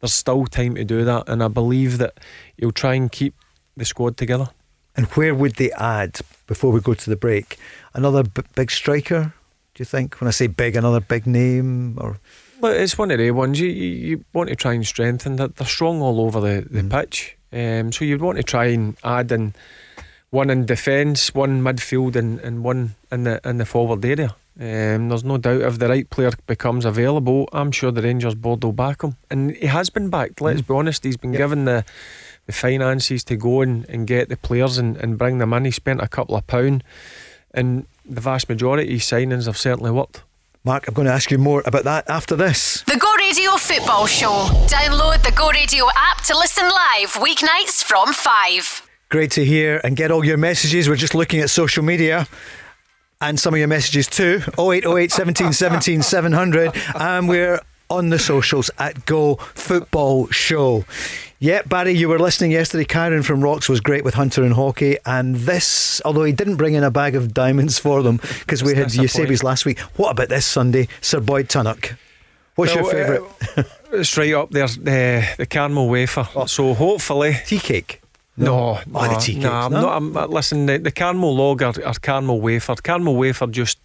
there's 0.00 0.12
still 0.12 0.46
time 0.46 0.74
to 0.74 0.84
do 0.84 1.04
that. 1.04 1.28
And 1.28 1.42
I 1.42 1.48
believe 1.48 1.98
that 1.98 2.18
he'll 2.56 2.72
try 2.72 2.94
and 2.94 3.10
keep 3.10 3.34
the 3.76 3.84
squad 3.84 4.16
together. 4.16 4.48
And 4.96 5.06
where 5.06 5.34
would 5.34 5.54
they 5.54 5.70
add 5.72 6.20
before 6.46 6.72
we 6.72 6.80
go 6.80 6.94
to 6.94 7.10
the 7.10 7.16
break? 7.16 7.58
Another 7.94 8.24
b- 8.24 8.42
big 8.54 8.70
striker? 8.70 9.32
Do 9.74 9.80
you 9.80 9.84
think? 9.86 10.20
When 10.20 10.28
I 10.28 10.32
say 10.32 10.48
big, 10.48 10.76
another 10.76 11.00
big 11.00 11.26
name 11.26 11.96
or? 11.98 12.18
Well, 12.60 12.72
it's 12.72 12.98
one 12.98 13.10
of 13.10 13.18
the 13.18 13.30
ones 13.30 13.58
you, 13.58 13.68
you, 13.68 13.88
you 13.88 14.24
want 14.34 14.50
to 14.50 14.56
try 14.56 14.74
and 14.74 14.86
strengthen. 14.86 15.36
They're, 15.36 15.48
they're 15.48 15.66
strong 15.66 16.02
all 16.02 16.20
over 16.20 16.40
the, 16.40 16.66
the 16.68 16.82
mm. 16.82 16.90
pitch. 16.90 17.36
Um, 17.52 17.92
so 17.92 18.04
you'd 18.04 18.22
want 18.22 18.38
to 18.38 18.42
try 18.42 18.66
and 18.66 18.96
add 19.04 19.30
in 19.32 19.54
one 20.30 20.48
in 20.48 20.64
defence, 20.64 21.34
one 21.34 21.62
midfield, 21.62 22.16
and, 22.16 22.40
and 22.40 22.64
one 22.64 22.94
in 23.10 23.24
the 23.24 23.40
in 23.44 23.58
the 23.58 23.66
forward 23.66 24.04
area. 24.04 24.34
Um, 24.58 25.08
there's 25.08 25.24
no 25.24 25.38
doubt 25.38 25.62
if 25.62 25.78
the 25.78 25.88
right 25.88 26.08
player 26.08 26.30
becomes 26.46 26.84
available, 26.84 27.48
I'm 27.52 27.72
sure 27.72 27.90
the 27.90 28.02
Rangers 28.02 28.34
board 28.34 28.62
will 28.62 28.72
back 28.72 29.02
him, 29.02 29.16
and 29.30 29.50
he 29.52 29.66
has 29.66 29.90
been 29.90 30.10
backed. 30.10 30.40
Let's 30.40 30.62
mm. 30.62 30.68
be 30.68 30.74
honest, 30.74 31.04
he's 31.04 31.16
been 31.16 31.32
yep. 31.32 31.40
given 31.40 31.64
the 31.64 31.84
the 32.46 32.52
finances 32.52 33.22
to 33.24 33.36
go 33.36 33.60
and, 33.60 33.88
and 33.88 34.06
get 34.06 34.28
the 34.28 34.36
players 34.36 34.76
and, 34.76 34.96
and 34.96 35.16
bring 35.16 35.38
them 35.38 35.52
in. 35.52 35.64
He 35.64 35.70
spent 35.70 36.00
a 36.00 36.08
couple 36.08 36.34
of 36.36 36.46
pound, 36.46 36.82
and 37.52 37.86
the 38.04 38.20
vast 38.20 38.48
majority 38.48 38.94
of 38.94 39.00
signings 39.00 39.46
have 39.46 39.56
certainly 39.58 39.90
worked. 39.90 40.22
Mark, 40.64 40.86
I'm 40.86 40.94
going 40.94 41.06
to 41.06 41.12
ask 41.12 41.30
you 41.32 41.38
more 41.38 41.62
about 41.66 41.84
that 41.84 42.08
after 42.08 42.36
this. 42.36 42.82
The 42.82 42.96
Go 42.96 43.12
Radio 43.16 43.50
Football 43.56 44.06
Show. 44.06 44.30
Download 44.68 45.20
the 45.24 45.32
Go 45.32 45.50
Radio 45.50 45.86
app 45.96 46.22
to 46.26 46.36
listen 46.38 46.64
live 46.64 47.10
weeknights 47.14 47.82
from 47.82 48.12
5. 48.12 48.88
Great 49.08 49.32
to 49.32 49.44
hear 49.44 49.80
and 49.82 49.96
get 49.96 50.12
all 50.12 50.24
your 50.24 50.36
messages. 50.36 50.88
We're 50.88 50.94
just 50.94 51.16
looking 51.16 51.40
at 51.40 51.50
social 51.50 51.82
media 51.82 52.28
and 53.20 53.40
some 53.40 53.54
of 53.54 53.58
your 53.58 53.66
messages 53.68 54.06
too. 54.06 54.40
0808 54.56 55.10
17 55.10 55.52
17 55.52 56.02
700. 56.02 56.70
And 56.94 57.28
we're 57.28 57.60
on 57.90 58.10
the 58.10 58.18
socials 58.20 58.70
at 58.78 59.04
Go 59.04 59.34
Football 59.34 60.28
Show. 60.28 60.84
Yeah, 61.42 61.62
Barry, 61.62 61.90
you 61.90 62.08
were 62.08 62.20
listening 62.20 62.52
yesterday. 62.52 62.84
Karen 62.84 63.24
from 63.24 63.42
Rocks 63.42 63.68
was 63.68 63.80
great 63.80 64.04
with 64.04 64.14
Hunter 64.14 64.44
and 64.44 64.54
Hockey, 64.54 64.96
and 65.04 65.34
this, 65.34 66.00
although 66.04 66.22
he 66.22 66.30
didn't 66.30 66.54
bring 66.54 66.74
in 66.74 66.84
a 66.84 66.90
bag 66.92 67.16
of 67.16 67.34
diamonds 67.34 67.80
for 67.80 68.00
them 68.00 68.20
because 68.38 68.62
we 68.62 68.76
had 68.76 68.94
Eusebius 68.94 69.42
last 69.42 69.66
week. 69.66 69.80
What 69.96 70.12
about 70.12 70.28
this 70.28 70.46
Sunday, 70.46 70.86
Sir 71.00 71.18
Boyd 71.18 71.48
Tunnock? 71.48 71.96
What's 72.54 72.76
your 72.76 72.84
uh, 72.84 72.90
favourite? 72.90 73.22
Uh, 73.58 73.62
it's 73.94 74.16
right 74.16 74.32
up 74.34 74.50
there, 74.52 74.68
the 74.68 75.34
the 75.36 75.46
caramel 75.46 75.88
wafer. 75.88 76.28
Oh. 76.36 76.46
So 76.46 76.74
hopefully 76.74 77.36
tea 77.44 77.58
cake. 77.58 78.00
No, 78.36 78.74
no, 78.86 79.00
oh, 79.00 79.08
the 79.12 79.16
tea 79.16 79.34
cake. 79.34 79.42
No, 79.42 79.52
I'm 79.52 79.72
not. 79.72 79.96
I'm, 79.96 80.16
uh, 80.16 80.26
listen, 80.26 80.66
the, 80.66 80.78
the 80.78 80.92
caramel 80.92 81.34
log 81.34 81.60
or, 81.60 81.72
or 81.84 81.94
caramel 81.94 82.40
wafer. 82.40 82.76
Caramel 82.76 83.16
wafer 83.16 83.48
just 83.48 83.80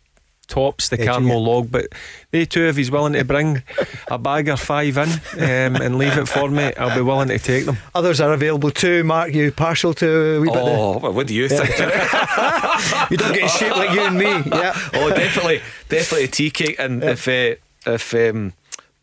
tops 0.47 0.89
the 0.89 0.97
caramel 0.97 1.43
log, 1.43 1.71
but 1.71 1.87
they 2.31 2.45
too, 2.45 2.63
if 2.67 2.77
he's 2.77 2.89
willing 2.89 3.13
to 3.13 3.23
bring 3.23 3.63
a 4.07 4.17
bag 4.17 4.49
or 4.49 4.57
five 4.57 4.97
in 4.97 5.09
um, 5.09 5.81
and 5.81 5.97
leave 5.97 6.17
it 6.17 6.27
for 6.27 6.49
me, 6.49 6.73
I'll 6.77 6.95
be 6.95 7.01
willing 7.01 7.27
to 7.29 7.39
take 7.39 7.65
them. 7.65 7.77
Others 7.93 8.21
are 8.21 8.33
available 8.33 8.71
too. 8.71 9.03
Mark, 9.03 9.33
you 9.33 9.51
partial 9.51 9.93
to 9.95 10.37
a 10.37 10.39
wee 10.39 10.49
bit? 10.49 10.57
Oh, 10.57 10.97
well, 10.97 11.13
what 11.13 11.27
do 11.27 11.33
you 11.33 11.47
yeah. 11.49 11.65
think? 11.65 13.11
you 13.11 13.17
don't 13.17 13.33
get 13.33 13.49
shaped 13.49 13.75
like 13.75 13.91
you 13.91 14.01
and 14.01 14.17
me. 14.17 14.27
Yeah. 14.57 14.73
Oh, 14.95 15.09
definitely, 15.09 15.61
definitely 15.89 16.23
a 16.23 16.27
tea 16.27 16.49
cake, 16.49 16.77
and 16.79 17.03
yeah. 17.03 17.11
if 17.11 17.27
uh, 17.27 17.55
if 17.85 18.13
um, 18.13 18.53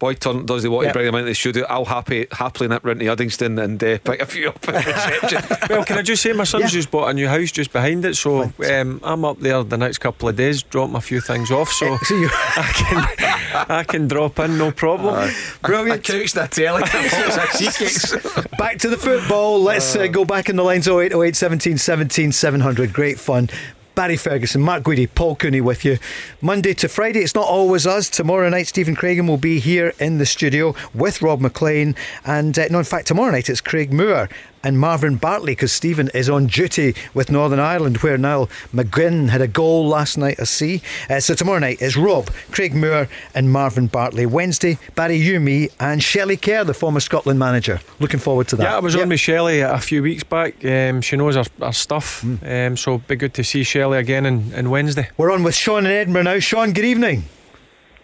Boy 0.05 0.13
turn 0.13 0.45
does 0.45 0.63
he 0.63 0.69
want 0.69 0.85
yep. 0.85 0.93
to 0.93 0.99
bring 0.99 1.07
them 1.07 1.15
into 1.15 1.31
the 1.31 1.35
studio? 1.35 1.65
I'll 1.67 1.87
happy 1.87 2.27
happily 2.31 2.69
nip 2.69 2.85
round 2.85 3.01
to 3.01 3.07
Uddingston 3.07 3.59
and 3.65 3.83
uh, 3.83 3.97
pick 4.05 4.21
a 4.21 4.27
few 4.27 4.51
up 4.51 4.69
at 4.69 4.85
reception. 5.23 5.57
well, 5.71 5.83
can 5.83 5.97
I 5.97 6.03
just 6.03 6.23
say 6.23 6.35
my 6.35 6.45
son's 6.45 6.65
yeah. 6.65 6.69
just 6.69 6.91
bought 6.91 7.09
a 7.09 7.15
new 7.15 7.27
house 7.27 7.51
just 7.51 7.73
behind 7.73 8.05
it, 8.05 8.15
so 8.15 8.53
um, 8.71 9.01
I'm 9.03 9.25
up 9.25 9.41
there 9.41 9.65
the 9.65 9.79
next 9.79 9.99
couple 9.99 10.29
of 10.29 10.37
days, 10.37 10.63
dropping 10.63 10.97
a 10.97 11.01
few 11.01 11.23
things 11.23 11.51
off, 11.51 11.71
so 11.71 11.87
I 12.03 12.73
can 12.75 13.67
I 13.71 13.83
can 13.85 14.07
drop 14.07 14.39
in 14.41 14.59
no 14.59 14.73
problem. 14.73 15.15
Uh, 15.15 15.31
Brilliant. 15.63 16.07
A, 16.07 16.17
a 16.17 16.21
couch, 16.21 16.33
the 16.33 16.49
telly, 16.49 16.83
Back 18.59 18.77
to 18.81 18.91
the 18.91 18.99
football. 18.99 19.63
Let's 19.63 19.97
uh, 19.97 20.07
go 20.09 20.27
back 20.27 20.51
in 20.51 20.57
the 20.57 20.65
lines 20.65 20.87
0808 20.87 21.35
17 21.35 21.79
17 21.79 22.31
700. 22.31 22.93
Great 22.93 23.19
fun. 23.19 23.49
Barry 23.95 24.17
Ferguson, 24.17 24.61
Mark 24.61 24.83
Guidi, 24.83 25.07
Paul 25.07 25.37
Cooney 25.37 25.61
with 25.61 25.85
you. 25.85 25.99
Monday 26.41 26.75
to 26.75 26.89
Friday, 26.89 27.21
it's 27.21 27.35
not 27.35 27.47
always 27.47 27.87
us. 27.87 28.09
Tomorrow 28.11 28.49
night, 28.49 28.67
Stephen 28.67 28.97
Craigan 28.97 29.29
will 29.29 29.37
be 29.37 29.61
here 29.61 29.93
in 30.01 30.19
the 30.19 30.27
studio 30.27 30.75
with 30.95 31.23
Rob 31.23 31.41
McLean. 31.41 31.95
And 32.25 32.59
uh, 32.59 32.67
no, 32.71 32.79
in 32.79 32.85
fact, 32.85 33.07
tomorrow 33.07 33.31
night 33.31 33.49
it's 33.49 33.61
Craig 33.61 33.93
Moore 33.93 34.29
and 34.65 34.79
Marvin 34.79 35.17
Bartley 35.17 35.53
because 35.53 35.71
Stephen 35.71 36.11
is 36.15 36.29
on 36.29 36.47
duty 36.47 36.95
with 37.13 37.31
Northern 37.31 37.61
Ireland, 37.61 37.99
where 37.99 38.19
Niall 38.19 38.49
McGinn 38.73 39.29
had 39.29 39.41
a 39.41 39.47
goal 39.47 39.87
last 39.87 40.17
night, 40.17 40.41
I 40.41 40.45
see. 40.45 40.83
Uh, 41.09 41.21
so 41.21 41.35
tomorrow 41.35 41.59
night 41.59 41.81
is 41.83 41.97
Rob, 41.97 42.31
Craig 42.51 42.75
Moore, 42.75 43.09
and 43.35 43.53
Marvin 43.53 43.87
Bartley. 43.87 44.27
Wednesday, 44.27 44.79
Barry, 44.95 45.17
you, 45.17 45.39
me, 45.39 45.69
and 45.79 46.03
Shelley 46.03 46.37
Kerr, 46.37 46.65
the 46.65 46.75
former 46.75 47.01
Scotland 47.01 47.39
manager. 47.39 47.81
Looking 48.01 48.21
forward 48.21 48.49
to 48.49 48.57
that. 48.57 48.65
Yeah, 48.65 48.77
I 48.77 48.81
was 48.81 48.95
yep. 48.95 49.03
on 49.03 49.11
with 49.11 49.21
Shelley 49.21 49.61
a 49.61 49.79
few 49.79 50.03
weeks 50.03 50.25
back. 50.25 50.65
Um, 50.65 51.03
she 51.03 51.17
knows 51.17 51.37
our, 51.37 51.45
our 51.61 51.73
stuff, 51.73 52.23
mm. 52.23 52.69
um, 52.69 52.77
so 52.77 52.99
be 52.99 53.17
good 53.17 53.35
to 53.35 53.45
see 53.45 53.63
Shelley 53.63 53.99
again 53.99 54.25
on, 54.27 54.55
on 54.55 54.71
Wednesday. 54.71 55.11
We're 55.19 55.31
on 55.31 55.43
with 55.43 55.55
Sean 55.55 55.85
in 55.85 55.93
Edinburgh 55.93 56.23
now. 56.23 56.39
Sean, 56.39 56.73
good 56.73 56.87
evening. 56.87 57.25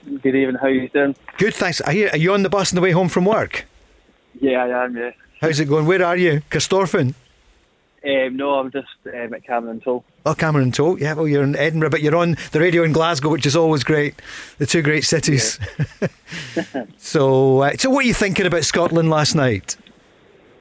Good 0.04 0.34
evening. 0.34 0.56
How 0.60 0.66
are 0.66 0.70
you 0.70 0.88
doing? 0.88 1.14
Good, 1.38 1.54
thanks. 1.54 1.80
Are 1.80 1.92
you, 1.92 2.08
are 2.10 2.16
you 2.16 2.32
on 2.32 2.42
the 2.42 2.50
bus 2.50 2.72
on 2.72 2.76
the 2.76 2.80
way 2.82 2.90
home 2.90 3.08
from 3.08 3.24
work? 3.24 3.66
Yeah, 4.40 4.64
I 4.64 4.84
am. 4.84 4.96
Yeah. 4.96 5.10
How's 5.40 5.58
it 5.58 5.64
going? 5.66 5.86
Where 5.86 6.04
are 6.04 6.18
you? 6.18 6.42
Corstorphine? 6.50 7.14
Um, 8.04 8.36
no, 8.36 8.54
I'm 8.54 8.70
just 8.70 8.88
um, 9.06 9.32
at 9.32 9.42
Cameron 9.44 9.80
Toll. 9.80 10.04
Oh, 10.26 10.34
Cameron 10.34 10.70
Toll. 10.70 10.98
Yeah, 10.98 11.14
well, 11.14 11.26
you're 11.26 11.42
in 11.42 11.56
Edinburgh, 11.56 11.90
but 11.90 12.02
you're 12.02 12.16
on 12.16 12.36
the 12.52 12.60
radio 12.60 12.82
in 12.82 12.92
Glasgow, 12.92 13.30
which 13.30 13.46
is 13.46 13.56
always 13.56 13.82
great. 13.82 14.14
The 14.58 14.66
two 14.66 14.82
great 14.82 15.04
cities. 15.04 15.58
Yeah. 16.56 16.84
so, 16.98 17.60
uh, 17.60 17.76
so 17.76 17.88
what 17.88 18.04
are 18.04 18.08
you 18.08 18.14
thinking 18.14 18.44
about 18.44 18.64
Scotland 18.64 19.08
last 19.08 19.34
night? 19.34 19.76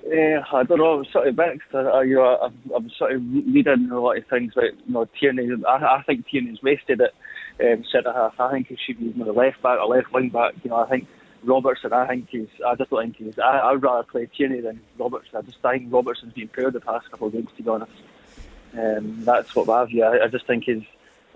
Uh, 0.06 0.42
I 0.52 0.64
don't 0.64 0.78
know. 0.78 1.00
I'm 1.00 1.06
sort 1.12 1.28
of 1.28 1.36
mixed. 1.36 1.74
I, 1.74 2.04
you 2.04 2.16
know, 2.16 2.38
I'm, 2.42 2.72
I'm, 2.74 2.90
sort 2.98 3.12
of 3.12 3.22
reading 3.22 3.90
a 3.92 4.00
lot 4.00 4.18
of 4.18 4.28
things 4.28 4.54
about 4.54 4.72
you 4.88 4.94
know 4.94 5.08
Tierney. 5.20 5.50
I, 5.68 5.76
I 5.76 6.04
think 6.04 6.26
Tierney's 6.28 6.64
wasted 6.64 7.02
it 7.02 7.14
um, 7.62 7.84
centre 7.92 8.14
half. 8.14 8.40
I 8.40 8.52
think 8.52 8.68
he 8.68 8.78
should 8.86 8.98
be 8.98 9.14
know, 9.18 9.32
left 9.32 9.62
back 9.62 9.80
or 9.80 9.88
left 9.88 10.12
wing 10.14 10.30
back. 10.30 10.54
You 10.64 10.72
know, 10.72 10.78
I 10.78 10.90
think 10.90 11.08
Robertson, 11.44 11.94
I 11.94 12.08
think 12.08 12.30
he's. 12.30 12.48
I 12.66 12.76
just 12.76 12.90
don't 12.90 13.02
think 13.02 13.18
he's. 13.18 13.40
I, 13.40 13.60
I'd 13.60 13.82
rather 13.82 14.04
play 14.04 14.28
Tierney 14.28 14.62
than 14.62 14.82
Robertson. 14.98 15.38
I 15.38 15.42
just 15.42 15.62
think 15.62 15.92
Robertson's 15.92 16.34
been 16.34 16.48
poor 16.48 16.72
the 16.72 16.80
past 16.80 17.10
couple 17.12 17.28
of 17.28 17.34
games, 17.34 17.50
to 17.58 17.64
be 17.64 17.70
honest. 17.70 17.92
Um, 18.74 19.24
that's 19.24 19.56
what 19.56 19.68
my 19.68 19.86
view. 19.86 20.04
I, 20.04 20.26
I 20.26 20.28
just 20.28 20.46
think 20.46 20.66
he's. 20.66 20.84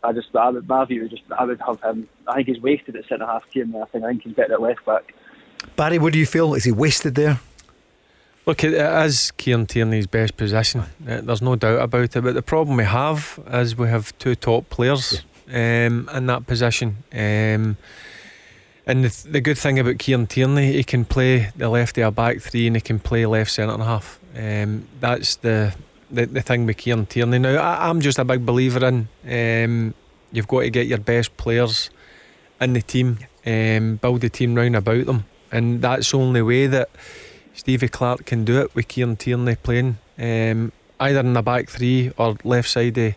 I 0.04 0.12
just. 0.12 0.36
I 0.36 0.50
would, 0.50 0.68
my 0.68 0.86
view 0.86 1.06
is 1.06 1.12
just. 1.12 1.24
I 1.38 1.46
would 1.46 1.62
have 1.62 1.82
him. 1.82 2.10
I 2.28 2.36
think 2.36 2.48
he's 2.48 2.62
wasted 2.62 2.96
at 2.96 3.08
centre 3.08 3.26
half 3.26 3.50
Tierney. 3.52 3.80
I 3.80 3.86
think. 3.86 4.04
I 4.04 4.10
think 4.10 4.24
he's 4.24 4.34
better 4.34 4.54
at 4.54 4.62
left 4.62 4.86
back. 4.86 5.14
Barry, 5.76 6.00
what 6.00 6.14
do 6.14 6.20
you 6.20 6.26
feel? 6.26 6.54
Is 6.54 6.66
he 6.66 6.72
wasted 6.72 7.16
there? 7.16 7.40
Look, 8.46 8.64
it 8.66 8.74
is 8.74 9.32
Kieran 9.32 9.66
Tierney's 9.68 10.08
best 10.08 10.36
position. 10.36 10.82
Uh, 11.08 11.22
there's 11.22 11.42
no 11.42 11.56
doubt 11.56 11.82
about 11.82 12.16
it. 12.16 12.22
But 12.22 12.34
the 12.34 12.42
problem 12.42 12.76
we 12.76 12.84
have 12.84 13.40
is 13.50 13.78
we 13.78 13.88
have 13.88 14.18
two 14.18 14.36
top 14.36 14.70
players 14.70 15.24
yeah. 15.48 15.88
um, 15.88 16.10
in 16.14 16.26
that 16.26 16.46
position. 16.46 16.98
Um, 17.14 17.78
and 18.86 19.06
the, 19.06 19.30
the 19.30 19.42
good 19.42 19.58
thing 19.58 19.80
about 19.80 19.98
Kieran 19.98 20.28
Tierney, 20.28 20.74
he 20.74 20.84
can 20.84 21.06
play 21.06 21.50
the 21.56 21.70
left 21.70 21.98
of 21.98 22.04
a 22.06 22.12
back 22.12 22.42
three 22.42 22.68
and 22.68 22.76
he 22.76 22.82
can 22.82 23.00
play 23.00 23.26
left 23.26 23.52
centre 23.52 23.78
half. 23.78 24.20
Um, 24.36 24.88
that's 25.00 25.38
the, 25.38 25.74
the 26.12 26.26
the 26.26 26.42
thing 26.42 26.66
with 26.66 26.78
Kieran 26.78 27.06
Tierney. 27.06 27.40
Now, 27.40 27.56
I, 27.56 27.90
am 27.90 28.02
just 28.02 28.20
a 28.20 28.26
big 28.26 28.46
believer 28.46 28.86
in 28.86 29.08
um, 29.26 29.94
you've 30.32 30.48
got 30.48 30.62
to 30.62 30.70
get 30.70 30.88
your 30.88 30.98
best 30.98 31.38
players 31.38 31.90
in 32.60 32.74
the 32.74 32.82
team, 32.82 33.20
um, 33.46 33.98
build 33.98 34.22
the 34.22 34.30
team 34.30 34.56
round 34.56 34.76
about 34.76 35.06
them, 35.06 35.26
and 35.52 35.82
that's 35.82 36.12
the 36.12 36.18
only 36.18 36.42
way 36.42 36.68
that 36.68 36.90
Stevie 37.54 37.88
Clarke 37.88 38.26
can 38.26 38.44
do 38.44 38.60
it 38.60 38.76
with 38.76 38.88
Kieran 38.88 39.16
Tierney 39.16 39.56
playing 39.56 39.98
um, 40.18 40.72
either 41.00 41.20
in 41.20 41.34
the 41.34 41.42
back 41.42 41.70
three 41.70 42.12
or 42.18 42.38
left 42.44 42.70
side 42.70 42.98
of 42.98 43.14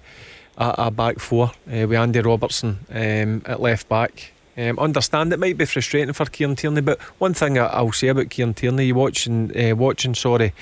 a, 0.58 0.74
a 0.78 0.90
back 0.90 1.18
four 1.18 1.48
uh, 1.48 1.86
with 1.86 1.94
Andy 1.94 2.20
Robertson 2.20 2.78
um, 2.90 3.42
at 3.46 3.60
left 3.60 3.88
back. 3.88 4.32
Um, 4.56 4.78
understand 4.78 5.32
it 5.32 5.38
might 5.38 5.58
be 5.58 5.66
frustrating 5.66 6.14
for 6.14 6.26
Kieran 6.26 6.56
Tierney, 6.56 6.80
but 6.80 7.00
one 7.18 7.34
thing 7.34 7.58
I, 7.58 7.82
will 7.82 7.92
say 7.92 8.08
about 8.08 8.30
Kieran 8.30 8.54
Tierney, 8.54 8.86
you 8.86 8.94
watching, 8.94 9.56
uh, 9.56 9.76
watching, 9.76 10.14
sorry, 10.14 10.54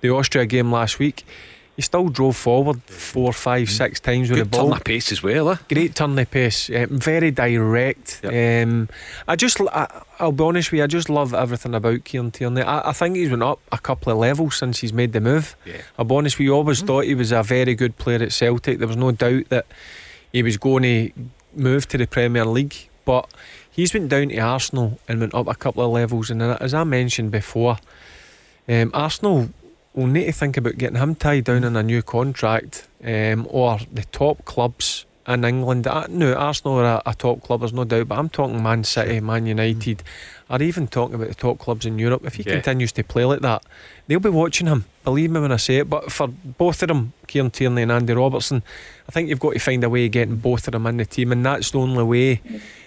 the 0.00 0.10
Austria 0.10 0.46
game 0.46 0.72
last 0.72 0.98
week, 0.98 1.24
he 1.76 1.82
still 1.82 2.08
drove 2.08 2.36
forward 2.36 2.82
four, 2.84 3.32
five, 3.32 3.68
six 3.68 3.98
times 3.98 4.30
with 4.30 4.38
Good 4.38 4.46
the 4.46 4.56
ball. 4.56 4.68
turn 4.68 4.76
of 4.78 4.84
pace 4.84 5.10
as 5.10 5.22
well. 5.22 5.50
Eh? 5.50 5.56
Great 5.68 5.94
turn 5.94 6.18
of 6.18 6.30
pace, 6.30 6.70
um, 6.70 6.86
very 6.98 7.32
direct. 7.32 8.20
Yep. 8.22 8.66
Um, 8.66 8.88
I 9.26 9.34
just, 9.36 9.60
I, 9.60 10.02
will 10.20 10.32
be 10.32 10.44
honest 10.44 10.70
with 10.70 10.78
you, 10.78 10.84
I 10.84 10.86
just 10.86 11.10
love 11.10 11.34
everything 11.34 11.74
about 11.74 12.04
Kieran 12.04 12.30
Tierney. 12.30 12.62
I, 12.62 12.90
I, 12.90 12.92
think 12.92 13.16
he's 13.16 13.28
went 13.28 13.42
up 13.42 13.58
a 13.72 13.78
couple 13.78 14.12
of 14.12 14.18
levels 14.18 14.56
since 14.56 14.78
he's 14.78 14.92
made 14.92 15.12
the 15.12 15.20
move. 15.20 15.56
Yeah. 15.66 15.82
I'll 15.98 16.04
be 16.04 16.14
honest 16.14 16.38
with 16.38 16.44
you, 16.44 16.54
always 16.54 16.82
mm. 16.82 16.86
thought 16.86 17.04
he 17.04 17.14
was 17.14 17.32
a 17.32 17.42
very 17.42 17.74
good 17.74 17.96
player 17.96 18.22
at 18.22 18.32
Celtic. 18.32 18.78
There 18.78 18.88
was 18.88 18.96
no 18.96 19.10
doubt 19.10 19.48
that 19.48 19.66
he 20.32 20.42
was 20.42 20.56
going 20.56 20.82
to 20.84 21.10
move 21.54 21.88
to 21.88 21.98
the 21.98 22.06
Premier 22.06 22.44
League, 22.44 22.88
but 23.04 23.28
he's 23.70 23.94
went 23.94 24.08
down 24.08 24.28
to 24.28 24.38
Arsenal 24.38 24.98
and 25.08 25.20
went 25.20 25.34
up 25.34 25.48
a 25.48 25.54
couple 25.54 25.84
of 25.84 25.90
levels. 25.90 26.30
And 26.30 26.42
as 26.42 26.74
I 26.74 26.84
mentioned 26.84 27.30
before, 27.30 27.78
um, 28.68 28.90
Arsenal 28.94 29.50
will 29.94 30.06
need 30.06 30.26
to 30.26 30.32
think 30.32 30.56
about 30.56 30.78
getting 30.78 30.98
him 30.98 31.14
tied 31.14 31.44
down 31.44 31.64
in 31.64 31.76
a 31.76 31.82
new 31.82 32.02
contract, 32.02 32.88
um, 33.04 33.46
or 33.50 33.78
the 33.92 34.04
top 34.04 34.44
clubs 34.44 35.06
in 35.26 35.44
England. 35.44 35.86
Uh, 35.86 36.06
no, 36.08 36.34
Arsenal 36.34 36.78
are 36.78 37.02
a, 37.06 37.10
a, 37.10 37.14
top 37.14 37.42
club, 37.42 37.60
there's 37.60 37.72
no 37.72 37.84
doubt, 37.84 38.08
but 38.08 38.18
I'm 38.18 38.28
talking 38.28 38.62
Man 38.62 38.84
City, 38.84 39.20
Man 39.20 39.46
United, 39.46 40.02
or 40.50 40.62
even 40.62 40.86
talking 40.86 41.14
about 41.14 41.28
the 41.28 41.34
top 41.34 41.58
clubs 41.58 41.86
in 41.86 41.98
Europe. 41.98 42.24
If 42.24 42.34
he 42.34 42.42
yeah. 42.42 42.54
continues 42.54 42.92
to 42.92 43.04
play 43.04 43.24
like 43.24 43.40
that, 43.40 43.64
they'll 44.06 44.20
be 44.20 44.28
watching 44.28 44.66
him. 44.66 44.84
Believe 45.04 45.30
me 45.30 45.40
when 45.40 45.52
I 45.52 45.56
say 45.56 45.78
it. 45.78 45.88
But 45.90 46.12
for 46.12 46.28
both 46.28 46.82
of 46.82 46.88
them, 46.88 47.12
Kieran 47.26 47.50
Tierney 47.50 47.82
and 47.82 47.92
Andy 47.92 48.12
Robertson, 48.12 48.62
I 49.08 49.12
think 49.12 49.28
you've 49.28 49.40
got 49.40 49.54
to 49.54 49.58
find 49.58 49.82
a 49.84 49.88
way 49.88 50.06
of 50.06 50.12
getting 50.12 50.36
both 50.36 50.66
of 50.68 50.72
them 50.72 50.86
in 50.86 50.98
the 50.98 51.06
team, 51.06 51.32
and 51.32 51.44
that's 51.44 51.70
the 51.70 51.78
only 51.78 52.04
way 52.04 52.40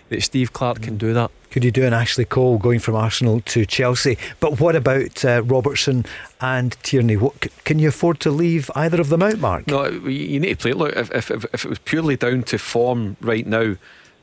that 0.09 0.23
Steve 0.23 0.53
Clarke 0.53 0.81
can 0.81 0.97
do 0.97 1.13
that. 1.13 1.31
Could 1.49 1.63
you 1.63 1.71
do 1.71 1.85
an 1.85 1.93
Ashley 1.93 2.25
Cole 2.25 2.57
going 2.57 2.79
from 2.79 2.95
Arsenal 2.95 3.41
to 3.41 3.65
Chelsea? 3.65 4.17
But 4.39 4.59
what 4.59 4.75
about 4.75 5.23
uh, 5.23 5.41
Robertson 5.43 6.05
and 6.41 6.75
Tierney? 6.83 7.17
What, 7.17 7.47
can 7.63 7.79
you 7.79 7.89
afford 7.89 8.19
to 8.21 8.29
leave 8.29 8.69
either 8.75 8.99
of 8.99 9.09
them 9.09 9.23
out, 9.23 9.39
Mark? 9.39 9.67
No, 9.67 9.87
you 9.87 10.39
need 10.39 10.49
to 10.49 10.57
play. 10.57 10.73
Look, 10.73 10.95
if, 10.95 11.09
if, 11.11 11.31
if 11.31 11.65
it 11.65 11.69
was 11.69 11.79
purely 11.79 12.15
down 12.15 12.43
to 12.43 12.57
form 12.57 13.17
right 13.21 13.47
now, 13.47 13.75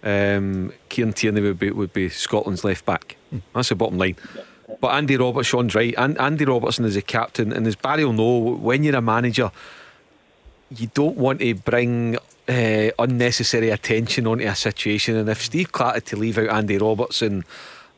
um, 0.03 0.73
Kieran 0.91 1.15
Tierney 1.15 1.41
would 1.41 1.59
be, 1.59 1.71
would 1.71 1.93
be 1.93 2.09
Scotland's 2.09 2.63
left 2.63 2.85
back. 2.85 3.17
Hmm. 3.31 3.39
That's 3.55 3.71
the 3.71 3.75
bottom 3.75 3.99
line. 3.99 4.17
But 4.81 4.95
Andy 4.95 5.17
Robertson, 5.17 5.51
Sean's 5.51 5.75
right. 5.75 5.95
And 5.97 6.19
Andy 6.19 6.45
Robertson 6.45 6.85
is 6.85 6.97
a 6.97 7.03
captain, 7.03 7.53
and 7.53 7.67
as 7.67 7.77
Barry 7.77 8.05
will 8.05 8.13
know, 8.13 8.39
when 8.39 8.85
you're 8.85 8.97
a 8.97 9.03
manager, 9.03 9.51
you 10.81 10.91
don't 10.95 11.17
want 11.17 11.41
to 11.41 11.55
bring 11.55 12.17
uh, 12.49 12.91
unnecessary 12.99 13.71
attention 13.71 14.27
onto 14.27 14.47
a 14.47 14.55
situation. 14.55 15.17
And 15.17 15.29
if 15.29 15.43
Steve 15.43 15.73
Clarke 15.73 15.95
had 15.95 16.07
to 16.07 16.17
leave 16.17 16.39
out 16.39 16.51
Andy 16.51 16.79
Robertson 16.79 17.45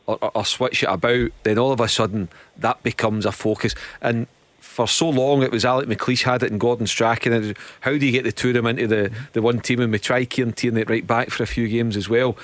or, 0.05 0.17
or, 0.21 0.31
or, 0.35 0.45
switch 0.45 0.83
it 0.83 0.89
about, 0.89 1.31
then 1.43 1.57
all 1.57 1.71
of 1.71 1.81
a 1.81 1.87
sudden 1.87 2.29
that 2.57 2.81
becomes 2.83 3.25
a 3.25 3.31
focus. 3.31 3.75
And 4.01 4.27
for 4.59 4.87
so 4.87 5.09
long 5.09 5.43
it 5.43 5.51
was 5.51 5.65
Alec 5.65 5.89
McLeish 5.89 6.23
had 6.23 6.43
it 6.43 6.51
and 6.51 6.59
Gordon 6.59 6.87
Strachan. 6.87 7.33
And 7.33 7.57
how 7.81 7.91
do 7.97 8.05
you 8.05 8.11
get 8.11 8.23
the 8.23 8.31
two 8.31 8.49
of 8.49 8.53
them 8.53 8.67
into 8.67 8.87
the, 8.87 9.11
the 9.33 9.41
one 9.41 9.59
team? 9.59 9.81
And 9.81 9.91
we 9.91 9.99
try 9.99 10.23
Kieran 10.25 10.53
Tierney 10.53 10.83
right 10.83 11.05
back 11.05 11.29
for 11.29 11.43
a 11.43 11.47
few 11.47 11.67
games 11.67 11.97
as 11.97 12.07
well. 12.07 12.37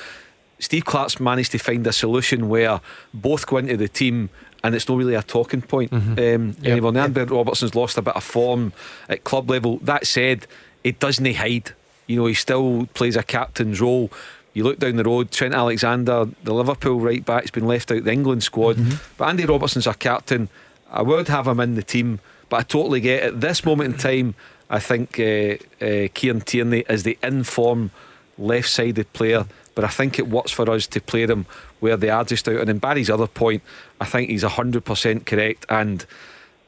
Steve 0.60 0.86
Clarke's 0.86 1.20
managed 1.20 1.52
to 1.52 1.58
find 1.58 1.86
a 1.88 1.92
solution 1.92 2.48
where 2.48 2.80
both 3.14 3.46
go 3.46 3.58
into 3.58 3.76
the 3.76 3.90
team 3.90 4.30
and 4.64 4.76
it's 4.76 4.88
not 4.88 4.97
really 4.97 5.16
a 5.16 5.24
talking 5.24 5.61
point 5.61 5.91
mm-hmm. 5.91 6.11
um, 6.11 6.55
yep. 6.61 6.72
anymore. 6.72 6.93
Yep. 6.93 7.30
Robertson's 7.30 7.76
lost 7.76 7.97
a 7.97 8.01
bit 8.01 8.16
of 8.16 8.24
form 8.24 8.74
at 9.09 9.24
club 9.24 9.49
level. 9.49 9.78
That 9.80 10.07
said, 10.07 10.47
it 10.84 10.99
doesn't 10.99 11.36
hide 11.36 11.74
you 12.07 12.18
know, 12.18 12.26
he 12.26 12.34
still 12.34 12.88
plays 12.93 13.16
a 13.16 13.24
captain's 13.24 13.82
role. 13.82 14.11
You 14.53 14.64
look 14.64 14.80
down 14.80 14.97
the 14.97 15.03
road, 15.03 15.32
Trent 15.32 15.53
Alexander, 15.53 16.26
the 16.43 16.53
Liverpool 16.53 16.99
right 16.99 17.24
back's 17.24 17.51
been 17.51 17.68
left 17.68 17.91
out 17.91 18.03
the 18.03 18.11
England 18.11 18.43
squad. 18.43 18.76
Mm-hmm. 18.76 18.97
But 19.18 19.30
Andy 19.30 19.45
Robertson's 19.45 19.88
a 19.88 19.93
captain. 19.93 20.49
I 20.91 21.01
would 21.01 21.28
have 21.28 21.47
him 21.47 21.59
in 21.59 21.76
the 21.76 21.84
team, 21.84 22.20
but 22.49 22.57
I 22.57 22.64
totally 22.64 23.01
get 23.01 23.24
it. 23.24 23.34
At 23.34 23.41
this 23.41 23.66
moment 23.66 23.95
in 23.95 23.99
time, 23.99 24.36
I 24.70 24.80
think 24.80 25.20
uh, 25.20 25.55
uh, 25.84 26.07
Kieran 26.14 26.41
Tierney 26.41 26.84
is 26.88 27.03
the 27.03 27.18
informed 27.24 27.91
left 28.38 28.70
sided 28.70 29.11
player. 29.14 29.45
But 29.76 29.86
I 29.86 29.88
think 29.88 30.20
it 30.20 30.28
works 30.28 30.51
for 30.51 30.70
us 30.70 30.86
to 30.88 31.01
play 31.01 31.26
them 31.26 31.47
where 31.84 31.98
they 31.98 32.10
are 32.10 32.24
just 32.24 32.48
out. 32.48 32.62
And 32.62 32.70
in 32.70 32.80
Barry's 32.80 33.10
other 33.10 33.28
point, 33.28 33.62
I 34.00 34.06
think 34.06 34.30
he's 34.30 34.44
100% 34.44 35.26
correct. 35.26 35.66
And 35.68 36.05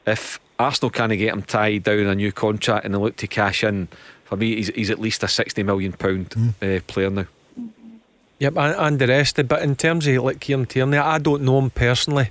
if 0.06 0.38
Arsenal 0.58 0.90
can't 0.90 1.10
get 1.12 1.32
him 1.32 1.42
tied 1.42 1.84
down 1.84 2.00
a 2.00 2.14
new 2.14 2.32
contract 2.32 2.84
and 2.84 2.92
they 2.92 2.98
look 2.98 3.16
to 3.16 3.26
cash 3.26 3.64
in, 3.64 3.88
for 4.24 4.36
me, 4.36 4.56
he's, 4.56 4.68
he's 4.68 4.90
at 4.90 4.98
least 4.98 5.22
a 5.22 5.28
sixty 5.28 5.62
million 5.62 5.92
pound 5.92 6.30
mm. 6.30 6.50
uh, 6.60 6.80
player 6.86 7.10
now. 7.10 7.26
Yep, 8.40 8.56
and, 8.58 8.74
and 8.76 8.98
the 8.98 9.06
rest. 9.06 9.38
Of 9.38 9.48
but 9.48 9.62
in 9.62 9.74
terms 9.76 10.06
of 10.06 10.16
like 10.22 10.40
Kieran 10.40 10.66
Tierney, 10.66 10.98
I 10.98 11.18
don't 11.18 11.42
know 11.42 11.58
him 11.58 11.70
personally. 11.70 12.30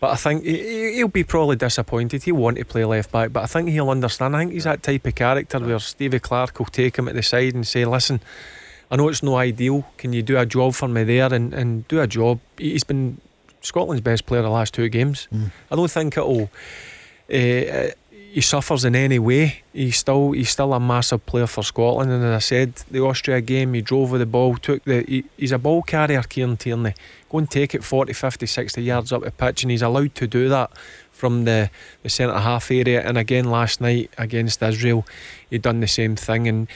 But 0.00 0.12
I 0.12 0.16
think 0.16 0.44
he'll 0.44 1.08
be 1.08 1.24
probably 1.24 1.56
disappointed. 1.56 2.22
He'll 2.22 2.34
want 2.34 2.56
to 2.56 2.64
play 2.64 2.84
left 2.84 3.12
back, 3.12 3.32
but 3.32 3.42
I 3.44 3.46
think 3.46 3.68
he'll 3.68 3.90
understand. 3.90 4.34
I 4.34 4.40
think 4.40 4.52
he's 4.52 4.64
that 4.64 4.82
type 4.82 5.06
of 5.06 5.14
character 5.14 5.60
where 5.60 5.78
Stevie 5.78 6.18
Clarke 6.18 6.58
will 6.58 6.66
take 6.66 6.96
him 6.96 7.08
at 7.08 7.14
the 7.14 7.22
side 7.22 7.54
and 7.54 7.66
say, 7.66 7.84
"Listen, 7.84 8.20
I 8.92 8.96
know 8.96 9.08
it's 9.08 9.22
no 9.22 9.36
ideal. 9.36 9.84
Can 9.96 10.12
you 10.12 10.22
do 10.22 10.38
a 10.38 10.46
job 10.46 10.74
for 10.74 10.86
me 10.86 11.02
there 11.02 11.32
and, 11.32 11.52
and 11.54 11.88
do 11.88 12.00
a 12.00 12.06
job?" 12.06 12.38
He's 12.58 12.84
been 12.84 13.18
Scotland's 13.62 14.02
best 14.02 14.26
player 14.26 14.42
the 14.42 14.50
last 14.50 14.74
two 14.74 14.88
games. 14.88 15.28
Mm. 15.32 15.50
I 15.70 15.76
don't 15.76 15.90
think 15.90 16.16
it'll. 16.16 16.50
Uh, 17.32 17.92
he 18.32 18.40
suffers 18.40 18.86
in 18.86 18.96
any 18.96 19.18
way. 19.18 19.62
He's 19.74 19.98
still 19.98 20.32
he's 20.32 20.48
still 20.48 20.72
a 20.72 20.80
massive 20.80 21.24
player 21.26 21.46
for 21.46 21.62
Scotland. 21.62 22.10
And 22.10 22.24
as 22.24 22.34
I 22.34 22.38
said, 22.38 22.74
the 22.90 23.00
Austria 23.00 23.42
game, 23.42 23.74
he 23.74 23.82
drove 23.82 24.10
with 24.10 24.20
the 24.20 24.26
ball, 24.26 24.56
took 24.56 24.82
the. 24.84 25.04
He, 25.06 25.24
he's 25.36 25.52
a 25.52 25.58
ball 25.58 25.82
carrier, 25.82 26.22
Kieran 26.22 26.56
Tierney. 26.56 26.94
Go 27.30 27.38
and 27.38 27.50
take 27.50 27.74
it 27.74 27.84
40, 27.84 28.12
50, 28.12 28.46
60 28.46 28.82
yards 28.82 29.12
up 29.12 29.22
the 29.22 29.30
pitch, 29.30 29.64
and 29.64 29.70
he's 29.70 29.82
allowed 29.82 30.14
to 30.16 30.26
do 30.26 30.48
that 30.48 30.70
from 31.10 31.44
the, 31.44 31.70
the 32.02 32.08
centre 32.08 32.38
half 32.38 32.70
area. 32.70 33.02
And 33.06 33.18
again, 33.18 33.44
last 33.44 33.80
night 33.80 34.10
against 34.18 34.62
Israel, 34.62 35.06
he 35.50 35.58
done 35.58 35.80
the 35.80 35.86
same 35.86 36.16
thing. 36.16 36.48
And 36.48 36.68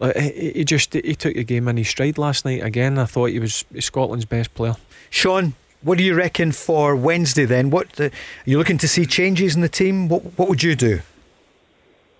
he 0.00 0.64
just 0.64 0.92
he 0.92 1.14
took 1.14 1.34
the 1.34 1.44
game 1.44 1.68
in 1.68 1.76
his 1.76 1.88
stride 1.88 2.18
last 2.18 2.44
night 2.44 2.62
again. 2.62 2.98
I 2.98 3.06
thought 3.06 3.30
he 3.30 3.38
was 3.38 3.64
Scotland's 3.80 4.26
best 4.26 4.54
player. 4.54 4.76
Sean, 5.10 5.54
what 5.82 5.98
do 5.98 6.04
you 6.04 6.14
reckon 6.14 6.52
for 6.52 6.94
Wednesday 6.94 7.44
then? 7.44 7.70
What 7.70 7.98
uh, 8.00 8.04
are 8.04 8.10
you 8.44 8.58
looking 8.58 8.78
to 8.78 8.88
see 8.88 9.06
changes 9.06 9.54
in 9.54 9.62
the 9.62 9.68
team? 9.68 10.08
What 10.08 10.22
what 10.38 10.48
would 10.48 10.62
you 10.62 10.74
do? 10.74 11.00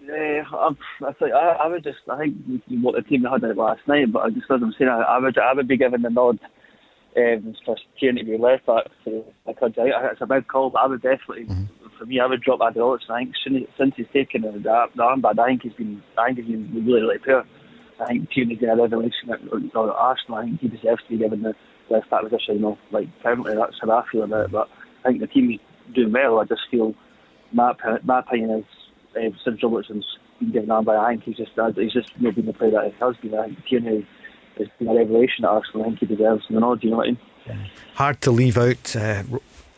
Yeah, 0.03 0.45
I, 0.53 0.71
I, 1.05 1.13
think, 1.15 1.33
I, 1.35 1.49
I 1.65 1.67
would 1.67 1.83
just 1.83 1.99
I 2.09 2.19
think 2.19 2.63
what 2.83 2.95
the 2.95 3.03
team 3.03 3.25
had 3.25 3.43
it 3.43 3.57
last 3.57 3.87
night, 3.87 4.13
but 4.13 4.21
I 4.21 4.31
just 4.31 4.51
as 4.51 4.63
I'm 4.63 4.73
saying, 4.79 4.91
I, 4.91 5.03
I 5.03 5.19
would 5.19 5.37
I 5.37 5.53
would 5.53 5.69
be 5.69 5.77
giving 5.77 6.03
the 6.03 6.11
nod 6.11 6.39
um, 7.17 7.55
for 7.65 7.77
Tierney 7.99 8.23
to 8.23 8.31
be 8.31 8.39
left 8.39 8.67
back 8.67 8.85
for 9.03 9.25
the 9.47 9.55
country. 9.55 9.93
It's 9.95 10.21
a 10.21 10.27
big 10.27 10.47
call, 10.49 10.71
but 10.71 10.83
I 10.83 10.87
would 10.87 11.03
definitely, 11.03 11.45
mm-hmm. 11.47 11.89
for 11.99 12.07
me, 12.07 12.21
I 12.21 12.27
would 12.27 12.43
drop 12.43 12.61
Andy 12.61 12.81
I 12.81 12.97
think 13.09 13.35
since 13.79 13.95
he's 13.97 14.07
taken 14.13 14.43
the, 14.43 14.53
the, 14.53 14.87
the 14.95 15.03
armband, 15.03 15.39
I 15.39 15.47
think 15.47 15.63
he's 15.63 15.73
been, 15.73 16.03
I 16.19 16.27
think 16.27 16.47
he's 16.47 16.57
been 16.57 16.87
really, 16.87 17.01
really 17.01 17.19
poor. 17.19 17.45
I 18.01 18.07
think 18.07 18.31
Tierney's 18.31 18.63
a 18.63 18.77
revelation 18.77 19.31
at 19.31 19.41
Arsenal. 19.75 20.39
I 20.39 20.45
think 20.45 20.61
he 20.61 20.69
deserves 20.69 21.03
to 21.05 21.11
be 21.11 21.19
given 21.19 21.43
the 21.43 21.55
left 21.89 22.11
back 22.11 22.23
position, 22.23 22.57
you 22.57 22.61
know, 22.61 22.79
like 22.91 23.09
permanently. 23.23 23.57
That's 23.57 23.79
how 23.81 23.91
I 23.91 24.05
feel 24.11 24.25
about 24.25 24.47
it. 24.47 24.53
But 24.53 24.69
I 25.05 25.09
think 25.09 25.21
the 25.21 25.27
team 25.27 25.51
is 25.51 25.95
doing 25.95 26.13
well. 26.13 26.41
I 26.41 26.45
just 26.45 26.63
feel 26.71 26.95
my 27.53 27.75
my 28.05 28.21
opinion 28.21 28.51
is 28.51 28.65
uh, 29.17 29.37
since 29.45 29.63
Robertson's 29.63 30.19
been 30.39 30.53
given 30.53 30.71
on 30.71 30.85
by 30.85 30.97
I 30.97 31.11
think 31.11 31.25
he's 31.25 31.37
just 31.37 31.53
he's 31.77 31.93
just 31.93 32.11
not 32.21 32.35
been 32.35 32.47
the 32.47 32.53
player 32.53 32.73
that 32.73 32.93
he 32.93 32.99
has 33.01 33.17
been. 33.17 33.35
I 33.35 33.47
think 33.47 33.65
Tierney 33.67 34.07
has 34.59 34.69
been 34.79 34.89
a 34.89 34.95
revelation 34.95 35.45
at 35.45 35.51
Arsenal. 35.51 35.83
I 35.83 35.85
think 35.87 36.01
he 36.01 36.07
deserves 36.07 36.45
the 36.49 36.61
nod. 36.61 36.81
Do 36.81 36.87
you 36.87 36.91
know 36.91 36.99
what 36.99 37.07
I 37.07 37.11
mean? 37.11 37.19
Yeah. 37.47 37.67
Hard 37.95 38.21
to 38.23 38.31
leave 38.31 38.59
out 38.59 38.97
uh, 38.97 39.23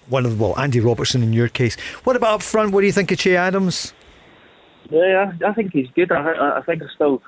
one 0.08 0.24
of 0.24 0.36
the 0.36 0.42
well 0.42 0.58
Andy 0.58 0.80
Robertson 0.80 1.22
in 1.22 1.32
your 1.32 1.48
case. 1.48 1.78
What 2.04 2.16
about 2.16 2.34
up 2.34 2.42
front? 2.42 2.72
What 2.72 2.80
do 2.80 2.86
you 2.86 2.92
think 2.92 3.12
of 3.12 3.18
Che 3.18 3.36
Adams? 3.36 3.92
Yeah, 4.90 5.32
I 5.46 5.52
think 5.52 5.72
he's 5.72 5.88
good. 5.94 6.10
I, 6.10 6.58
I 6.58 6.62
think 6.62 6.82
I 6.82 6.86
still, 6.94 7.22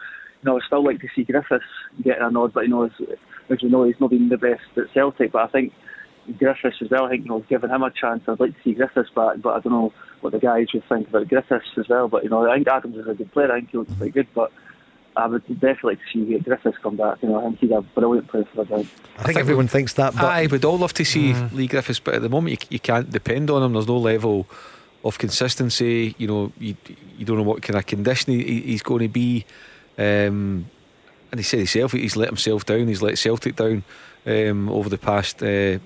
know, 0.44 0.58
I 0.58 0.66
still 0.66 0.84
like 0.84 1.00
to 1.00 1.08
see 1.14 1.24
Griffiths 1.24 1.64
getting 2.02 2.22
a 2.22 2.30
nod, 2.30 2.52
but 2.52 2.62
you 2.62 2.68
know, 2.68 2.84
as, 2.84 2.92
as 3.50 3.62
you 3.62 3.68
know, 3.68 3.84
he's 3.84 4.00
not 4.00 4.10
been 4.10 4.28
the 4.28 4.38
best 4.38 4.62
at 4.76 4.92
Celtic. 4.94 5.32
But 5.32 5.42
I 5.42 5.46
think 5.48 5.72
Griffiths 6.38 6.76
as 6.80 6.90
well. 6.90 7.06
I 7.06 7.10
think 7.10 7.24
you 7.24 7.30
know, 7.30 7.44
giving 7.48 7.70
him 7.70 7.82
a 7.82 7.90
chance. 7.90 8.22
I'd 8.26 8.40
like 8.40 8.56
to 8.56 8.62
see 8.62 8.74
Griffiths 8.74 9.10
back, 9.14 9.36
but 9.42 9.50
I 9.50 9.60
don't 9.60 9.72
know 9.72 9.92
what 10.20 10.32
the 10.32 10.38
guys 10.38 10.68
would 10.74 10.88
think 10.88 11.08
about 11.08 11.28
Griffiths 11.28 11.66
as 11.76 11.88
well. 11.88 12.08
But 12.08 12.24
you 12.24 12.30
know, 12.30 12.48
I 12.48 12.56
think 12.56 12.68
Adams 12.68 12.96
is 12.96 13.06
a 13.06 13.14
good 13.14 13.32
player. 13.32 13.52
I 13.52 13.60
think 13.60 13.70
he 13.70 13.78
looks 13.78 13.92
quite 13.94 14.14
good, 14.14 14.28
but. 14.34 14.52
I 15.16 15.26
would 15.26 15.44
definitely 15.48 15.94
like 15.94 15.98
to 16.12 16.12
see 16.12 16.38
Griffiths 16.38 16.78
come 16.82 16.96
back. 16.96 17.20
You 17.20 17.30
know, 17.30 17.40
I 17.40 17.42
think 17.42 17.58
he's 17.58 17.70
a 17.72 17.80
brilliant 17.80 18.28
player 18.28 18.44
for 18.54 18.64
the 18.64 18.74
I, 18.76 18.78
I 19.18 19.22
think, 19.24 19.38
everyone 19.38 19.66
thinks 19.66 19.94
that. 19.94 20.14
But 20.14 20.24
I 20.24 20.46
would 20.46 20.64
all 20.64 20.78
love 20.78 20.94
to 20.94 21.04
see 21.04 21.32
mm. 21.32 21.52
Leigh 21.52 21.66
Griffiths, 21.66 21.98
but 21.98 22.14
at 22.14 22.22
the 22.22 22.28
moment 22.28 22.62
you, 22.62 22.68
you 22.70 22.78
can't 22.78 23.10
depend 23.10 23.50
on 23.50 23.60
him. 23.60 23.72
There's 23.72 23.88
no 23.88 23.98
level 23.98 24.46
of 25.02 25.18
consistency. 25.18 26.14
You 26.16 26.28
know, 26.28 26.52
you, 26.58 26.76
you 27.18 27.24
don't 27.24 27.36
know 27.36 27.42
what 27.42 27.60
kind 27.60 27.76
of 27.76 27.86
condition 27.86 28.32
he, 28.32 28.60
he's 28.60 28.82
going 28.82 29.00
to 29.00 29.08
be. 29.08 29.44
Um, 30.00 30.70
and 31.30 31.38
he 31.38 31.42
said 31.42 31.58
himself, 31.58 31.92
he's 31.92 32.16
let 32.16 32.28
himself 32.28 32.64
down. 32.64 32.88
He's 32.88 33.02
let 33.02 33.18
Celtic 33.18 33.56
down 33.56 33.84
um, 34.26 34.68
over 34.70 34.88
the 34.88 34.98
past 34.98 35.42
uh, 35.42 35.78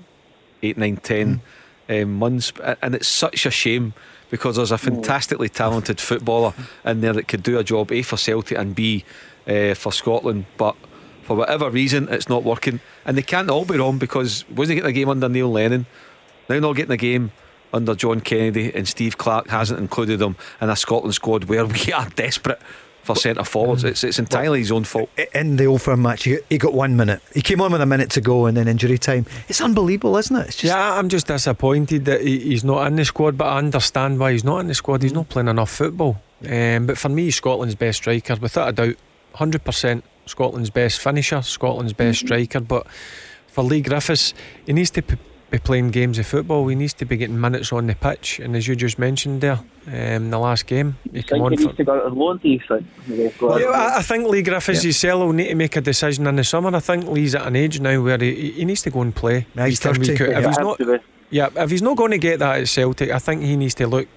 eight, 0.62 0.78
nine, 0.78 0.96
ten 0.98 1.42
mm. 1.88 2.02
um, 2.02 2.14
months, 2.14 2.52
and 2.80 2.94
it's 2.94 3.08
such 3.08 3.44
a 3.44 3.50
shame 3.50 3.92
because 4.30 4.56
there's 4.56 4.70
a 4.70 4.78
fantastically 4.78 5.48
talented 5.48 6.00
footballer 6.00 6.54
in 6.84 7.00
there 7.00 7.12
that 7.12 7.28
could 7.28 7.42
do 7.42 7.58
a 7.58 7.64
job 7.64 7.92
A 7.92 8.02
for 8.02 8.16
Celtic 8.16 8.56
and 8.56 8.74
B 8.74 9.04
uh, 9.46 9.74
for 9.74 9.92
Scotland, 9.92 10.46
but 10.56 10.76
for 11.22 11.36
whatever 11.36 11.68
reason 11.68 12.08
it's 12.08 12.28
not 12.28 12.44
working, 12.44 12.80
and 13.04 13.16
they 13.16 13.22
can't 13.22 13.50
all 13.50 13.64
be 13.64 13.76
wrong 13.76 13.98
because 13.98 14.48
wasn't 14.48 14.76
getting 14.76 14.90
a 14.90 14.92
game 14.92 15.08
under 15.08 15.28
Neil 15.28 15.50
Lennon, 15.50 15.86
now 16.48 16.54
they're 16.54 16.60
not 16.60 16.76
getting 16.76 16.92
a 16.92 16.96
game 16.96 17.32
under 17.72 17.94
John 17.94 18.20
Kennedy, 18.20 18.72
and 18.74 18.86
Steve 18.86 19.18
Clarke 19.18 19.50
hasn't 19.50 19.80
included 19.80 20.20
them 20.20 20.36
in 20.60 20.70
a 20.70 20.76
Scotland 20.76 21.14
squad 21.14 21.44
where 21.44 21.66
we 21.86 21.92
are 21.92 22.08
desperate 22.10 22.60
for 23.04 23.14
centre 23.14 23.44
forwards. 23.44 23.84
It's, 23.84 24.02
it's 24.02 24.18
entirely 24.18 24.60
his 24.60 24.72
own 24.72 24.84
fault. 24.84 25.10
In 25.34 25.56
the 25.56 25.66
Old 25.66 25.82
Firm 25.82 26.02
match, 26.02 26.24
he, 26.24 26.38
he 26.48 26.58
got 26.58 26.72
one 26.72 26.96
minute. 26.96 27.20
He 27.32 27.42
came 27.42 27.60
on 27.60 27.72
with 27.72 27.80
a 27.80 27.86
minute 27.86 28.10
to 28.12 28.20
go 28.20 28.46
and 28.46 28.56
then 28.56 28.66
injury 28.66 28.98
time. 28.98 29.26
It's 29.48 29.60
unbelievable, 29.60 30.16
isn't 30.16 30.34
it? 30.34 30.46
Just 30.46 30.64
yeah, 30.64 30.94
I'm 30.94 31.08
just 31.08 31.26
disappointed 31.26 32.06
that 32.06 32.22
he's 32.22 32.64
not 32.64 32.86
in 32.86 32.96
the 32.96 33.04
squad, 33.04 33.36
but 33.36 33.46
I 33.46 33.58
understand 33.58 34.18
why 34.18 34.32
he's 34.32 34.44
not 34.44 34.58
in 34.58 34.68
the 34.68 34.74
squad. 34.74 35.02
He's 35.02 35.12
not 35.12 35.28
playing 35.28 35.48
enough 35.48 35.70
football. 35.70 36.20
Um, 36.48 36.86
but 36.86 36.98
for 36.98 37.08
me, 37.08 37.30
Scotland's 37.30 37.74
best 37.74 37.98
striker, 37.98 38.36
without 38.36 38.68
a 38.68 38.72
doubt, 38.72 38.96
100% 39.34 40.02
Scotland's 40.26 40.70
best 40.70 41.00
finisher, 41.00 41.42
Scotland's 41.42 41.92
best 41.92 42.18
mm-hmm. 42.18 42.26
striker. 42.26 42.60
But 42.60 42.86
for 43.48 43.62
Leigh 43.62 43.82
Griffiths, 43.82 44.34
he 44.66 44.72
needs 44.72 44.90
to 44.90 45.02
p- 45.02 45.16
be 45.54 45.58
playing 45.58 45.90
games 45.90 46.18
of 46.18 46.26
football. 46.26 46.66
He 46.66 46.74
needs 46.74 46.94
to 46.94 47.04
be 47.04 47.16
getting 47.16 47.40
minutes 47.40 47.72
on 47.72 47.86
the 47.86 47.94
pitch. 47.94 48.40
And 48.40 48.56
as 48.56 48.66
you 48.66 48.74
just 48.74 48.98
mentioned 48.98 49.40
there, 49.40 49.60
um, 49.86 50.30
the 50.30 50.38
last 50.38 50.66
game, 50.66 50.96
he 51.12 51.22
came 51.22 51.42
on. 51.42 51.52
He 51.52 51.64
needs 51.64 51.76
to 51.76 51.84
go 51.84 52.04
on 52.04 52.14
loan, 52.14 52.38
do 52.38 52.48
you 52.48 52.60
think? 52.66 52.86
Yeah, 53.06 53.66
I, 53.68 53.98
I 53.98 54.02
think 54.02 54.26
Leigh 54.28 54.42
Griffiths, 54.42 55.04
yeah. 55.04 55.14
will 55.14 55.32
need 55.32 55.48
to 55.48 55.54
make 55.54 55.76
a 55.76 55.80
decision 55.80 56.26
in 56.26 56.36
the 56.36 56.44
summer. 56.44 56.74
I 56.74 56.80
think 56.80 57.06
Leigh's 57.06 57.34
at 57.34 57.46
an 57.46 57.56
age 57.56 57.80
now 57.80 58.02
where 58.02 58.18
he, 58.18 58.52
he 58.52 58.64
needs 58.64 58.82
to 58.82 58.90
go 58.90 59.02
and 59.02 59.14
play. 59.14 59.46
Yeah, 59.54 59.66
he's 59.66 59.80
30. 59.80 60.06
Yeah, 60.06 60.38
if 60.38 60.46
he's 60.46 60.58
not, 60.58 60.80
yeah, 61.30 61.48
if 61.56 61.70
he's 61.70 61.82
not 61.82 61.96
going 61.96 62.10
to 62.10 62.18
get 62.18 62.40
that 62.40 62.60
at 62.60 62.68
Celtic, 62.68 63.10
I 63.10 63.18
think 63.18 63.42
he 63.42 63.56
needs 63.56 63.74
to 63.74 63.86
look 63.86 64.08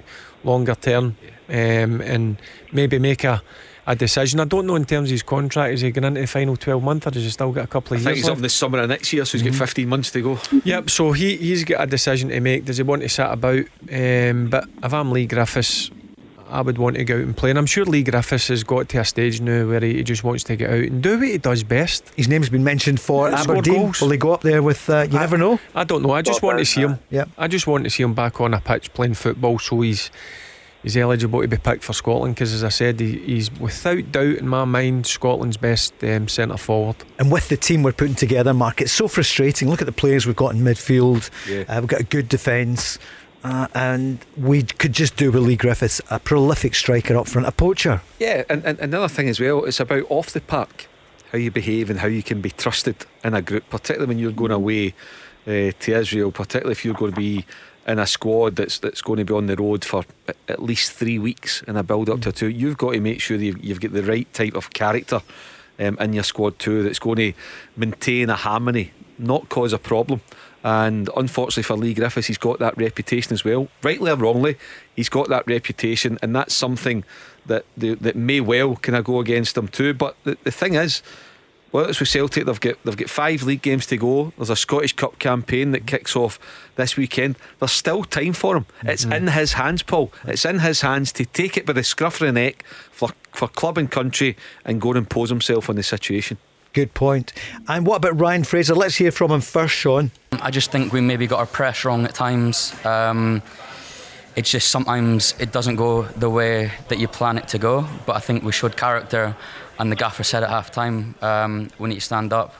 longer 0.43 0.75
term 0.75 1.17
um, 1.49 2.01
and 2.01 2.37
maybe 2.71 2.99
make 2.99 3.23
a 3.23 3.41
a 3.87 3.95
decision. 3.95 4.41
I 4.41 4.45
don't 4.45 4.67
know 4.67 4.75
in 4.75 4.85
terms 4.85 5.09
of 5.09 5.11
his 5.11 5.23
contract. 5.23 5.73
Is 5.73 5.81
he 5.81 5.91
going 5.91 6.03
into 6.03 6.19
the 6.19 6.27
final 6.27 6.57
12 6.57 6.83
months 6.83 7.07
or 7.07 7.11
does 7.11 7.23
he 7.23 7.29
still 7.29 7.53
got 7.53 7.63
a 7.63 7.67
couple 7.67 7.95
of 7.95 8.01
years? 8.01 8.07
I 8.07 8.09
years? 8.09 8.17
he's 8.17 8.25
left? 8.27 8.37
up 8.37 8.41
this 8.41 8.53
summer 8.53 8.79
of 8.79 8.89
next 8.89 9.13
year, 9.13 9.23
so 9.23 9.37
he's 9.37 9.47
mm-hmm. 9.47 9.57
got 9.57 9.69
15 9.69 9.89
months 9.89 10.11
to 10.11 10.21
go. 10.21 10.39
Yep, 10.65 10.89
so 10.89 11.13
he, 11.13 11.37
he's 11.37 11.63
got 11.63 11.83
a 11.83 11.87
decision 11.87 12.29
to 12.29 12.39
make. 12.41 12.65
Does 12.65 12.77
he 12.77 12.83
want 12.83 13.01
to 13.03 13.09
sit 13.09 13.25
about? 13.25 13.63
Um, 13.91 14.49
but 14.49 14.67
if 14.83 14.93
I'm 14.93 15.11
Leigh 15.13 15.25
Griffiths, 15.25 15.89
I 16.49 16.61
would 16.61 16.77
want 16.77 16.97
to 16.97 17.05
go 17.05 17.15
out 17.15 17.21
and 17.21 17.35
play. 17.35 17.49
And 17.49 17.57
I'm 17.57 17.65
sure 17.65 17.85
Leigh 17.85 18.03
Griffiths 18.03 18.49
has 18.49 18.63
got 18.63 18.89
to 18.89 18.99
a 18.99 19.05
stage 19.05 19.39
now 19.39 19.67
where 19.67 19.79
he, 19.79 20.03
just 20.03 20.23
wants 20.23 20.43
to 20.45 20.57
get 20.57 20.69
out 20.69 20.83
and 20.83 21.01
do 21.01 21.17
what 21.17 21.27
he 21.27 21.37
does 21.37 21.63
best. 21.63 22.09
His 22.15 22.27
name's 22.27 22.49
been 22.49 22.63
mentioned 22.63 22.99
for 22.99 23.29
yeah, 23.29 23.41
Aberdeen. 23.41 23.93
Will 24.01 24.09
he 24.09 24.17
go 24.17 24.33
up 24.33 24.41
there 24.41 24.61
with? 24.61 24.89
Uh, 24.89 25.07
you 25.09 25.17
I, 25.17 25.21
never 25.21 25.37
know. 25.37 25.59
I 25.73 25.85
don't 25.85 26.03
know. 26.03 26.11
I 26.11 26.21
just 26.21 26.41
want 26.41 26.59
to 26.59 26.65
see 26.65 26.81
him. 26.81 26.99
Yeah. 27.09 27.25
I 27.37 27.47
just 27.47 27.67
want 27.67 27.85
to 27.85 27.89
see 27.89 28.03
him 28.03 28.13
back 28.13 28.41
on 28.41 28.53
a 28.53 28.59
pitch 28.59 28.93
playing 28.93 29.13
football. 29.13 29.59
So 29.59 29.79
he's 29.79 30.11
he's 30.87 30.95
eligible 30.95 31.41
to 31.41 31.49
be 31.49 31.57
picked 31.57 31.83
for 31.83 31.91
Scotland 31.91 32.33
because, 32.33 32.53
as 32.53 32.63
I 32.63 32.69
said, 32.69 33.01
he, 33.01 33.17
he's 33.19 33.51
without 33.59 34.09
doubt 34.13 34.37
in 34.37 34.47
my 34.47 34.63
mind 34.63 35.05
Scotland's 35.05 35.57
best 35.57 35.93
um, 36.01 36.29
centre 36.29 36.55
forward. 36.55 36.95
And 37.19 37.29
with 37.29 37.49
the 37.49 37.57
team 37.57 37.83
we're 37.83 37.91
putting 37.91 38.15
together, 38.15 38.53
Mark, 38.53 38.79
it's 38.79 38.93
so 38.93 39.09
frustrating. 39.09 39.69
Look 39.69 39.81
at 39.81 39.85
the 39.85 39.91
players 39.91 40.25
we've 40.25 40.35
got 40.37 40.55
in 40.55 40.61
midfield. 40.61 41.29
Yeah. 41.45 41.65
Uh, 41.67 41.81
we've 41.81 41.89
got 41.89 41.99
a 41.99 42.05
good 42.05 42.29
defence. 42.29 42.99
Uh, 43.43 43.67
and 43.75 44.25
we 44.37 44.63
could 44.63 44.93
just 44.93 45.17
do 45.17 45.29
with 45.29 45.43
Leigh 45.43 45.57
Griffiths, 45.57 46.01
a 46.09 46.19
prolific 46.19 46.73
striker 46.73 47.17
up 47.17 47.27
front, 47.27 47.47
a 47.47 47.51
poacher. 47.51 48.01
Yeah, 48.17 48.43
and, 48.49 48.63
and 48.65 48.79
another 48.79 49.07
thing 49.09 49.29
as 49.29 49.39
well, 49.39 49.63
it's 49.65 49.79
about 49.79 50.05
off 50.09 50.31
the 50.31 50.41
park, 50.41 50.87
how 51.31 51.37
you 51.37 51.51
behave 51.51 51.89
and 51.89 51.99
how 51.99 52.07
you 52.07 52.23
can 52.23 52.41
be 52.41 52.49
trusted 52.49 53.05
in 53.23 53.33
a 53.33 53.41
group, 53.41 53.69
particularly 53.69 54.07
when 54.07 54.19
you're 54.19 54.31
going 54.31 54.51
away 54.51 54.95
uh, 55.45 55.71
to 55.79 55.95
Israel, 55.95 56.31
particularly 56.31 56.71
if 56.71 56.83
you're 56.83 56.93
going 56.93 57.11
to 57.11 57.17
be 57.17 57.45
in 57.87 57.99
a 57.99 58.05
squad 58.05 58.57
that's 58.57 58.79
that's 58.79 59.01
going 59.01 59.17
to 59.17 59.25
be 59.25 59.33
on 59.33 59.47
the 59.47 59.55
road 59.55 59.85
for 59.85 60.03
at 60.47 60.61
least 60.61 60.91
three 60.91 61.17
weeks 61.17 61.61
in 61.63 61.77
a 61.77 61.83
build 61.83 62.09
up 62.09 62.19
mm. 62.19 62.23
to 62.23 62.31
two, 62.31 62.49
you've 62.49 62.77
got 62.77 62.93
to 62.93 62.99
make 62.99 63.21
sure 63.21 63.37
you've, 63.37 63.63
you've 63.63 63.79
got 63.79 63.93
the 63.93 64.03
right 64.03 64.31
type 64.33 64.55
of 64.55 64.71
character 64.71 65.21
um, 65.79 65.97
in 65.99 66.13
your 66.13 66.23
squad 66.23 66.59
too 66.59 66.83
that's 66.83 66.99
going 66.99 67.17
to 67.17 67.33
maintain 67.75 68.29
a 68.29 68.35
harmony, 68.35 68.91
not 69.17 69.47
cause 69.49 69.73
a 69.73 69.79
problem. 69.79 70.21
And 70.63 71.09
unfortunately 71.15 71.63
for 71.63 71.77
Leigh 71.77 71.93
Griffiths, 71.93 72.27
he's 72.27 72.37
got 72.37 72.59
that 72.59 72.77
reputation 72.77 73.31
as 73.31 73.45
well. 73.45 73.69
Rightly 73.83 74.11
or 74.11 74.15
wrongly, 74.15 74.57
he's 74.95 75.07
got 75.07 75.29
that 75.29 75.47
reputation, 75.47 76.17
and 76.21 76.35
that's 76.35 76.53
something 76.53 77.05
that 77.45 77.63
that 77.77 78.15
may 78.17 78.41
well 78.41 78.75
kind 78.75 78.97
of 78.97 79.05
go 79.05 79.21
against 79.21 79.55
him 79.55 79.69
too. 79.69 79.93
But 79.93 80.17
the, 80.25 80.37
the 80.43 80.51
thing 80.51 80.73
is, 80.73 81.01
well, 81.71 81.85
it's 81.85 81.99
with 81.99 82.09
Celtic. 82.09 82.45
They've 82.45 82.59
got 82.59 82.83
they've 82.83 82.97
got 82.97 83.09
five 83.09 83.43
league 83.43 83.61
games 83.61 83.85
to 83.87 83.97
go. 83.97 84.33
There's 84.37 84.49
a 84.49 84.55
Scottish 84.55 84.93
Cup 84.93 85.19
campaign 85.19 85.71
that 85.71 85.85
kicks 85.85 86.15
off 86.15 86.39
this 86.75 86.95
weekend. 86.95 87.37
There's 87.59 87.71
still 87.71 88.03
time 88.03 88.33
for 88.33 88.57
him. 88.57 88.65
Mm-hmm. 88.65 88.89
It's 88.89 89.03
in 89.03 89.27
his 89.27 89.53
hands, 89.53 89.83
Paul. 89.83 90.11
It's 90.25 90.45
in 90.45 90.59
his 90.59 90.81
hands 90.81 91.11
to 91.13 91.25
take 91.25 91.57
it 91.57 91.65
by 91.65 91.73
the 91.73 91.83
scruff 91.83 92.21
of 92.21 92.27
the 92.27 92.31
neck 92.31 92.63
for 92.91 93.09
for 93.33 93.47
club 93.47 93.77
and 93.77 93.91
country 93.91 94.37
and 94.65 94.79
go 94.79 94.89
and 94.89 94.99
impose 94.99 95.29
himself 95.29 95.69
on 95.69 95.75
the 95.75 95.83
situation. 95.83 96.37
Good 96.73 96.93
point. 96.93 97.33
And 97.67 97.85
what 97.85 97.97
about 97.97 98.19
Ryan 98.19 98.43
Fraser? 98.43 98.75
Let's 98.75 98.95
hear 98.95 99.11
from 99.11 99.31
him 99.31 99.41
first, 99.41 99.73
Sean. 99.73 100.11
I 100.33 100.51
just 100.51 100.71
think 100.71 100.93
we 100.93 101.01
maybe 101.01 101.25
got 101.25 101.39
our 101.39 101.45
press 101.45 101.83
wrong 101.83 102.05
at 102.05 102.13
times. 102.13 102.73
Um, 102.85 103.41
it's 104.35 104.51
just 104.51 104.69
sometimes 104.69 105.33
it 105.39 105.51
doesn't 105.51 105.77
go 105.77 106.03
the 106.03 106.29
way 106.29 106.71
that 106.89 106.99
you 106.99 107.07
plan 107.07 107.39
it 107.39 107.47
to 107.49 107.57
go. 107.57 107.87
But 108.05 108.15
I 108.15 108.19
think 108.19 108.43
we 108.43 108.51
showed 108.51 108.77
character 108.77 109.35
and 109.79 109.91
the 109.91 109.95
gaffer 109.95 110.23
said 110.23 110.43
at 110.43 110.49
half 110.49 110.71
time, 110.71 111.15
um, 111.21 111.69
we 111.79 111.89
need 111.89 111.95
to 111.95 112.01
stand 112.01 112.33
up 112.33 112.53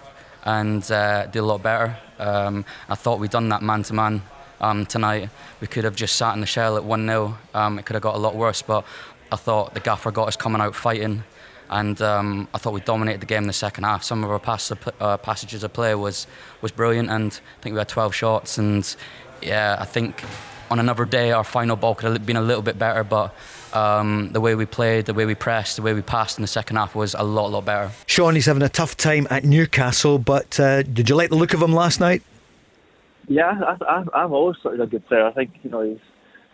and 0.43 0.89
uh, 0.91 1.25
do 1.27 1.43
a 1.43 1.45
lot 1.45 1.61
better. 1.63 1.97
Um, 2.19 2.65
I 2.89 2.95
thought 2.95 3.19
we'd 3.19 3.31
done 3.31 3.49
that 3.49 3.61
man 3.61 3.83
to 3.83 3.93
man 3.93 4.21
tonight. 4.87 5.29
We 5.61 5.67
could 5.67 5.83
have 5.83 5.95
just 5.95 6.15
sat 6.15 6.33
in 6.33 6.41
the 6.41 6.47
shell 6.47 6.77
at 6.77 6.83
1 6.83 7.05
0. 7.07 7.37
Um, 7.53 7.79
it 7.79 7.85
could 7.85 7.95
have 7.95 8.03
got 8.03 8.15
a 8.15 8.19
lot 8.19 8.35
worse, 8.35 8.61
but 8.61 8.85
I 9.31 9.35
thought 9.35 9.73
the 9.73 9.79
gaffer 9.79 10.11
got 10.11 10.27
us 10.27 10.35
coming 10.35 10.61
out 10.61 10.75
fighting. 10.75 11.23
And 11.69 12.01
um, 12.01 12.47
I 12.53 12.59
thought 12.59 12.73
we 12.73 12.79
dominated 12.79 13.21
the 13.21 13.25
game 13.25 13.43
in 13.43 13.47
the 13.47 13.53
second 13.53 13.83
half. 13.83 14.03
Some 14.03 14.23
of 14.23 14.31
our 14.31 14.39
pass, 14.39 14.71
uh, 15.01 15.17
passages 15.17 15.63
of 15.63 15.73
play 15.73 15.95
was 15.95 16.25
was 16.61 16.71
brilliant, 16.71 17.09
and 17.09 17.41
I 17.59 17.61
think 17.61 17.73
we 17.73 17.79
had 17.79 17.89
12 17.89 18.15
shots. 18.15 18.57
And 18.57 18.95
yeah, 19.41 19.75
I 19.77 19.83
think 19.83 20.23
on 20.69 20.79
another 20.79 21.05
day 21.05 21.31
our 21.31 21.43
final 21.43 21.75
ball 21.75 21.95
could 21.95 22.11
have 22.11 22.25
been 22.25 22.37
a 22.37 22.41
little 22.41 22.61
bit 22.61 22.77
better, 22.77 23.03
but 23.03 23.33
um, 23.73 24.29
the 24.31 24.41
way 24.41 24.55
we 24.55 24.65
played, 24.65 25.05
the 25.05 25.13
way 25.13 25.25
we 25.25 25.35
pressed, 25.35 25.75
the 25.75 25.81
way 25.81 25.93
we 25.93 26.01
passed 26.01 26.37
in 26.37 26.41
the 26.41 26.47
second 26.47 26.77
half 26.77 26.95
was 26.95 27.13
a 27.13 27.23
lot, 27.23 27.51
lot 27.51 27.65
better. 27.65 27.91
Sean, 28.05 28.35
he's 28.35 28.45
having 28.45 28.63
a 28.63 28.69
tough 28.69 28.97
time 28.97 29.27
at 29.29 29.43
Newcastle, 29.43 30.19
but 30.19 30.59
uh, 30.59 30.83
did 30.83 31.09
you 31.09 31.15
like 31.15 31.29
the 31.29 31.35
look 31.35 31.53
of 31.53 31.61
him 31.61 31.73
last 31.73 31.99
night? 31.99 32.21
Yeah, 33.27 33.59
I, 33.59 33.83
I, 33.83 34.23
I've 34.23 34.31
always 34.31 34.57
thought 34.63 34.73
he's 34.73 34.81
a 34.81 34.87
good 34.87 35.05
player. 35.07 35.25
I 35.25 35.33
think 35.33 35.51
you 35.63 35.69
know 35.69 35.81
he's 35.81 35.99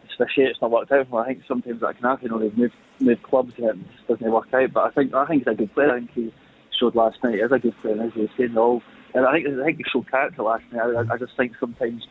especially 0.09 0.45
it's 0.45 0.61
not 0.61 0.71
worked 0.71 0.91
out 0.91 1.07
for 1.07 1.19
him. 1.19 1.25
I 1.25 1.27
think 1.33 1.43
sometimes 1.47 1.81
that 1.81 1.97
can 1.97 2.03
happen. 2.03 2.25
You 2.25 2.31
know, 2.31 2.39
they've 2.39 2.57
moved, 2.57 2.75
moved 2.99 3.23
clubs 3.23 3.53
and 3.57 3.81
it 3.81 3.91
just 3.95 4.07
doesn't 4.07 4.31
work 4.31 4.53
out. 4.53 4.73
But 4.73 4.85
I 4.85 4.91
think 4.91 5.13
I 5.13 5.25
think 5.25 5.43
he's 5.43 5.53
a 5.53 5.55
good 5.55 5.73
player. 5.73 5.91
I 5.91 5.99
think 5.99 6.11
he 6.13 6.33
showed 6.79 6.95
last 6.95 7.17
night. 7.23 7.35
He's 7.35 7.51
a 7.51 7.59
good 7.59 7.75
player, 7.81 8.01
as 8.01 8.15
you 8.15 8.23
were 8.23 8.29
saying. 8.37 8.57
All, 8.57 8.81
and 9.13 9.25
I 9.25 9.33
think 9.33 9.47
I 9.47 9.65
think 9.65 9.77
he 9.77 9.83
showed 9.91 10.09
character 10.09 10.43
last 10.43 10.63
night. 10.71 10.81
I, 10.81 11.13
I 11.13 11.17
just 11.17 11.35
think 11.37 11.53
sometimes 11.59 12.07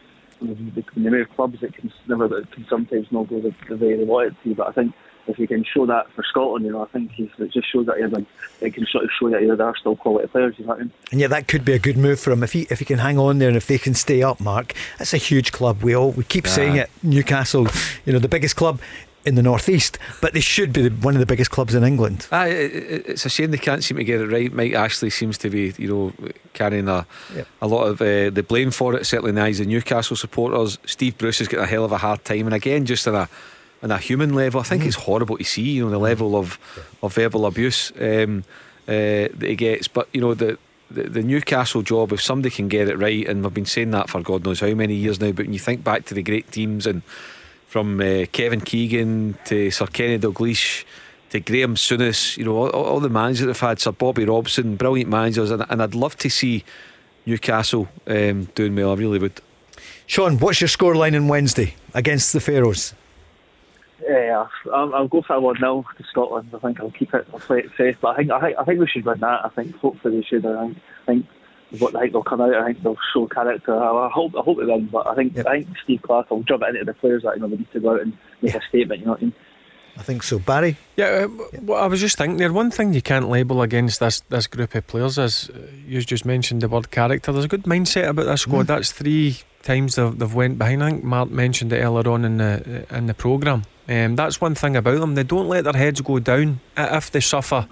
when 0.49 1.05
they 1.05 1.11
move 1.11 1.29
clubs, 1.35 1.63
it 1.63 1.75
can 1.75 1.93
never 2.09 2.39
it 2.39 2.51
can 2.53 2.67
sometimes 2.69 3.07
not 3.11 3.29
go 3.29 3.41
the, 3.41 3.55
the 3.69 3.77
way 3.77 3.97
they 3.97 4.05
want 4.05 4.29
it 4.29 4.37
to. 4.45 4.55
But 4.55 4.69
I 4.69 4.73
think 4.73 4.95
if 5.27 5.37
he 5.37 5.47
can 5.47 5.65
show 5.65 5.87
that 5.87 6.11
for 6.13 6.25
Scotland, 6.25 6.65
you 6.65 6.73
know, 6.73 6.83
I 6.83 6.87
think 6.87 7.13
he's, 7.13 7.31
it 7.39 7.53
just 7.53 7.71
shows 7.73 7.87
that 7.87 7.99
he's 7.99 8.11
like, 8.11 8.27
it 8.61 8.75
can 8.75 8.87
sort 8.87 9.05
of 9.05 9.11
show 9.19 9.31
that 9.31 9.41
there 9.41 9.67
are 9.67 9.77
still 9.77 9.97
quality 9.97 10.27
players. 10.29 10.55
You 10.59 10.67
know 10.67 10.75
I 10.75 10.79
mean? 10.79 10.93
And 11.11 11.21
yeah, 11.21 11.29
that 11.29 11.49
could 11.49 11.65
be 11.65 11.73
a 11.73 11.79
good 11.79 11.97
move 11.97 12.19
for 12.19 12.33
him 12.33 12.43
if 12.43 12.53
he 12.53 12.67
if 12.71 12.79
he 12.79 12.85
can 12.85 12.99
hang 12.99 13.19
on 13.19 13.39
there 13.39 13.49
and 13.49 13.57
if 13.57 13.67
they 13.67 13.79
can 13.79 13.95
stay 13.95 14.23
up. 14.23 14.41
Mark, 14.41 14.75
that's 14.99 15.15
a 15.15 15.19
huge 15.19 15.53
club. 15.53 15.83
We 15.83 15.95
all 15.95 16.11
we 16.11 16.25
keep 16.25 16.47
yeah. 16.47 16.53
saying 16.53 16.77
it. 16.77 16.91
Newcastle, 17.03 17.69
you 18.05 18.13
know, 18.13 18.19
the 18.19 18.29
biggest 18.29 18.57
club 18.57 18.81
in 19.25 19.37
the 19.37 19.43
northeast, 19.43 19.99
but 20.21 20.33
they 20.33 20.41
should 20.41 20.73
be 20.73 20.89
one 20.89 21.15
of 21.15 21.21
the 21.21 21.27
biggest 21.27 21.51
clubs 21.51 21.75
in 21.75 21.85
England. 21.85 22.27
Ah, 22.33 22.47
it, 22.47 23.07
it's 23.07 23.25
a 23.25 23.31
shame 23.31 23.51
they 23.51 23.59
can't 23.59 23.85
seem 23.85 23.97
to 23.97 24.05
get 24.05 24.21
it 24.21 24.27
right. 24.27 24.53
Mike 24.53 24.75
Ashley 24.75 25.11
seems 25.11 25.39
to 25.39 25.51
be, 25.51 25.73
you 25.79 25.89
know, 25.89 26.31
carrying 26.53 26.89
a 26.89 27.07
yep. 27.35 27.47
a 27.61 27.67
lot 27.67 27.85
of 27.85 28.01
uh, 28.01 28.31
the 28.31 28.45
blame 28.47 28.71
for 28.71 28.95
it. 28.95 29.07
Certainly 29.07 29.31
in 29.31 29.35
the 29.37 29.43
eyes 29.43 29.61
of 29.61 29.67
Newcastle 29.67 30.17
supporters. 30.17 30.79
Steve 30.87 31.19
Bruce 31.19 31.39
has 31.39 31.49
got 31.49 31.63
a 31.63 31.67
hell 31.67 31.85
of 31.85 31.93
a 31.93 31.99
hard 31.99 32.25
time, 32.25 32.47
and 32.47 32.55
again, 32.55 32.85
just 32.85 33.07
in 33.07 33.15
a 33.15 33.29
on 33.83 33.91
a 33.91 33.99
human 33.99 34.35
level, 34.35 34.61
I 34.61 34.65
think 34.65 34.83
mm. 34.83 34.87
it's 34.87 34.97
horrible 34.97 35.39
to 35.39 35.45
see. 35.45 35.63
You 35.63 35.85
know 35.85 35.91
the 35.91 35.99
level 35.99 36.37
of 36.37 36.59
of 37.03 37.15
verbal 37.15 37.47
abuse 37.47 37.93
um, 38.01 38.45
uh, 38.89 39.29
that 39.35 39.43
he 39.43 39.57
gets. 39.57 39.89
But 39.89 40.09
you 40.13 40.21
know 40.21 40.35
the, 40.35 40.59
the, 40.91 41.05
the 41.05 41.23
Newcastle 41.23 41.83
job, 41.83 42.13
if 42.13 42.21
somebody 42.21 42.55
can 42.55 42.69
get 42.69 42.89
it 42.89 42.99
right, 42.99 43.27
and 43.27 43.43
we've 43.43 43.55
been 43.55 43.67
saying 43.67 43.91
that 43.93 44.11
for 44.11 44.21
God 44.21 44.45
knows 44.45 44.61
how 44.61 44.75
many 44.75 44.95
years 44.95 45.21
now. 45.21 45.33
But 45.33 45.47
when 45.47 45.53
you 45.53 45.59
think 45.59 45.85
back 45.85 46.07
to 46.07 46.15
the 46.15 46.23
great 46.23 46.51
teams 46.51 46.87
and 46.87 47.03
from 47.73 48.03
uh, 48.03 48.27
Kevin 48.33 48.61
Keegan 48.61 49.35
to 49.47 49.71
Sir 49.71 49.87
Kenny 49.87 50.19
Dalglish 50.19 50.85
to 51.31 51.41
Graham 51.41 51.75
Souness, 51.75 52.37
you 52.37 52.45
know 52.45 52.55
all, 52.55 52.69
all, 52.69 53.01
the 53.01 53.09
managers 53.09 53.47
they've 53.47 53.59
had, 53.59 53.81
Sir 53.81 53.93
Bobby 53.93 54.27
Robson, 54.27 54.77
brilliant 54.77 55.09
managers, 55.09 55.51
and, 55.51 55.65
and 55.71 55.83
I'd 55.83 55.95
love 55.95 56.15
to 56.19 56.29
see 56.29 56.65
Newcastle 57.25 57.89
um, 58.07 58.45
doing 58.55 58.77
well. 58.77 58.91
I 58.91 58.95
really 58.97 59.19
would. 59.19 59.41
Sean, 60.07 60.39
what's 60.39 60.61
your 60.61 60.69
scoreline 60.69 61.17
on 61.17 61.29
Wednesday 61.29 61.75
against 61.95 62.35
the 62.35 62.41
Faroes? 62.41 62.93
Yeah, 64.07 64.47
I'll, 64.71 64.95
I'll 64.95 65.09
go 65.09 65.23
for 65.23 65.37
a 65.37 65.41
one 65.41 65.57
0 65.57 65.87
to 65.97 66.05
Scotland. 66.05 66.51
I 66.53 66.59
think 66.59 66.79
I'll 66.79 66.91
keep 66.91 67.15
it. 67.15 67.27
I'll 67.33 67.41
play 67.41 67.61
it 67.61 67.71
safe, 67.79 67.97
but 68.03 68.09
I 68.09 68.17
think 68.17 68.31
I 68.33 68.41
think 68.41 68.59
I 68.59 68.65
think 68.65 68.81
we 68.81 68.87
should 68.87 69.07
win 69.07 69.21
that. 69.21 69.47
I 69.47 69.49
think 69.49 69.75
hopefully 69.77 70.17
we 70.17 70.25
should. 70.25 70.45
I 70.45 70.67
think, 70.67 70.77
I 70.77 71.07
think 71.07 71.27
what 71.79 71.97
I 71.97 72.01
think 72.01 72.13
they'll 72.13 72.23
come 72.23 72.41
out. 72.41 72.55
I 72.55 72.67
think 72.67 72.83
they'll 72.83 72.97
show 73.13 73.27
character. 73.27 73.75
I, 73.75 74.11
hope 74.11 74.35
I 74.37 74.43
hope 74.43 74.59
they 74.59 74.65
win, 74.65 74.87
but 74.87 75.07
I 75.07 75.15
think 75.15 75.37
yep. 75.37 75.47
I 75.47 75.63
think 75.63 75.77
Steve 75.85 76.03
Clarke 76.03 76.31
will 76.31 76.43
jump 76.43 76.63
into 76.69 76.85
the 76.85 76.95
players 76.95 77.23
that 77.23 77.37
you 77.37 77.43
know 77.43 77.49
they 77.49 77.57
need 77.57 77.73
to 77.73 77.81
go 77.81 77.95
out 77.95 78.03
and 78.03 78.17
make 78.41 78.55
a 78.55 78.61
statement. 78.69 79.01
You 79.01 79.07
know 79.07 79.13
what 79.13 79.21
I 79.21 79.25
mean? 79.25 79.35
I 79.97 80.03
think 80.03 80.23
so, 80.23 80.39
Barry. 80.39 80.77
Yeah, 80.97 81.27
uh, 81.27 81.59
well, 81.61 81.83
I 81.83 81.87
was 81.87 82.01
just 82.01 82.17
thinking 82.17 82.39
there. 82.39 82.53
One 82.53 82.71
thing 82.71 82.95
you 82.95 83.03
can't 83.03 83.29
label 83.29 83.63
against 83.63 84.01
this 84.01 84.21
this 84.21 84.47
group 84.47 84.75
of 84.75 84.87
players 84.87 85.19
is 85.19 85.51
uh, 85.51 85.59
you 85.87 86.01
just 86.03 86.25
mentioned 86.25 86.63
the 86.63 86.69
word 86.69 86.91
character. 86.91 87.33
There's 87.33 87.45
a 87.45 87.49
good 87.49 87.65
mindset 87.65 88.09
about 88.09 88.27
this 88.27 88.43
squad. 88.43 88.65
Mm. 88.65 88.69
That's 88.69 88.93
three 88.93 89.39
times 89.63 89.97
they've, 89.97 90.19
they've 90.19 90.35
went 90.35 90.59
behind. 90.59 90.83
I 90.83 90.91
think 90.91 91.05
Mark 91.05 91.31
mentioned 91.31 91.73
it 91.73 91.83
earlier 91.83 92.09
on 92.09 92.25
in 92.25 92.39
the 92.39 92.87
in 92.91 93.07
the 93.07 93.15
program. 93.15 93.65
Um, 93.89 94.17
that's 94.17 94.41
one 94.41 94.55
thing 94.55 94.77
about 94.77 95.01
them. 95.01 95.15
They 95.15 95.25
don't 95.25 95.49
let 95.49 95.65
their 95.65 95.73
heads 95.75 96.01
go 96.01 96.19
down. 96.19 96.61
If 96.77 97.11
they 97.11 97.21
suffer 97.21 97.69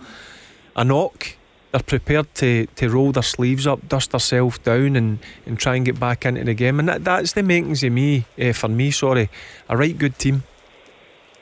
a 0.76 0.84
knock, 0.84 1.36
they're 1.72 1.82
prepared 1.82 2.34
to, 2.36 2.66
to 2.66 2.90
roll 2.90 3.12
their 3.12 3.22
sleeves 3.22 3.66
up, 3.66 3.88
dust 3.88 4.10
themselves 4.10 4.58
down, 4.58 4.96
and, 4.96 5.18
and 5.46 5.58
try 5.58 5.76
and 5.76 5.84
get 5.84 6.00
back 6.00 6.26
into 6.26 6.44
the 6.44 6.54
game. 6.54 6.78
And 6.80 6.88
that, 6.88 7.04
that's 7.04 7.32
the 7.32 7.42
makings 7.42 7.84
of 7.84 7.92
me, 7.92 8.26
uh, 8.40 8.52
for 8.52 8.68
me, 8.68 8.90
sorry, 8.90 9.30
a 9.68 9.76
right 9.76 9.96
good 9.96 10.18
team. 10.18 10.42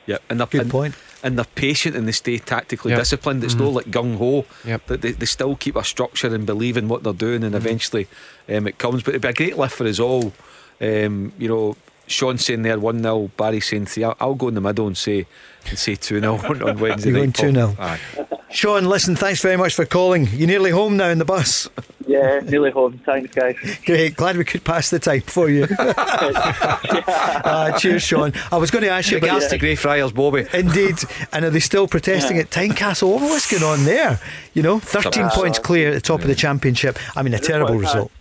Yeah, 0.05 0.17
and 0.29 0.39
they're, 0.39 0.47
good 0.47 0.61
and, 0.61 0.71
point. 0.71 0.95
And 1.23 1.37
they're 1.37 1.45
patient 1.45 1.95
and 1.95 2.07
they 2.07 2.11
stay 2.11 2.37
tactically 2.37 2.91
yep. 2.91 2.99
disciplined. 2.99 3.43
It's 3.43 3.53
mm-hmm. 3.55 3.63
not 3.63 3.73
like 3.73 3.85
gung 3.87 4.17
ho. 4.17 4.45
Yep. 4.65 4.85
That 4.87 5.01
they, 5.01 5.11
they 5.11 5.25
still 5.25 5.55
keep 5.55 5.75
a 5.75 5.83
structure 5.83 6.33
and 6.33 6.45
believe 6.45 6.77
in 6.77 6.87
what 6.87 7.03
they're 7.03 7.13
doing, 7.13 7.43
and 7.43 7.53
mm-hmm. 7.53 7.67
eventually 7.67 8.07
um, 8.47 8.67
it 8.67 8.77
comes. 8.77 9.03
But 9.03 9.09
it'd 9.09 9.21
be 9.21 9.27
a 9.27 9.33
great 9.33 9.57
lift 9.57 9.75
for 9.75 9.87
us 9.87 9.99
all. 9.99 10.33
Um, 10.81 11.33
you 11.37 11.47
know, 11.47 11.75
Sean 12.07 12.37
saying 12.37 12.61
there 12.61 12.79
1 12.79 13.03
0, 13.03 13.31
Barry 13.35 13.59
saying 13.59 13.87
3. 13.87 14.03
I'll, 14.03 14.17
I'll, 14.19 14.35
go 14.35 14.47
in 14.47 14.55
the 14.55 14.61
middle 14.61 14.87
and 14.87 14.97
say 14.97 15.27
and 15.67 15.77
say 15.77 15.95
2 15.95 16.19
0 16.19 16.35
on, 16.35 16.63
on 16.69 16.79
Wednesday 16.79 17.09
You're 17.09 17.19
going 17.19 17.33
2 17.33 17.51
0. 17.51 17.75
Sean, 18.51 18.85
listen, 18.85 19.15
thanks 19.15 19.41
very 19.41 19.57
much 19.57 19.75
for 19.75 19.85
calling. 19.85 20.27
You're 20.31 20.47
nearly 20.47 20.71
home 20.71 20.97
now 20.97 21.09
in 21.09 21.17
the 21.19 21.25
bus. 21.25 21.69
Yeah, 22.07 22.39
nearly 22.39 22.71
home. 22.71 22.99
Thanks, 23.05 23.35
guys. 23.35 23.55
Great. 23.85 24.15
Glad 24.15 24.37
we 24.37 24.43
could 24.43 24.63
pass 24.63 24.89
the 24.89 24.97
time 24.97 25.21
for 25.21 25.49
you. 25.49 25.67
uh, 25.77 27.71
cheers, 27.77 28.01
Sean. 28.01 28.33
I 28.51 28.57
was 28.57 28.71
going 28.71 28.83
to 28.83 28.89
ask 28.89 29.11
you 29.11 29.19
about. 29.19 29.41
the 29.41 29.49
to 29.49 29.57
Greyfriars, 29.59 30.11
Bobby. 30.11 30.47
Indeed. 30.53 30.95
And 31.31 31.45
are 31.45 31.51
they 31.51 31.59
still 31.59 31.87
protesting 31.87 32.37
yeah. 32.37 32.43
at 32.43 32.49
Tynecastle? 32.49 33.03
Oh, 33.03 33.17
what's 33.17 33.49
going 33.51 33.63
on 33.63 33.85
there? 33.85 34.19
You 34.55 34.63
know, 34.63 34.79
13 34.79 35.23
uh, 35.23 35.29
points 35.29 35.59
clear 35.59 35.89
at 35.89 35.93
the 35.93 36.01
top 36.01 36.19
yeah. 36.19 36.23
of 36.23 36.29
the 36.29 36.35
championship. 36.35 36.97
I 37.15 37.21
mean, 37.21 37.35
a 37.35 37.39
terrible 37.39 37.75
result. 37.75 38.11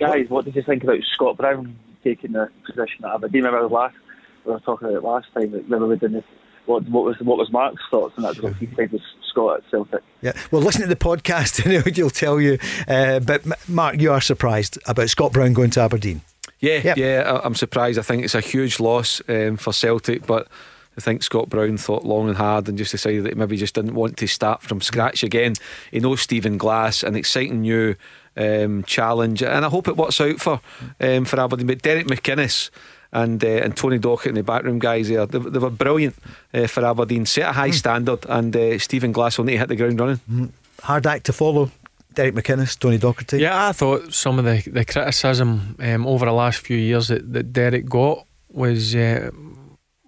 guys, 0.00 0.28
what 0.28 0.44
did 0.44 0.56
you 0.56 0.62
think 0.62 0.82
about 0.82 0.98
Scott 1.14 1.36
Brown? 1.36 1.76
taking 2.04 2.32
the 2.32 2.48
position 2.66 3.04
at 3.04 3.14
Aberdeen. 3.14 3.44
Remember 3.44 3.68
last 3.68 3.96
we 4.44 4.52
were 4.52 4.60
talking 4.60 4.88
about 4.88 5.04
last 5.04 5.26
time. 5.34 5.52
Remember 5.52 5.86
we 5.86 5.96
did 5.96 6.12
this. 6.12 6.24
What, 6.70 6.88
what 6.88 7.04
was 7.04 7.16
what 7.20 7.36
was 7.36 7.50
Mark's 7.50 7.82
thoughts 7.90 8.14
on 8.16 8.22
that? 8.22 8.36
Because 8.36 8.56
he 8.56 8.66
played 8.66 8.92
with 8.92 9.02
Scott 9.28 9.58
at 9.58 9.70
Celtic. 9.70 10.02
Yeah, 10.22 10.32
well, 10.50 10.62
listen 10.62 10.82
to 10.82 10.86
the 10.86 10.96
podcast 10.96 11.64
and 11.86 11.96
he'll 11.96 12.10
tell 12.10 12.40
you. 12.40 12.58
Uh, 12.86 13.20
but 13.20 13.44
Mark, 13.68 14.00
you 14.00 14.12
are 14.12 14.20
surprised 14.20 14.78
about 14.86 15.08
Scott 15.10 15.32
Brown 15.32 15.52
going 15.52 15.70
to 15.70 15.80
Aberdeen. 15.80 16.22
Yeah, 16.60 16.80
yep. 16.84 16.96
yeah, 16.96 17.40
I'm 17.42 17.54
surprised. 17.54 17.98
I 17.98 18.02
think 18.02 18.22
it's 18.22 18.34
a 18.34 18.40
huge 18.40 18.80
loss 18.80 19.22
um, 19.28 19.56
for 19.56 19.72
Celtic, 19.72 20.26
but 20.26 20.46
I 20.96 21.00
think 21.00 21.22
Scott 21.22 21.48
Brown 21.48 21.78
thought 21.78 22.04
long 22.04 22.28
and 22.28 22.36
hard 22.36 22.68
and 22.68 22.76
just 22.76 22.90
decided 22.90 23.24
that 23.24 23.32
he 23.32 23.38
maybe 23.38 23.56
just 23.56 23.74
didn't 23.74 23.94
want 23.94 24.18
to 24.18 24.26
start 24.26 24.62
from 24.62 24.82
scratch 24.82 25.22
again. 25.22 25.54
He 25.90 26.00
knows 26.00 26.20
Stephen 26.20 26.58
Glass, 26.58 27.02
an 27.02 27.16
exciting 27.16 27.62
new 27.62 27.96
um, 28.36 28.84
challenge, 28.84 29.42
and 29.42 29.64
I 29.64 29.68
hope 29.70 29.88
it 29.88 29.96
works 29.96 30.20
out 30.20 30.38
for 30.38 30.60
um, 31.00 31.24
for 31.24 31.40
Aberdeen. 31.40 31.66
But 31.66 31.82
Derek 31.82 32.06
McInnes 32.06 32.70
and 33.12 33.42
uh, 33.44 33.48
and 33.48 33.76
Tony 33.76 33.98
Docherty 33.98 34.26
and 34.26 34.36
the 34.36 34.42
backroom 34.42 34.78
guys 34.78 35.08
there, 35.08 35.26
they, 35.26 35.38
they 35.38 35.58
were 35.58 35.70
brilliant 35.70 36.16
uh, 36.54 36.66
for 36.66 36.84
Aberdeen. 36.84 37.26
Set 37.26 37.48
a 37.48 37.52
high 37.52 37.70
mm. 37.70 37.74
standard, 37.74 38.24
and 38.28 38.54
uh, 38.56 38.78
Stephen 38.78 39.12
Glass 39.12 39.38
will 39.38 39.44
need 39.44 39.54
to 39.54 39.58
hit 39.58 39.68
the 39.68 39.76
ground 39.76 40.00
running. 40.00 40.20
Mm. 40.30 40.50
Hard 40.82 41.06
act 41.06 41.26
to 41.26 41.32
follow. 41.32 41.70
Derek 42.14 42.34
McInnes, 42.34 42.78
Tony 42.78 42.98
Docherty. 42.98 43.38
Yeah, 43.38 43.68
I 43.68 43.72
thought 43.72 44.12
some 44.12 44.38
of 44.38 44.44
the, 44.44 44.68
the 44.70 44.84
criticism 44.84 45.76
um, 45.78 46.06
over 46.06 46.26
the 46.26 46.32
last 46.32 46.58
few 46.58 46.76
years 46.76 47.08
that, 47.08 47.32
that 47.32 47.52
Derek 47.52 47.88
got 47.88 48.26
was 48.52 48.96
uh, 48.96 49.30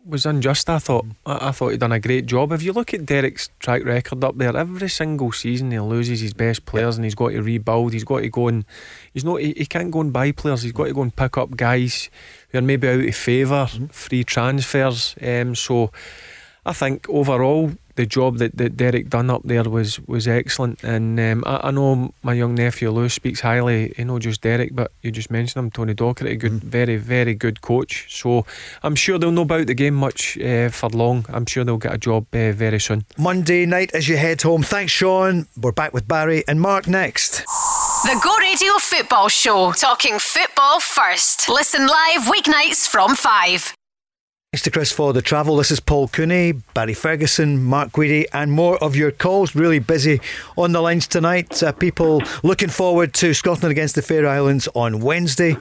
was 0.05 0.27
unjust. 0.27 0.69
I 0.69 0.79
thought. 0.79 1.07
I, 1.25 1.49
I 1.49 1.53
thought 1.53 1.69
he'd 1.69 1.81
done 1.81 1.93
a 1.93 2.01
great 2.01 2.27
job. 2.27 2.53
If 2.53 2.63
you 2.63 2.73
look 2.73 2.93
at 2.93 3.07
Derek's 3.07 3.51
track 3.61 3.85
record 3.85 4.25
up 4.25 4.37
there, 4.37 4.57
every 4.57 4.89
single 4.89 5.33
season 5.33 5.71
he 5.71 5.79
loses 5.79 6.21
his 6.21 6.35
best 6.35 6.65
players, 6.67 6.97
and 6.97 7.05
he's 7.05 7.15
got 7.15 7.31
to 7.31 7.43
rebuild. 7.43 7.93
He's 7.93 8.05
got 8.05 8.21
to 8.21 8.29
go 8.29 8.49
and 8.49 8.65
he's 9.13 9.25
not. 9.25 9.41
He, 9.41 9.55
he 9.57 9.67
can't 9.67 9.91
go 9.91 10.01
and 10.01 10.13
buy 10.13 10.33
players. 10.33 10.63
He's 10.63 10.73
got 10.73 10.87
to 10.87 10.95
go 10.95 11.03
and 11.03 11.15
pick 11.15 11.39
up 11.39 11.57
guys 11.57 12.11
who 12.53 12.59
are 12.59 12.63
maybe 12.63 12.89
out 12.89 13.01
of 13.01 13.17
favour, 13.17 13.67
mm-hmm. 13.71 13.87
free 13.87 14.25
transfers. 14.25 15.17
Um, 15.21 15.55
so 15.55 15.91
I 16.65 16.73
think 16.73 17.09
overall 17.09 17.73
the 17.97 18.07
job 18.07 18.39
that, 18.39 18.57
that 18.57 18.77
Derek 18.77 19.11
done 19.11 19.31
up 19.31 19.43
there 19.45 19.65
was 19.65 20.01
was 20.07 20.27
excellent. 20.27 20.83
And 20.83 21.19
um, 21.21 21.45
I, 21.47 21.69
I, 21.69 21.71
know 21.71 22.15
my 22.23 22.33
young 22.33 22.55
nephew 22.55 22.91
Lewis 22.91 23.15
speaks 23.15 23.41
highly, 23.41 23.93
you 23.99 24.05
know, 24.05 24.19
just 24.19 24.41
Derek, 24.41 24.75
but 24.75 24.93
you 25.03 25.11
just 25.11 25.31
mentioned 25.31 25.65
him, 25.65 25.71
Tony 25.71 25.95
Docherty, 25.95 26.31
a 26.31 26.37
good, 26.37 26.53
mm. 26.53 26.63
very, 26.63 26.97
very 26.97 27.35
good 27.35 27.61
coach. 27.61 28.07
So 28.09 28.47
I'm 28.83 28.95
sure 28.95 29.19
they'll 29.19 29.33
know 29.33 29.43
about 29.43 29.67
the 29.67 29.75
game 29.75 29.95
much 29.95 30.39
uh, 30.39 30.71
for 30.71 30.89
long. 30.91 31.27
I'm 31.29 31.47
sure 31.47 31.65
they'll 31.65 31.77
get 31.77 31.95
a 31.95 31.99
job 31.99 32.27
uh, 32.33 32.53
very 32.53 32.81
soon. 32.81 33.05
Monday 33.19 33.67
night 33.67 33.93
as 33.95 34.09
you 34.09 34.17
head 34.17 34.43
home. 34.43 34.63
Thanks, 34.63 34.93
Sean. 34.93 35.47
We're 35.61 35.73
back 35.73 35.93
with 35.93 36.09
Barry 36.09 36.45
and 36.49 36.61
Mark 36.61 36.87
next. 36.87 37.45
The 38.05 38.19
Go 38.21 38.37
Radio 38.39 38.73
Football 38.81 39.29
Show, 39.29 39.71
talking 39.71 40.19
football 40.19 40.81
first. 40.81 41.49
Listen 41.49 41.87
live 41.87 42.23
weeknights 42.23 42.89
from 42.89 43.15
5. 43.15 43.75
Thanks 44.53 44.65
to 44.65 44.73
Chris 44.73 44.91
for 44.91 45.13
the 45.13 45.23
travel. 45.23 45.55
This 45.55 45.71
is 45.71 45.79
Paul 45.79 46.09
Cooney, 46.09 46.51
Barry 46.75 46.95
Ferguson, 46.95 47.63
Mark 47.63 47.93
Guidi, 47.93 48.27
and 48.33 48.51
more 48.51 48.77
of 48.83 48.97
your 48.97 49.13
calls. 49.13 49.55
Really 49.55 49.79
busy 49.79 50.21
on 50.59 50.73
the 50.73 50.81
lines 50.81 51.07
tonight. 51.07 51.63
Uh, 51.63 51.71
people 51.71 52.25
looking 52.43 52.71
forward 52.71 53.15
to 53.15 53.35
Scotland 53.35 53.71
against 53.71 53.95
the 53.95 54.03
Faroe 54.03 54.29
Islands 54.29 54.67
on 54.75 54.99
Wednesday. 54.99 55.57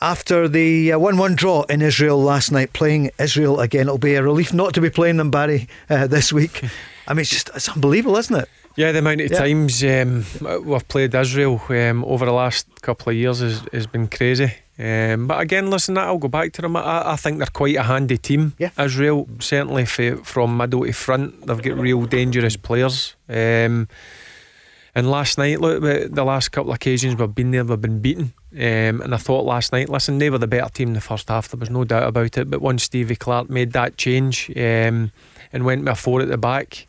After 0.00 0.48
the 0.48 0.92
1 0.94 1.14
uh, 1.14 1.18
1 1.18 1.36
draw 1.36 1.62
in 1.68 1.82
Israel 1.82 2.20
last 2.20 2.50
night, 2.50 2.72
playing 2.72 3.12
Israel 3.20 3.60
again, 3.60 3.82
it'll 3.82 3.96
be 3.96 4.16
a 4.16 4.24
relief 4.24 4.52
not 4.52 4.74
to 4.74 4.80
be 4.80 4.90
playing 4.90 5.18
them, 5.18 5.30
Barry, 5.30 5.68
uh, 5.88 6.08
this 6.08 6.32
week. 6.32 6.64
I 7.06 7.14
mean, 7.14 7.20
it's 7.20 7.30
just 7.30 7.48
it's 7.54 7.68
unbelievable, 7.68 8.16
isn't 8.16 8.34
it? 8.34 8.48
Yeah, 8.80 8.92
the 8.92 9.00
amount 9.00 9.20
of 9.20 9.30
Yeah. 9.30 9.38
times 9.38 9.84
um, 9.84 10.24
we've 10.64 10.88
played 10.88 11.14
Israel 11.14 11.60
um, 11.68 12.04
over 12.06 12.24
the 12.24 12.32
last 12.32 12.66
couple 12.80 13.10
of 13.10 13.16
years 13.16 13.40
has, 13.40 13.62
has 13.72 13.86
been 13.86 14.08
crazy. 14.08 14.50
Um, 14.78 15.26
but 15.26 15.38
again, 15.38 15.68
listen, 15.68 15.98
I'll 15.98 16.16
go 16.16 16.28
back 16.28 16.52
to 16.54 16.62
them. 16.62 16.74
I, 16.76 17.12
I 17.12 17.16
think 17.16 17.36
they're 17.38 17.46
quite 17.52 17.76
a 17.76 17.82
handy 17.82 18.16
team. 18.16 18.54
Yeah. 18.58 18.70
Israel, 18.78 19.28
certainly 19.38 19.84
fa 19.84 20.16
from 20.24 20.56
middle 20.56 20.84
to 20.86 20.92
front, 20.92 21.46
they've 21.46 21.60
got 21.62 21.76
real 21.76 22.06
dangerous 22.06 22.56
players. 22.56 23.14
Um, 23.28 23.88
and 24.94 25.10
last 25.10 25.36
night, 25.36 25.60
look, 25.60 25.82
the 25.82 26.24
last 26.24 26.48
couple 26.48 26.70
of 26.72 26.76
occasions 26.76 27.16
we've 27.16 27.34
been 27.34 27.50
there, 27.50 27.64
we've 27.64 27.80
been 27.80 28.00
beaten. 28.00 28.32
Um, 28.54 29.02
and 29.02 29.14
I 29.14 29.18
thought 29.18 29.44
last 29.44 29.72
night, 29.72 29.90
listen, 29.90 30.18
they 30.18 30.30
were 30.30 30.38
the 30.38 30.48
better 30.48 30.70
team 30.70 30.88
in 30.88 30.94
the 30.94 31.00
first 31.00 31.28
half. 31.28 31.48
There 31.48 31.60
was 31.60 31.70
no 31.70 31.84
doubt 31.84 32.08
about 32.08 32.38
it. 32.38 32.50
But 32.50 32.62
once 32.62 32.84
Stevie 32.84 33.16
Clarke 33.16 33.50
made 33.50 33.72
that 33.72 33.98
change 33.98 34.50
um, 34.56 35.12
and 35.52 35.64
went 35.66 35.84
with 35.84 35.98
four 35.98 36.22
at 36.22 36.28
the 36.28 36.38
back, 36.38 36.86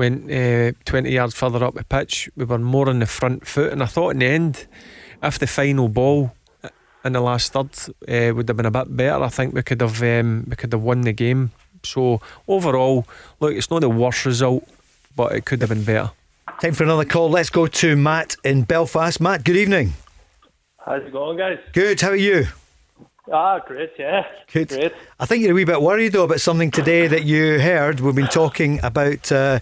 went 0.00 0.32
uh, 0.32 0.72
20 0.86 1.10
yards 1.10 1.34
further 1.34 1.62
up 1.62 1.74
the 1.74 1.84
pitch, 1.84 2.30
we 2.34 2.46
were 2.46 2.58
more 2.58 2.88
on 2.88 3.00
the 3.00 3.06
front 3.06 3.46
foot. 3.46 3.70
And 3.70 3.82
I 3.82 3.86
thought 3.86 4.10
in 4.10 4.20
the 4.20 4.26
end, 4.26 4.66
if 5.22 5.38
the 5.38 5.46
final 5.46 5.88
ball 5.88 6.32
in 7.04 7.12
the 7.12 7.20
last 7.20 7.52
third 7.52 7.68
uh, 8.08 8.34
would 8.34 8.48
have 8.48 8.56
been 8.56 8.66
a 8.66 8.70
bit 8.70 8.96
better, 8.96 9.22
I 9.22 9.28
think 9.28 9.54
we 9.54 9.62
could 9.62 9.82
have 9.82 10.02
um, 10.02 10.46
we 10.48 10.56
could 10.56 10.72
have 10.72 10.82
won 10.82 11.02
the 11.02 11.12
game. 11.12 11.52
So 11.82 12.20
overall, 12.48 13.06
look, 13.40 13.54
it's 13.54 13.70
not 13.70 13.82
the 13.82 13.90
worst 13.90 14.24
result, 14.24 14.66
but 15.14 15.32
it 15.32 15.44
could 15.44 15.60
have 15.60 15.70
been 15.70 15.84
better. 15.84 16.10
Time 16.60 16.72
for 16.72 16.84
another 16.84 17.04
call. 17.04 17.30
Let's 17.30 17.50
go 17.50 17.66
to 17.66 17.96
Matt 17.96 18.36
in 18.42 18.62
Belfast. 18.62 19.20
Matt, 19.20 19.44
good 19.44 19.56
evening. 19.56 19.92
How's 20.78 21.04
it 21.04 21.12
going, 21.12 21.36
guys? 21.36 21.58
Good. 21.72 22.00
How 22.00 22.10
are 22.10 22.16
you? 22.16 22.46
Ah, 23.32 23.60
great, 23.60 23.92
yeah. 23.98 24.24
Good. 24.52 24.68
Great. 24.68 24.92
I 25.20 25.26
think 25.26 25.42
you're 25.42 25.52
a 25.52 25.54
wee 25.54 25.64
bit 25.64 25.80
worried 25.80 26.12
though 26.12 26.24
about 26.24 26.40
something 26.40 26.70
today 26.70 27.06
that 27.06 27.24
you 27.24 27.60
heard. 27.60 28.00
We've 28.00 28.14
been 28.14 28.26
talking 28.26 28.80
about 28.82 29.30
uh, 29.30 29.60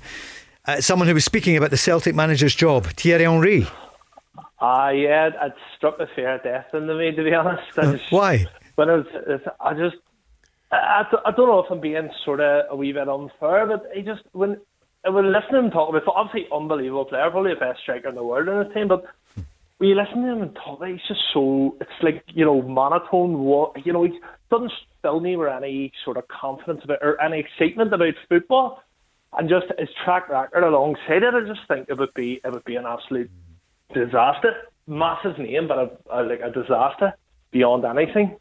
uh, 0.66 0.80
someone 0.80 1.06
who 1.08 1.14
was 1.14 1.24
speaking 1.24 1.56
about 1.56 1.70
the 1.70 1.76
Celtic 1.76 2.14
manager's 2.14 2.54
job, 2.54 2.86
Thierry 2.86 3.24
Henry. 3.24 3.66
Ah, 4.60 4.88
yeah, 4.90 5.26
it 5.46 5.52
struck 5.76 6.00
a 6.00 6.06
fair 6.16 6.38
death 6.38 6.66
into 6.74 6.94
me, 6.94 7.12
to 7.12 7.22
be 7.22 7.34
honest. 7.34 7.78
I 7.78 7.96
just, 7.96 8.10
Why? 8.10 8.46
when 8.76 8.88
it 8.88 8.92
was, 8.96 9.06
it's, 9.26 9.44
I 9.60 9.74
just, 9.74 9.96
I, 10.72 10.76
I 10.76 11.06
don't- 11.10 11.26
I 11.26 11.30
don't 11.30 11.46
know 11.48 11.60
if 11.60 11.70
I'm 11.70 11.80
being 11.80 12.10
sort 12.24 12.40
of 12.40 12.64
a 12.70 12.74
wee 12.76 12.92
bit 12.92 13.08
unfair, 13.08 13.66
but 13.66 13.84
he 13.94 14.02
just, 14.02 14.22
when, 14.32 14.58
I 15.04 15.10
was 15.10 15.24
listening 15.26 15.60
to 15.62 15.66
him 15.66 15.70
talk 15.70 15.90
about, 15.90 16.02
obviously 16.08 16.48
unbelievable 16.52 17.04
player, 17.04 17.30
probably 17.30 17.54
the 17.54 17.60
best 17.60 17.80
striker 17.82 18.08
in 18.08 18.14
the 18.16 18.24
world 18.24 18.48
in 18.48 18.64
his 18.64 18.74
team, 18.74 18.88
but 18.88 19.04
when 19.78 19.90
you 19.90 19.96
listen 19.96 20.22
to 20.22 20.32
him 20.32 20.42
and 20.42 20.54
talk, 20.54 20.84
he's 20.84 20.98
just 21.06 21.20
so, 21.32 21.76
it's 21.80 21.90
like, 22.02 22.24
you 22.28 22.44
know, 22.44 22.60
monotone, 22.62 23.38
what, 23.38 23.86
you 23.86 23.92
know, 23.92 24.04
he 24.04 24.18
doesn't 24.50 24.72
fill 25.02 25.20
me 25.20 25.36
with 25.36 25.48
any 25.52 25.92
sort 26.04 26.16
of 26.16 26.26
confidence 26.28 26.80
about, 26.82 26.98
or 27.00 27.20
any 27.20 27.38
excitement 27.38 27.92
about 27.94 28.14
football. 28.28 28.82
And 29.36 29.48
just 29.48 29.66
his 29.78 29.88
track 30.04 30.28
record 30.28 30.64
alongside 30.64 31.22
it, 31.22 31.34
I 31.34 31.46
just 31.46 31.60
think 31.68 31.88
it 31.88 31.98
would 31.98 32.14
be, 32.14 32.40
it 32.44 32.52
would 32.52 32.64
be 32.64 32.76
an 32.76 32.86
absolute 32.86 33.30
disaster. 33.94 34.54
Massive 34.86 35.38
name, 35.38 35.68
but 35.68 35.78
a, 35.78 35.90
a, 36.10 36.22
like 36.22 36.40
a 36.40 36.50
disaster 36.50 37.12
beyond 37.50 37.84
anything. 37.84 38.36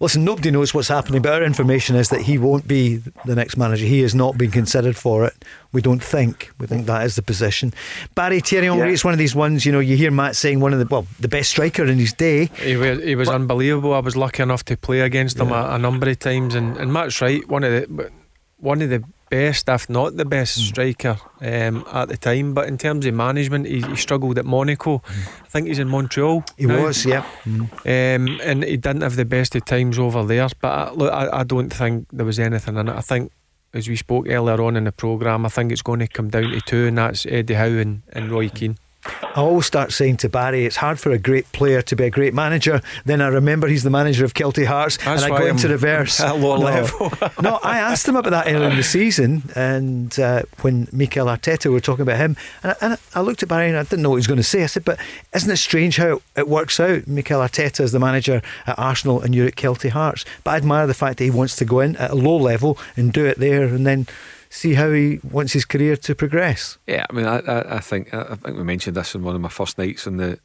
Listen, 0.00 0.24
nobody 0.24 0.50
knows 0.50 0.74
what's 0.74 0.88
happening, 0.88 1.22
but 1.22 1.32
our 1.32 1.42
information 1.42 1.96
is 1.96 2.08
that 2.10 2.22
he 2.22 2.36
won't 2.38 2.68
be 2.68 2.96
the 3.24 3.34
next 3.34 3.56
manager. 3.56 3.84
He 3.86 4.02
has 4.02 4.14
not 4.14 4.36
been 4.36 4.50
considered 4.50 4.96
for 4.96 5.24
it. 5.24 5.34
We 5.72 5.80
don't 5.82 6.02
think. 6.02 6.50
We 6.58 6.66
think 6.66 6.86
that 6.86 7.04
is 7.04 7.16
the 7.16 7.22
position. 7.22 7.72
Barry 8.14 8.40
Thierry 8.40 8.66
Henry 8.66 8.88
Yeah. 8.88 8.92
is 8.92 9.04
one 9.04 9.14
of 9.14 9.18
these 9.18 9.34
ones, 9.34 9.64
you 9.64 9.72
know, 9.72 9.80
you 9.80 9.96
hear 9.96 10.10
Matt 10.10 10.36
saying 10.36 10.60
one 10.60 10.72
of 10.72 10.78
the, 10.78 10.86
well, 10.90 11.06
the 11.18 11.28
best 11.28 11.50
striker 11.50 11.84
in 11.84 11.98
his 11.98 12.12
day. 12.12 12.46
He 12.60 12.76
was, 12.76 13.02
he 13.02 13.14
was 13.16 13.28
unbelievable. 13.28 13.94
I 13.94 14.00
was 14.00 14.16
lucky 14.16 14.42
enough 14.42 14.64
to 14.66 14.76
play 14.76 15.00
against 15.00 15.38
him 15.38 15.50
a, 15.50 15.70
a 15.70 15.78
number 15.78 16.08
of 16.08 16.18
times, 16.18 16.54
and, 16.54 16.76
and 16.76 16.92
Matt's 16.92 17.20
right. 17.20 17.46
One 17.48 17.64
of 17.64 17.72
the 17.72 18.10
one 18.58 18.80
of 18.82 18.90
the 18.90 19.02
best, 19.30 19.68
if 19.68 19.88
not 19.88 20.16
the 20.16 20.24
best, 20.24 20.56
striker 20.56 21.18
um, 21.40 21.84
at 21.92 22.08
the 22.08 22.16
time. 22.16 22.54
But 22.54 22.68
in 22.68 22.78
terms 22.78 23.06
of 23.06 23.14
management, 23.14 23.66
he, 23.66 23.80
he 23.80 23.96
struggled 23.96 24.38
at 24.38 24.44
Monaco. 24.44 25.02
I 25.06 25.48
think 25.48 25.68
he's 25.68 25.78
in 25.78 25.88
Montreal. 25.88 26.44
He 26.56 26.66
now. 26.66 26.84
was, 26.84 27.04
yeah. 27.04 27.24
Mm. 27.44 27.60
Um, 27.60 28.40
and 28.42 28.64
he 28.64 28.76
didn't 28.76 29.02
have 29.02 29.16
the 29.16 29.24
best 29.24 29.54
of 29.54 29.64
times 29.64 29.98
over 29.98 30.24
there. 30.24 30.48
But 30.60 30.68
I, 30.68 30.90
look, 30.92 31.12
I, 31.12 31.40
I 31.40 31.42
don't 31.44 31.70
think 31.72 32.08
there 32.12 32.26
was 32.26 32.38
anything 32.38 32.76
in 32.76 32.88
it. 32.88 32.96
I 32.96 33.00
think, 33.00 33.32
as 33.72 33.88
we 33.88 33.96
spoke 33.96 34.28
earlier 34.28 34.62
on 34.62 34.76
in 34.76 34.84
the 34.84 34.92
programme, 34.92 35.44
I 35.44 35.48
think 35.48 35.72
it's 35.72 35.82
going 35.82 36.00
to 36.00 36.06
come 36.06 36.30
down 36.30 36.50
to 36.50 36.60
two, 36.60 36.86
and 36.86 36.98
that's 36.98 37.26
Eddie 37.26 37.54
Howe 37.54 37.64
and, 37.66 38.02
and 38.12 38.30
Roy 38.30 38.48
Keane. 38.48 38.78
I 39.06 39.40
always 39.40 39.66
start 39.66 39.92
saying 39.92 40.18
to 40.18 40.28
Barry, 40.28 40.64
it's 40.64 40.76
hard 40.76 40.98
for 40.98 41.10
a 41.10 41.18
great 41.18 41.50
player 41.52 41.82
to 41.82 41.96
be 41.96 42.04
a 42.04 42.10
great 42.10 42.34
manager. 42.34 42.80
Then 43.04 43.20
I 43.20 43.28
remember 43.28 43.66
he's 43.66 43.82
the 43.82 43.90
manager 43.90 44.24
of 44.24 44.34
Kelty 44.34 44.64
Hearts, 44.64 44.96
That's 44.98 45.22
and 45.22 45.32
I 45.32 45.38
go 45.38 45.44
I'm 45.44 45.50
into 45.50 45.68
reverse. 45.68 46.20
at 46.20 46.30
a 46.30 46.34
lower 46.34 46.58
no, 46.58 46.64
level. 46.64 47.12
no, 47.42 47.58
I 47.62 47.78
asked 47.78 48.08
him 48.08 48.16
about 48.16 48.30
that 48.30 48.46
earlier 48.46 48.70
in 48.70 48.76
the 48.76 48.82
season, 48.82 49.42
and 49.54 50.18
uh, 50.18 50.42
when 50.62 50.88
Mikel 50.92 51.26
Arteta 51.26 51.70
were 51.70 51.80
talking 51.80 52.02
about 52.02 52.18
him, 52.18 52.36
and 52.62 52.72
I, 52.72 52.76
and 52.80 52.98
I 53.14 53.20
looked 53.20 53.42
at 53.42 53.48
Barry 53.48 53.68
and 53.68 53.76
I 53.76 53.82
didn't 53.82 54.02
know 54.02 54.10
what 54.10 54.16
he 54.16 54.20
was 54.20 54.26
going 54.26 54.38
to 54.38 54.42
say. 54.42 54.62
I 54.62 54.66
said, 54.66 54.84
"But 54.84 54.98
isn't 55.34 55.50
it 55.50 55.56
strange 55.56 55.96
how 55.96 56.22
it 56.36 56.48
works 56.48 56.78
out? 56.80 57.06
Mikel 57.06 57.40
Arteta 57.40 57.80
is 57.80 57.92
the 57.92 58.00
manager 58.00 58.40
at 58.66 58.78
Arsenal, 58.78 59.20
and 59.20 59.34
you're 59.34 59.48
at 59.48 59.56
Kelty 59.56 59.90
Hearts. 59.90 60.24
But 60.44 60.52
I 60.52 60.56
admire 60.56 60.86
the 60.86 60.94
fact 60.94 61.18
that 61.18 61.24
he 61.24 61.30
wants 61.30 61.56
to 61.56 61.64
go 61.64 61.80
in 61.80 61.96
at 61.96 62.12
a 62.12 62.14
low 62.14 62.36
level 62.36 62.78
and 62.96 63.12
do 63.12 63.26
it 63.26 63.38
there, 63.38 63.64
and 63.64 63.86
then." 63.86 64.06
See 64.54 64.74
how 64.74 64.92
he 64.92 65.18
wants 65.24 65.52
his 65.52 65.64
career 65.64 65.96
to 65.96 66.14
progress. 66.14 66.78
Yeah, 66.86 67.04
I 67.10 67.12
mean, 67.12 67.26
I, 67.26 67.38
I, 67.40 67.76
I 67.76 67.80
think 67.80 68.14
I 68.14 68.36
think 68.36 68.56
we 68.56 68.62
mentioned 68.62 68.96
this 68.96 69.14
in 69.14 69.22
one 69.24 69.34
of 69.34 69.40
my 69.40 69.48
first 69.48 69.78
nights 69.78 70.06
on 70.06 70.16
the 70.18 70.38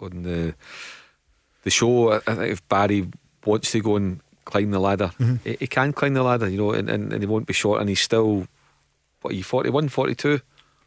on 0.00 0.22
the 0.22 0.54
the 1.64 1.70
show. 1.70 2.12
I, 2.12 2.16
I 2.28 2.34
think 2.36 2.52
if 2.52 2.68
Barry 2.68 3.08
wants 3.44 3.72
to 3.72 3.80
go 3.82 3.96
and 3.96 4.20
climb 4.44 4.70
the 4.70 4.78
ladder, 4.78 5.10
Mhm. 5.18 5.40
he, 5.42 5.56
he 5.60 5.66
can 5.66 5.92
climb 5.92 6.14
the 6.14 6.22
ladder, 6.22 6.48
you 6.48 6.58
know, 6.58 6.70
and, 6.70 6.88
and, 6.88 7.12
and 7.12 7.20
he 7.22 7.26
won't 7.26 7.46
be 7.48 7.52
short. 7.52 7.80
And 7.80 7.88
he's 7.88 8.00
still 8.00 8.46
what 9.22 9.32
are 9.32 9.36
you 9.36 9.42
41, 9.42 9.88
42? 9.88 10.40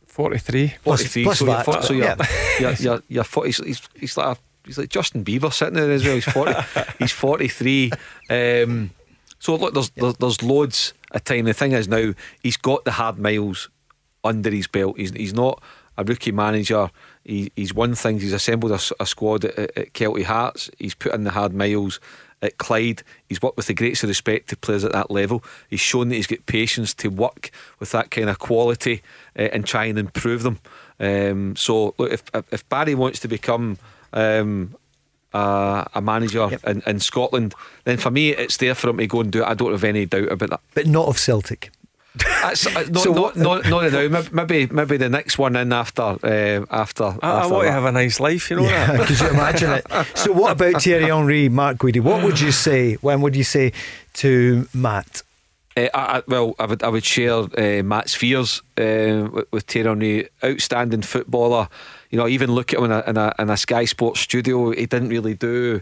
43. 0.05 0.73
Plus- 0.83 1.01
43. 1.13 1.23
plus 1.23 1.37
so 1.39 1.45
you're, 1.45 1.55
VAT, 1.55 1.63
fo- 1.65 1.81
so 1.81 1.93
you're, 1.93 2.05
yeah. 2.05 2.15
you're, 2.61 2.73
you're, 2.73 3.03
you're 3.09 3.23
40, 3.25 3.47
he's, 3.49 3.57
he's, 3.65 3.81
he's 3.95 4.17
like 4.17 4.37
a, 4.37 4.41
he's 4.65 4.77
like 4.77 4.89
Justin 4.89 5.25
Bieber 5.25 5.51
sitting 5.51 5.73
there 5.73 5.91
as 5.91 6.05
well. 6.05 6.15
He's 6.15 6.23
40. 6.25 6.53
he's 6.99 7.11
43. 7.11 7.91
Um, 8.29 8.91
so 9.39 9.55
look, 9.55 9.73
there's, 9.73 9.89
there's 9.91 10.15
there's 10.15 10.41
loads 10.43 10.93
of 11.11 11.23
time. 11.23 11.45
The 11.45 11.53
thing 11.53 11.71
is 11.71 11.87
now 11.87 12.13
he's 12.43 12.57
got 12.57 12.85
the 12.85 12.91
hard 12.91 13.17
miles 13.17 13.69
under 14.23 14.49
his 14.51 14.67
belt. 14.67 14.97
He's 14.97 15.11
he's 15.11 15.33
not 15.33 15.61
a 15.97 16.03
rookie 16.03 16.31
manager. 16.31 16.89
He, 17.25 17.51
he's 17.55 17.73
won 17.73 17.93
things. 17.95 18.21
He's 18.21 18.33
assembled 18.33 18.71
a, 18.71 18.79
a 19.01 19.05
squad 19.05 19.45
at, 19.45 19.77
at, 19.77 19.93
Kelty 19.93 20.23
Hearts. 20.23 20.69
He's 20.79 20.95
put 20.95 21.13
in 21.13 21.25
the 21.25 21.31
hard 21.31 21.53
miles 21.53 21.99
at 22.41 22.57
Clyde. 22.57 23.03
He's 23.27 23.41
worked 23.41 23.57
with 23.57 23.67
the 23.67 23.73
greatest 23.73 24.03
of 24.03 24.09
respect 24.09 24.49
to 24.49 24.55
players 24.57 24.85
at 24.85 24.93
that 24.93 25.11
level. 25.11 25.43
He's 25.69 25.81
shown 25.81 26.07
that 26.09 26.15
he's 26.15 26.27
got 26.27 26.45
patience 26.45 26.93
to 26.95 27.09
work 27.09 27.51
with 27.79 27.91
that 27.91 28.11
kind 28.11 28.29
of 28.29 28.39
quality 28.39 29.01
uh, 29.37 29.49
and 29.51 29.65
try 29.65 29.85
and 29.85 29.99
improve 29.99 30.43
them. 30.43 30.59
Um, 31.01 31.55
so 31.57 31.93
look, 31.97 32.11
if 32.13 32.23
if- 32.33 32.53
if 32.53 32.69
Barry 32.69 32.95
wants 32.95 33.19
to 33.19 33.27
become 33.27 33.77
um, 34.13 34.75
a, 35.33 35.87
a 35.95 36.01
manager 36.01 36.49
in, 36.65 36.81
in 36.85 36.99
Scotland, 36.99 37.53
then 37.83 37.97
for 37.97 38.11
me 38.11 38.29
it's 38.31 38.57
there 38.57 38.75
for 38.75 38.89
him 38.89 38.97
to 38.97 39.07
go 39.07 39.21
and 39.21 39.31
do 39.31 39.41
it. 39.43 39.47
I 39.47 39.53
don't 39.53 39.71
have 39.71 39.83
any 39.83 40.05
doubt 40.05 40.31
about 40.31 40.49
that. 40.51 40.61
But 40.73 40.87
not 40.87 41.07
of 41.07 41.17
Celtic. 41.17 41.71
That's, 42.41 42.65
uh, 42.65 42.85
not, 42.89 43.03
So 43.03 43.13
not, 43.13 43.21
what- 43.21 43.65
not, 43.65 43.65
not 43.69 43.91
now. 44.11 44.23
Maybe 44.31 44.65
maybe 44.67 44.97
the 44.97 45.09
next 45.09 45.37
one 45.37 45.55
in 45.55 45.71
after 45.71 46.01
uh, 46.23 46.65
after. 46.71 47.03
I, 47.03 47.17
I 47.21 47.39
after 47.41 47.53
want 47.53 47.67
to 47.67 47.71
have 47.71 47.85
a 47.85 47.91
nice 47.91 48.19
life, 48.19 48.49
you 48.49 48.57
know 48.57 48.63
Yeah, 48.63 48.97
that. 48.97 49.07
could 49.07 49.19
you 49.19 49.29
imagine 49.29 49.71
it? 49.73 49.85
So, 50.15 50.31
what 50.33 50.53
about 50.53 50.81
Thierry 50.81 51.05
Henry, 51.05 51.49
Mark 51.49 51.77
Guidi? 51.77 52.01
What 52.01 52.23
would 52.23 52.39
you 52.39 52.51
say? 52.51 52.95
When 52.95 53.21
would 53.21 53.35
you 53.35 53.43
say 53.43 53.73
to 54.15 54.67
Matt? 54.73 55.21
Uh, 55.77 55.87
I, 55.93 56.17
I, 56.17 56.23
well, 56.27 56.55
I 56.57 56.65
would 56.65 56.83
I 56.83 56.89
would 56.89 57.05
share 57.05 57.33
uh, 57.57 57.83
Matt's 57.83 58.15
fears 58.15 58.63
uh, 58.77 59.29
with, 59.31 59.45
with 59.51 59.63
Thierry 59.65 59.87
Henry, 59.87 60.29
outstanding 60.43 61.03
footballer. 61.03 61.69
You 62.09 62.17
know, 62.17 62.27
even 62.27 62.51
look 62.51 62.73
at 62.73 62.79
him 62.79 62.85
in 62.85 62.91
a, 62.91 63.03
in 63.07 63.17
a 63.17 63.33
in 63.39 63.49
a 63.49 63.57
Sky 63.57 63.85
Sports 63.85 64.19
studio. 64.21 64.71
He 64.71 64.85
didn't 64.85 65.09
really 65.09 65.33
do 65.35 65.81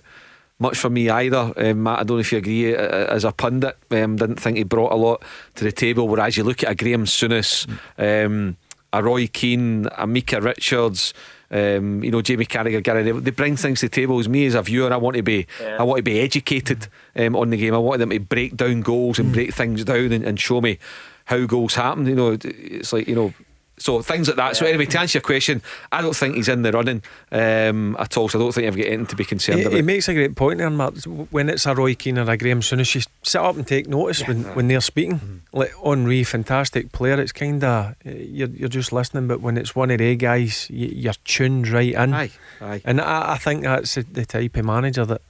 much 0.59 0.77
for 0.77 0.89
me 0.89 1.09
either. 1.09 1.53
Um, 1.55 1.83
Matt, 1.83 1.99
I 1.99 2.03
don't 2.03 2.17
know 2.17 2.21
if 2.21 2.31
you 2.31 2.39
agree. 2.39 2.75
uh, 2.75 2.79
As 3.13 3.23
a 3.23 3.31
pundit, 3.31 3.77
um, 3.91 4.15
didn't 4.17 4.39
think 4.39 4.57
he 4.57 4.63
brought 4.63 4.91
a 4.91 4.95
lot 4.95 5.23
to 5.55 5.63
the 5.63 5.71
table. 5.71 6.07
Whereas 6.07 6.35
you 6.35 6.43
look 6.43 6.63
at 6.63 6.71
a 6.71 6.75
Graham 6.75 7.05
Souness, 7.05 7.67
um, 7.97 8.57
a 8.91 9.03
Roy 9.03 9.27
Keane, 9.27 9.87
a 9.97 10.05
Micah 10.07 10.41
Richards. 10.41 11.13
Um, 11.49 12.03
you 12.03 12.11
know 12.11 12.21
Jamie 12.21 12.45
Carragher, 12.45 12.83
Gary, 12.83 13.03
they, 13.03 13.11
they 13.13 13.31
bring 13.31 13.55
things 13.55 13.79
to 13.79 13.85
the 13.85 13.89
table. 13.95 14.19
As 14.19 14.27
me 14.27 14.45
as 14.47 14.53
a 14.55 14.61
viewer, 14.61 14.91
I 14.91 14.97
want 14.97 15.15
to 15.15 15.23
be, 15.23 15.47
Yeah. 15.61 15.77
I 15.79 15.83
want 15.83 15.99
to 15.99 16.03
be 16.03 16.19
educated 16.19 16.89
um, 17.15 17.37
on 17.37 17.51
the 17.51 17.57
game. 17.57 17.73
I 17.73 17.77
want 17.77 17.99
them 17.99 18.09
to 18.09 18.19
break 18.19 18.57
down 18.57 18.81
goals 18.81 19.17
and 19.17 19.31
break 19.31 19.53
things 19.53 19.85
down 19.85 20.11
and, 20.11 20.25
and 20.25 20.37
show 20.37 20.59
me 20.59 20.77
how 21.23 21.45
goals 21.45 21.75
happen. 21.75 22.05
You 22.05 22.15
know, 22.15 22.37
it's 22.43 22.91
like 22.91 23.07
you 23.07 23.15
know, 23.15 23.33
so 23.77 24.01
things 24.01 24.27
like 24.27 24.37
that. 24.37 24.55
So 24.55 24.65
anyway, 24.65 24.85
to 24.87 24.99
answer 24.99 25.17
your 25.17 25.21
question, 25.23 25.61
I 25.91 26.01
don't 26.01 26.15
think 26.15 26.35
he's 26.35 26.49
in 26.49 26.63
the 26.63 26.71
running 26.71 27.03
um, 27.31 27.95
at 27.99 28.17
all. 28.17 28.27
So 28.27 28.39
I 28.39 28.41
don't 28.41 28.51
think 28.51 28.67
I've 28.67 28.75
got 28.77 28.87
anything 28.87 29.05
to 29.07 29.15
be 29.15 29.25
concerned 29.25 29.59
He, 29.59 29.65
about. 29.65 29.75
he 29.75 29.81
makes 29.81 30.07
a 30.09 30.13
great 30.13 30.35
point 30.35 30.57
there, 30.59 30.69
Mark. 30.69 30.95
When 31.29 31.49
it's 31.49 31.65
a 31.65 31.75
Roy 31.75 31.93
Keane 31.95 32.17
or 32.17 32.29
a 32.29 32.37
Graham 32.37 32.61
Souness, 32.61 32.95
you 32.95 33.01
sit 33.23 33.39
up 33.41 33.55
and 33.55 33.67
take 33.67 33.87
notice 33.87 34.27
when, 34.27 34.43
when 34.55 34.67
they're 34.67 34.81
speaking. 34.81 35.41
Like 35.53 35.73
Henry, 35.83 36.23
fantastic 36.23 36.91
player. 36.91 37.19
It's 37.21 37.31
kind 37.31 37.63
of 37.63 37.95
you're, 38.03 38.49
you're 38.49 38.69
just 38.69 38.91
listening, 38.91 39.27
but 39.27 39.41
when 39.41 39.57
it's 39.57 39.75
one 39.75 39.91
of 39.91 39.99
the 39.99 40.15
guys, 40.15 40.69
you, 40.69 40.87
you're 40.87 41.13
tuned 41.25 41.67
right 41.67 41.93
in. 41.93 42.13
Aye, 42.13 42.31
aye. 42.61 42.81
And 42.83 42.99
I, 42.99 43.33
I 43.33 43.37
think 43.37 43.63
that's 43.63 43.95
the 43.95 44.25
type 44.25 44.57
of 44.57 44.65
manager 44.65 45.05
that 45.05 45.21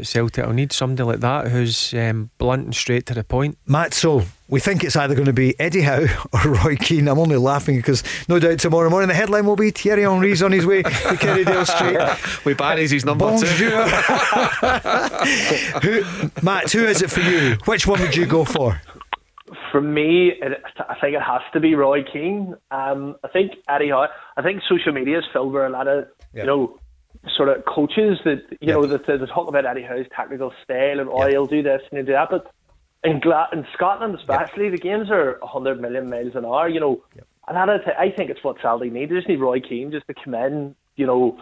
at 0.00 0.06
Celtic. 0.06 0.44
I'll 0.44 0.52
need 0.52 0.72
somebody 0.72 1.02
like 1.04 1.20
that 1.20 1.48
who's 1.48 1.92
um, 1.94 2.30
blunt 2.38 2.64
and 2.64 2.74
straight 2.74 3.06
to 3.06 3.14
the 3.14 3.24
point. 3.24 3.58
Matt, 3.66 3.94
so 3.94 4.22
we 4.48 4.60
think 4.60 4.82
it's 4.82 4.96
either 4.96 5.14
going 5.14 5.26
to 5.26 5.32
be 5.32 5.58
Eddie 5.60 5.82
Howe 5.82 6.06
or 6.32 6.50
Roy 6.50 6.76
Keane. 6.76 7.08
I'm 7.08 7.18
only 7.18 7.36
laughing 7.36 7.76
because 7.76 8.02
no 8.28 8.38
doubt 8.38 8.58
tomorrow 8.58 8.90
morning 8.90 9.08
the 9.08 9.14
headline 9.14 9.46
will 9.46 9.56
be 9.56 9.70
Thierry 9.70 10.02
Henry's 10.02 10.42
on 10.42 10.52
his 10.52 10.66
way 10.66 10.82
to 10.82 10.90
Kerrydale 10.90 11.66
Street. 11.66 12.40
we 12.44 12.54
Barry's 12.54 12.90
his 12.90 13.04
number 13.04 13.26
Bonjour. 13.26 13.48
two. 13.48 13.70
who, 15.82 16.02
Matt, 16.42 16.72
who 16.72 16.84
is 16.84 17.02
it 17.02 17.10
for 17.10 17.20
you? 17.20 17.56
Which 17.66 17.86
one 17.86 18.00
would 18.00 18.16
you 18.16 18.26
go 18.26 18.44
for? 18.44 18.80
For 19.70 19.80
me, 19.80 20.32
it, 20.42 20.62
I 20.88 20.96
think 21.00 21.14
it 21.14 21.22
has 21.22 21.42
to 21.52 21.60
be 21.60 21.76
Roy 21.76 22.02
Keane. 22.02 22.56
Um, 22.72 23.14
I 23.22 23.28
think 23.28 23.52
Eddie 23.68 23.90
Howe. 23.90 24.08
I 24.36 24.42
think 24.42 24.62
social 24.68 24.92
media 24.92 25.18
is 25.18 25.24
filled 25.32 25.52
with 25.52 25.62
a 25.64 25.68
lot 25.68 25.86
of 25.86 26.08
Yeah. 26.34 26.42
you 26.42 26.46
know 26.46 26.79
sort 27.36 27.48
of 27.48 27.64
coaches 27.64 28.18
that 28.24 28.42
you 28.60 28.72
know 28.72 28.86
that, 28.86 29.06
that 29.06 29.28
talk 29.28 29.48
about 29.48 29.66
Eddie 29.66 29.82
Howe's 29.82 30.06
tactical 30.14 30.52
style 30.64 31.00
and 31.00 31.08
oh 31.10 31.26
he'll 31.26 31.46
do 31.46 31.62
this 31.62 31.82
and 31.90 31.98
he'll 31.98 32.06
do 32.06 32.12
that. 32.12 32.30
But 32.30 32.52
in 33.04 33.20
Gla- 33.20 33.48
in 33.52 33.66
Scotland 33.74 34.14
especially, 34.14 34.70
the 34.70 34.78
games 34.78 35.10
are 35.10 35.38
100 35.40 35.80
million 35.80 36.08
miles 36.08 36.34
an 36.34 36.44
hour. 36.44 36.68
You 36.68 36.80
know, 36.80 37.04
and 37.46 37.56
that 37.56 37.68
is, 37.68 37.86
I 37.98 38.10
think 38.10 38.30
it's 38.30 38.42
what 38.42 38.60
Celtic 38.60 38.92
need. 38.92 39.10
They 39.10 39.16
just 39.16 39.28
need 39.28 39.40
Roy 39.40 39.60
Keane 39.60 39.90
just 39.90 40.06
to 40.06 40.14
come 40.14 40.34
in. 40.34 40.74
You 40.96 41.06
know. 41.06 41.38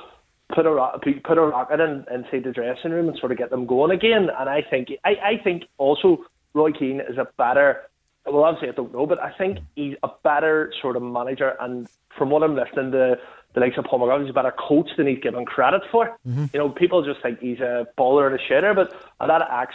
Put 0.54 0.64
a 0.64 0.70
ro- 0.70 0.98
put 1.24 1.36
a 1.36 1.42
rocket 1.42 1.78
in 1.78 2.06
inside 2.10 2.44
the 2.44 2.52
dressing 2.52 2.90
room 2.90 3.06
and 3.10 3.18
sort 3.18 3.32
of 3.32 3.36
get 3.36 3.50
them 3.50 3.66
going 3.66 3.90
again. 3.90 4.30
And 4.30 4.48
I 4.48 4.62
think 4.62 4.88
I, 5.04 5.10
I 5.10 5.42
think 5.44 5.64
also 5.76 6.24
Roy 6.54 6.72
Keane 6.72 7.02
is 7.06 7.18
a 7.18 7.28
better 7.36 7.82
well, 8.32 8.44
obviously 8.44 8.70
I 8.70 8.72
don't 8.72 8.92
know, 8.92 9.06
but 9.06 9.18
I 9.20 9.32
think 9.32 9.58
he's 9.76 9.96
a 10.02 10.08
better 10.24 10.72
sort 10.80 10.96
of 10.96 11.02
manager. 11.02 11.54
And 11.60 11.86
from 12.16 12.30
what 12.30 12.42
I'm 12.42 12.56
listening 12.56 12.92
to 12.92 13.18
the 13.54 13.60
likes 13.60 13.76
of 13.78 13.84
Paul 13.84 14.00
McGrath, 14.00 14.22
he's 14.22 14.30
a 14.30 14.34
better 14.34 14.52
coach 14.52 14.90
than 14.96 15.06
he's 15.06 15.20
given 15.20 15.44
credit 15.44 15.82
for. 15.90 16.16
You 16.52 16.58
know, 16.58 16.68
people 16.68 17.02
just 17.02 17.22
think 17.22 17.40
he's 17.40 17.60
a 17.60 17.86
baller 17.98 18.26
and 18.30 18.38
a 18.38 18.42
shitter, 18.42 18.74
but 18.74 18.92
a 19.20 19.26
lot 19.26 19.42
of 19.42 19.48
ex 19.50 19.74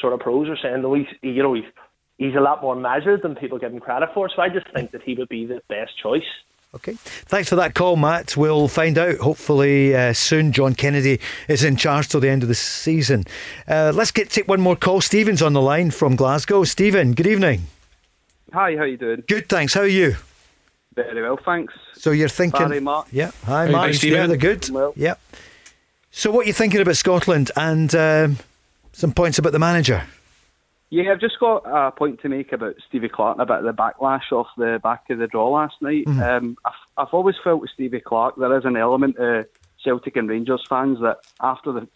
sort 0.00 0.12
of 0.12 0.20
pros 0.20 0.48
are 0.48 0.56
saying, 0.56 0.82
no, 0.82 0.94
he's 0.94 1.06
you 1.22 1.42
know 1.42 1.54
he's 1.54 1.64
he's 2.18 2.34
a 2.34 2.40
lot 2.40 2.62
more 2.62 2.76
measured 2.76 3.22
than 3.22 3.34
people 3.34 3.58
give 3.58 3.72
him 3.72 3.80
credit 3.80 4.10
for. 4.14 4.28
So 4.28 4.42
I 4.42 4.48
just 4.48 4.66
think 4.72 4.90
that 4.92 5.02
he 5.02 5.14
would 5.14 5.28
be 5.28 5.46
the 5.46 5.62
best 5.68 5.92
choice. 6.00 6.22
Okay. 6.74 6.94
Thanks 6.94 7.50
for 7.50 7.56
that 7.56 7.74
call, 7.74 7.96
Matt. 7.96 8.34
We'll 8.34 8.66
find 8.66 8.96
out 8.96 9.18
hopefully 9.18 9.94
uh, 9.94 10.14
soon. 10.14 10.52
John 10.52 10.74
Kennedy 10.74 11.20
is 11.46 11.64
in 11.64 11.76
charge 11.76 12.08
till 12.08 12.20
the 12.20 12.30
end 12.30 12.42
of 12.42 12.48
the 12.48 12.54
season. 12.54 13.24
Uh, 13.68 13.92
let's 13.94 14.10
get 14.10 14.30
take 14.30 14.48
one 14.48 14.60
more 14.60 14.76
call. 14.76 15.02
Stephen's 15.02 15.42
on 15.42 15.52
the 15.52 15.60
line 15.60 15.90
from 15.90 16.16
Glasgow. 16.16 16.64
Stephen, 16.64 17.12
good 17.12 17.26
evening. 17.26 17.64
Hi, 18.54 18.76
how 18.76 18.84
you 18.84 18.96
doing? 18.96 19.22
Good, 19.28 19.48
thanks. 19.48 19.74
How 19.74 19.82
are 19.82 19.86
you? 19.86 20.16
Very 20.94 21.22
well, 21.22 21.38
thanks. 21.44 21.74
So 21.94 22.10
you're 22.10 22.28
thinking? 22.28 22.68
Barry, 22.68 22.80
Mark. 22.80 23.06
Yeah. 23.12 23.30
Hi, 23.46 23.62
How 23.62 23.64
you 23.64 23.72
Mark. 23.72 23.84
doing, 23.84 23.94
Stephen. 23.94 24.18
Stephen? 24.18 24.28
They're 24.30 24.54
good. 24.54 24.70
Well. 24.70 24.92
Yeah. 24.96 25.14
So 26.10 26.30
what 26.30 26.44
are 26.44 26.48
you 26.48 26.52
thinking 26.52 26.80
about 26.80 26.96
Scotland 26.96 27.50
and 27.56 27.94
um, 27.94 28.38
some 28.92 29.12
points 29.12 29.38
about 29.38 29.52
the 29.52 29.58
manager? 29.58 30.02
Yeah, 30.90 31.10
I've 31.12 31.20
just 31.20 31.40
got 31.40 31.62
a 31.64 31.90
point 31.90 32.20
to 32.20 32.28
make 32.28 32.52
about 32.52 32.74
Stevie 32.86 33.08
Clarke 33.08 33.36
and 33.38 33.42
about 33.42 33.62
the 33.62 33.72
backlash 33.72 34.30
off 34.30 34.48
the 34.58 34.78
back 34.82 35.08
of 35.08 35.18
the 35.18 35.26
draw 35.26 35.48
last 35.50 35.76
night. 35.80 36.04
Mhm. 36.04 36.20
Um, 36.22 36.56
I've, 36.66 36.72
I've 37.06 37.14
always 37.14 37.36
felt 37.42 37.62
with 37.62 37.70
Stevie 37.70 38.00
Clarke 38.00 38.36
there 38.36 38.54
is 38.58 38.66
an 38.66 38.76
element 38.76 39.16
of 39.16 39.46
Celtic 39.82 40.16
and 40.16 40.28
Rangers 40.28 40.62
fans 40.68 40.98
that 41.00 41.20
after 41.40 41.72
the 41.72 41.88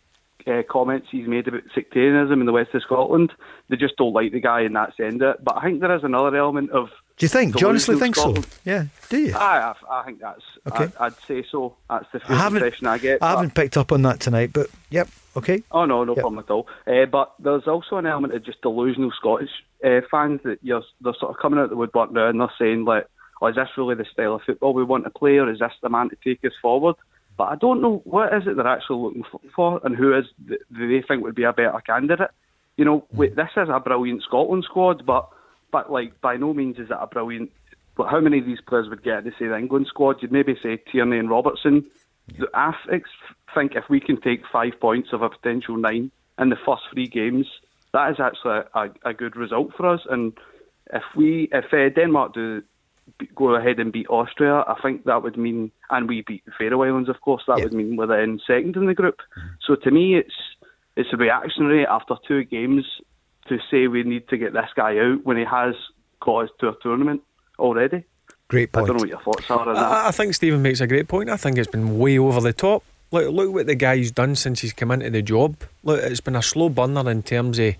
uh, 0.50 0.62
comments 0.70 1.08
he's 1.10 1.28
made 1.28 1.46
about 1.46 1.60
sectarianism 1.74 2.40
in 2.40 2.46
the 2.46 2.52
west 2.52 2.72
of 2.74 2.80
Scotland, 2.82 3.34
they 3.68 3.76
just 3.76 3.96
don't 3.96 4.14
like 4.14 4.32
the 4.32 4.40
guy 4.40 4.62
and 4.62 4.74
that's 4.74 4.96
the 4.96 5.04
end 5.04 5.20
it. 5.20 5.44
But 5.44 5.58
I 5.58 5.62
think 5.64 5.80
there 5.80 5.94
is 5.94 6.02
another 6.04 6.34
element 6.34 6.70
of 6.70 6.88
Do 7.16 7.24
you 7.24 7.28
think? 7.28 7.54
Do 7.56 7.60
you 7.62 7.68
honestly 7.68 7.96
think 7.98 8.14
delusional 8.14 8.42
so? 8.42 8.58
Yeah. 8.64 8.84
Do 9.08 9.18
you? 9.18 9.34
I, 9.34 9.72
I, 9.88 10.00
I 10.00 10.04
think 10.04 10.20
that's. 10.20 10.42
Okay. 10.66 10.92
I, 11.00 11.06
I'd 11.06 11.14
say 11.26 11.44
so. 11.50 11.74
That's 11.88 12.04
the 12.12 12.20
first 12.20 12.46
impression 12.52 12.86
I 12.86 12.98
get. 12.98 13.22
I 13.22 13.30
haven't 13.30 13.54
picked 13.54 13.76
up 13.78 13.90
on 13.90 14.02
that 14.02 14.20
tonight, 14.20 14.50
but 14.52 14.66
yep. 14.90 15.08
Okay. 15.34 15.62
Oh 15.70 15.84
no, 15.86 16.04
no 16.04 16.12
Yep. 16.14 16.20
problem 16.22 16.38
at 16.44 16.50
all. 16.50 16.66
Uh, 16.86 17.06
but 17.06 17.32
there's 17.38 17.66
also 17.66 17.96
an 17.96 18.06
element 18.06 18.34
of 18.34 18.44
just 18.44 18.60
delusional 18.62 19.12
Scottish 19.16 19.50
uh, 19.84 20.00
fans 20.10 20.40
that 20.44 20.58
you're 20.62 20.82
they're 21.00 21.14
sort 21.18 21.30
of 21.34 21.40
coming 21.40 21.58
out 21.58 21.70
the 21.70 21.76
woodwork 21.76 22.12
now 22.12 22.28
and 22.28 22.38
they're 22.40 22.52
saying 22.58 22.84
like, 22.84 23.06
"Oh, 23.40 23.46
is 23.46 23.54
this 23.56 23.68
really 23.78 23.94
the 23.94 24.04
style 24.12 24.34
of 24.34 24.42
football 24.42 24.74
we 24.74 24.84
want 24.84 25.04
to 25.04 25.10
play, 25.10 25.38
or 25.38 25.50
is 25.50 25.58
this 25.60 25.72
the 25.82 25.88
man 25.88 26.10
to 26.10 26.16
take 26.22 26.44
us 26.44 26.52
forward?" 26.60 26.96
But 27.38 27.44
I 27.44 27.56
don't 27.56 27.80
know 27.82 28.02
what 28.04 28.32
is 28.34 28.46
it 28.46 28.56
they're 28.56 28.66
actually 28.66 29.02
looking 29.02 29.24
for, 29.54 29.80
and 29.84 29.96
who 29.96 30.14
is 30.16 30.24
th- 30.48 30.60
they 30.70 31.02
think 31.06 31.22
would 31.22 31.34
be 31.34 31.44
a 31.44 31.52
better 31.52 31.80
candidate. 31.86 32.30
You 32.78 32.84
know, 32.84 33.06
wait, 33.12 33.36
this 33.36 33.48
is 33.56 33.68
a 33.70 33.80
brilliant 33.80 34.22
Scotland 34.22 34.64
squad, 34.64 35.04
but 35.06 35.28
but 35.76 35.92
like 35.92 36.18
by 36.22 36.38
no 36.38 36.54
means 36.54 36.78
is 36.78 36.88
it 36.88 36.96
a 36.98 37.06
brilliant. 37.06 37.50
But 37.98 38.08
how 38.08 38.18
many 38.18 38.38
of 38.38 38.46
these 38.46 38.62
players 38.66 38.88
would 38.88 39.04
get 39.04 39.24
to 39.24 39.30
say 39.32 39.46
the 39.46 39.58
England 39.58 39.88
squad? 39.88 40.16
You'd 40.22 40.32
maybe 40.32 40.56
say 40.62 40.78
Tierney 40.90 41.18
and 41.18 41.28
Robertson. 41.28 41.84
I 42.54 42.72
think 43.54 43.72
if 43.74 43.84
we 43.90 44.00
can 44.00 44.18
take 44.18 44.40
five 44.50 44.80
points 44.80 45.10
of 45.12 45.20
a 45.20 45.28
potential 45.28 45.76
nine 45.76 46.10
in 46.38 46.48
the 46.48 46.56
first 46.64 46.84
three 46.90 47.08
games, 47.08 47.46
that 47.92 48.10
is 48.10 48.16
actually 48.18 48.60
a, 48.74 49.10
a 49.10 49.12
good 49.12 49.36
result 49.36 49.72
for 49.76 49.86
us. 49.86 50.00
And 50.08 50.32
if 50.94 51.02
we, 51.14 51.50
if 51.52 51.66
uh, 51.74 51.94
Denmark 51.94 52.32
do 52.32 52.62
go 53.34 53.54
ahead 53.54 53.78
and 53.78 53.92
beat 53.92 54.08
Austria, 54.08 54.64
I 54.66 54.76
think 54.82 55.04
that 55.04 55.22
would 55.22 55.36
mean, 55.36 55.72
and 55.90 56.08
we 56.08 56.24
beat 56.26 56.44
the 56.46 56.52
Faroe 56.58 56.84
Islands, 56.84 57.10
of 57.10 57.20
course, 57.20 57.42
that 57.48 57.60
would 57.62 57.74
mean 57.74 57.96
we're 57.96 58.06
then 58.06 58.40
second 58.46 58.76
in 58.76 58.86
the 58.86 58.94
group. 58.94 59.18
So 59.66 59.76
to 59.76 59.90
me, 59.90 60.16
it's 60.16 60.38
it's 60.96 61.12
a 61.12 61.18
reactionary 61.18 61.86
after 61.86 62.14
two 62.26 62.44
games 62.44 62.86
to 63.48 63.58
say 63.70 63.86
we 63.86 64.02
need 64.02 64.28
to 64.28 64.36
get 64.36 64.52
this 64.52 64.70
guy 64.74 64.98
out 64.98 65.24
when 65.24 65.36
he 65.36 65.44
has 65.44 65.74
got 66.20 66.44
us 66.44 66.50
to 66.60 66.68
a 66.68 66.76
tournament 66.82 67.22
already. 67.58 68.04
Great 68.48 68.72
point. 68.72 68.84
I 68.84 68.86
don't 68.86 68.96
know 68.96 69.02
what 69.02 69.08
your 69.08 69.20
thoughts 69.20 69.50
are 69.50 69.68
on 69.68 69.74
that. 69.74 69.82
I, 69.82 70.08
I 70.08 70.10
think 70.12 70.34
Stephen 70.34 70.62
makes 70.62 70.80
a 70.80 70.86
great 70.86 71.08
point. 71.08 71.30
I 71.30 71.36
think 71.36 71.58
it's 71.58 71.70
been 71.70 71.98
way 71.98 72.18
over 72.18 72.40
the 72.40 72.52
top. 72.52 72.84
Look, 73.10 73.32
look 73.32 73.52
what 73.52 73.66
the 73.66 73.74
guy's 73.74 74.10
done 74.10 74.34
since 74.36 74.60
he's 74.60 74.72
come 74.72 74.90
into 74.90 75.10
the 75.10 75.22
job. 75.22 75.56
Look, 75.82 76.02
it's 76.02 76.20
been 76.20 76.36
a 76.36 76.42
slow 76.42 76.68
burner 76.68 77.08
in 77.10 77.22
terms 77.22 77.58
of 77.58 77.74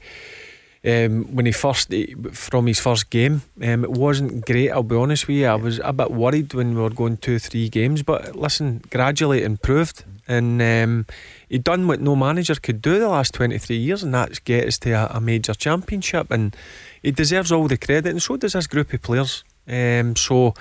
um, 0.87 1.25
when 1.35 1.47
he 1.47 1.53
first 1.53 1.93
from 2.33 2.67
his 2.67 2.79
first 2.79 3.11
game. 3.11 3.43
Um, 3.61 3.85
it 3.85 3.91
wasn't 3.91 4.47
great. 4.47 4.71
I'll 4.71 4.83
be 4.83 4.97
honest 4.97 5.27
with 5.27 5.39
you. 5.39 5.47
I 5.47 5.57
was 5.57 5.81
a 5.83 5.93
bit 5.93 6.11
worried 6.11 6.55
when 6.55 6.75
we 6.75 6.81
were 6.81 6.91
going 6.91 7.17
two, 7.17 7.39
three 7.39 7.69
games. 7.69 8.03
But 8.03 8.37
listen, 8.37 8.83
gradually 8.91 9.43
it 9.43 9.45
improved, 9.45 10.05
and 10.29 10.63
um, 10.63 11.07
he 11.49 11.59
done 11.59 11.89
what 11.89 12.01
no 12.01 12.15
manager 12.15 12.55
could 12.55 12.81
do 12.81 12.99
the 12.99 13.09
last 13.09 13.35
twenty 13.35 13.59
three 13.59 13.77
years, 13.77 14.03
and 14.03 14.15
that's 14.15 14.39
get 14.39 14.67
us 14.67 14.79
to 14.81 14.93
a, 14.93 15.17
a 15.17 15.21
major 15.21 15.55
championship. 15.55 16.31
And 16.31 16.57
he 17.03 17.11
deserves 17.11 17.51
all 17.51 17.67
the 17.67 17.77
credit, 17.77 18.07
and 18.07 18.23
so 18.23 18.37
does 18.37 18.53
this 18.53 18.67
group 18.67 18.93
of 18.93 19.03
players. 19.03 19.45
Um, 19.69 20.15
so. 20.17 20.55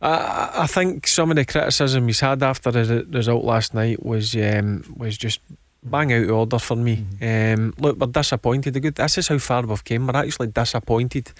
I, 0.00 0.50
I 0.62 0.66
think 0.68 1.08
some 1.08 1.30
of 1.30 1.36
the 1.36 1.44
criticism 1.44 2.06
he's 2.06 2.20
had 2.20 2.40
after 2.40 2.70
the 2.70 3.04
result 3.10 3.44
last 3.44 3.74
night 3.74 4.06
was 4.06 4.36
um, 4.36 4.84
was 4.96 5.18
just 5.18 5.40
bang 5.82 6.12
out 6.12 6.24
of 6.24 6.30
order 6.30 6.58
for 6.58 6.76
me. 6.76 7.04
Um, 7.22 7.74
look, 7.78 7.98
we're 7.98 8.06
disappointed. 8.06 8.74
The 8.74 8.80
good. 8.80 8.94
This 8.96 9.18
is 9.18 9.28
how 9.28 9.38
far 9.38 9.62
we've 9.62 9.84
came. 9.84 10.06
We're 10.06 10.16
actually 10.16 10.48
disappointed. 10.48 11.32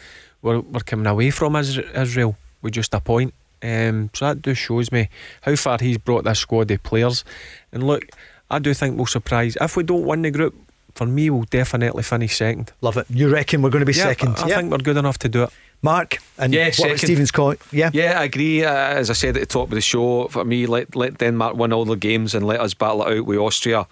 We're, 0.43 0.61
we're 0.61 0.81
coming 0.81 1.07
away 1.07 1.31
from 1.31 1.57
Is- 1.57 1.79
Israel 1.79 2.37
with 2.63 2.75
just 2.75 2.95
a 2.95 3.01
point. 3.01 3.35
Um, 3.63 4.11
so 4.15 4.27
that 4.27 4.43
just 4.43 4.61
shows 4.61 4.93
me 4.93 5.09
how 5.43 5.57
far 5.57 5.79
he's 5.81 5.99
brought 5.99 6.25
this 6.25 6.39
squad 6.39 6.71
of 6.71 6.83
players. 6.85 7.25
And 7.73 7.83
look, 7.85 8.05
I 8.51 8.59
do 8.61 8.73
think 8.73 8.97
we'll 8.97 9.07
surprise. 9.07 9.57
If 9.61 9.77
we 9.77 9.83
don't 9.83 10.05
win 10.07 10.23
the 10.23 10.31
group, 10.31 10.55
for 10.95 11.07
me, 11.07 11.31
we'll 11.31 11.43
definitely 11.45 12.03
finish 12.03 12.37
second. 12.37 12.73
Love 12.81 12.97
it. 12.97 13.07
You 13.11 13.29
reckon 13.33 13.63
we're 13.63 13.71
going 13.71 13.81
to 13.81 13.87
be 13.87 13.93
Yeah, 13.99 14.05
second? 14.05 14.37
I, 14.39 14.45
I 14.45 14.49
think 14.49 14.71
we're 14.71 14.79
good 14.79 14.97
enough 14.97 15.19
to 15.19 15.29
do 15.29 15.43
it. 15.45 15.51
Mark 15.83 16.19
and 16.39 16.53
Yeah, 16.53 16.67
what 16.67 16.75
second. 16.75 16.93
was 16.93 17.01
Stephen's 17.03 17.31
call? 17.31 17.55
Yeah. 17.71 17.91
Yeah, 17.93 18.19
I 18.21 18.25
agree. 18.25 18.65
Uh, 18.65 18.73
as 18.73 19.11
I 19.11 19.13
said 19.13 19.37
at 19.37 19.41
the 19.41 19.47
top 19.47 19.69
of 19.69 19.75
the 19.75 19.81
show, 19.81 20.27
for 20.29 20.45
me, 20.45 20.67
let 20.67 20.97
let 20.97 21.19
Denmark 21.19 21.55
win 21.57 21.73
all 21.73 21.85
the 21.85 21.95
games 21.97 22.35
and 22.35 22.45
let 22.47 22.61
us 22.61 22.75
battle 22.75 23.05
it 23.07 23.19
out 23.19 23.27
with 23.27 23.39
Austria 23.39 23.87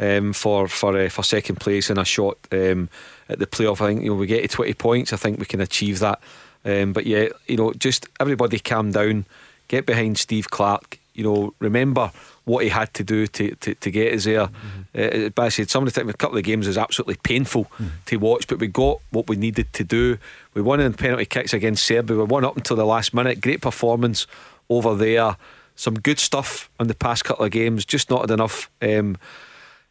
um, 0.00 0.32
for 0.32 0.68
for 0.68 0.96
uh, 0.96 1.08
for 1.08 1.22
second 1.22 1.56
place 1.56 1.90
and 1.90 1.98
a 1.98 2.04
shot 2.04 2.38
um, 2.52 2.88
at 3.28 3.38
the 3.38 3.46
playoff. 3.46 3.80
I 3.80 3.88
think 3.88 4.02
you 4.02 4.10
know 4.10 4.16
we 4.16 4.26
get 4.26 4.42
to 4.42 4.48
twenty 4.48 4.74
points. 4.74 5.12
I 5.12 5.16
think 5.16 5.38
we 5.38 5.46
can 5.46 5.60
achieve 5.60 5.98
that. 6.00 6.20
Um, 6.64 6.92
but 6.92 7.06
yeah, 7.06 7.28
you 7.46 7.56
know, 7.56 7.72
just 7.72 8.06
everybody 8.20 8.58
calm 8.58 8.92
down, 8.92 9.26
get 9.68 9.86
behind 9.86 10.18
Steve 10.18 10.50
Clarke. 10.50 10.98
You 11.14 11.24
know, 11.24 11.54
remember 11.58 12.12
what 12.44 12.64
he 12.64 12.70
had 12.70 12.92
to 12.94 13.04
do 13.04 13.26
to, 13.26 13.54
to, 13.56 13.74
to 13.74 13.90
get 13.90 14.14
us 14.14 14.24
there. 14.24 14.48
Uh, 14.94 15.28
but 15.34 15.38
I 15.38 15.48
said 15.50 15.68
some 15.68 15.86
of 15.86 15.92
the 15.92 16.00
time, 16.00 16.08
a 16.08 16.14
couple 16.14 16.38
of 16.38 16.44
games 16.44 16.66
was 16.66 16.78
absolutely 16.78 17.16
painful 17.22 17.70
to 18.06 18.16
watch, 18.16 18.46
but 18.46 18.58
we 18.58 18.68
got 18.68 19.00
what 19.10 19.28
we 19.28 19.36
needed 19.36 19.72
to 19.74 19.84
do. 19.84 20.16
We 20.54 20.62
won 20.62 20.80
in 20.80 20.94
penalty 20.94 21.26
kicks 21.26 21.52
against 21.52 21.84
Serbia. 21.84 22.16
We 22.16 22.24
won 22.24 22.44
up 22.44 22.56
until 22.56 22.76
the 22.76 22.86
last 22.86 23.12
minute. 23.12 23.40
Great 23.40 23.60
performance 23.60 24.26
over 24.70 24.94
there. 24.94 25.36
Some 25.76 25.94
good 26.00 26.18
stuff 26.18 26.70
on 26.80 26.88
the 26.88 26.94
past 26.94 27.24
couple 27.24 27.44
of 27.44 27.50
games. 27.50 27.84
Just 27.84 28.10
not 28.10 28.22
had 28.22 28.30
enough 28.30 28.70
um, 28.80 29.18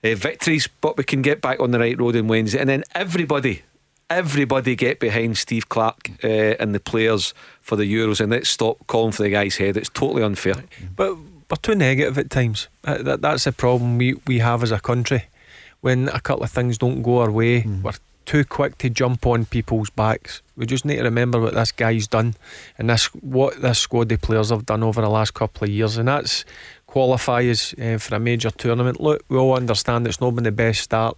uh, 0.03 0.15
victories, 0.15 0.67
but 0.81 0.97
we 0.97 1.03
can 1.03 1.21
get 1.21 1.41
back 1.41 1.59
on 1.59 1.71
the 1.71 1.79
right 1.79 1.99
road 1.99 2.15
on 2.15 2.27
Wednesday. 2.27 2.59
And 2.59 2.69
then 2.69 2.83
everybody, 2.93 3.63
everybody 4.09 4.75
get 4.75 4.99
behind 4.99 5.37
Steve 5.37 5.69
Clarke 5.69 6.11
uh, 6.23 6.55
and 6.59 6.73
the 6.75 6.79
players 6.79 7.33
for 7.61 7.75
the 7.75 7.83
Euros, 7.83 8.19
and 8.19 8.31
let's 8.31 8.49
stop 8.49 8.85
calling 8.87 9.11
for 9.11 9.23
the 9.23 9.29
guy's 9.29 9.57
head. 9.57 9.77
It's 9.77 9.89
totally 9.89 10.23
unfair. 10.23 10.63
But 10.95 11.15
we're 11.15 11.57
too 11.61 11.75
negative 11.75 12.17
at 12.17 12.29
times. 12.29 12.67
Uh, 12.83 13.01
that, 13.03 13.21
that's 13.21 13.45
the 13.45 13.51
problem 13.51 13.97
we, 13.97 14.15
we 14.25 14.39
have 14.39 14.63
as 14.63 14.71
a 14.71 14.79
country. 14.79 15.25
When 15.81 16.09
a 16.09 16.19
couple 16.19 16.43
of 16.43 16.51
things 16.51 16.77
don't 16.77 17.03
go 17.03 17.19
our 17.19 17.31
way, 17.31 17.63
we're 17.83 17.93
too 18.25 18.43
quick 18.43 18.77
to 18.79 18.89
jump 18.89 19.25
on 19.25 19.45
people's 19.45 19.89
backs. 19.89 20.41
We 20.57 20.65
just 20.65 20.85
need 20.85 20.97
to 20.97 21.03
remember 21.03 21.39
what 21.39 21.53
this 21.53 21.71
guy's 21.71 22.07
done 22.07 22.35
and 22.77 22.89
this 22.89 23.05
what 23.13 23.61
this 23.61 23.79
squad 23.79 24.11
of 24.11 24.21
players 24.21 24.49
have 24.49 24.65
done 24.65 24.83
over 24.83 25.01
the 25.01 25.09
last 25.09 25.33
couple 25.33 25.63
of 25.63 25.69
years, 25.69 25.97
and 25.97 26.07
that's 26.07 26.43
qualify 26.87 27.43
us 27.43 27.73
uh, 27.79 27.97
for 27.99 28.15
a 28.15 28.19
major 28.19 28.49
tournament. 28.49 28.99
Look, 28.99 29.23
we 29.29 29.37
all 29.37 29.55
understand 29.55 30.07
it's 30.07 30.21
not 30.21 30.31
been 30.31 30.45
the 30.45 30.51
best 30.51 30.81
start. 30.81 31.17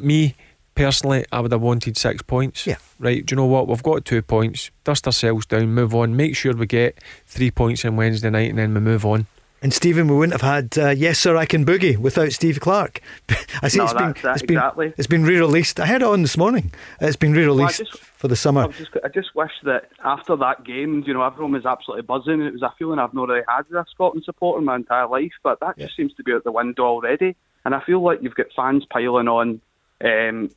Me 0.00 0.34
personally, 0.74 1.24
I 1.30 1.40
would 1.40 1.52
have 1.52 1.60
wanted 1.60 1.96
six 1.96 2.22
points. 2.22 2.66
Yeah. 2.66 2.76
Right. 2.98 3.24
Do 3.24 3.32
you 3.32 3.36
know 3.36 3.46
what? 3.46 3.68
We've 3.68 3.82
got 3.82 4.04
two 4.04 4.22
points. 4.22 4.70
Dust 4.84 5.06
ourselves 5.06 5.46
down. 5.46 5.74
Move 5.74 5.94
on. 5.94 6.16
Make 6.16 6.36
sure 6.36 6.54
we 6.54 6.66
get 6.66 6.98
three 7.26 7.50
points 7.50 7.84
on 7.84 7.96
Wednesday 7.96 8.30
night, 8.30 8.50
and 8.50 8.58
then 8.58 8.74
we 8.74 8.80
move 8.80 9.04
on. 9.04 9.26
And 9.60 9.74
Stephen, 9.74 10.06
we 10.06 10.14
wouldn't 10.14 10.40
have 10.40 10.48
had 10.48 10.78
uh, 10.78 10.90
Yes 10.90 11.18
Sir 11.18 11.36
I 11.36 11.44
Can 11.44 11.66
Boogie 11.66 11.96
without 11.96 12.32
Steve 12.32 12.60
Clarke. 12.60 13.00
I 13.62 13.68
see 13.68 13.78
No, 13.78 13.84
it's 13.84 13.92
been 13.92 14.12
that, 14.22 14.34
it's 14.34 14.42
been 14.42 14.94
it's 14.96 15.06
been 15.06 15.24
re-released. 15.24 15.80
I 15.80 15.86
had 15.86 16.02
it 16.02 16.08
on 16.08 16.22
this 16.22 16.36
morning. 16.36 16.72
It's 17.00 17.16
been 17.16 17.32
re-released 17.32 17.78
just- 17.78 17.98
for 17.98 18.28
the 18.28 18.36
summer. 18.36 18.62
I 18.62 18.68
just, 18.68 18.90
I 19.04 19.08
just 19.08 19.34
wish 19.34 19.52
that 19.64 19.90
after 20.04 20.36
that 20.36 20.64
game, 20.64 21.02
you 21.06 21.14
know, 21.14 21.22
everyone 21.22 21.52
was 21.52 21.66
absolutely 21.66 22.02
buzzing. 22.02 22.40
It 22.40 22.52
was 22.52 22.62
a 22.62 22.72
feeling 22.78 22.98
I've 22.98 23.14
not 23.14 23.28
really 23.28 23.42
had 23.48 23.66
as 23.70 23.72
a 23.72 23.84
Scotland 23.90 24.24
supporter 24.24 24.58
in 24.60 24.64
my 24.64 24.76
entire 24.76 25.08
life, 25.08 25.32
but 25.42 25.60
that 25.60 25.78
just 25.78 25.96
seems 25.96 26.14
to 26.14 26.22
be 26.22 26.32
out 26.32 26.44
the 26.44 26.52
window 26.52 26.84
already. 26.84 27.36
And 27.64 27.74
I 27.74 27.80
feel 27.84 28.00
like 28.02 28.22
you've 28.22 28.34
got 28.34 28.46
fans 28.56 28.84
piling 28.88 29.28
on 29.28 29.60
um, 30.04 30.50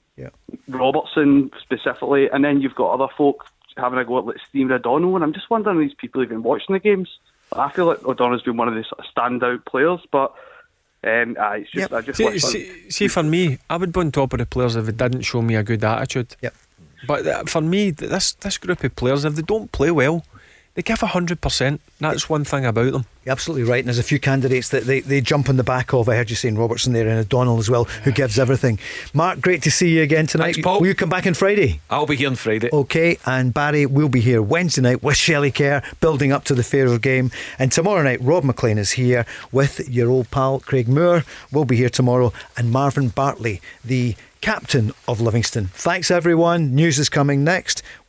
Robertson 0.67 1.51
specifically, 1.61 2.29
and 2.31 2.43
then 2.43 2.61
you've 2.61 2.75
got 2.75 2.93
other 2.93 3.11
folk 3.17 3.45
having 3.77 3.99
a 3.99 4.05
go 4.05 4.19
at 4.19 4.25
like 4.25 4.37
Steve 4.49 4.69
O'Donnell, 4.71 5.15
and 5.15 5.23
I'm 5.23 5.33
just 5.33 5.49
wondering 5.49 5.77
are 5.77 5.81
these 5.81 5.93
people 5.93 6.21
even 6.21 6.43
watching 6.43 6.73
the 6.73 6.79
games. 6.79 7.09
I 7.53 7.69
feel 7.71 7.85
like 7.85 8.03
O'Donnell's 8.05 8.43
been 8.43 8.57
one 8.57 8.67
of 8.67 8.75
the 8.75 8.83
sort 8.83 8.99
of 8.99 9.05
standout 9.13 9.65
players, 9.65 9.99
but 10.11 10.33
um, 11.03 11.35
aye, 11.39 11.57
it's 11.57 11.71
just 11.71 11.91
I 11.91 12.01
just 12.01 12.17
See, 12.17 12.39
see, 12.39 12.89
see, 12.89 13.07
for 13.07 13.23
me, 13.23 13.57
I 13.69 13.77
would 13.77 13.91
be 13.91 13.99
on 13.99 14.11
top 14.11 14.33
of 14.33 14.39
the 14.39 14.45
players 14.45 14.75
if 14.75 14.85
they 14.85 14.91
didn't 14.91 15.21
show 15.23 15.41
me 15.41 15.55
a 15.55 15.63
good 15.63 15.83
attitude. 15.83 16.35
Yep. 16.41 16.53
But 17.07 17.27
uh, 17.27 17.43
for 17.45 17.61
me, 17.61 17.91
this 17.91 18.33
this 18.33 18.57
group 18.57 18.83
of 18.83 18.95
players, 18.95 19.25
if 19.25 19.35
they 19.35 19.41
don't 19.41 19.71
play 19.71 19.91
well, 19.91 20.23
they 20.73 20.81
give 20.81 21.01
hundred 21.01 21.41
percent. 21.41 21.81
That's 21.99 22.29
one 22.29 22.43
thing 22.43 22.65
about 22.65 22.93
them. 22.93 23.05
You're 23.25 23.33
absolutely 23.33 23.69
right. 23.69 23.79
And 23.79 23.87
there's 23.87 23.99
a 23.99 24.03
few 24.03 24.19
candidates 24.19 24.69
that 24.69 24.85
they, 24.85 25.01
they 25.01 25.21
jump 25.21 25.47
on 25.47 25.57
the 25.57 25.63
back 25.63 25.93
of. 25.93 26.09
I 26.09 26.15
heard 26.15 26.29
you 26.31 26.35
saying 26.35 26.57
Robertson 26.57 26.93
there 26.93 27.07
and 27.07 27.19
O'Donnell 27.19 27.59
as 27.59 27.69
well, 27.69 27.83
who 27.83 28.11
gives 28.11 28.39
everything. 28.39 28.79
Mark, 29.13 29.41
great 29.41 29.61
to 29.63 29.71
see 29.71 29.89
you 29.89 30.01
again 30.01 30.25
tonight. 30.25 30.53
Thanks, 30.53 30.65
Paul. 30.65 30.79
Will 30.79 30.87
you 30.87 30.95
come 30.95 31.09
back 31.09 31.27
on 31.27 31.35
Friday? 31.35 31.81
I'll 31.89 32.07
be 32.07 32.15
here 32.15 32.29
on 32.29 32.35
Friday. 32.35 32.69
Okay, 32.73 33.17
and 33.25 33.53
Barry 33.53 33.85
will 33.85 34.09
be 34.09 34.21
here 34.21 34.41
Wednesday 34.41 34.81
night 34.81 35.03
with 35.03 35.17
Shelley 35.17 35.51
Kerr, 35.51 35.83
building 35.99 36.31
up 36.31 36.45
to 36.45 36.55
the 36.55 36.63
Faroe 36.63 36.97
game. 36.97 37.29
And 37.59 37.71
tomorrow 37.71 38.01
night, 38.01 38.21
Rob 38.21 38.43
McLean 38.43 38.79
is 38.79 38.93
here 38.93 39.25
with 39.51 39.87
your 39.87 40.09
old 40.09 40.31
pal 40.31 40.59
Craig 40.59 40.87
Moore. 40.87 41.23
We'll 41.51 41.65
be 41.65 41.77
here 41.77 41.89
tomorrow, 41.89 42.33
and 42.57 42.71
Marvin 42.71 43.09
Bartley, 43.09 43.61
the 43.85 44.15
captain 44.41 44.91
of 45.07 45.21
Livingston. 45.21 45.67
Thanks, 45.67 46.09
everyone. 46.09 46.73
News 46.73 46.97
is 46.97 47.09
coming 47.09 47.43
next. 47.43 47.83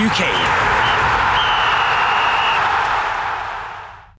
opc-ltd.uk. 0.00 1.09